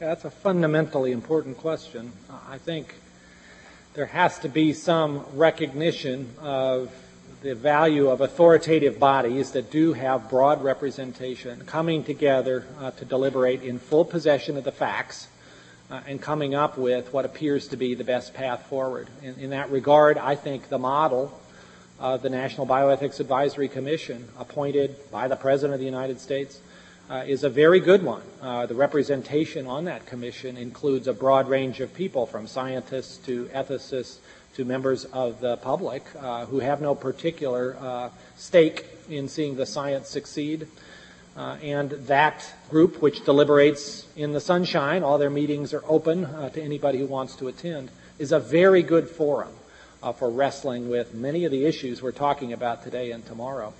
Yeah, 0.00 0.08
that's 0.08 0.24
a 0.24 0.30
fundamentally 0.30 1.12
important 1.12 1.56
question. 1.56 2.12
I 2.50 2.58
think 2.58 2.96
there 3.94 4.06
has 4.06 4.40
to 4.40 4.48
be 4.48 4.72
some 4.72 5.24
recognition 5.34 6.34
of 6.40 6.90
the 7.46 7.54
value 7.54 8.08
of 8.08 8.20
authoritative 8.20 8.98
bodies 8.98 9.52
that 9.52 9.70
do 9.70 9.92
have 9.92 10.28
broad 10.28 10.64
representation 10.64 11.64
coming 11.64 12.02
together 12.02 12.66
uh, 12.80 12.90
to 12.90 13.04
deliberate 13.04 13.62
in 13.62 13.78
full 13.78 14.04
possession 14.04 14.56
of 14.56 14.64
the 14.64 14.72
facts 14.72 15.28
uh, 15.88 16.00
and 16.08 16.20
coming 16.20 16.56
up 16.56 16.76
with 16.76 17.12
what 17.12 17.24
appears 17.24 17.68
to 17.68 17.76
be 17.76 17.94
the 17.94 18.02
best 18.02 18.34
path 18.34 18.66
forward. 18.66 19.08
In, 19.22 19.36
in 19.36 19.50
that 19.50 19.70
regard, 19.70 20.18
I 20.18 20.34
think 20.34 20.68
the 20.68 20.78
model 20.78 21.40
of 22.00 22.20
the 22.20 22.30
National 22.30 22.66
Bioethics 22.66 23.20
Advisory 23.20 23.68
Commission, 23.68 24.28
appointed 24.40 24.96
by 25.12 25.28
the 25.28 25.36
President 25.36 25.74
of 25.74 25.78
the 25.78 25.86
United 25.86 26.18
States, 26.18 26.60
uh, 27.08 27.22
is 27.28 27.44
a 27.44 27.48
very 27.48 27.78
good 27.78 28.02
one. 28.02 28.22
Uh, 28.42 28.66
the 28.66 28.74
representation 28.74 29.68
on 29.68 29.84
that 29.84 30.04
commission 30.04 30.56
includes 30.56 31.06
a 31.06 31.12
broad 31.12 31.48
range 31.48 31.78
of 31.78 31.94
people, 31.94 32.26
from 32.26 32.48
scientists 32.48 33.18
to 33.18 33.44
ethicists 33.54 34.16
to 34.56 34.64
members 34.64 35.04
of 35.04 35.40
the 35.40 35.58
public 35.58 36.02
uh, 36.18 36.46
who 36.46 36.60
have 36.60 36.80
no 36.80 36.94
particular 36.94 37.76
uh, 37.78 38.08
stake 38.36 38.86
in 39.10 39.28
seeing 39.28 39.54
the 39.56 39.66
science 39.66 40.08
succeed. 40.08 40.66
Uh, 41.36 41.58
and 41.62 41.90
that 41.90 42.54
group, 42.70 43.02
which 43.02 43.22
deliberates 43.26 44.06
in 44.16 44.32
the 44.32 44.40
sunshine, 44.40 45.02
all 45.02 45.18
their 45.18 45.28
meetings 45.28 45.74
are 45.74 45.82
open 45.86 46.24
uh, 46.24 46.48
to 46.48 46.62
anybody 46.62 46.98
who 46.98 47.04
wants 47.04 47.36
to 47.36 47.48
attend, 47.48 47.90
is 48.18 48.32
a 48.32 48.40
very 48.40 48.82
good 48.82 49.10
forum 49.10 49.52
uh, 50.02 50.10
for 50.10 50.30
wrestling 50.30 50.88
with 50.88 51.12
many 51.12 51.44
of 51.44 51.52
the 51.52 51.66
issues 51.66 52.02
we're 52.02 52.10
talking 52.10 52.54
about 52.54 52.82
today 52.82 53.10
and 53.10 53.26
tomorrow. 53.26 53.74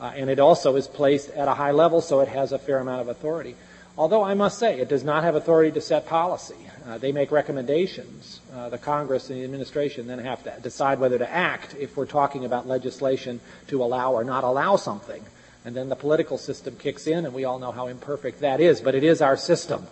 Uh, 0.00 0.12
and 0.16 0.28
it 0.28 0.40
also 0.40 0.74
is 0.74 0.88
placed 0.88 1.30
at 1.30 1.46
a 1.46 1.54
high 1.54 1.70
level, 1.70 2.00
so 2.00 2.18
it 2.18 2.26
has 2.28 2.50
a 2.50 2.58
fair 2.58 2.78
amount 2.78 3.00
of 3.00 3.06
authority. 3.06 3.54
Although 3.98 4.24
I 4.24 4.34
must 4.34 4.58
say, 4.58 4.78
it 4.78 4.88
does 4.88 5.04
not 5.04 5.24
have 5.24 5.34
authority 5.34 5.72
to 5.72 5.80
set 5.80 6.06
policy. 6.06 6.56
Uh, 6.86 6.98
they 6.98 7.12
make 7.12 7.32
recommendations. 7.32 8.40
Uh, 8.54 8.68
the 8.68 8.78
Congress 8.78 9.30
and 9.30 9.40
the 9.40 9.44
administration 9.44 10.06
then 10.06 10.18
have 10.18 10.42
to 10.44 10.54
decide 10.62 11.00
whether 11.00 11.18
to 11.18 11.30
act 11.30 11.74
if 11.78 11.96
we're 11.96 12.04
talking 12.06 12.44
about 12.44 12.68
legislation 12.68 13.40
to 13.68 13.82
allow 13.82 14.12
or 14.12 14.22
not 14.22 14.44
allow 14.44 14.76
something. 14.76 15.24
And 15.64 15.74
then 15.74 15.88
the 15.88 15.96
political 15.96 16.36
system 16.38 16.76
kicks 16.76 17.06
in, 17.06 17.24
and 17.24 17.34
we 17.34 17.44
all 17.44 17.58
know 17.58 17.72
how 17.72 17.86
imperfect 17.86 18.40
that 18.40 18.60
is, 18.60 18.80
but 18.80 18.94
it 18.94 19.02
is 19.02 19.22
our 19.22 19.36
system. 19.36 19.86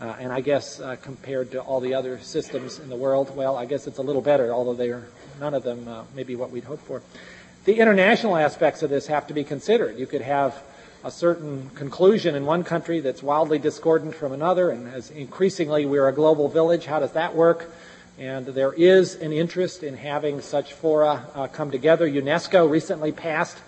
Uh, 0.00 0.16
and 0.18 0.32
I 0.32 0.40
guess 0.40 0.80
uh, 0.80 0.96
compared 1.00 1.52
to 1.52 1.60
all 1.60 1.80
the 1.80 1.94
other 1.94 2.18
systems 2.18 2.80
in 2.80 2.90
the 2.90 2.96
world, 2.96 3.34
well, 3.36 3.56
I 3.56 3.64
guess 3.64 3.86
it's 3.86 3.98
a 3.98 4.02
little 4.02 4.20
better, 4.20 4.52
although 4.52 4.74
they 4.74 4.90
are 4.90 5.06
none 5.40 5.54
of 5.54 5.62
them 5.62 5.86
uh, 5.86 6.02
maybe 6.14 6.34
what 6.34 6.50
we'd 6.50 6.64
hope 6.64 6.80
for. 6.80 7.02
The 7.64 7.78
international 7.78 8.36
aspects 8.36 8.82
of 8.82 8.90
this 8.90 9.06
have 9.06 9.28
to 9.28 9.34
be 9.34 9.44
considered. 9.44 9.98
You 9.98 10.06
could 10.06 10.20
have 10.20 10.60
a 11.04 11.10
certain 11.10 11.70
conclusion 11.74 12.34
in 12.34 12.46
one 12.46 12.64
country 12.64 13.00
that's 13.00 13.22
wildly 13.22 13.58
discordant 13.58 14.14
from 14.14 14.32
another, 14.32 14.70
and 14.70 14.88
as 14.88 15.10
increasingly 15.10 15.84
we're 15.84 16.08
a 16.08 16.12
global 16.12 16.48
village, 16.48 16.86
how 16.86 16.98
does 16.98 17.12
that 17.12 17.34
work? 17.34 17.70
And 18.18 18.46
there 18.46 18.72
is 18.72 19.16
an 19.16 19.30
interest 19.30 19.82
in 19.82 19.96
having 19.96 20.40
such 20.40 20.72
fora 20.72 21.26
uh, 21.34 21.48
come 21.48 21.70
together. 21.70 22.08
UNESCO 22.08 22.70
recently 22.70 23.12
passed 23.12 23.58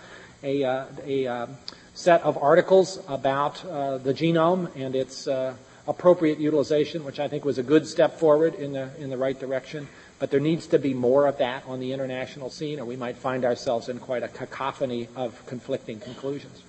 a, 0.43 0.65
uh, 0.65 0.85
a 1.05 1.27
uh, 1.27 1.47
set 1.93 2.23
of 2.23 2.39
articles 2.39 3.01
about 3.07 3.63
uh, 3.67 3.99
the 3.99 4.15
genome 4.15 4.75
and 4.75 4.97
its 4.97 5.29
uh, 5.29 5.55
appropriate 5.87 6.39
utilization, 6.39 7.05
which 7.05 7.21
I 7.21 7.29
think 7.29 7.45
was 7.45 7.59
a 7.59 7.63
good 7.63 7.87
step 7.87 8.19
forward 8.19 8.55
in 8.55 8.73
the, 8.73 8.89
in 8.99 9.11
the 9.11 9.19
right 9.19 9.39
direction. 9.39 9.89
But 10.19 10.31
there 10.31 10.41
needs 10.41 10.69
to 10.69 10.79
be 10.79 10.95
more 10.95 11.27
of 11.27 11.37
that 11.39 11.65
on 11.67 11.81
the 11.81 11.93
international 11.93 12.49
scene, 12.49 12.81
or 12.81 12.87
we 12.87 12.97
might 12.97 13.19
find 13.19 13.45
ourselves 13.45 13.91
in 13.91 13.99
quite 13.99 14.23
a 14.23 14.29
cacophony 14.29 15.09
of 15.15 15.45
conflicting 15.45 16.01
conclusions. 16.01 16.63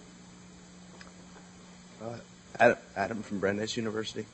Adam, 2.60 2.78
Adam, 2.96 3.22
from 3.22 3.40
Brandeis 3.40 3.78
University. 3.78 4.26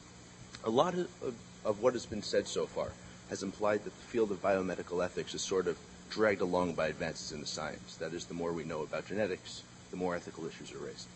A 0.64 0.70
lot 0.70 0.94
of, 0.94 1.10
of, 1.22 1.36
of, 1.66 1.82
what 1.82 1.92
has 1.92 2.06
been 2.06 2.22
said 2.22 2.48
so 2.48 2.66
far 2.66 2.88
has 3.30 3.44
implied 3.44 3.84
that 3.84 3.90
the 3.90 4.06
field 4.06 4.32
of 4.32 4.42
biomedical 4.42 5.04
ethics 5.04 5.34
is 5.34 5.42
sort 5.42 5.68
of 5.68 5.78
dragged 6.10 6.40
along 6.40 6.74
by 6.74 6.88
advances 6.88 7.34
in 7.34 7.42
the 7.42 7.46
science. 7.46 7.98
That 7.98 8.14
is, 8.14 8.26
the 8.26 8.34
more 8.34 8.54
we 8.54 8.64
know 8.64 8.82
about 8.82 9.08
genetics, 9.08 9.64
the 9.92 9.98
more 9.98 10.16
ethical 10.16 10.46
issues 10.46 10.72
are 10.72 10.78
raised. 10.78 11.08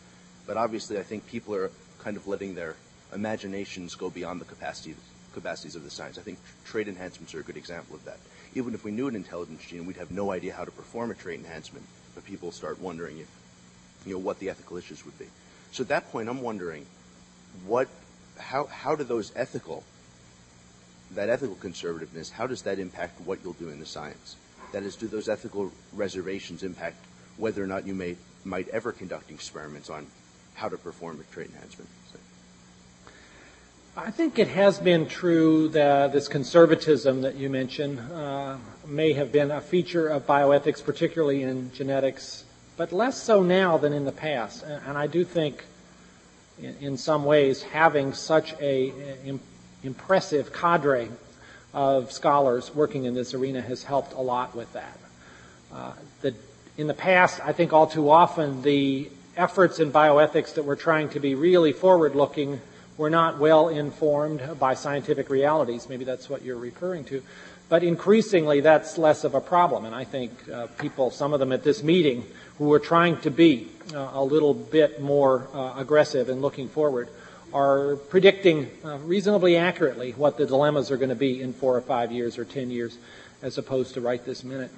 But 0.45 0.57
obviously, 0.57 0.99
I 0.99 1.03
think 1.03 1.25
people 1.27 1.55
are 1.55 1.71
kind 1.99 2.17
of 2.17 2.27
letting 2.27 2.55
their 2.55 2.75
imaginations 3.13 3.95
go 3.95 4.09
beyond 4.09 4.41
the 4.41 4.45
capacity 4.45 4.95
capacities 5.33 5.75
of 5.75 5.83
the 5.83 5.91
science. 5.91 6.17
I 6.17 6.21
think 6.21 6.39
trait 6.65 6.87
enhancements 6.87 7.35
are 7.35 7.39
a 7.39 7.43
good 7.43 7.57
example 7.57 7.95
of 7.95 8.03
that. 8.05 8.17
Even 8.55 8.73
if 8.73 8.83
we 8.83 8.91
knew 8.91 9.07
an 9.07 9.15
intelligence 9.15 9.63
gene, 9.63 9.85
we'd 9.85 9.97
have 9.97 10.11
no 10.11 10.31
idea 10.31 10.51
how 10.51 10.65
to 10.65 10.71
perform 10.71 11.11
a 11.11 11.13
trait 11.13 11.39
enhancement, 11.39 11.85
but 12.15 12.25
people 12.25 12.51
start 12.51 12.81
wondering 12.81 13.19
if, 13.19 13.27
you 14.05 14.13
know, 14.13 14.19
what 14.19 14.39
the 14.39 14.49
ethical 14.49 14.77
issues 14.77 15.05
would 15.05 15.17
be. 15.19 15.27
So 15.71 15.83
at 15.83 15.89
that 15.89 16.11
point, 16.11 16.27
I'm 16.27 16.41
wondering, 16.41 16.85
what, 17.65 17.87
how, 18.37 18.65
how 18.65 18.95
do 18.95 19.03
those 19.03 19.31
ethical, 19.35 19.83
that 21.11 21.29
ethical 21.29 21.55
conservativeness, 21.55 22.31
how 22.31 22.47
does 22.47 22.61
that 22.63 22.79
impact 22.79 23.19
what 23.21 23.39
you'll 23.43 23.53
do 23.53 23.69
in 23.69 23.79
the 23.79 23.85
science? 23.85 24.35
That 24.73 24.83
is, 24.83 24.95
do 24.95 25.07
those 25.07 25.29
ethical 25.29 25.71
reservations 25.93 26.63
impact 26.63 26.97
whether 27.37 27.63
or 27.63 27.67
not 27.67 27.87
you 27.87 27.93
may, 27.93 28.17
might 28.43 28.67
ever 28.69 28.91
conduct 28.91 29.31
experiments 29.31 29.89
on 29.89 30.07
how 30.55 30.69
to 30.69 30.77
perform 30.77 31.19
a 31.19 31.33
trait 31.33 31.47
enhancement? 31.47 31.89
So. 32.11 32.19
I 33.95 34.11
think 34.11 34.37
it 34.37 34.47
has 34.49 34.77
been 34.77 35.07
true 35.07 35.69
that 35.69 36.13
this 36.13 36.27
conservatism 36.27 37.21
that 37.21 37.33
you 37.35 37.49
mentioned 37.49 37.99
uh, 37.99 38.57
may 38.85 39.13
have 39.13 39.31
been 39.31 39.49
a 39.49 39.59
feature 39.59 40.07
of 40.07 40.27
bioethics, 40.27 40.83
particularly 40.83 41.41
in 41.41 41.71
genetics, 41.73 42.43
but 42.77 42.91
less 42.91 43.19
so 43.19 43.41
now 43.41 43.77
than 43.79 43.93
in 43.93 44.05
the 44.05 44.11
past. 44.11 44.63
And, 44.63 44.97
I 44.97 45.07
do 45.07 45.23
think, 45.23 45.65
in, 46.61 46.97
some 46.97 47.23
ways, 47.25 47.63
having 47.63 48.13
such 48.13 48.53
a 48.61 48.91
impressive 49.83 50.51
cadre 50.53 51.09
of 51.73 52.11
scholars 52.11 52.73
working 52.73 53.05
in 53.05 53.13
this 53.13 53.33
arena 53.33 53.61
has 53.61 53.83
helped 53.83 54.13
a 54.13 54.21
lot 54.21 54.55
with 54.55 54.71
that. 54.73 54.99
Uh, 55.71 55.93
the, 56.21 56.33
in 56.77 56.87
the 56.87 56.93
past, 56.93 57.39
I 57.43 57.53
think 57.53 57.73
all 57.73 57.87
too 57.87 58.09
often 58.09 58.61
the 58.61 59.09
efforts 59.35 59.79
in 59.79 59.91
bioethics 59.91 60.55
that 60.55 60.63
were 60.63 60.75
trying 60.75 61.09
to 61.09 61.19
be 61.19 61.35
really 61.35 61.73
forward-looking 61.73 62.59
we're 62.97 63.09
not 63.09 63.37
well 63.37 63.69
informed 63.69 64.41
by 64.59 64.73
scientific 64.73 65.29
realities. 65.29 65.87
Maybe 65.87 66.03
that's 66.03 66.29
what 66.29 66.41
you're 66.41 66.57
referring 66.57 67.05
to. 67.05 67.21
But 67.69 67.83
increasingly, 67.83 68.61
that's 68.61 68.97
less 68.97 69.23
of 69.23 69.35
a 69.35 69.41
problem. 69.41 69.85
And 69.85 69.93
I 69.93 70.03
think 70.03 70.31
uh, 70.49 70.67
people, 70.79 71.11
some 71.11 71.33
of 71.33 71.39
them 71.39 71.51
at 71.51 71.63
this 71.63 71.83
meeting, 71.83 72.25
who 72.57 72.73
are 72.73 72.79
trying 72.79 73.19
to 73.21 73.31
be 73.31 73.67
uh, 73.93 74.11
a 74.13 74.23
little 74.23 74.53
bit 74.53 75.01
more 75.01 75.47
uh, 75.53 75.73
aggressive 75.77 76.29
and 76.29 76.41
looking 76.41 76.69
forward, 76.69 77.09
are 77.53 77.95
predicting 77.95 78.69
uh, 78.83 78.97
reasonably 78.99 79.55
accurately 79.55 80.11
what 80.11 80.37
the 80.37 80.45
dilemmas 80.45 80.91
are 80.91 80.97
going 80.97 81.09
to 81.09 81.15
be 81.15 81.41
in 81.41 81.53
four 81.53 81.75
or 81.75 81.81
five 81.81 82.11
years 82.11 82.37
or 82.37 82.45
ten 82.45 82.69
years, 82.69 82.97
as 83.41 83.57
opposed 83.57 83.93
to 83.93 84.01
right 84.01 84.25
this 84.25 84.43
minute. 84.43 84.71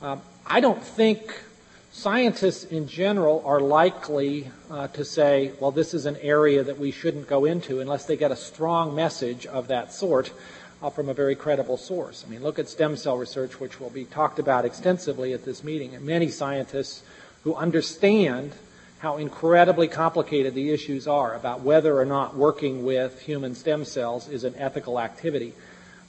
Um, 0.00 0.22
I 0.46 0.60
don't 0.60 0.82
think 0.82 1.34
Scientists 1.90 2.64
in 2.64 2.86
general 2.86 3.42
are 3.46 3.60
likely 3.60 4.48
uh, 4.70 4.86
to 4.88 5.04
say, 5.04 5.52
well, 5.58 5.72
this 5.72 5.94
is 5.94 6.06
an 6.06 6.16
area 6.18 6.62
that 6.62 6.78
we 6.78 6.90
shouldn't 6.90 7.26
go 7.26 7.44
into 7.46 7.80
unless 7.80 8.04
they 8.04 8.16
get 8.16 8.30
a 8.30 8.36
strong 8.36 8.94
message 8.94 9.46
of 9.46 9.68
that 9.68 9.92
sort 9.92 10.30
uh, 10.82 10.90
from 10.90 11.08
a 11.08 11.14
very 11.14 11.34
credible 11.34 11.76
source. 11.76 12.24
I 12.26 12.30
mean, 12.30 12.42
look 12.42 12.58
at 12.58 12.68
stem 12.68 12.96
cell 12.96 13.16
research, 13.16 13.60
which 13.60 13.80
will 13.80 13.90
be 13.90 14.04
talked 14.04 14.38
about 14.38 14.64
extensively 14.64 15.32
at 15.32 15.44
this 15.44 15.64
meeting. 15.64 15.94
And 15.94 16.04
many 16.04 16.28
scientists 16.28 17.02
who 17.44 17.54
understand 17.54 18.52
how 18.98 19.16
incredibly 19.16 19.88
complicated 19.88 20.54
the 20.54 20.70
issues 20.70 21.06
are 21.06 21.34
about 21.34 21.60
whether 21.60 21.98
or 21.98 22.04
not 22.04 22.36
working 22.36 22.84
with 22.84 23.20
human 23.20 23.54
stem 23.54 23.84
cells 23.84 24.28
is 24.28 24.44
an 24.44 24.54
ethical 24.56 24.98
activity. 24.98 25.54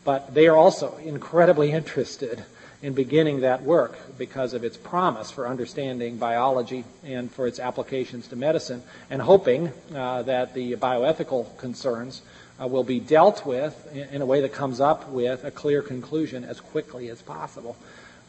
But 0.04 0.34
they 0.34 0.48
are 0.48 0.58
also 0.58 0.98
incredibly 0.98 1.72
interested 1.80 2.44
in 2.82 2.94
beginning 2.94 3.42
that 3.42 3.62
work 3.62 3.98
because 4.18 4.54
of 4.54 4.64
its 4.64 4.78
promise 4.78 5.30
for 5.30 5.48
understanding 5.48 6.18
biology 6.18 6.86
and 7.04 7.30
for 7.30 7.46
its 7.46 7.60
applications 7.60 8.28
to 8.30 8.38
medicine, 8.38 8.82
and 9.10 9.22
hoping 9.22 9.72
uh, 9.94 10.24
that 10.24 10.54
the 10.54 10.76
bioethical 10.78 11.58
concerns 11.58 12.22
uh, 12.62 12.68
will 12.68 12.84
be 12.84 13.00
dealt 13.00 13.46
with 13.46 13.88
in, 13.94 14.10
in, 14.10 14.22
a 14.22 14.26
way 14.26 14.42
that 14.42 14.54
comes 14.54 14.80
up 14.80 15.10
with 15.10 15.44
a 15.44 15.52
clear 15.52 15.82
conclusion 15.82 16.44
as 16.44 16.60
quickly 16.60 17.10
as 17.10 17.22
possible. 17.22 17.78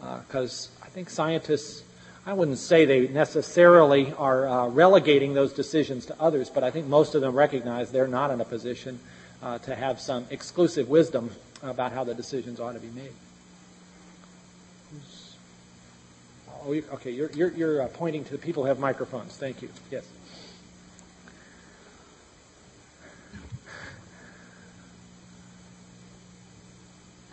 Because 0.00 0.68
uh, 0.80 0.86
I 0.86 0.88
think 0.88 1.10
scientists, 1.10 1.82
I 2.24 2.32
wouldn't 2.32 2.58
say 2.58 2.84
they 2.84 3.08
necessarily 3.08 4.12
are 4.14 4.48
uh, 4.48 4.68
relegating 4.68 5.34
those 5.34 5.52
decisions 5.52 6.06
to 6.06 6.20
others, 6.20 6.48
but 6.50 6.64
I 6.64 6.70
think 6.70 6.86
most 6.86 7.14
of 7.14 7.20
them 7.20 7.34
recognize 7.34 7.90
they're 7.90 8.06
not 8.06 8.30
in 8.30 8.40
a 8.40 8.44
position 8.44 9.00
uh, 9.42 9.58
to 9.58 9.74
have 9.74 10.00
some 10.00 10.26
exclusive 10.30 10.88
wisdom 10.88 11.30
about 11.62 11.92
how 11.92 12.04
the 12.04 12.14
decisions 12.14 12.60
ought 12.60 12.72
to 12.72 12.80
be 12.80 12.88
made. 12.88 13.12
Oh, 16.66 16.74
okay. 16.94 17.10
You're, 17.10 17.30
you're, 17.32 17.50
you're 17.52 17.82
uh, 17.82 17.88
pointing 17.88 18.24
to 18.24 18.32
the 18.32 18.38
people 18.38 18.64
who 18.64 18.68
have 18.68 18.78
microphones. 18.78 19.36
Thank 19.36 19.62
you. 19.62 19.70
Yes. 19.90 20.06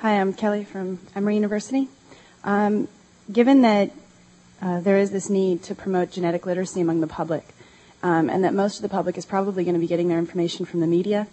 Hi, 0.01 0.21
I'm 0.21 0.31
Kelly 0.31 0.63
from 0.63 0.99
Emory 1.15 1.33
University. 1.33 1.89
Um, 2.43 2.87
given 3.31 3.63
that 3.63 3.89
uh, 4.61 4.79
there 4.79 4.99
is 4.99 5.09
this 5.09 5.27
need 5.27 5.63
to 5.63 5.73
promote 5.73 6.11
genetic 6.11 6.45
literacy 6.45 6.81
among 6.81 7.01
the 7.01 7.07
public, 7.07 7.43
um, 8.03 8.29
and 8.29 8.43
that 8.43 8.53
most 8.53 8.75
of 8.75 8.83
the 8.83 8.89
public 8.89 9.17
is 9.17 9.25
probably 9.25 9.63
going 9.63 9.73
to 9.73 9.79
be 9.79 9.87
getting 9.87 10.07
their 10.07 10.19
information 10.19 10.67
from 10.67 10.81
the 10.81 10.85
media, 10.85 11.25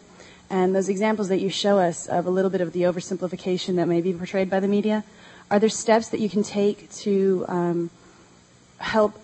and 0.48 0.74
those 0.74 0.88
examples 0.88 1.28
that 1.28 1.40
you 1.40 1.50
show 1.50 1.78
us 1.78 2.06
of 2.06 2.24
a 2.24 2.30
little 2.30 2.50
bit 2.50 2.62
of 2.62 2.72
the 2.72 2.84
oversimplification 2.84 3.76
that 3.76 3.86
may 3.86 4.00
be 4.00 4.14
portrayed 4.14 4.48
by 4.48 4.60
the 4.60 4.68
media, 4.68 5.04
are 5.50 5.58
there 5.58 5.68
steps 5.68 6.08
that 6.08 6.20
you 6.20 6.30
can 6.30 6.42
take 6.42 6.90
to 6.90 7.44
um, 7.48 7.90
help 8.78 9.20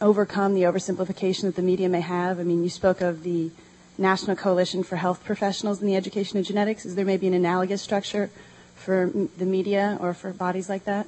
overcome 0.00 0.54
the 0.54 0.62
oversimplification 0.62 1.42
that 1.42 1.54
the 1.54 1.62
media 1.62 1.88
may 1.88 2.00
have? 2.00 2.40
I 2.40 2.42
mean, 2.42 2.64
you 2.64 2.70
spoke 2.70 3.00
of 3.00 3.22
the 3.22 3.52
National 3.96 4.34
Coalition 4.34 4.82
for 4.82 4.96
Health 4.96 5.22
Professionals 5.24 5.80
in 5.80 5.86
the 5.86 5.94
Education 5.94 6.40
of 6.40 6.44
Genetics. 6.44 6.84
Is 6.84 6.96
there 6.96 7.04
maybe 7.04 7.28
an 7.28 7.34
analogous 7.34 7.80
structure 7.80 8.28
for 8.76 9.10
the 9.38 9.44
media 9.44 9.98
or 10.00 10.14
for 10.14 10.32
bodies 10.32 10.68
like 10.68 10.84
that? 10.84 11.06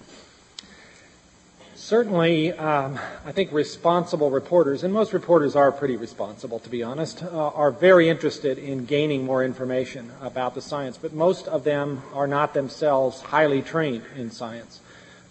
Certainly, 1.74 2.52
um, 2.54 2.98
I 3.24 3.30
think 3.30 3.52
responsible 3.52 4.30
reporters, 4.30 4.82
and 4.82 4.92
most 4.92 5.12
reporters 5.12 5.54
are 5.54 5.70
pretty 5.70 5.96
responsible, 5.96 6.58
to 6.58 6.68
be 6.68 6.82
honest, 6.82 7.22
uh, 7.22 7.28
are 7.28 7.70
very 7.70 8.08
interested 8.08 8.58
in 8.58 8.84
gaining 8.84 9.24
more 9.24 9.44
information 9.44 10.10
about 10.20 10.56
the 10.56 10.60
science, 10.60 10.98
but 10.98 11.14
most 11.14 11.46
of 11.46 11.62
them 11.62 12.02
are 12.12 12.26
not 12.26 12.52
themselves 12.52 13.22
highly 13.22 13.62
trained 13.62 14.02
in 14.16 14.30
science. 14.30 14.80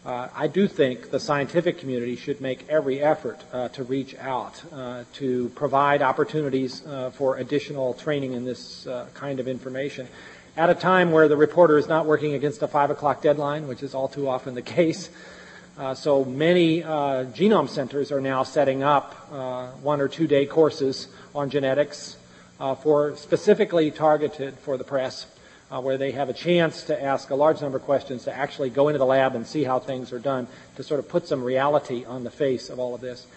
Uh, 0.05 0.29
I 0.33 0.47
do 0.47 0.69
think 0.69 1.11
the 1.11 1.19
scientific 1.19 1.79
community 1.79 2.15
should 2.15 2.39
make 2.39 2.65
every 2.69 3.01
effort 3.01 3.43
uh, 3.51 3.67
to 3.69 3.83
reach 3.83 4.15
out, 4.15 4.63
uh, 4.71 5.03
to 5.15 5.49
provide 5.49 6.01
opportunities 6.01 6.81
uh, 6.87 7.09
for 7.09 7.35
additional 7.35 7.93
training 7.93 8.31
in 8.31 8.45
this 8.45 8.87
uh, 8.87 9.07
kind 9.13 9.41
of 9.41 9.49
information. 9.49 10.07
At 10.57 10.69
a 10.71 10.75
time 10.75 11.11
where 11.11 11.27
the 11.27 11.37
reporter 11.37 11.77
is 11.77 11.87
not 11.87 12.07
working 12.07 12.33
against 12.33 12.63
a 12.63 12.67
five 12.67 12.89
o'clock 12.89 13.21
deadline, 13.21 13.67
which 13.67 13.83
is 13.83 13.93
all 13.93 14.07
too 14.07 14.27
often 14.27 14.55
the 14.55 14.61
case, 14.79 15.09
Uh, 15.77 15.93
so 15.93 16.25
many 16.25 16.81
uh, 16.81 17.23
genome 17.35 17.69
centers 17.69 18.11
are 18.11 18.19
now 18.19 18.41
setting 18.41 18.81
up 18.81 19.15
uh, 19.31 19.67
one 19.83 20.01
or 20.01 20.07
two 20.07 20.25
day 20.25 20.43
courses 20.43 21.07
on 21.35 21.51
genetics 21.51 22.17
uh, 22.59 22.73
for 22.73 23.15
specifically 23.15 23.91
targeted 23.91 24.57
for 24.57 24.75
the 24.75 24.83
press, 24.83 25.27
uh, 25.69 25.79
where 25.79 25.95
they 25.95 26.09
have 26.09 26.29
a 26.29 26.33
chance 26.33 26.81
to 26.81 26.99
ask 26.99 27.29
a 27.29 27.35
large 27.35 27.61
number 27.61 27.77
of 27.77 27.83
questions, 27.83 28.23
to 28.23 28.33
actually 28.33 28.71
go 28.71 28.87
into 28.87 28.97
the 28.97 29.05
lab 29.05 29.35
and 29.35 29.45
see 29.45 29.63
how 29.63 29.77
things 29.77 30.11
are 30.11 30.17
done, 30.17 30.47
to 30.75 30.81
sort 30.81 30.99
of 30.99 31.07
put 31.07 31.27
some 31.27 31.43
reality 31.43 32.03
on 32.05 32.23
the 32.23 32.31
face 32.31 32.71
of 32.71 32.79
all 32.79 32.95
of 32.95 33.01
this. 33.01 33.27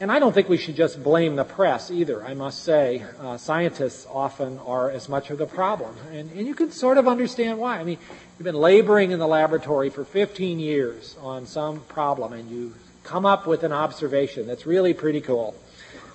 And 0.00 0.12
I 0.12 0.20
don't 0.20 0.32
think 0.32 0.48
we 0.48 0.58
should 0.58 0.76
just 0.76 1.02
blame 1.02 1.34
the 1.34 1.44
press 1.44 1.90
either. 1.90 2.24
I 2.24 2.34
must 2.34 2.62
say, 2.62 3.04
uh, 3.20 3.36
scientists 3.36 4.06
often 4.08 4.58
are 4.60 4.88
as 4.90 5.08
much 5.08 5.30
of 5.30 5.38
the 5.38 5.46
problem. 5.46 5.96
And, 6.12 6.30
and 6.30 6.46
you 6.46 6.54
can 6.54 6.70
sort 6.70 6.98
of 6.98 7.08
understand 7.08 7.58
why. 7.58 7.78
I 7.78 7.84
mean, 7.84 7.98
you've 8.38 8.44
been 8.44 8.54
laboring 8.54 9.10
in 9.10 9.18
the 9.18 9.26
laboratory 9.26 9.90
for 9.90 10.04
15 10.04 10.60
years 10.60 11.16
on 11.20 11.46
some 11.46 11.80
problem 11.80 12.32
and 12.32 12.48
you 12.48 12.74
come 13.02 13.26
up 13.26 13.48
with 13.48 13.64
an 13.64 13.72
observation 13.72 14.46
that's 14.46 14.66
really 14.66 14.94
pretty 14.94 15.20
cool. 15.20 15.56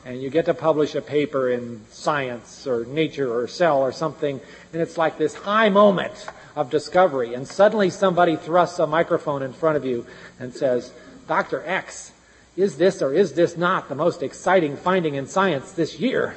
And 0.06 0.22
you 0.22 0.30
get 0.30 0.46
to 0.46 0.54
publish 0.54 0.96
a 0.96 1.02
paper 1.02 1.50
in 1.50 1.82
Science 1.90 2.66
or 2.66 2.86
Nature 2.86 3.34
or 3.34 3.48
Cell 3.48 3.80
or 3.80 3.92
something, 3.92 4.40
and 4.72 4.82
it's 4.82 4.98
like 4.98 5.18
this 5.18 5.34
high 5.34 5.70
moment 5.70 6.28
of 6.56 6.70
discovery. 6.70 7.34
And 7.34 7.48
suddenly 7.48 7.90
somebody 7.90 8.36
thrusts 8.38 8.80
a 8.80 8.88
microphone 8.88 9.42
in 9.44 9.54
front 9.54 9.76
of 9.76 9.86
you 9.86 10.06
and 10.40 10.54
says, 10.54 10.94
Dr. 11.28 11.64
X, 11.66 12.13
is 12.56 12.78
this 12.78 13.02
or 13.02 13.14
is 13.14 13.34
this 13.34 13.58
not 13.58 13.90
the 13.90 13.96
most 13.96 14.22
exciting 14.22 14.78
finding 14.78 15.16
in 15.16 15.26
science 15.26 15.72
this 15.72 16.00
year? 16.00 16.36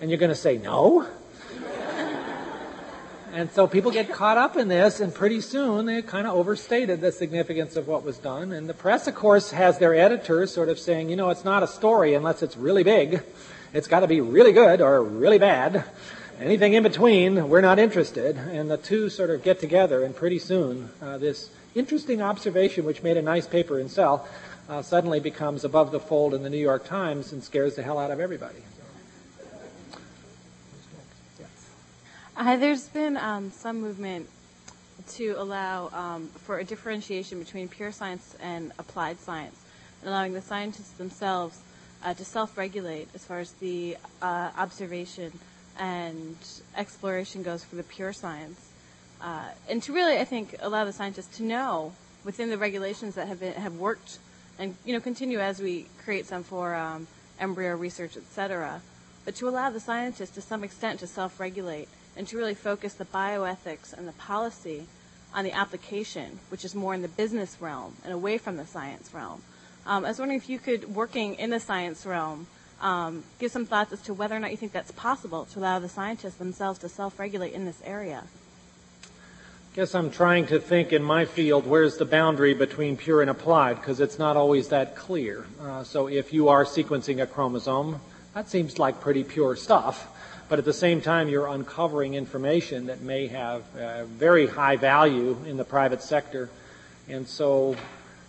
And 0.00 0.10
you're 0.10 0.18
going 0.18 0.30
to 0.30 0.36
say 0.36 0.58
no. 0.58 1.06
and 3.32 3.50
so 3.50 3.66
people 3.66 3.90
get 3.90 4.12
caught 4.12 4.38
up 4.38 4.56
in 4.56 4.68
this, 4.68 5.00
and 5.00 5.14
pretty 5.14 5.40
soon 5.40 5.86
they 5.86 6.02
kind 6.02 6.26
of 6.26 6.34
overstated 6.34 7.00
the 7.00 7.12
significance 7.12 7.76
of 7.76 7.88
what 7.88 8.04
was 8.04 8.18
done. 8.18 8.52
And 8.52 8.68
the 8.68 8.74
press, 8.74 9.06
of 9.06 9.14
course, 9.14 9.50
has 9.50 9.78
their 9.78 9.94
editors 9.94 10.52
sort 10.52 10.68
of 10.68 10.78
saying, 10.78 11.10
you 11.10 11.16
know, 11.16 11.30
it's 11.30 11.44
not 11.44 11.62
a 11.62 11.68
story 11.68 12.14
unless 12.14 12.42
it's 12.42 12.56
really 12.56 12.84
big. 12.84 13.22
It's 13.72 13.88
got 13.88 14.00
to 14.00 14.08
be 14.08 14.20
really 14.20 14.52
good 14.52 14.80
or 14.80 15.02
really 15.02 15.38
bad. 15.38 15.84
Anything 16.38 16.74
in 16.74 16.82
between, 16.82 17.48
we're 17.48 17.60
not 17.60 17.78
interested. 17.78 18.36
And 18.36 18.70
the 18.70 18.76
two 18.76 19.08
sort 19.08 19.30
of 19.30 19.42
get 19.42 19.60
together, 19.60 20.04
and 20.04 20.14
pretty 20.14 20.38
soon, 20.38 20.90
uh, 21.00 21.18
this 21.18 21.50
interesting 21.74 22.20
observation, 22.20 22.84
which 22.84 23.02
made 23.02 23.16
a 23.16 23.22
nice 23.22 23.46
paper 23.46 23.78
in 23.78 23.88
Cell, 23.88 24.26
uh, 24.72 24.80
suddenly 24.80 25.20
becomes 25.20 25.64
above 25.64 25.92
the 25.92 26.00
fold 26.00 26.32
in 26.32 26.42
the 26.42 26.48
New 26.48 26.56
York 26.56 26.86
Times 26.86 27.32
and 27.32 27.44
scares 27.44 27.76
the 27.76 27.82
hell 27.82 27.98
out 27.98 28.10
of 28.10 28.20
everybody. 28.20 28.56
Uh, 32.34 32.56
there's 32.56 32.88
been 32.88 33.18
um, 33.18 33.50
some 33.50 33.82
movement 33.82 34.26
to 35.10 35.34
allow 35.36 35.90
um, 35.92 36.28
for 36.28 36.58
a 36.58 36.64
differentiation 36.64 37.38
between 37.38 37.68
pure 37.68 37.92
science 37.92 38.34
and 38.40 38.72
applied 38.78 39.20
science, 39.20 39.60
and 40.00 40.08
allowing 40.08 40.32
the 40.32 40.40
scientists 40.40 40.92
themselves 40.92 41.60
uh, 42.02 42.14
to 42.14 42.24
self-regulate 42.24 43.08
as 43.14 43.22
far 43.26 43.40
as 43.40 43.52
the 43.54 43.98
uh, 44.22 44.50
observation 44.56 45.30
and 45.78 46.36
exploration 46.78 47.42
goes 47.42 47.62
for 47.62 47.76
the 47.76 47.82
pure 47.82 48.14
science, 48.14 48.70
uh, 49.20 49.50
and 49.68 49.82
to 49.82 49.92
really, 49.92 50.16
I 50.16 50.24
think, 50.24 50.56
allow 50.60 50.86
the 50.86 50.94
scientists 50.94 51.36
to 51.36 51.42
know 51.42 51.92
within 52.24 52.48
the 52.48 52.56
regulations 52.56 53.16
that 53.16 53.28
have 53.28 53.40
been, 53.40 53.52
have 53.52 53.76
worked 53.76 54.18
and 54.58 54.76
you 54.84 54.92
know 54.92 55.00
continue 55.00 55.38
as 55.40 55.60
we 55.60 55.86
create 56.04 56.26
some 56.26 56.42
for 56.42 56.74
um, 56.74 57.06
embryo 57.38 57.76
research, 57.76 58.16
etc. 58.16 58.80
But 59.24 59.36
to 59.36 59.48
allow 59.48 59.70
the 59.70 59.80
scientists 59.80 60.30
to 60.32 60.40
some 60.40 60.64
extent 60.64 61.00
to 61.00 61.06
self-regulate 61.06 61.88
and 62.16 62.26
to 62.28 62.36
really 62.36 62.54
focus 62.54 62.94
the 62.94 63.04
bioethics 63.04 63.92
and 63.92 64.06
the 64.06 64.12
policy 64.12 64.86
on 65.34 65.44
the 65.44 65.52
application, 65.52 66.38
which 66.50 66.64
is 66.64 66.74
more 66.74 66.94
in 66.94 67.02
the 67.02 67.08
business 67.08 67.56
realm 67.60 67.96
and 68.04 68.12
away 68.12 68.36
from 68.36 68.56
the 68.56 68.66
science 68.66 69.14
realm. 69.14 69.42
Um, 69.86 70.04
I 70.04 70.08
was 70.08 70.18
wondering 70.18 70.38
if 70.38 70.48
you 70.48 70.58
could, 70.58 70.94
working 70.94 71.34
in 71.34 71.50
the 71.50 71.60
science 71.60 72.04
realm, 72.04 72.46
um, 72.80 73.24
give 73.38 73.50
some 73.50 73.64
thoughts 73.64 73.92
as 73.92 74.02
to 74.02 74.14
whether 74.14 74.36
or 74.36 74.40
not 74.40 74.50
you 74.50 74.56
think 74.56 74.72
that's 74.72 74.90
possible 74.92 75.44
to 75.46 75.58
allow 75.58 75.78
the 75.78 75.88
scientists 75.88 76.34
themselves 76.34 76.78
to 76.80 76.88
self-regulate 76.88 77.52
in 77.52 77.64
this 77.64 77.80
area 77.84 78.24
guess 79.74 79.94
I'm 79.94 80.10
trying 80.10 80.48
to 80.48 80.60
think 80.60 80.92
in 80.92 81.02
my 81.02 81.24
field 81.24 81.66
where's 81.66 81.96
the 81.96 82.04
boundary 82.04 82.52
between 82.52 82.98
pure 82.98 83.22
and 83.22 83.30
applied 83.30 83.76
because 83.76 84.00
it's 84.00 84.18
not 84.18 84.36
always 84.36 84.68
that 84.68 84.96
clear. 84.96 85.46
Uh, 85.58 85.82
so 85.82 86.08
if 86.08 86.30
you 86.30 86.50
are 86.50 86.66
sequencing 86.66 87.22
a 87.22 87.26
chromosome, 87.26 87.98
that 88.34 88.50
seems 88.50 88.78
like 88.78 89.00
pretty 89.00 89.24
pure 89.24 89.56
stuff. 89.56 90.08
But 90.50 90.58
at 90.58 90.66
the 90.66 90.74
same 90.74 91.00
time, 91.00 91.30
you're 91.30 91.46
uncovering 91.46 92.12
information 92.12 92.88
that 92.88 93.00
may 93.00 93.28
have 93.28 93.62
uh, 93.74 94.04
very 94.04 94.46
high 94.46 94.76
value 94.76 95.38
in 95.46 95.56
the 95.56 95.64
private 95.64 96.02
sector. 96.02 96.50
And 97.08 97.26
so, 97.26 97.74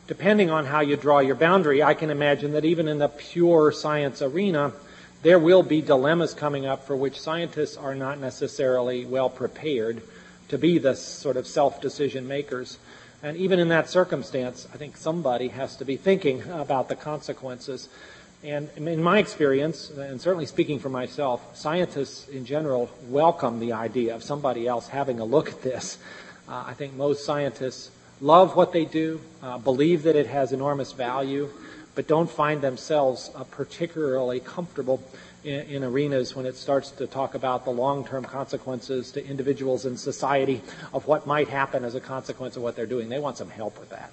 depending 0.07 0.49
on 0.49 0.65
how 0.65 0.79
you 0.79 0.95
draw 0.95 1.19
your 1.19 1.35
boundary, 1.35 1.83
I 1.83 1.93
can 1.93 2.09
imagine 2.09 2.53
that 2.53 2.63
even 2.63 2.87
in 2.87 2.99
the 2.99 3.09
pure 3.09 3.73
science 3.73 4.21
arena, 4.21 4.71
there 5.23 5.39
will 5.39 5.63
be 5.63 5.81
dilemmas 5.81 6.33
coming 6.33 6.65
up 6.65 6.87
for 6.87 6.95
which 6.95 7.19
scientists 7.19 7.75
are 7.75 7.95
not 7.95 8.17
necessarily 8.17 9.03
well 9.03 9.29
prepared 9.29 10.01
to 10.53 10.59
be 10.59 10.77
the 10.77 10.95
sort 10.95 11.35
of 11.35 11.47
self 11.47 11.81
decision 11.81 12.27
makers. 12.27 12.77
And 13.23 13.35
even 13.37 13.57
in 13.57 13.69
that 13.69 13.89
circumstance, 13.89 14.67
I 14.71 14.77
think 14.77 14.97
somebody 14.97 15.47
has 15.47 15.77
to 15.77 15.85
be 15.85 15.97
thinking 15.97 16.43
about 16.51 16.89
the 16.89 16.95
consequences. 16.95 17.89
And 18.43 18.69
in 18.77 19.01
my 19.01 19.17
experience, 19.17 19.89
and 19.89 20.21
certainly 20.21 20.45
speaking 20.45 20.77
for 20.77 20.89
myself, 20.89 21.57
scientists 21.57 22.27
in 22.27 22.45
general 22.45 22.91
welcome 23.07 23.59
the 23.59 23.73
idea 23.73 24.13
of 24.13 24.21
somebody 24.21 24.67
else 24.67 24.89
having 24.89 25.19
a 25.19 25.25
look 25.25 25.49
at 25.49 25.63
this. 25.63 25.97
Uh, 26.47 26.65
I 26.67 26.73
think 26.75 26.93
most 26.93 27.25
scientists 27.25 27.89
love 28.21 28.55
what 28.55 28.73
they 28.73 28.85
do, 28.85 29.21
uh, 29.41 29.57
believe 29.57 30.03
that 30.03 30.15
it 30.15 30.27
has 30.27 30.51
enormous 30.51 30.91
value, 30.91 31.49
but 31.95 32.05
don't 32.05 32.29
find 32.29 32.61
themselves 32.61 33.31
uh, 33.33 33.43
particularly 33.45 34.39
comfortable 34.39 35.01
in, 35.43 35.61
in 35.61 35.83
arenas 35.83 36.35
when 36.35 36.45
it 36.45 36.55
starts 36.55 36.91
to 36.91 37.07
talk 37.07 37.35
about 37.35 37.65
the 37.65 37.71
long-term 37.71 38.23
consequences 38.23 39.11
to 39.11 39.25
individuals 39.25 39.85
and 39.85 39.99
society 39.99 40.61
of 40.93 41.07
what 41.07 41.27
might 41.27 41.47
happen 41.47 41.83
as 41.83 41.95
a 41.95 41.99
consequence 41.99 42.55
of 42.55 42.63
what 42.63 42.75
they're 42.75 42.85
doing. 42.85 43.09
They 43.09 43.19
want 43.19 43.37
some 43.37 43.49
help 43.49 43.79
with 43.79 43.89
that. 43.89 44.11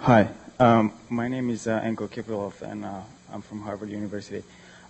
Hi, 0.00 0.28
um, 0.60 0.92
my 1.10 1.26
name 1.26 1.50
is 1.50 1.66
uh, 1.66 1.80
Enko 1.80 2.08
Kiprilov, 2.08 2.62
and 2.62 2.84
uh, 2.84 3.00
I'm 3.32 3.42
from 3.42 3.62
Harvard 3.62 3.90
University. 3.90 4.44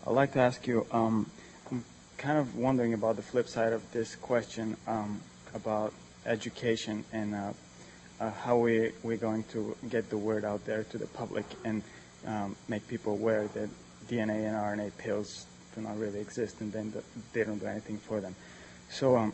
I'd 0.06 0.12
like 0.12 0.32
to 0.34 0.40
ask 0.40 0.66
you, 0.66 0.86
um, 0.92 1.30
I'm 1.70 1.84
kind 2.18 2.38
of 2.38 2.54
wondering 2.54 2.92
about 2.92 3.16
the 3.16 3.22
flip 3.22 3.48
side 3.48 3.72
of 3.72 3.90
this 3.92 4.14
question 4.14 4.76
um, 4.86 5.22
about 5.54 5.94
education 6.26 7.04
and 7.12 7.34
uh, 7.34 7.52
uh, 8.20 8.30
how 8.30 8.56
we, 8.56 8.92
we're 9.02 9.16
going 9.16 9.44
to 9.44 9.76
get 9.88 10.10
the 10.10 10.18
word 10.18 10.44
out 10.44 10.64
there 10.64 10.84
to 10.84 10.98
the 10.98 11.06
public 11.06 11.44
and 11.64 11.82
um, 12.26 12.56
make 12.68 12.86
people 12.88 13.12
aware 13.12 13.46
that 13.48 13.68
DNA 14.08 14.46
and 14.46 14.56
RNA 14.56 14.96
pills 14.98 15.46
do 15.74 15.80
not 15.80 15.98
really 15.98 16.20
exist 16.20 16.60
and 16.60 16.72
then 16.72 16.90
the, 16.92 17.02
they 17.32 17.44
don't 17.44 17.58
do 17.58 17.66
anything 17.66 17.98
for 17.98 18.20
them. 18.20 18.34
So 18.88 19.16
um, 19.16 19.32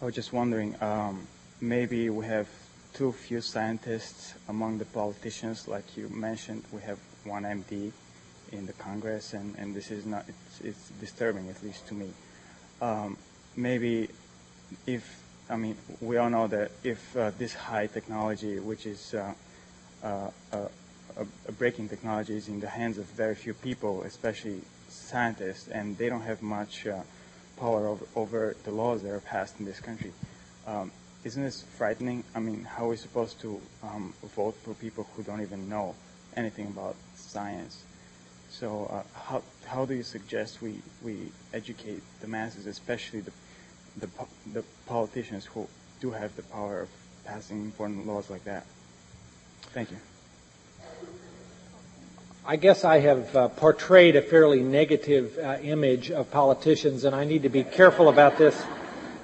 I 0.00 0.04
was 0.04 0.14
just 0.14 0.32
wondering, 0.32 0.74
um, 0.82 1.26
maybe 1.60 2.10
we 2.10 2.26
have 2.26 2.48
too 2.92 3.12
few 3.12 3.40
scientists 3.40 4.34
among 4.48 4.78
the 4.78 4.84
politicians, 4.86 5.68
like 5.68 5.96
you 5.96 6.08
mentioned. 6.08 6.64
We 6.72 6.82
have 6.82 6.98
one 7.24 7.44
MD 7.44 7.92
in 8.52 8.66
the 8.66 8.72
Congress, 8.74 9.32
and, 9.34 9.54
and 9.58 9.74
this 9.74 9.90
is 9.90 10.06
not, 10.06 10.24
it's, 10.28 10.60
it's 10.60 10.90
disturbing, 11.00 11.48
at 11.48 11.62
least 11.62 11.86
to 11.88 11.94
me. 11.94 12.10
Um, 12.80 13.16
maybe 13.56 14.08
if 14.86 15.25
I 15.48 15.56
mean, 15.56 15.76
we 16.00 16.16
all 16.16 16.28
know 16.28 16.48
that 16.48 16.72
if 16.82 17.16
uh, 17.16 17.30
this 17.38 17.54
high 17.54 17.86
technology, 17.86 18.58
which 18.58 18.84
is 18.84 19.14
uh, 19.14 19.32
uh, 20.02 20.30
a, 20.52 21.52
breaking 21.52 21.88
technology, 21.88 22.36
is 22.36 22.48
in 22.48 22.58
the 22.58 22.68
hands 22.68 22.98
of 22.98 23.04
very 23.06 23.36
few 23.36 23.54
people, 23.54 24.02
especially 24.02 24.62
scientists, 24.88 25.68
and 25.68 25.96
they 25.98 26.08
don't 26.08 26.22
have 26.22 26.42
much 26.42 26.86
uh, 26.86 27.00
power 27.58 27.86
over, 27.86 28.06
over, 28.16 28.56
the 28.64 28.72
laws 28.72 29.02
that 29.02 29.12
are 29.12 29.20
passed 29.20 29.60
in 29.60 29.66
this 29.66 29.78
country. 29.78 30.12
Um, 30.66 30.90
isn't 31.22 31.42
this 31.42 31.62
frightening? 31.62 32.24
I 32.34 32.40
mean, 32.40 32.64
how 32.64 32.86
are 32.86 32.88
we 32.90 32.96
supposed 32.96 33.40
to 33.40 33.60
um, 33.84 34.14
vote 34.34 34.56
for 34.64 34.74
people 34.74 35.06
who 35.16 35.22
don't 35.22 35.42
even 35.42 35.68
know 35.68 35.94
anything 36.36 36.66
about 36.66 36.96
science? 37.14 37.84
So, 38.50 38.86
uh, 38.90 39.18
how 39.18 39.42
how 39.66 39.84
do 39.84 39.94
you 39.94 40.02
suggest 40.02 40.62
we 40.62 40.80
we 41.02 41.32
educate 41.52 42.02
the 42.20 42.28
masses, 42.28 42.66
especially 42.66 43.20
the 43.20 43.32
the, 43.98 44.08
the 44.52 44.64
politicians 44.86 45.44
who 45.46 45.66
do 46.00 46.10
have 46.10 46.34
the 46.36 46.42
power 46.42 46.80
of 46.80 46.88
passing 47.24 47.64
important 47.64 48.06
laws 48.06 48.30
like 48.30 48.44
that. 48.44 48.64
Thank 49.72 49.90
you. 49.90 49.98
I 52.48 52.56
guess 52.56 52.84
I 52.84 53.00
have 53.00 53.34
uh, 53.34 53.48
portrayed 53.48 54.14
a 54.14 54.22
fairly 54.22 54.62
negative 54.62 55.36
uh, 55.36 55.58
image 55.62 56.12
of 56.12 56.30
politicians, 56.30 57.04
and 57.04 57.14
I 57.14 57.24
need 57.24 57.42
to 57.42 57.48
be 57.48 57.64
careful 57.64 58.08
about 58.08 58.38
this 58.38 58.64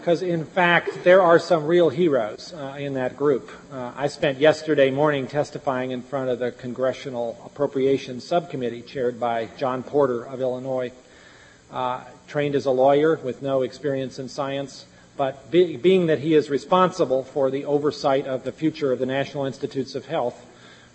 because, 0.01 0.23
in 0.23 0.44
fact, 0.44 1.05
there 1.05 1.23
are 1.23 1.39
some 1.39 1.65
real 1.65 1.89
heroes 1.89 2.53
uh, 2.53 2.74
in 2.77 2.94
that 2.94 3.16
group. 3.16 3.49
Uh, 3.73 3.93
I 3.94 4.09
spent 4.09 4.39
yesterday 4.39 4.90
morning 4.90 5.28
testifying 5.28 5.93
in 5.93 6.03
front 6.03 6.31
of 6.31 6.40
the 6.40 6.51
Congressional 6.51 7.40
Appropriations 7.47 8.27
Subcommittee, 8.27 8.82
chaired 8.82 9.20
by 9.20 9.47
John 9.57 9.85
Porter 9.85 10.24
of 10.27 10.40
Illinois. 10.40 10.90
Trained 12.33 12.55
as 12.55 12.65
a 12.65 12.71
lawyer 12.71 13.17
with 13.23 13.43
no 13.43 13.61
experience 13.61 14.19
in 14.19 14.27
science, 14.27 14.87
But 15.19 15.51
be, 15.51 15.77
being 15.77 16.07
that 16.07 16.21
he 16.21 16.33
is 16.33 16.49
responsible 16.49 17.25
for 17.25 17.51
the 17.51 17.67
oversight 17.67 18.27
of 18.27 18.43
the 18.43 18.53
future 18.53 18.91
of 18.91 18.99
the 18.99 19.05
National 19.05 19.45
Institutes 19.45 19.95
of 19.95 20.07
Health, 20.07 20.47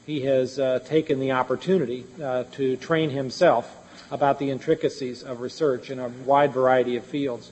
he 0.07 0.21
has 0.21 0.57
uh, 0.57 0.79
taken 0.83 1.19
the 1.19 1.33
opportunity 1.33 2.05
uh, 2.19 2.45
to 2.53 2.75
train 2.77 3.11
himself 3.11 3.71
about 4.09 4.39
the 4.39 4.49
intricacies 4.49 5.21
of 5.21 5.41
research 5.41 5.91
in 5.91 5.99
a 5.99 6.07
wide 6.25 6.53
variety 6.53 6.95
of 6.95 7.05
fields. 7.05 7.51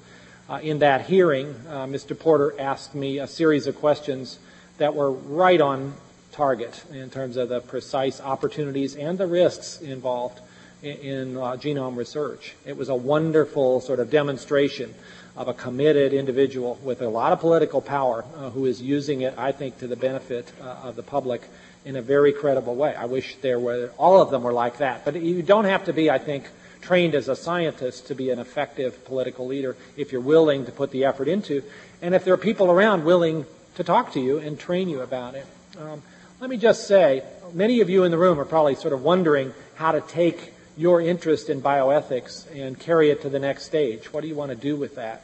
Uh, 0.50 0.56
in 0.64 0.80
that 0.80 1.06
hearing, 1.06 1.54
uh, 1.70 1.86
Mr. 1.86 2.18
Porter 2.18 2.60
asked 2.60 2.96
me 2.96 3.20
a 3.20 3.28
series 3.28 3.68
of 3.68 3.76
questions 3.76 4.40
that 4.80 4.96
were 4.96 5.12
right 5.12 5.62
on 5.62 5.94
target 6.32 6.84
in 6.92 7.12
terms 7.12 7.38
of 7.38 7.50
the 7.50 7.62
precise 7.62 8.20
opportunities 8.20 8.96
and 8.96 9.20
the 9.20 9.28
risks 9.28 9.80
involved 9.80 10.40
in, 10.86 11.38
uh, 11.38 11.58
genome 11.58 11.98
research. 11.98 12.56
It 12.66 12.78
was 12.78 12.90
a 12.90 12.96
wonderful 12.96 13.82
sort 13.82 14.00
of 14.00 14.10
demonstration 14.10 14.94
of 15.36 15.48
a 15.48 15.54
committed 15.54 16.14
individual 16.14 16.80
with 16.84 17.02
a 17.02 17.10
lot 17.10 17.34
of 17.34 17.40
political 17.40 17.82
power 17.82 18.24
uh, 18.36 18.50
who 18.52 18.66
is 18.66 18.82
using 18.82 19.22
it, 19.22 19.34
I 19.38 19.52
think, 19.52 19.80
to 19.80 19.88
the 19.88 19.96
benefit 19.96 20.52
uh, 20.62 20.78
of 20.84 20.96
the 20.96 21.04
public 21.04 21.42
in 21.84 21.96
a 21.96 22.02
very 22.02 22.32
credible 22.32 22.76
way. 22.76 22.96
I 22.96 23.06
wish 23.06 23.36
there 23.42 23.60
were 23.60 23.92
all 23.98 24.22
of 24.22 24.30
them 24.30 24.44
were 24.44 24.54
like 24.54 24.78
that. 24.78 25.04
But 25.06 25.22
you 25.22 25.42
don't 25.42 25.66
have 25.66 25.86
to 25.86 25.94
be, 25.94 26.10
I 26.10 26.18
think, 26.18 26.46
trained 26.82 27.16
as 27.16 27.28
a 27.28 27.36
scientist 27.36 28.08
to 28.08 28.16
be 28.16 28.30
an 28.30 28.40
effective 28.40 29.04
political 29.06 29.46
leader 29.48 29.76
if 29.98 30.12
you're 30.12 30.22
willing 30.22 30.66
to 30.66 30.72
put 30.72 30.92
the 30.92 31.06
effort 31.06 31.28
into, 31.28 31.64
and 32.02 32.16
if 32.16 32.24
there 32.24 32.34
are 32.34 32.38
people 32.38 32.72
around 32.72 33.04
willing 33.04 33.46
to 33.76 33.84
talk 33.84 34.14
to 34.14 34.20
you 34.20 34.38
and 34.38 34.60
train 34.60 34.88
you 34.88 35.02
about 35.02 35.36
it. 35.36 35.46
Um, 35.80 36.02
let 36.40 36.50
me 36.50 36.58
just 36.58 36.88
say, 36.88 37.24
many 37.54 37.82
of 37.82 37.90
you 37.90 38.04
in 38.04 38.12
the 38.12 38.18
room 38.18 38.40
are 38.40 38.46
probably 38.46 38.76
sort 38.76 38.94
of 38.94 39.04
wondering 39.04 39.54
how 39.76 39.92
to 39.92 40.02
take 40.02 40.54
your 40.78 41.02
interest 41.02 41.50
in 41.50 41.62
bioethics 41.62 42.46
and 42.54 42.80
carry 42.80 43.10
it 43.10 43.22
to 43.22 43.30
the 43.30 43.40
next 43.40 43.66
stage. 43.66 44.12
What 44.12 44.22
do 44.22 44.28
you 44.28 44.36
want 44.36 44.50
to 44.50 44.56
do 44.56 44.76
with 44.76 44.96
that? 44.96 45.24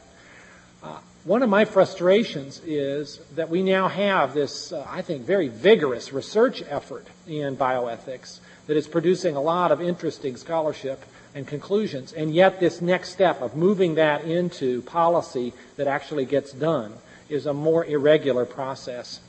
Uh, 0.82 0.98
one 1.24 1.42
of 1.42 1.48
my 1.48 1.64
frustrations 1.64 2.60
is 2.66 3.20
that 3.36 3.48
we 3.48 3.62
now 3.62 3.86
have 3.86 4.34
this, 4.34 4.72
uh, 4.72 4.84
I 4.90 5.02
think, 5.02 5.22
very 5.22 5.48
vigorous 5.48 6.12
research 6.12 6.62
effort 6.68 7.06
in 7.28 7.56
bioethics 7.56 8.40
that 8.66 8.76
is 8.76 8.88
producing 8.88 9.36
a 9.36 9.40
lot 9.40 9.70
of 9.70 9.80
interesting 9.80 10.36
scholarship 10.36 11.04
and 11.34 11.46
conclusions. 11.46 12.12
And 12.12 12.34
yet, 12.34 12.58
this 12.58 12.80
next 12.80 13.10
step 13.10 13.40
of 13.40 13.54
moving 13.54 13.94
that 13.94 14.24
into 14.24 14.82
policy 14.82 15.52
that 15.76 15.86
actually 15.86 16.24
gets 16.24 16.52
done 16.52 16.94
is 17.28 17.46
a 17.46 17.54
more 17.54 17.84
irregular 17.84 18.44
process. 18.44 19.20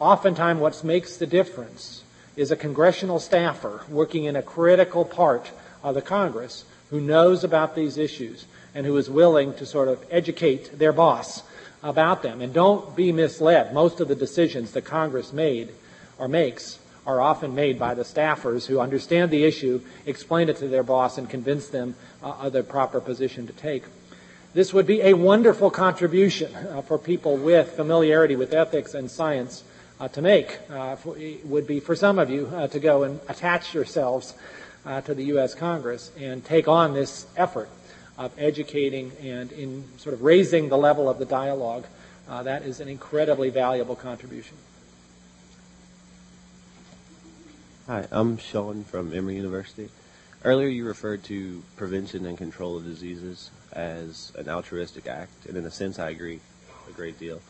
Oftentimes, 0.00 0.60
what 0.60 0.82
makes 0.84 1.16
the 1.16 1.26
difference 1.26 2.02
is 2.36 2.50
a 2.50 2.56
congressional 2.56 3.18
staffer 3.18 3.82
working 3.88 4.24
in 4.24 4.36
a 4.36 4.42
critical 4.42 5.04
part 5.04 5.50
of 5.86 5.94
the 5.94 6.02
Congress 6.02 6.64
who 6.90 7.00
knows 7.00 7.44
about 7.44 7.76
these 7.76 7.96
issues 7.96 8.46
and 8.74 8.84
who 8.84 8.96
is 8.96 9.08
willing 9.08 9.54
to 9.54 9.64
sort 9.64 9.86
of 9.86 10.04
educate 10.10 10.76
their 10.78 10.92
boss 10.92 11.44
about 11.82 12.22
them. 12.22 12.40
And 12.40 12.52
don't 12.52 12.96
be 12.96 13.12
misled. 13.12 13.72
Most 13.72 14.00
of 14.00 14.08
the 14.08 14.16
decisions 14.16 14.72
that 14.72 14.84
Congress 14.84 15.32
made 15.32 15.70
or 16.18 16.26
makes 16.26 16.80
are 17.06 17.20
often 17.20 17.54
made 17.54 17.78
by 17.78 17.94
the 17.94 18.02
staffers 18.02 18.66
who 18.66 18.80
understand 18.80 19.30
the 19.30 19.44
issue, 19.44 19.80
explain 20.06 20.48
it 20.48 20.56
to 20.56 20.66
their 20.66 20.82
boss, 20.82 21.18
and 21.18 21.30
convince 21.30 21.68
them 21.68 21.94
uh, 22.20 22.32
of 22.40 22.52
the 22.52 22.64
proper 22.64 23.00
position 23.00 23.46
to 23.46 23.52
take. 23.52 23.84
This 24.54 24.74
would 24.74 24.88
be 24.88 25.02
a 25.02 25.14
wonderful 25.14 25.70
contribution 25.70 26.52
uh, 26.56 26.82
for 26.82 26.98
people 26.98 27.36
with 27.36 27.70
familiarity 27.72 28.34
with 28.34 28.52
ethics 28.52 28.94
and 28.94 29.08
science 29.08 29.62
uh, 30.00 30.08
to 30.08 30.20
make. 30.20 30.58
Uh, 30.68 30.96
for, 30.96 31.16
would 31.44 31.68
be 31.68 31.78
for 31.78 31.94
some 31.94 32.18
of 32.18 32.28
you 32.28 32.50
uh, 32.52 32.66
to 32.68 32.80
go 32.80 33.04
and 33.04 33.20
attach 33.28 33.72
yourselves 33.72 34.34
uh, 34.86 35.00
to 35.02 35.14
the 35.14 35.24
U.S. 35.24 35.54
Congress 35.54 36.12
and 36.18 36.44
take 36.44 36.68
on 36.68 36.94
this 36.94 37.26
effort 37.36 37.68
of 38.16 38.32
educating 38.38 39.12
and 39.20 39.52
in 39.52 39.84
sort 39.98 40.14
of 40.14 40.22
raising 40.22 40.68
the 40.68 40.78
level 40.78 41.08
of 41.08 41.18
the 41.18 41.24
dialogue, 41.24 41.84
uh, 42.28 42.42
that 42.44 42.62
is 42.62 42.80
an 42.80 42.88
incredibly 42.88 43.50
valuable 43.50 43.96
contribution. 43.96 44.56
Hi, 47.88 48.06
I'm 48.10 48.38
Sean 48.38 48.84
from 48.84 49.12
Emory 49.12 49.36
University. 49.36 49.90
Earlier, 50.44 50.68
you 50.68 50.84
referred 50.84 51.24
to 51.24 51.62
prevention 51.76 52.24
and 52.26 52.38
control 52.38 52.76
of 52.76 52.84
diseases 52.84 53.50
as 53.72 54.32
an 54.36 54.48
altruistic 54.48 55.06
act, 55.06 55.46
and 55.46 55.56
in 55.56 55.64
a 55.64 55.70
sense, 55.70 55.98
I 55.98 56.10
agree 56.10 56.40
a 56.88 56.92
great 56.92 57.18
deal. 57.18 57.40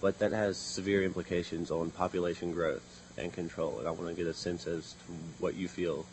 But 0.00 0.18
that 0.18 0.32
has 0.32 0.56
severe 0.56 1.04
implications 1.04 1.70
on 1.70 1.90
population 1.90 2.52
growth 2.52 3.02
and 3.16 3.32
control, 3.32 3.78
and 3.78 3.86
I 3.86 3.90
want 3.92 4.08
to 4.08 4.14
get 4.14 4.26
a 4.26 4.34
sense 4.34 4.66
as 4.66 4.92
to 4.92 5.12
what 5.38 5.54
you 5.54 5.68
feel 5.68 6.06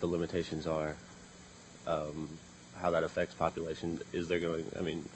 the 0.00 0.06
limitations 0.06 0.66
are 0.66 0.96
um, 1.86 2.28
how 2.80 2.90
that 2.90 3.04
affects 3.04 3.34
population. 3.34 4.00
Is 4.12 4.28
there 4.28 4.40
going? 4.40 4.64
I 4.78 4.82
mean, 4.82 5.08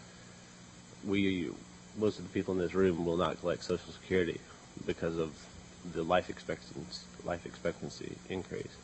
we 1.07 1.51
most 1.99 2.19
of 2.19 2.25
the 2.25 2.31
people 2.31 2.55
in 2.55 2.61
this 2.61 2.75
room 2.75 3.05
will 3.05 3.17
not 3.17 3.41
collect 3.41 3.65
Social 3.65 3.93
Security 3.93 4.41
because 4.87 5.19
of 5.19 5.33
the 5.93 6.03
life 6.03 6.31
expectancy 6.31 7.07
life 7.25 7.47
expectancy 7.47 8.17
increase. 8.29 8.77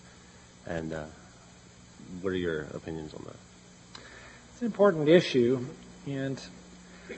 And 0.66 0.92
uh, 0.92 1.04
what 2.20 2.32
are 2.32 2.36
your 2.36 2.62
opinions 2.74 3.14
on 3.14 3.22
that? 3.24 3.36
It's 4.52 4.60
an 4.60 4.66
important 4.66 5.08
issue, 5.08 5.66
and 6.06 6.40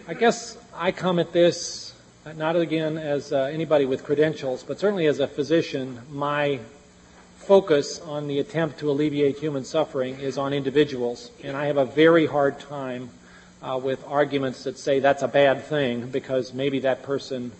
I 0.06 0.14
guess 0.14 0.58
I 0.74 0.92
come 0.92 1.18
at 1.18 1.32
this 1.32 1.94
not 2.36 2.56
again 2.56 2.98
as 2.98 3.32
uh, 3.32 3.44
anybody 3.44 3.86
with 3.86 4.04
credentials, 4.04 4.62
but 4.62 4.78
certainly 4.78 5.06
as 5.06 5.18
a 5.18 5.26
physician. 5.26 6.00
My 6.10 6.60
focus 7.48 7.98
on 8.02 8.28
the 8.28 8.40
attempt 8.40 8.78
to 8.78 8.90
alleviate 8.90 9.38
human 9.38 9.64
suffering 9.64 10.20
is 10.20 10.36
on 10.36 10.52
individuals, 10.52 11.30
and 11.42 11.56
I 11.56 11.64
have 11.64 11.78
a 11.78 11.86
very 11.86 12.26
hard 12.26 12.60
time 12.60 13.08
uh, 13.62 13.80
with 13.82 14.06
arguments 14.06 14.64
that 14.64 14.78
say 14.78 15.00
that's 15.00 15.22
a 15.22 15.28
bad 15.28 15.64
thing 15.64 16.10
because 16.10 16.52
maybe 16.52 16.80
that 16.80 17.02
person 17.04 17.50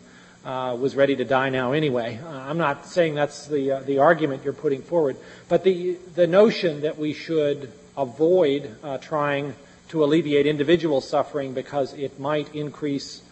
uh, 0.45 0.77
was 0.79 0.95
ready 0.95 1.17
to 1.17 1.25
die 1.25 1.49
now 1.49 1.73
anyway. 1.73 2.21
Uh, 2.23 2.29
I'm 2.29 2.59
not 2.59 2.85
saying 2.85 3.15
that's 3.15 3.47
the 3.47 3.73
uh, 3.73 3.81
the 3.81 4.01
argument 4.01 4.45
you're 4.45 4.53
putting 4.53 4.83
forward, 4.83 5.17
but 5.49 5.65
the 5.65 5.95
the 6.15 6.27
notion 6.27 6.83
that 6.83 6.99
we 6.99 7.15
should 7.15 7.73
avoid 7.97 8.77
uh, 8.83 8.99
trying 8.99 9.55
to 9.89 10.05
alleviate 10.05 10.47
individual 10.47 11.01
suffering 11.01 11.55
because 11.55 11.95
it 11.95 12.21
might 12.21 12.55
increase 12.55 13.23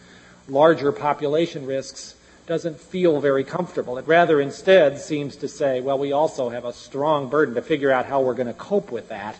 larger 0.47 0.91
population 0.91 1.67
risks 1.67 2.15
doesn't 2.47 2.79
feel 2.79 3.19
very 3.19 3.43
comfortable. 3.43 3.97
It 3.97 4.07
rather 4.07 4.39
instead 4.39 4.99
seems 4.99 5.35
to 5.37 5.49
say, 5.49 5.81
well, 5.81 5.99
we 5.99 6.13
also 6.13 6.49
have 6.49 6.63
a 6.63 6.71
strong 6.71 7.29
burden 7.29 7.55
to 7.55 7.61
figure 7.61 7.91
out 7.91 8.05
how 8.05 8.21
we're 8.21 8.35
going 8.35 8.47
to 8.47 8.53
cope 8.53 8.89
with 8.89 9.09
that 9.09 9.37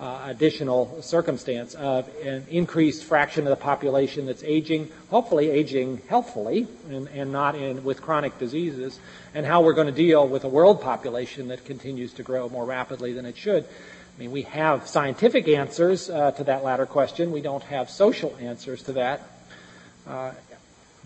uh, 0.00 0.22
additional 0.26 1.00
circumstance 1.00 1.74
of 1.74 2.08
an 2.24 2.46
increased 2.50 3.04
fraction 3.04 3.46
of 3.46 3.50
the 3.50 3.64
population 3.64 4.26
that's 4.26 4.42
aging, 4.42 4.90
hopefully 5.08 5.50
aging 5.50 6.02
healthfully 6.08 6.66
and, 6.90 7.08
and 7.08 7.32
not 7.32 7.54
in, 7.54 7.82
with 7.84 8.02
chronic 8.02 8.36
diseases, 8.38 8.98
and 9.34 9.46
how 9.46 9.62
we're 9.62 9.72
going 9.72 9.86
to 9.86 9.92
deal 9.92 10.26
with 10.26 10.44
a 10.44 10.48
world 10.48 10.82
population 10.82 11.48
that 11.48 11.64
continues 11.64 12.12
to 12.12 12.24
grow 12.24 12.48
more 12.48 12.64
rapidly 12.64 13.12
than 13.12 13.24
it 13.24 13.36
should. 13.36 13.64
I 13.64 14.20
mean, 14.20 14.32
we 14.32 14.42
have 14.42 14.88
scientific 14.88 15.46
answers 15.46 16.10
uh, 16.10 16.32
to 16.32 16.44
that 16.44 16.64
latter 16.64 16.86
question. 16.86 17.30
We 17.30 17.40
don't 17.40 17.62
have 17.64 17.88
social 17.88 18.36
answers 18.40 18.82
to 18.84 18.92
that. 18.94 19.22
Uh, 20.06 20.32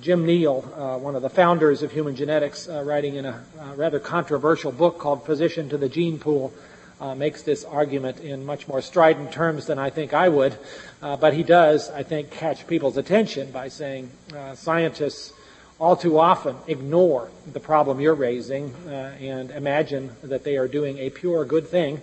Jim 0.00 0.24
Neel, 0.24 0.64
uh, 0.74 0.98
one 0.98 1.14
of 1.14 1.22
the 1.22 1.28
founders 1.28 1.82
of 1.82 1.92
human 1.92 2.16
genetics, 2.16 2.66
uh, 2.66 2.82
writing 2.82 3.16
in 3.16 3.26
a 3.26 3.44
uh, 3.60 3.74
rather 3.76 4.00
controversial 4.00 4.72
book 4.72 4.98
called 4.98 5.26
Physician 5.26 5.68
to 5.68 5.76
the 5.76 5.88
Gene 5.88 6.18
Pool, 6.18 6.52
uh, 7.00 7.14
makes 7.14 7.42
this 7.42 7.62
argument 7.64 8.20
in 8.20 8.44
much 8.44 8.66
more 8.66 8.80
strident 8.80 9.32
terms 9.32 9.66
than 9.66 9.78
I 9.78 9.90
think 9.90 10.14
I 10.14 10.28
would. 10.28 10.56
Uh, 11.02 11.16
but 11.16 11.34
he 11.34 11.42
does, 11.42 11.90
I 11.90 12.04
think, 12.04 12.30
catch 12.30 12.66
people's 12.66 12.96
attention 12.96 13.50
by 13.50 13.68
saying 13.68 14.10
scientists 14.54 15.32
all 15.78 15.96
too 15.96 16.18
often 16.18 16.56
ignore 16.68 17.28
the 17.52 17.60
problem 17.60 18.00
you're 18.00 18.14
raising 18.14 18.72
and 18.86 19.50
imagine 19.50 20.12
that 20.22 20.44
they 20.44 20.56
are 20.56 20.68
doing 20.68 20.98
a 20.98 21.10
pure 21.10 21.44
good 21.44 21.66
thing 21.66 22.00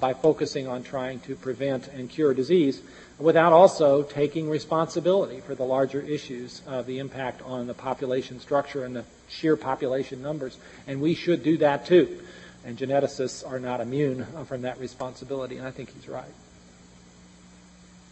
by 0.00 0.14
focusing 0.14 0.66
on 0.66 0.82
trying 0.82 1.20
to 1.20 1.36
prevent 1.36 1.88
and 1.88 2.08
cure 2.08 2.32
disease 2.32 2.80
without 3.18 3.52
also 3.52 4.02
taking 4.02 4.48
responsibility 4.48 5.40
for 5.40 5.54
the 5.54 5.64
larger 5.64 6.00
issues 6.00 6.62
of 6.66 6.86
the 6.86 6.98
impact 6.98 7.42
on 7.42 7.66
the 7.66 7.74
population 7.74 8.38
structure 8.40 8.84
and 8.84 8.94
the 8.94 9.04
sheer 9.28 9.56
population 9.56 10.22
numbers. 10.22 10.56
And 10.86 11.00
we 11.00 11.14
should 11.14 11.42
do 11.42 11.56
that 11.58 11.86
too. 11.86 12.20
And 12.64 12.78
geneticists 12.78 13.48
are 13.48 13.58
not 13.58 13.80
immune 13.80 14.26
from 14.46 14.62
that 14.62 14.78
responsibility, 14.78 15.56
and 15.56 15.66
I 15.66 15.70
think 15.70 15.92
he's 15.94 16.08
right. 16.08 16.24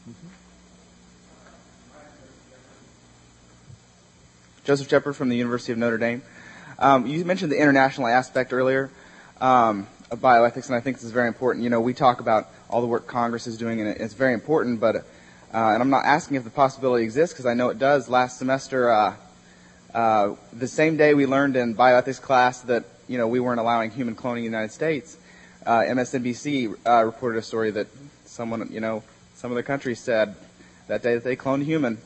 Mm-hmm. 0.09 0.29
Joseph 4.65 4.89
Shepard 4.89 5.15
from 5.15 5.29
the 5.29 5.37
University 5.37 5.73
of 5.73 5.79
Notre 5.79 5.99
Dame. 5.99 6.23
Um, 6.79 7.07
you 7.07 7.25
mentioned 7.25 7.53
the 7.53 7.61
international 7.61 8.09
aspect 8.09 8.53
earlier 8.53 8.91
um, 9.41 9.87
bioethics, 10.11 10.67
and 10.67 10.75
I 10.75 10.81
think 10.81 10.97
this 10.97 11.05
is 11.05 11.13
very 11.13 11.29
important. 11.29 11.65
You 11.65 11.71
know, 11.71 11.81
we 11.81 11.95
talk 11.95 12.21
about 12.21 12.49
all 12.71 12.81
the 12.81 12.87
work 12.87 13.07
Congress 13.07 13.47
is 13.47 13.59
doing, 13.59 13.81
and 13.81 13.89
it's 13.89 14.15
very 14.15 14.35
important. 14.35 14.81
But 14.81 14.97
uh, 14.97 15.03
and 15.53 15.83
I'm 15.83 15.91
not 15.91 16.05
asking 16.05 16.37
if 16.37 16.45
the 16.45 16.51
possibility 16.51 17.05
exists 17.05 17.35
because 17.35 17.47
I 17.47 17.55
know 17.55 17.69
it 17.71 17.79
does. 17.79 18.09
Last 18.09 18.39
semester, 18.39 18.91
uh, 18.91 19.17
uh, 19.95 20.35
the 20.53 20.69
same 20.69 20.97
day 20.97 21.15
we 21.15 21.27
learned 21.27 21.57
in 21.57 21.75
bioethics 21.75 22.21
class 22.21 22.61
that 22.63 22.85
you 23.09 23.19
know 23.19 23.29
we 23.29 23.41
weren't 23.41 23.61
allowing 23.61 23.91
human 23.91 24.15
cloning 24.15 24.39
in 24.39 24.43
the 24.43 24.45
United 24.45 24.73
States, 24.73 25.17
uh, 25.65 25.81
MSNBC 25.81 26.77
uh, 26.87 27.05
reported 27.05 27.39
a 27.39 27.43
story 27.43 27.71
that 27.73 27.89
someone 28.25 28.69
you 28.71 28.81
know 28.81 29.03
some 29.35 29.53
other 29.53 29.63
countries 29.63 30.01
said 30.01 30.35
that 30.89 31.03
day 31.03 31.15
that 31.15 31.25
they 31.25 31.37
cloned 31.37 31.63
a 31.63 31.65
human, 31.65 31.99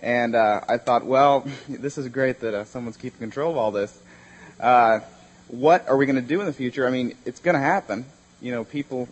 And 0.00 0.34
uh, 0.34 0.60
I 0.68 0.78
thought, 0.78 1.04
well, 1.04 1.46
this 1.68 1.98
is 1.98 2.08
great 2.08 2.40
that 2.40 2.66
someone's 2.68 2.96
keeping 2.96 3.18
control 3.18 3.50
of 3.50 3.56
all 3.56 3.70
this. 3.70 3.98
What 5.50 5.88
are 5.88 5.96
we 5.96 6.06
going 6.06 6.16
to 6.16 6.22
do 6.22 6.40
in 6.40 6.46
the 6.46 6.52
future? 6.52 6.86
I 6.86 6.90
mean, 6.90 7.16
it's 7.24 7.40
going 7.40 7.54
to 7.54 7.60
happen. 7.60 8.06
You 8.40 8.52
know, 8.52 8.64
people 8.64 9.08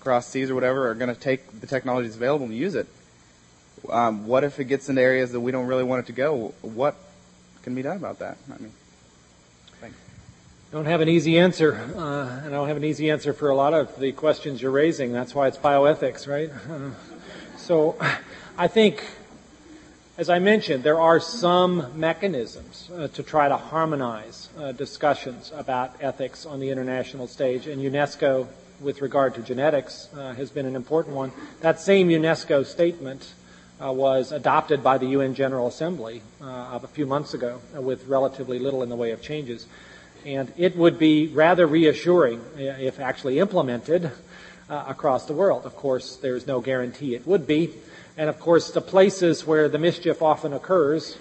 across 0.00 0.28
seas 0.28 0.50
or 0.50 0.54
whatever 0.54 0.88
are 0.88 0.94
going 0.94 1.12
to 1.12 1.20
take 1.20 1.60
the 1.60 1.66
technologies 1.66 2.14
available 2.14 2.46
and 2.46 2.54
use 2.54 2.74
it. 2.74 2.86
Um, 3.90 4.26
what 4.26 4.44
if 4.44 4.58
it 4.60 4.64
gets 4.64 4.88
into 4.88 5.02
areas 5.02 5.32
that 5.32 5.40
we 5.40 5.52
don't 5.52 5.66
really 5.66 5.84
want 5.84 6.04
it 6.04 6.06
to 6.06 6.12
go? 6.12 6.54
What 6.62 6.96
can 7.62 7.74
be 7.74 7.82
done 7.82 7.96
about 7.96 8.20
that? 8.20 8.38
I 8.52 8.58
mean, 8.58 8.72
thanks. 9.80 9.96
I 10.70 10.76
don't 10.76 10.86
have 10.86 11.00
an 11.00 11.08
easy 11.08 11.38
answer, 11.38 11.74
uh, 11.74 12.44
and 12.44 12.46
I 12.46 12.50
don't 12.50 12.68
have 12.68 12.76
an 12.76 12.84
easy 12.84 13.10
answer 13.10 13.32
for 13.32 13.50
a 13.50 13.54
lot 13.54 13.74
of 13.74 13.98
the 13.98 14.12
questions 14.12 14.62
you're 14.62 14.70
raising. 14.70 15.12
That's 15.12 15.34
why 15.34 15.48
it's 15.48 15.58
bioethics, 15.58 16.28
right? 16.28 16.50
Uh, 16.70 16.90
so 17.56 17.96
I 18.56 18.68
think, 18.68 19.04
as 20.18 20.28
I 20.28 20.40
mentioned, 20.40 20.82
there 20.82 21.00
are 21.00 21.20
some 21.20 21.92
mechanisms 21.94 22.90
uh, 22.92 23.06
to 23.06 23.22
try 23.22 23.48
to 23.48 23.56
harmonize 23.56 24.48
uh, 24.58 24.72
discussions 24.72 25.52
about 25.54 25.94
ethics 26.00 26.44
on 26.44 26.58
the 26.58 26.70
international 26.70 27.28
stage, 27.28 27.68
and 27.68 27.80
UNESCO, 27.80 28.48
with 28.80 29.00
regard 29.00 29.36
to 29.36 29.42
genetics, 29.42 30.08
uh, 30.16 30.34
has 30.34 30.50
been 30.50 30.66
an 30.66 30.74
important 30.74 31.14
one. 31.14 31.30
That 31.60 31.78
same 31.78 32.08
UNESCO 32.08 32.66
statement 32.66 33.32
uh, 33.80 33.92
was 33.92 34.32
adopted 34.32 34.82
by 34.82 34.98
the 34.98 35.06
UN 35.06 35.34
General 35.34 35.68
Assembly 35.68 36.20
uh, 36.42 36.80
a 36.82 36.88
few 36.88 37.06
months 37.06 37.32
ago 37.32 37.60
uh, 37.76 37.80
with 37.80 38.08
relatively 38.08 38.58
little 38.58 38.82
in 38.82 38.88
the 38.88 38.96
way 38.96 39.12
of 39.12 39.22
changes. 39.22 39.68
And 40.26 40.52
it 40.56 40.76
would 40.76 40.98
be 40.98 41.28
rather 41.28 41.64
reassuring 41.64 42.44
if 42.56 42.98
actually 42.98 43.38
implemented 43.38 44.10
across 44.68 45.26
the 45.26 45.32
world. 45.32 45.64
Of 45.64 45.76
course, 45.76 46.16
there's 46.16 46.44
no 46.44 46.60
guarantee 46.60 47.14
it 47.14 47.24
would 47.24 47.46
be. 47.46 47.72
And 48.18 48.28
of 48.28 48.40
course, 48.40 48.72
the 48.72 48.80
places 48.80 49.46
where 49.46 49.68
the 49.68 49.78
mischief 49.78 50.22
often 50.22 50.52
occurs 50.52 51.16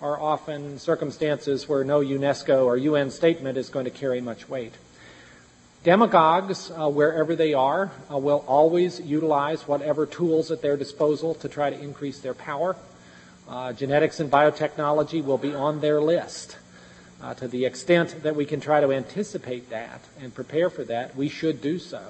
are 0.00 0.20
often 0.20 0.78
circumstances 0.78 1.68
where 1.68 1.82
no 1.82 1.98
UNESCO 1.98 2.64
or 2.64 2.76
UN 2.76 3.10
statement 3.10 3.58
is 3.58 3.68
going 3.68 3.84
to 3.84 3.90
carry 3.90 4.20
much 4.20 4.48
weight. 4.48 4.72
Demagogues, 5.82 6.70
uh, 6.70 6.88
wherever 6.88 7.34
they 7.34 7.52
are, 7.52 7.90
uh, 8.08 8.18
will 8.18 8.44
always 8.46 9.00
utilize 9.00 9.66
whatever 9.66 10.06
tools 10.06 10.52
at 10.52 10.62
their 10.62 10.76
disposal 10.76 11.34
to 11.34 11.48
try 11.48 11.68
to 11.68 11.80
increase 11.80 12.20
their 12.20 12.34
power. 12.34 12.76
Uh, 13.48 13.72
genetics 13.72 14.20
and 14.20 14.30
biotechnology 14.30 15.24
will 15.24 15.38
be 15.38 15.52
on 15.52 15.80
their 15.80 16.00
list. 16.00 16.58
Uh, 17.20 17.34
to 17.34 17.48
the 17.48 17.64
extent 17.64 18.22
that 18.22 18.36
we 18.36 18.44
can 18.44 18.60
try 18.60 18.80
to 18.80 18.92
anticipate 18.92 19.68
that 19.70 20.00
and 20.20 20.32
prepare 20.32 20.70
for 20.70 20.84
that, 20.84 21.16
we 21.16 21.28
should 21.28 21.60
do 21.60 21.80
so. 21.80 22.00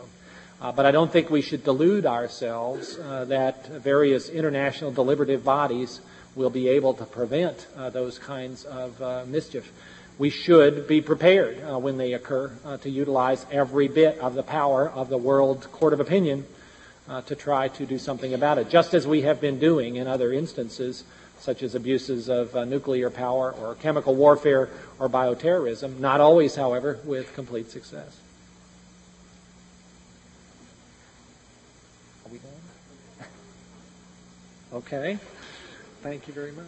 Uh, 0.61 0.73
but 0.73 0.87
I 0.87 0.91
don't 0.91 1.13
think 1.13 1.31
we 1.31 1.43
should 1.43 1.65
delude 1.65 2.07
ourselves 2.07 2.99
uh, 2.99 3.27
that 3.27 3.67
various 3.67 4.29
international 4.29 4.91
deliberative 4.91 5.45
bodies 5.45 6.01
will 6.35 6.51
be 6.51 6.69
able 6.69 6.95
to 6.95 7.05
prevent 7.05 7.67
those 7.93 8.19
kinds 8.19 8.65
of 8.65 9.29
mischief 9.29 9.71
we 10.19 10.31
should 10.31 10.87
be 10.87 11.01
prepared 11.01 11.63
uh, 11.63 11.79
when 11.79 11.99
they 11.99 12.15
occur 12.15 12.51
uh, 12.65 12.79
to 12.79 12.91
utilize 12.91 13.45
every 13.51 13.89
bit 13.89 14.19
of 14.19 14.35
the 14.35 14.43
power 14.43 14.89
of 14.89 15.09
the 15.09 15.19
World 15.19 15.71
Court 15.73 15.93
of 15.93 16.01
Opinion 16.01 16.47
uh, 17.09 17.21
to 17.23 17.35
try 17.35 17.69
to 17.69 17.87
do 17.87 17.99
something 17.99 18.33
about 18.33 18.59
it, 18.59 18.71
just 18.71 18.95
as 18.95 19.07
we 19.07 19.23
have 19.23 19.41
been 19.41 19.59
doing 19.59 19.97
in 19.97 20.07
other 20.07 20.33
instances, 20.33 21.05
such 21.39 21.63
as 21.63 21.75
abuses 21.75 22.31
of 22.31 22.57
uh, 22.57 22.65
nuclear 22.65 23.11
power 23.11 23.53
or 23.53 23.75
chemical 23.75 24.15
warfare 24.15 24.71
or 24.99 25.09
bioterrorism, 25.09 25.99
not 26.01 26.21
always, 26.21 26.55
however, 26.55 26.99
with 27.05 27.35
complete 27.35 27.71
success. 27.71 28.19
Are 32.25 32.33
we 32.33 32.39
done? 32.39 32.51
Okay. 34.77 35.19
Thank 36.03 36.29
you 36.29 36.35
very 36.35 36.53
much. 36.53 36.65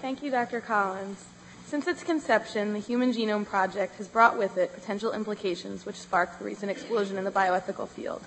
Thank 0.00 0.22
you, 0.22 0.30
Dr. 0.30 0.60
Collins. 0.60 1.24
Since 1.66 1.88
its 1.88 2.04
conception, 2.04 2.72
the 2.72 2.78
Human 2.78 3.12
Genome 3.12 3.44
Project 3.44 3.96
has 3.96 4.06
brought 4.06 4.38
with 4.38 4.58
it 4.58 4.72
potential 4.74 5.12
implications 5.12 5.86
which 5.86 5.96
sparked 5.96 6.38
the 6.38 6.44
recent 6.44 6.70
explosion 6.70 7.18
in 7.18 7.24
the 7.24 7.30
bioethical 7.30 7.88
field. 7.88 8.22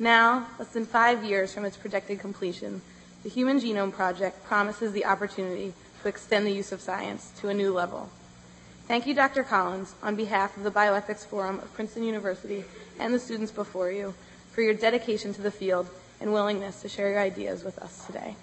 Now, 0.00 0.46
less 0.58 0.68
than 0.68 0.86
five 0.86 1.24
years 1.24 1.52
from 1.52 1.66
its 1.66 1.76
projected 1.76 2.20
completion, 2.20 2.80
the 3.22 3.28
Human 3.28 3.60
Genome 3.60 3.92
Project 3.92 4.42
promises 4.44 4.92
the 4.92 5.04
opportunity 5.04 5.74
to 6.00 6.08
extend 6.08 6.46
the 6.46 6.52
use 6.52 6.72
of 6.72 6.80
science 6.80 7.30
to 7.40 7.50
a 7.50 7.54
new 7.54 7.70
level. 7.74 8.08
Thank 8.88 9.06
you, 9.06 9.12
Dr. 9.12 9.42
Collins, 9.42 9.94
on 10.02 10.16
behalf 10.16 10.56
of 10.56 10.62
the 10.62 10.70
Bioethics 10.70 11.26
Forum 11.26 11.58
of 11.58 11.74
Princeton 11.74 12.02
University 12.02 12.64
and 12.98 13.12
the 13.12 13.18
students 13.18 13.52
before 13.52 13.92
you, 13.92 14.14
for 14.52 14.62
your 14.62 14.72
dedication 14.72 15.34
to 15.34 15.42
the 15.42 15.50
field 15.50 15.86
and 16.18 16.32
willingness 16.32 16.80
to 16.80 16.88
share 16.88 17.10
your 17.10 17.20
ideas 17.20 17.62
with 17.62 17.78
us 17.78 18.06
today. 18.06 18.36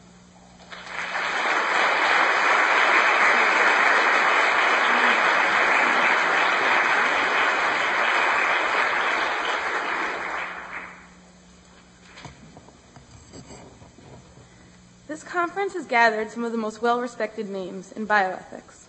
Conference 15.38 15.76
has 15.76 15.86
gathered 15.86 16.32
some 16.32 16.44
of 16.44 16.52
the 16.52 16.58
most 16.58 16.82
well-respected 16.82 17.48
names 17.48 17.92
in 17.92 18.08
bioethics. 18.08 18.88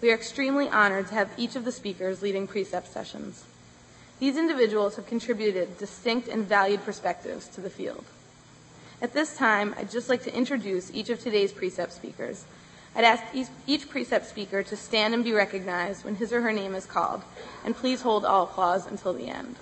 We 0.00 0.10
are 0.10 0.14
extremely 0.14 0.66
honored 0.66 1.08
to 1.08 1.14
have 1.14 1.28
each 1.36 1.54
of 1.54 1.66
the 1.66 1.70
speakers 1.70 2.22
leading 2.22 2.46
precept 2.46 2.90
sessions. 2.90 3.44
These 4.18 4.38
individuals 4.38 4.96
have 4.96 5.04
contributed 5.04 5.76
distinct 5.76 6.28
and 6.28 6.46
valued 6.46 6.82
perspectives 6.82 7.46
to 7.48 7.60
the 7.60 7.68
field. 7.68 8.06
At 9.02 9.12
this 9.12 9.36
time, 9.36 9.74
I'd 9.76 9.90
just 9.90 10.08
like 10.08 10.22
to 10.22 10.34
introduce 10.34 10.90
each 10.94 11.10
of 11.10 11.20
today's 11.20 11.52
precept 11.52 11.92
speakers. 11.92 12.46
I'd 12.96 13.04
ask 13.04 13.22
each 13.66 13.90
precept 13.90 14.24
speaker 14.24 14.62
to 14.62 14.76
stand 14.78 15.12
and 15.12 15.22
be 15.22 15.32
recognized 15.32 16.06
when 16.06 16.14
his 16.14 16.32
or 16.32 16.40
her 16.40 16.54
name 16.54 16.74
is 16.74 16.86
called, 16.86 17.20
and 17.66 17.76
please 17.76 18.00
hold 18.00 18.24
all 18.24 18.44
applause 18.44 18.86
until 18.86 19.12
the 19.12 19.28
end. 19.28 19.56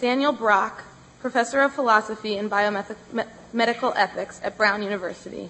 Daniel 0.00 0.32
Brock, 0.32 0.82
Professor 1.24 1.62
of 1.62 1.72
Philosophy 1.72 2.36
and 2.36 2.50
Biomedical 2.50 3.26
Medical 3.54 3.94
Ethics 3.96 4.38
at 4.44 4.58
Brown 4.58 4.82
University, 4.82 5.48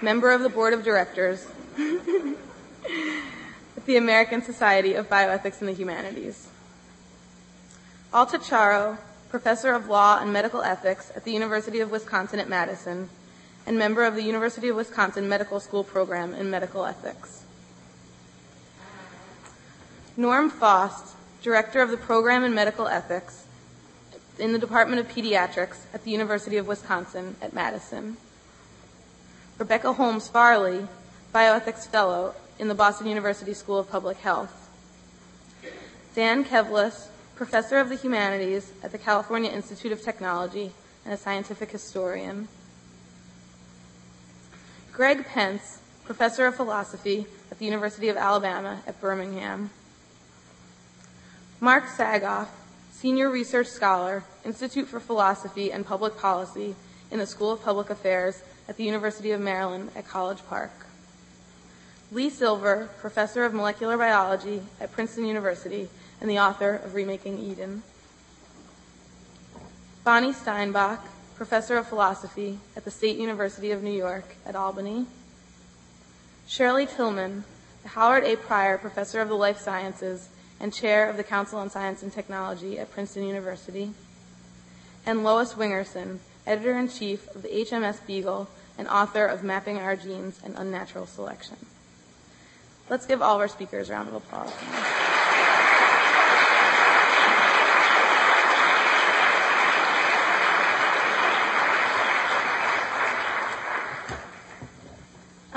member 0.00 0.30
of 0.30 0.42
the 0.42 0.48
Board 0.48 0.72
of 0.72 0.84
Directors 0.84 1.44
at 1.76 2.36
the 3.84 3.96
American 3.96 4.42
Society 4.42 4.94
of 4.94 5.08
Bioethics 5.08 5.58
and 5.58 5.68
the 5.68 5.72
Humanities. 5.72 6.50
Alta 8.14 8.38
Charo, 8.38 8.98
Professor 9.28 9.72
of 9.72 9.88
Law 9.88 10.20
and 10.20 10.32
Medical 10.32 10.62
Ethics 10.62 11.10
at 11.16 11.24
the 11.24 11.32
University 11.32 11.80
of 11.80 11.90
Wisconsin 11.90 12.38
at 12.38 12.48
Madison, 12.48 13.08
and 13.66 13.76
member 13.76 14.04
of 14.04 14.14
the 14.14 14.22
University 14.22 14.68
of 14.68 14.76
Wisconsin 14.76 15.28
Medical 15.28 15.58
School 15.58 15.82
Program 15.82 16.32
in 16.32 16.48
Medical 16.48 16.84
Ethics. 16.84 17.42
Norm 20.16 20.48
Fost, 20.48 21.16
Director 21.42 21.80
of 21.80 21.90
the 21.90 21.96
Program 21.96 22.44
in 22.44 22.54
Medical 22.54 22.86
Ethics 22.86 23.45
in 24.38 24.52
the 24.52 24.58
Department 24.58 25.00
of 25.00 25.08
Pediatrics 25.08 25.78
at 25.94 26.04
the 26.04 26.10
University 26.10 26.56
of 26.56 26.66
Wisconsin 26.66 27.36
at 27.40 27.52
Madison. 27.52 28.16
Rebecca 29.58 29.94
Holmes 29.94 30.28
Farley, 30.28 30.86
Bioethics 31.34 31.86
Fellow 31.86 32.34
in 32.58 32.68
the 32.68 32.74
Boston 32.74 33.06
University 33.06 33.54
School 33.54 33.78
of 33.78 33.90
Public 33.90 34.18
Health. 34.18 34.68
Dan 36.14 36.44
Kevles, 36.44 37.08
Professor 37.36 37.78
of 37.78 37.88
the 37.88 37.96
Humanities 37.96 38.72
at 38.82 38.92
the 38.92 38.98
California 38.98 39.50
Institute 39.50 39.92
of 39.92 40.02
Technology 40.02 40.72
and 41.04 41.12
a 41.12 41.16
scientific 41.16 41.70
historian. 41.70 42.48
Greg 44.92 45.26
Pence, 45.26 45.80
Professor 46.04 46.46
of 46.46 46.56
Philosophy 46.56 47.26
at 47.50 47.58
the 47.58 47.66
University 47.66 48.08
of 48.08 48.16
Alabama 48.16 48.82
at 48.86 49.00
Birmingham. 49.00 49.70
Mark 51.60 51.84
Sagoff, 51.84 52.48
Senior 52.96 53.28
Research 53.28 53.66
Scholar, 53.66 54.24
Institute 54.42 54.88
for 54.88 55.00
Philosophy 55.00 55.70
and 55.70 55.84
Public 55.84 56.16
Policy 56.16 56.74
in 57.10 57.18
the 57.18 57.26
School 57.26 57.52
of 57.52 57.62
Public 57.62 57.90
Affairs 57.90 58.42
at 58.70 58.78
the 58.78 58.84
University 58.84 59.32
of 59.32 59.40
Maryland 59.40 59.90
at 59.94 60.08
College 60.08 60.38
Park. 60.48 60.70
Lee 62.10 62.30
Silver, 62.30 62.88
Professor 62.98 63.44
of 63.44 63.52
Molecular 63.52 63.98
Biology 63.98 64.62
at 64.80 64.92
Princeton 64.92 65.26
University 65.26 65.90
and 66.22 66.30
the 66.30 66.38
author 66.38 66.76
of 66.76 66.94
Remaking 66.94 67.38
Eden. 67.38 67.82
Bonnie 70.02 70.32
Steinbock, 70.32 71.00
Professor 71.36 71.76
of 71.76 71.86
Philosophy 71.86 72.60
at 72.76 72.86
the 72.86 72.90
State 72.90 73.18
University 73.18 73.72
of 73.72 73.82
New 73.82 73.92
York 73.92 74.36
at 74.46 74.56
Albany. 74.56 75.04
Shirley 76.48 76.86
Tilghman, 76.86 77.42
the 77.82 77.90
Howard 77.90 78.24
A. 78.24 78.36
Prior 78.36 78.78
Professor 78.78 79.20
of 79.20 79.28
the 79.28 79.34
Life 79.34 79.58
Sciences 79.58 80.30
and 80.60 80.72
Chair 80.72 81.08
of 81.08 81.16
the 81.16 81.24
Council 81.24 81.58
on 81.58 81.70
Science 81.70 82.02
and 82.02 82.12
Technology 82.12 82.78
at 82.78 82.90
Princeton 82.90 83.24
University, 83.24 83.92
and 85.04 85.22
Lois 85.22 85.54
Wingerson, 85.54 86.18
editor-in-chief 86.46 87.34
of 87.34 87.42
the 87.42 87.48
HMS 87.48 88.04
Beagle, 88.06 88.48
and 88.78 88.88
author 88.88 89.24
of 89.24 89.42
Mapping 89.42 89.78
Our 89.78 89.96
Genes 89.96 90.40
and 90.44 90.54
Unnatural 90.56 91.06
Selection. 91.06 91.56
Let's 92.88 93.06
give 93.06 93.22
all 93.22 93.36
of 93.36 93.40
our 93.40 93.48
speakers 93.48 93.90
a 93.90 93.94
round 93.94 94.08
of 94.08 94.14
applause. 94.14 94.52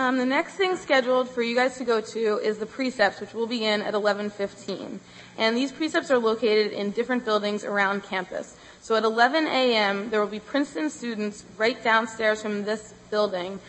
Um, 0.09 0.17
the 0.17 0.25
next 0.25 0.53
thing 0.53 0.75
scheduled 0.75 1.29
for 1.29 1.43
you 1.43 1.55
guys 1.55 1.77
to 1.77 1.83
go 1.83 2.01
to 2.01 2.39
is 2.39 2.57
the 2.57 2.65
precepts, 2.65 3.21
which 3.21 3.35
will 3.35 3.45
begin 3.45 3.83
at 3.83 3.93
11:15. 3.93 4.99
And 5.37 5.55
these 5.55 5.71
precepts 5.71 6.09
are 6.09 6.17
located 6.17 6.71
in 6.71 6.89
different 6.89 7.25
buildings 7.25 7.63
around 7.63 8.01
campus. 8.01 8.55
So 8.81 8.95
at 8.95 9.03
11 9.03 9.45
a.m., 9.45 10.09
there 10.09 10.19
will 10.19 10.25
be 10.25 10.39
Princeton 10.39 10.89
students 10.89 11.45
right 11.59 11.77
downstairs 11.83 12.41
from 12.41 12.63
this 12.63 12.95
building 13.11 13.59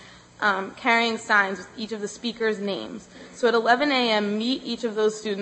um, 0.40 0.70
carrying 0.76 1.18
signs 1.18 1.58
with 1.58 1.68
each 1.76 1.92
of 1.92 2.00
the 2.00 2.08
speakers' 2.08 2.58
names. 2.58 3.08
So 3.34 3.46
at 3.46 3.52
11 3.52 3.92
a.m., 3.92 4.38
meet 4.38 4.62
each 4.64 4.84
of 4.84 4.94
those 4.94 5.20
students. 5.20 5.38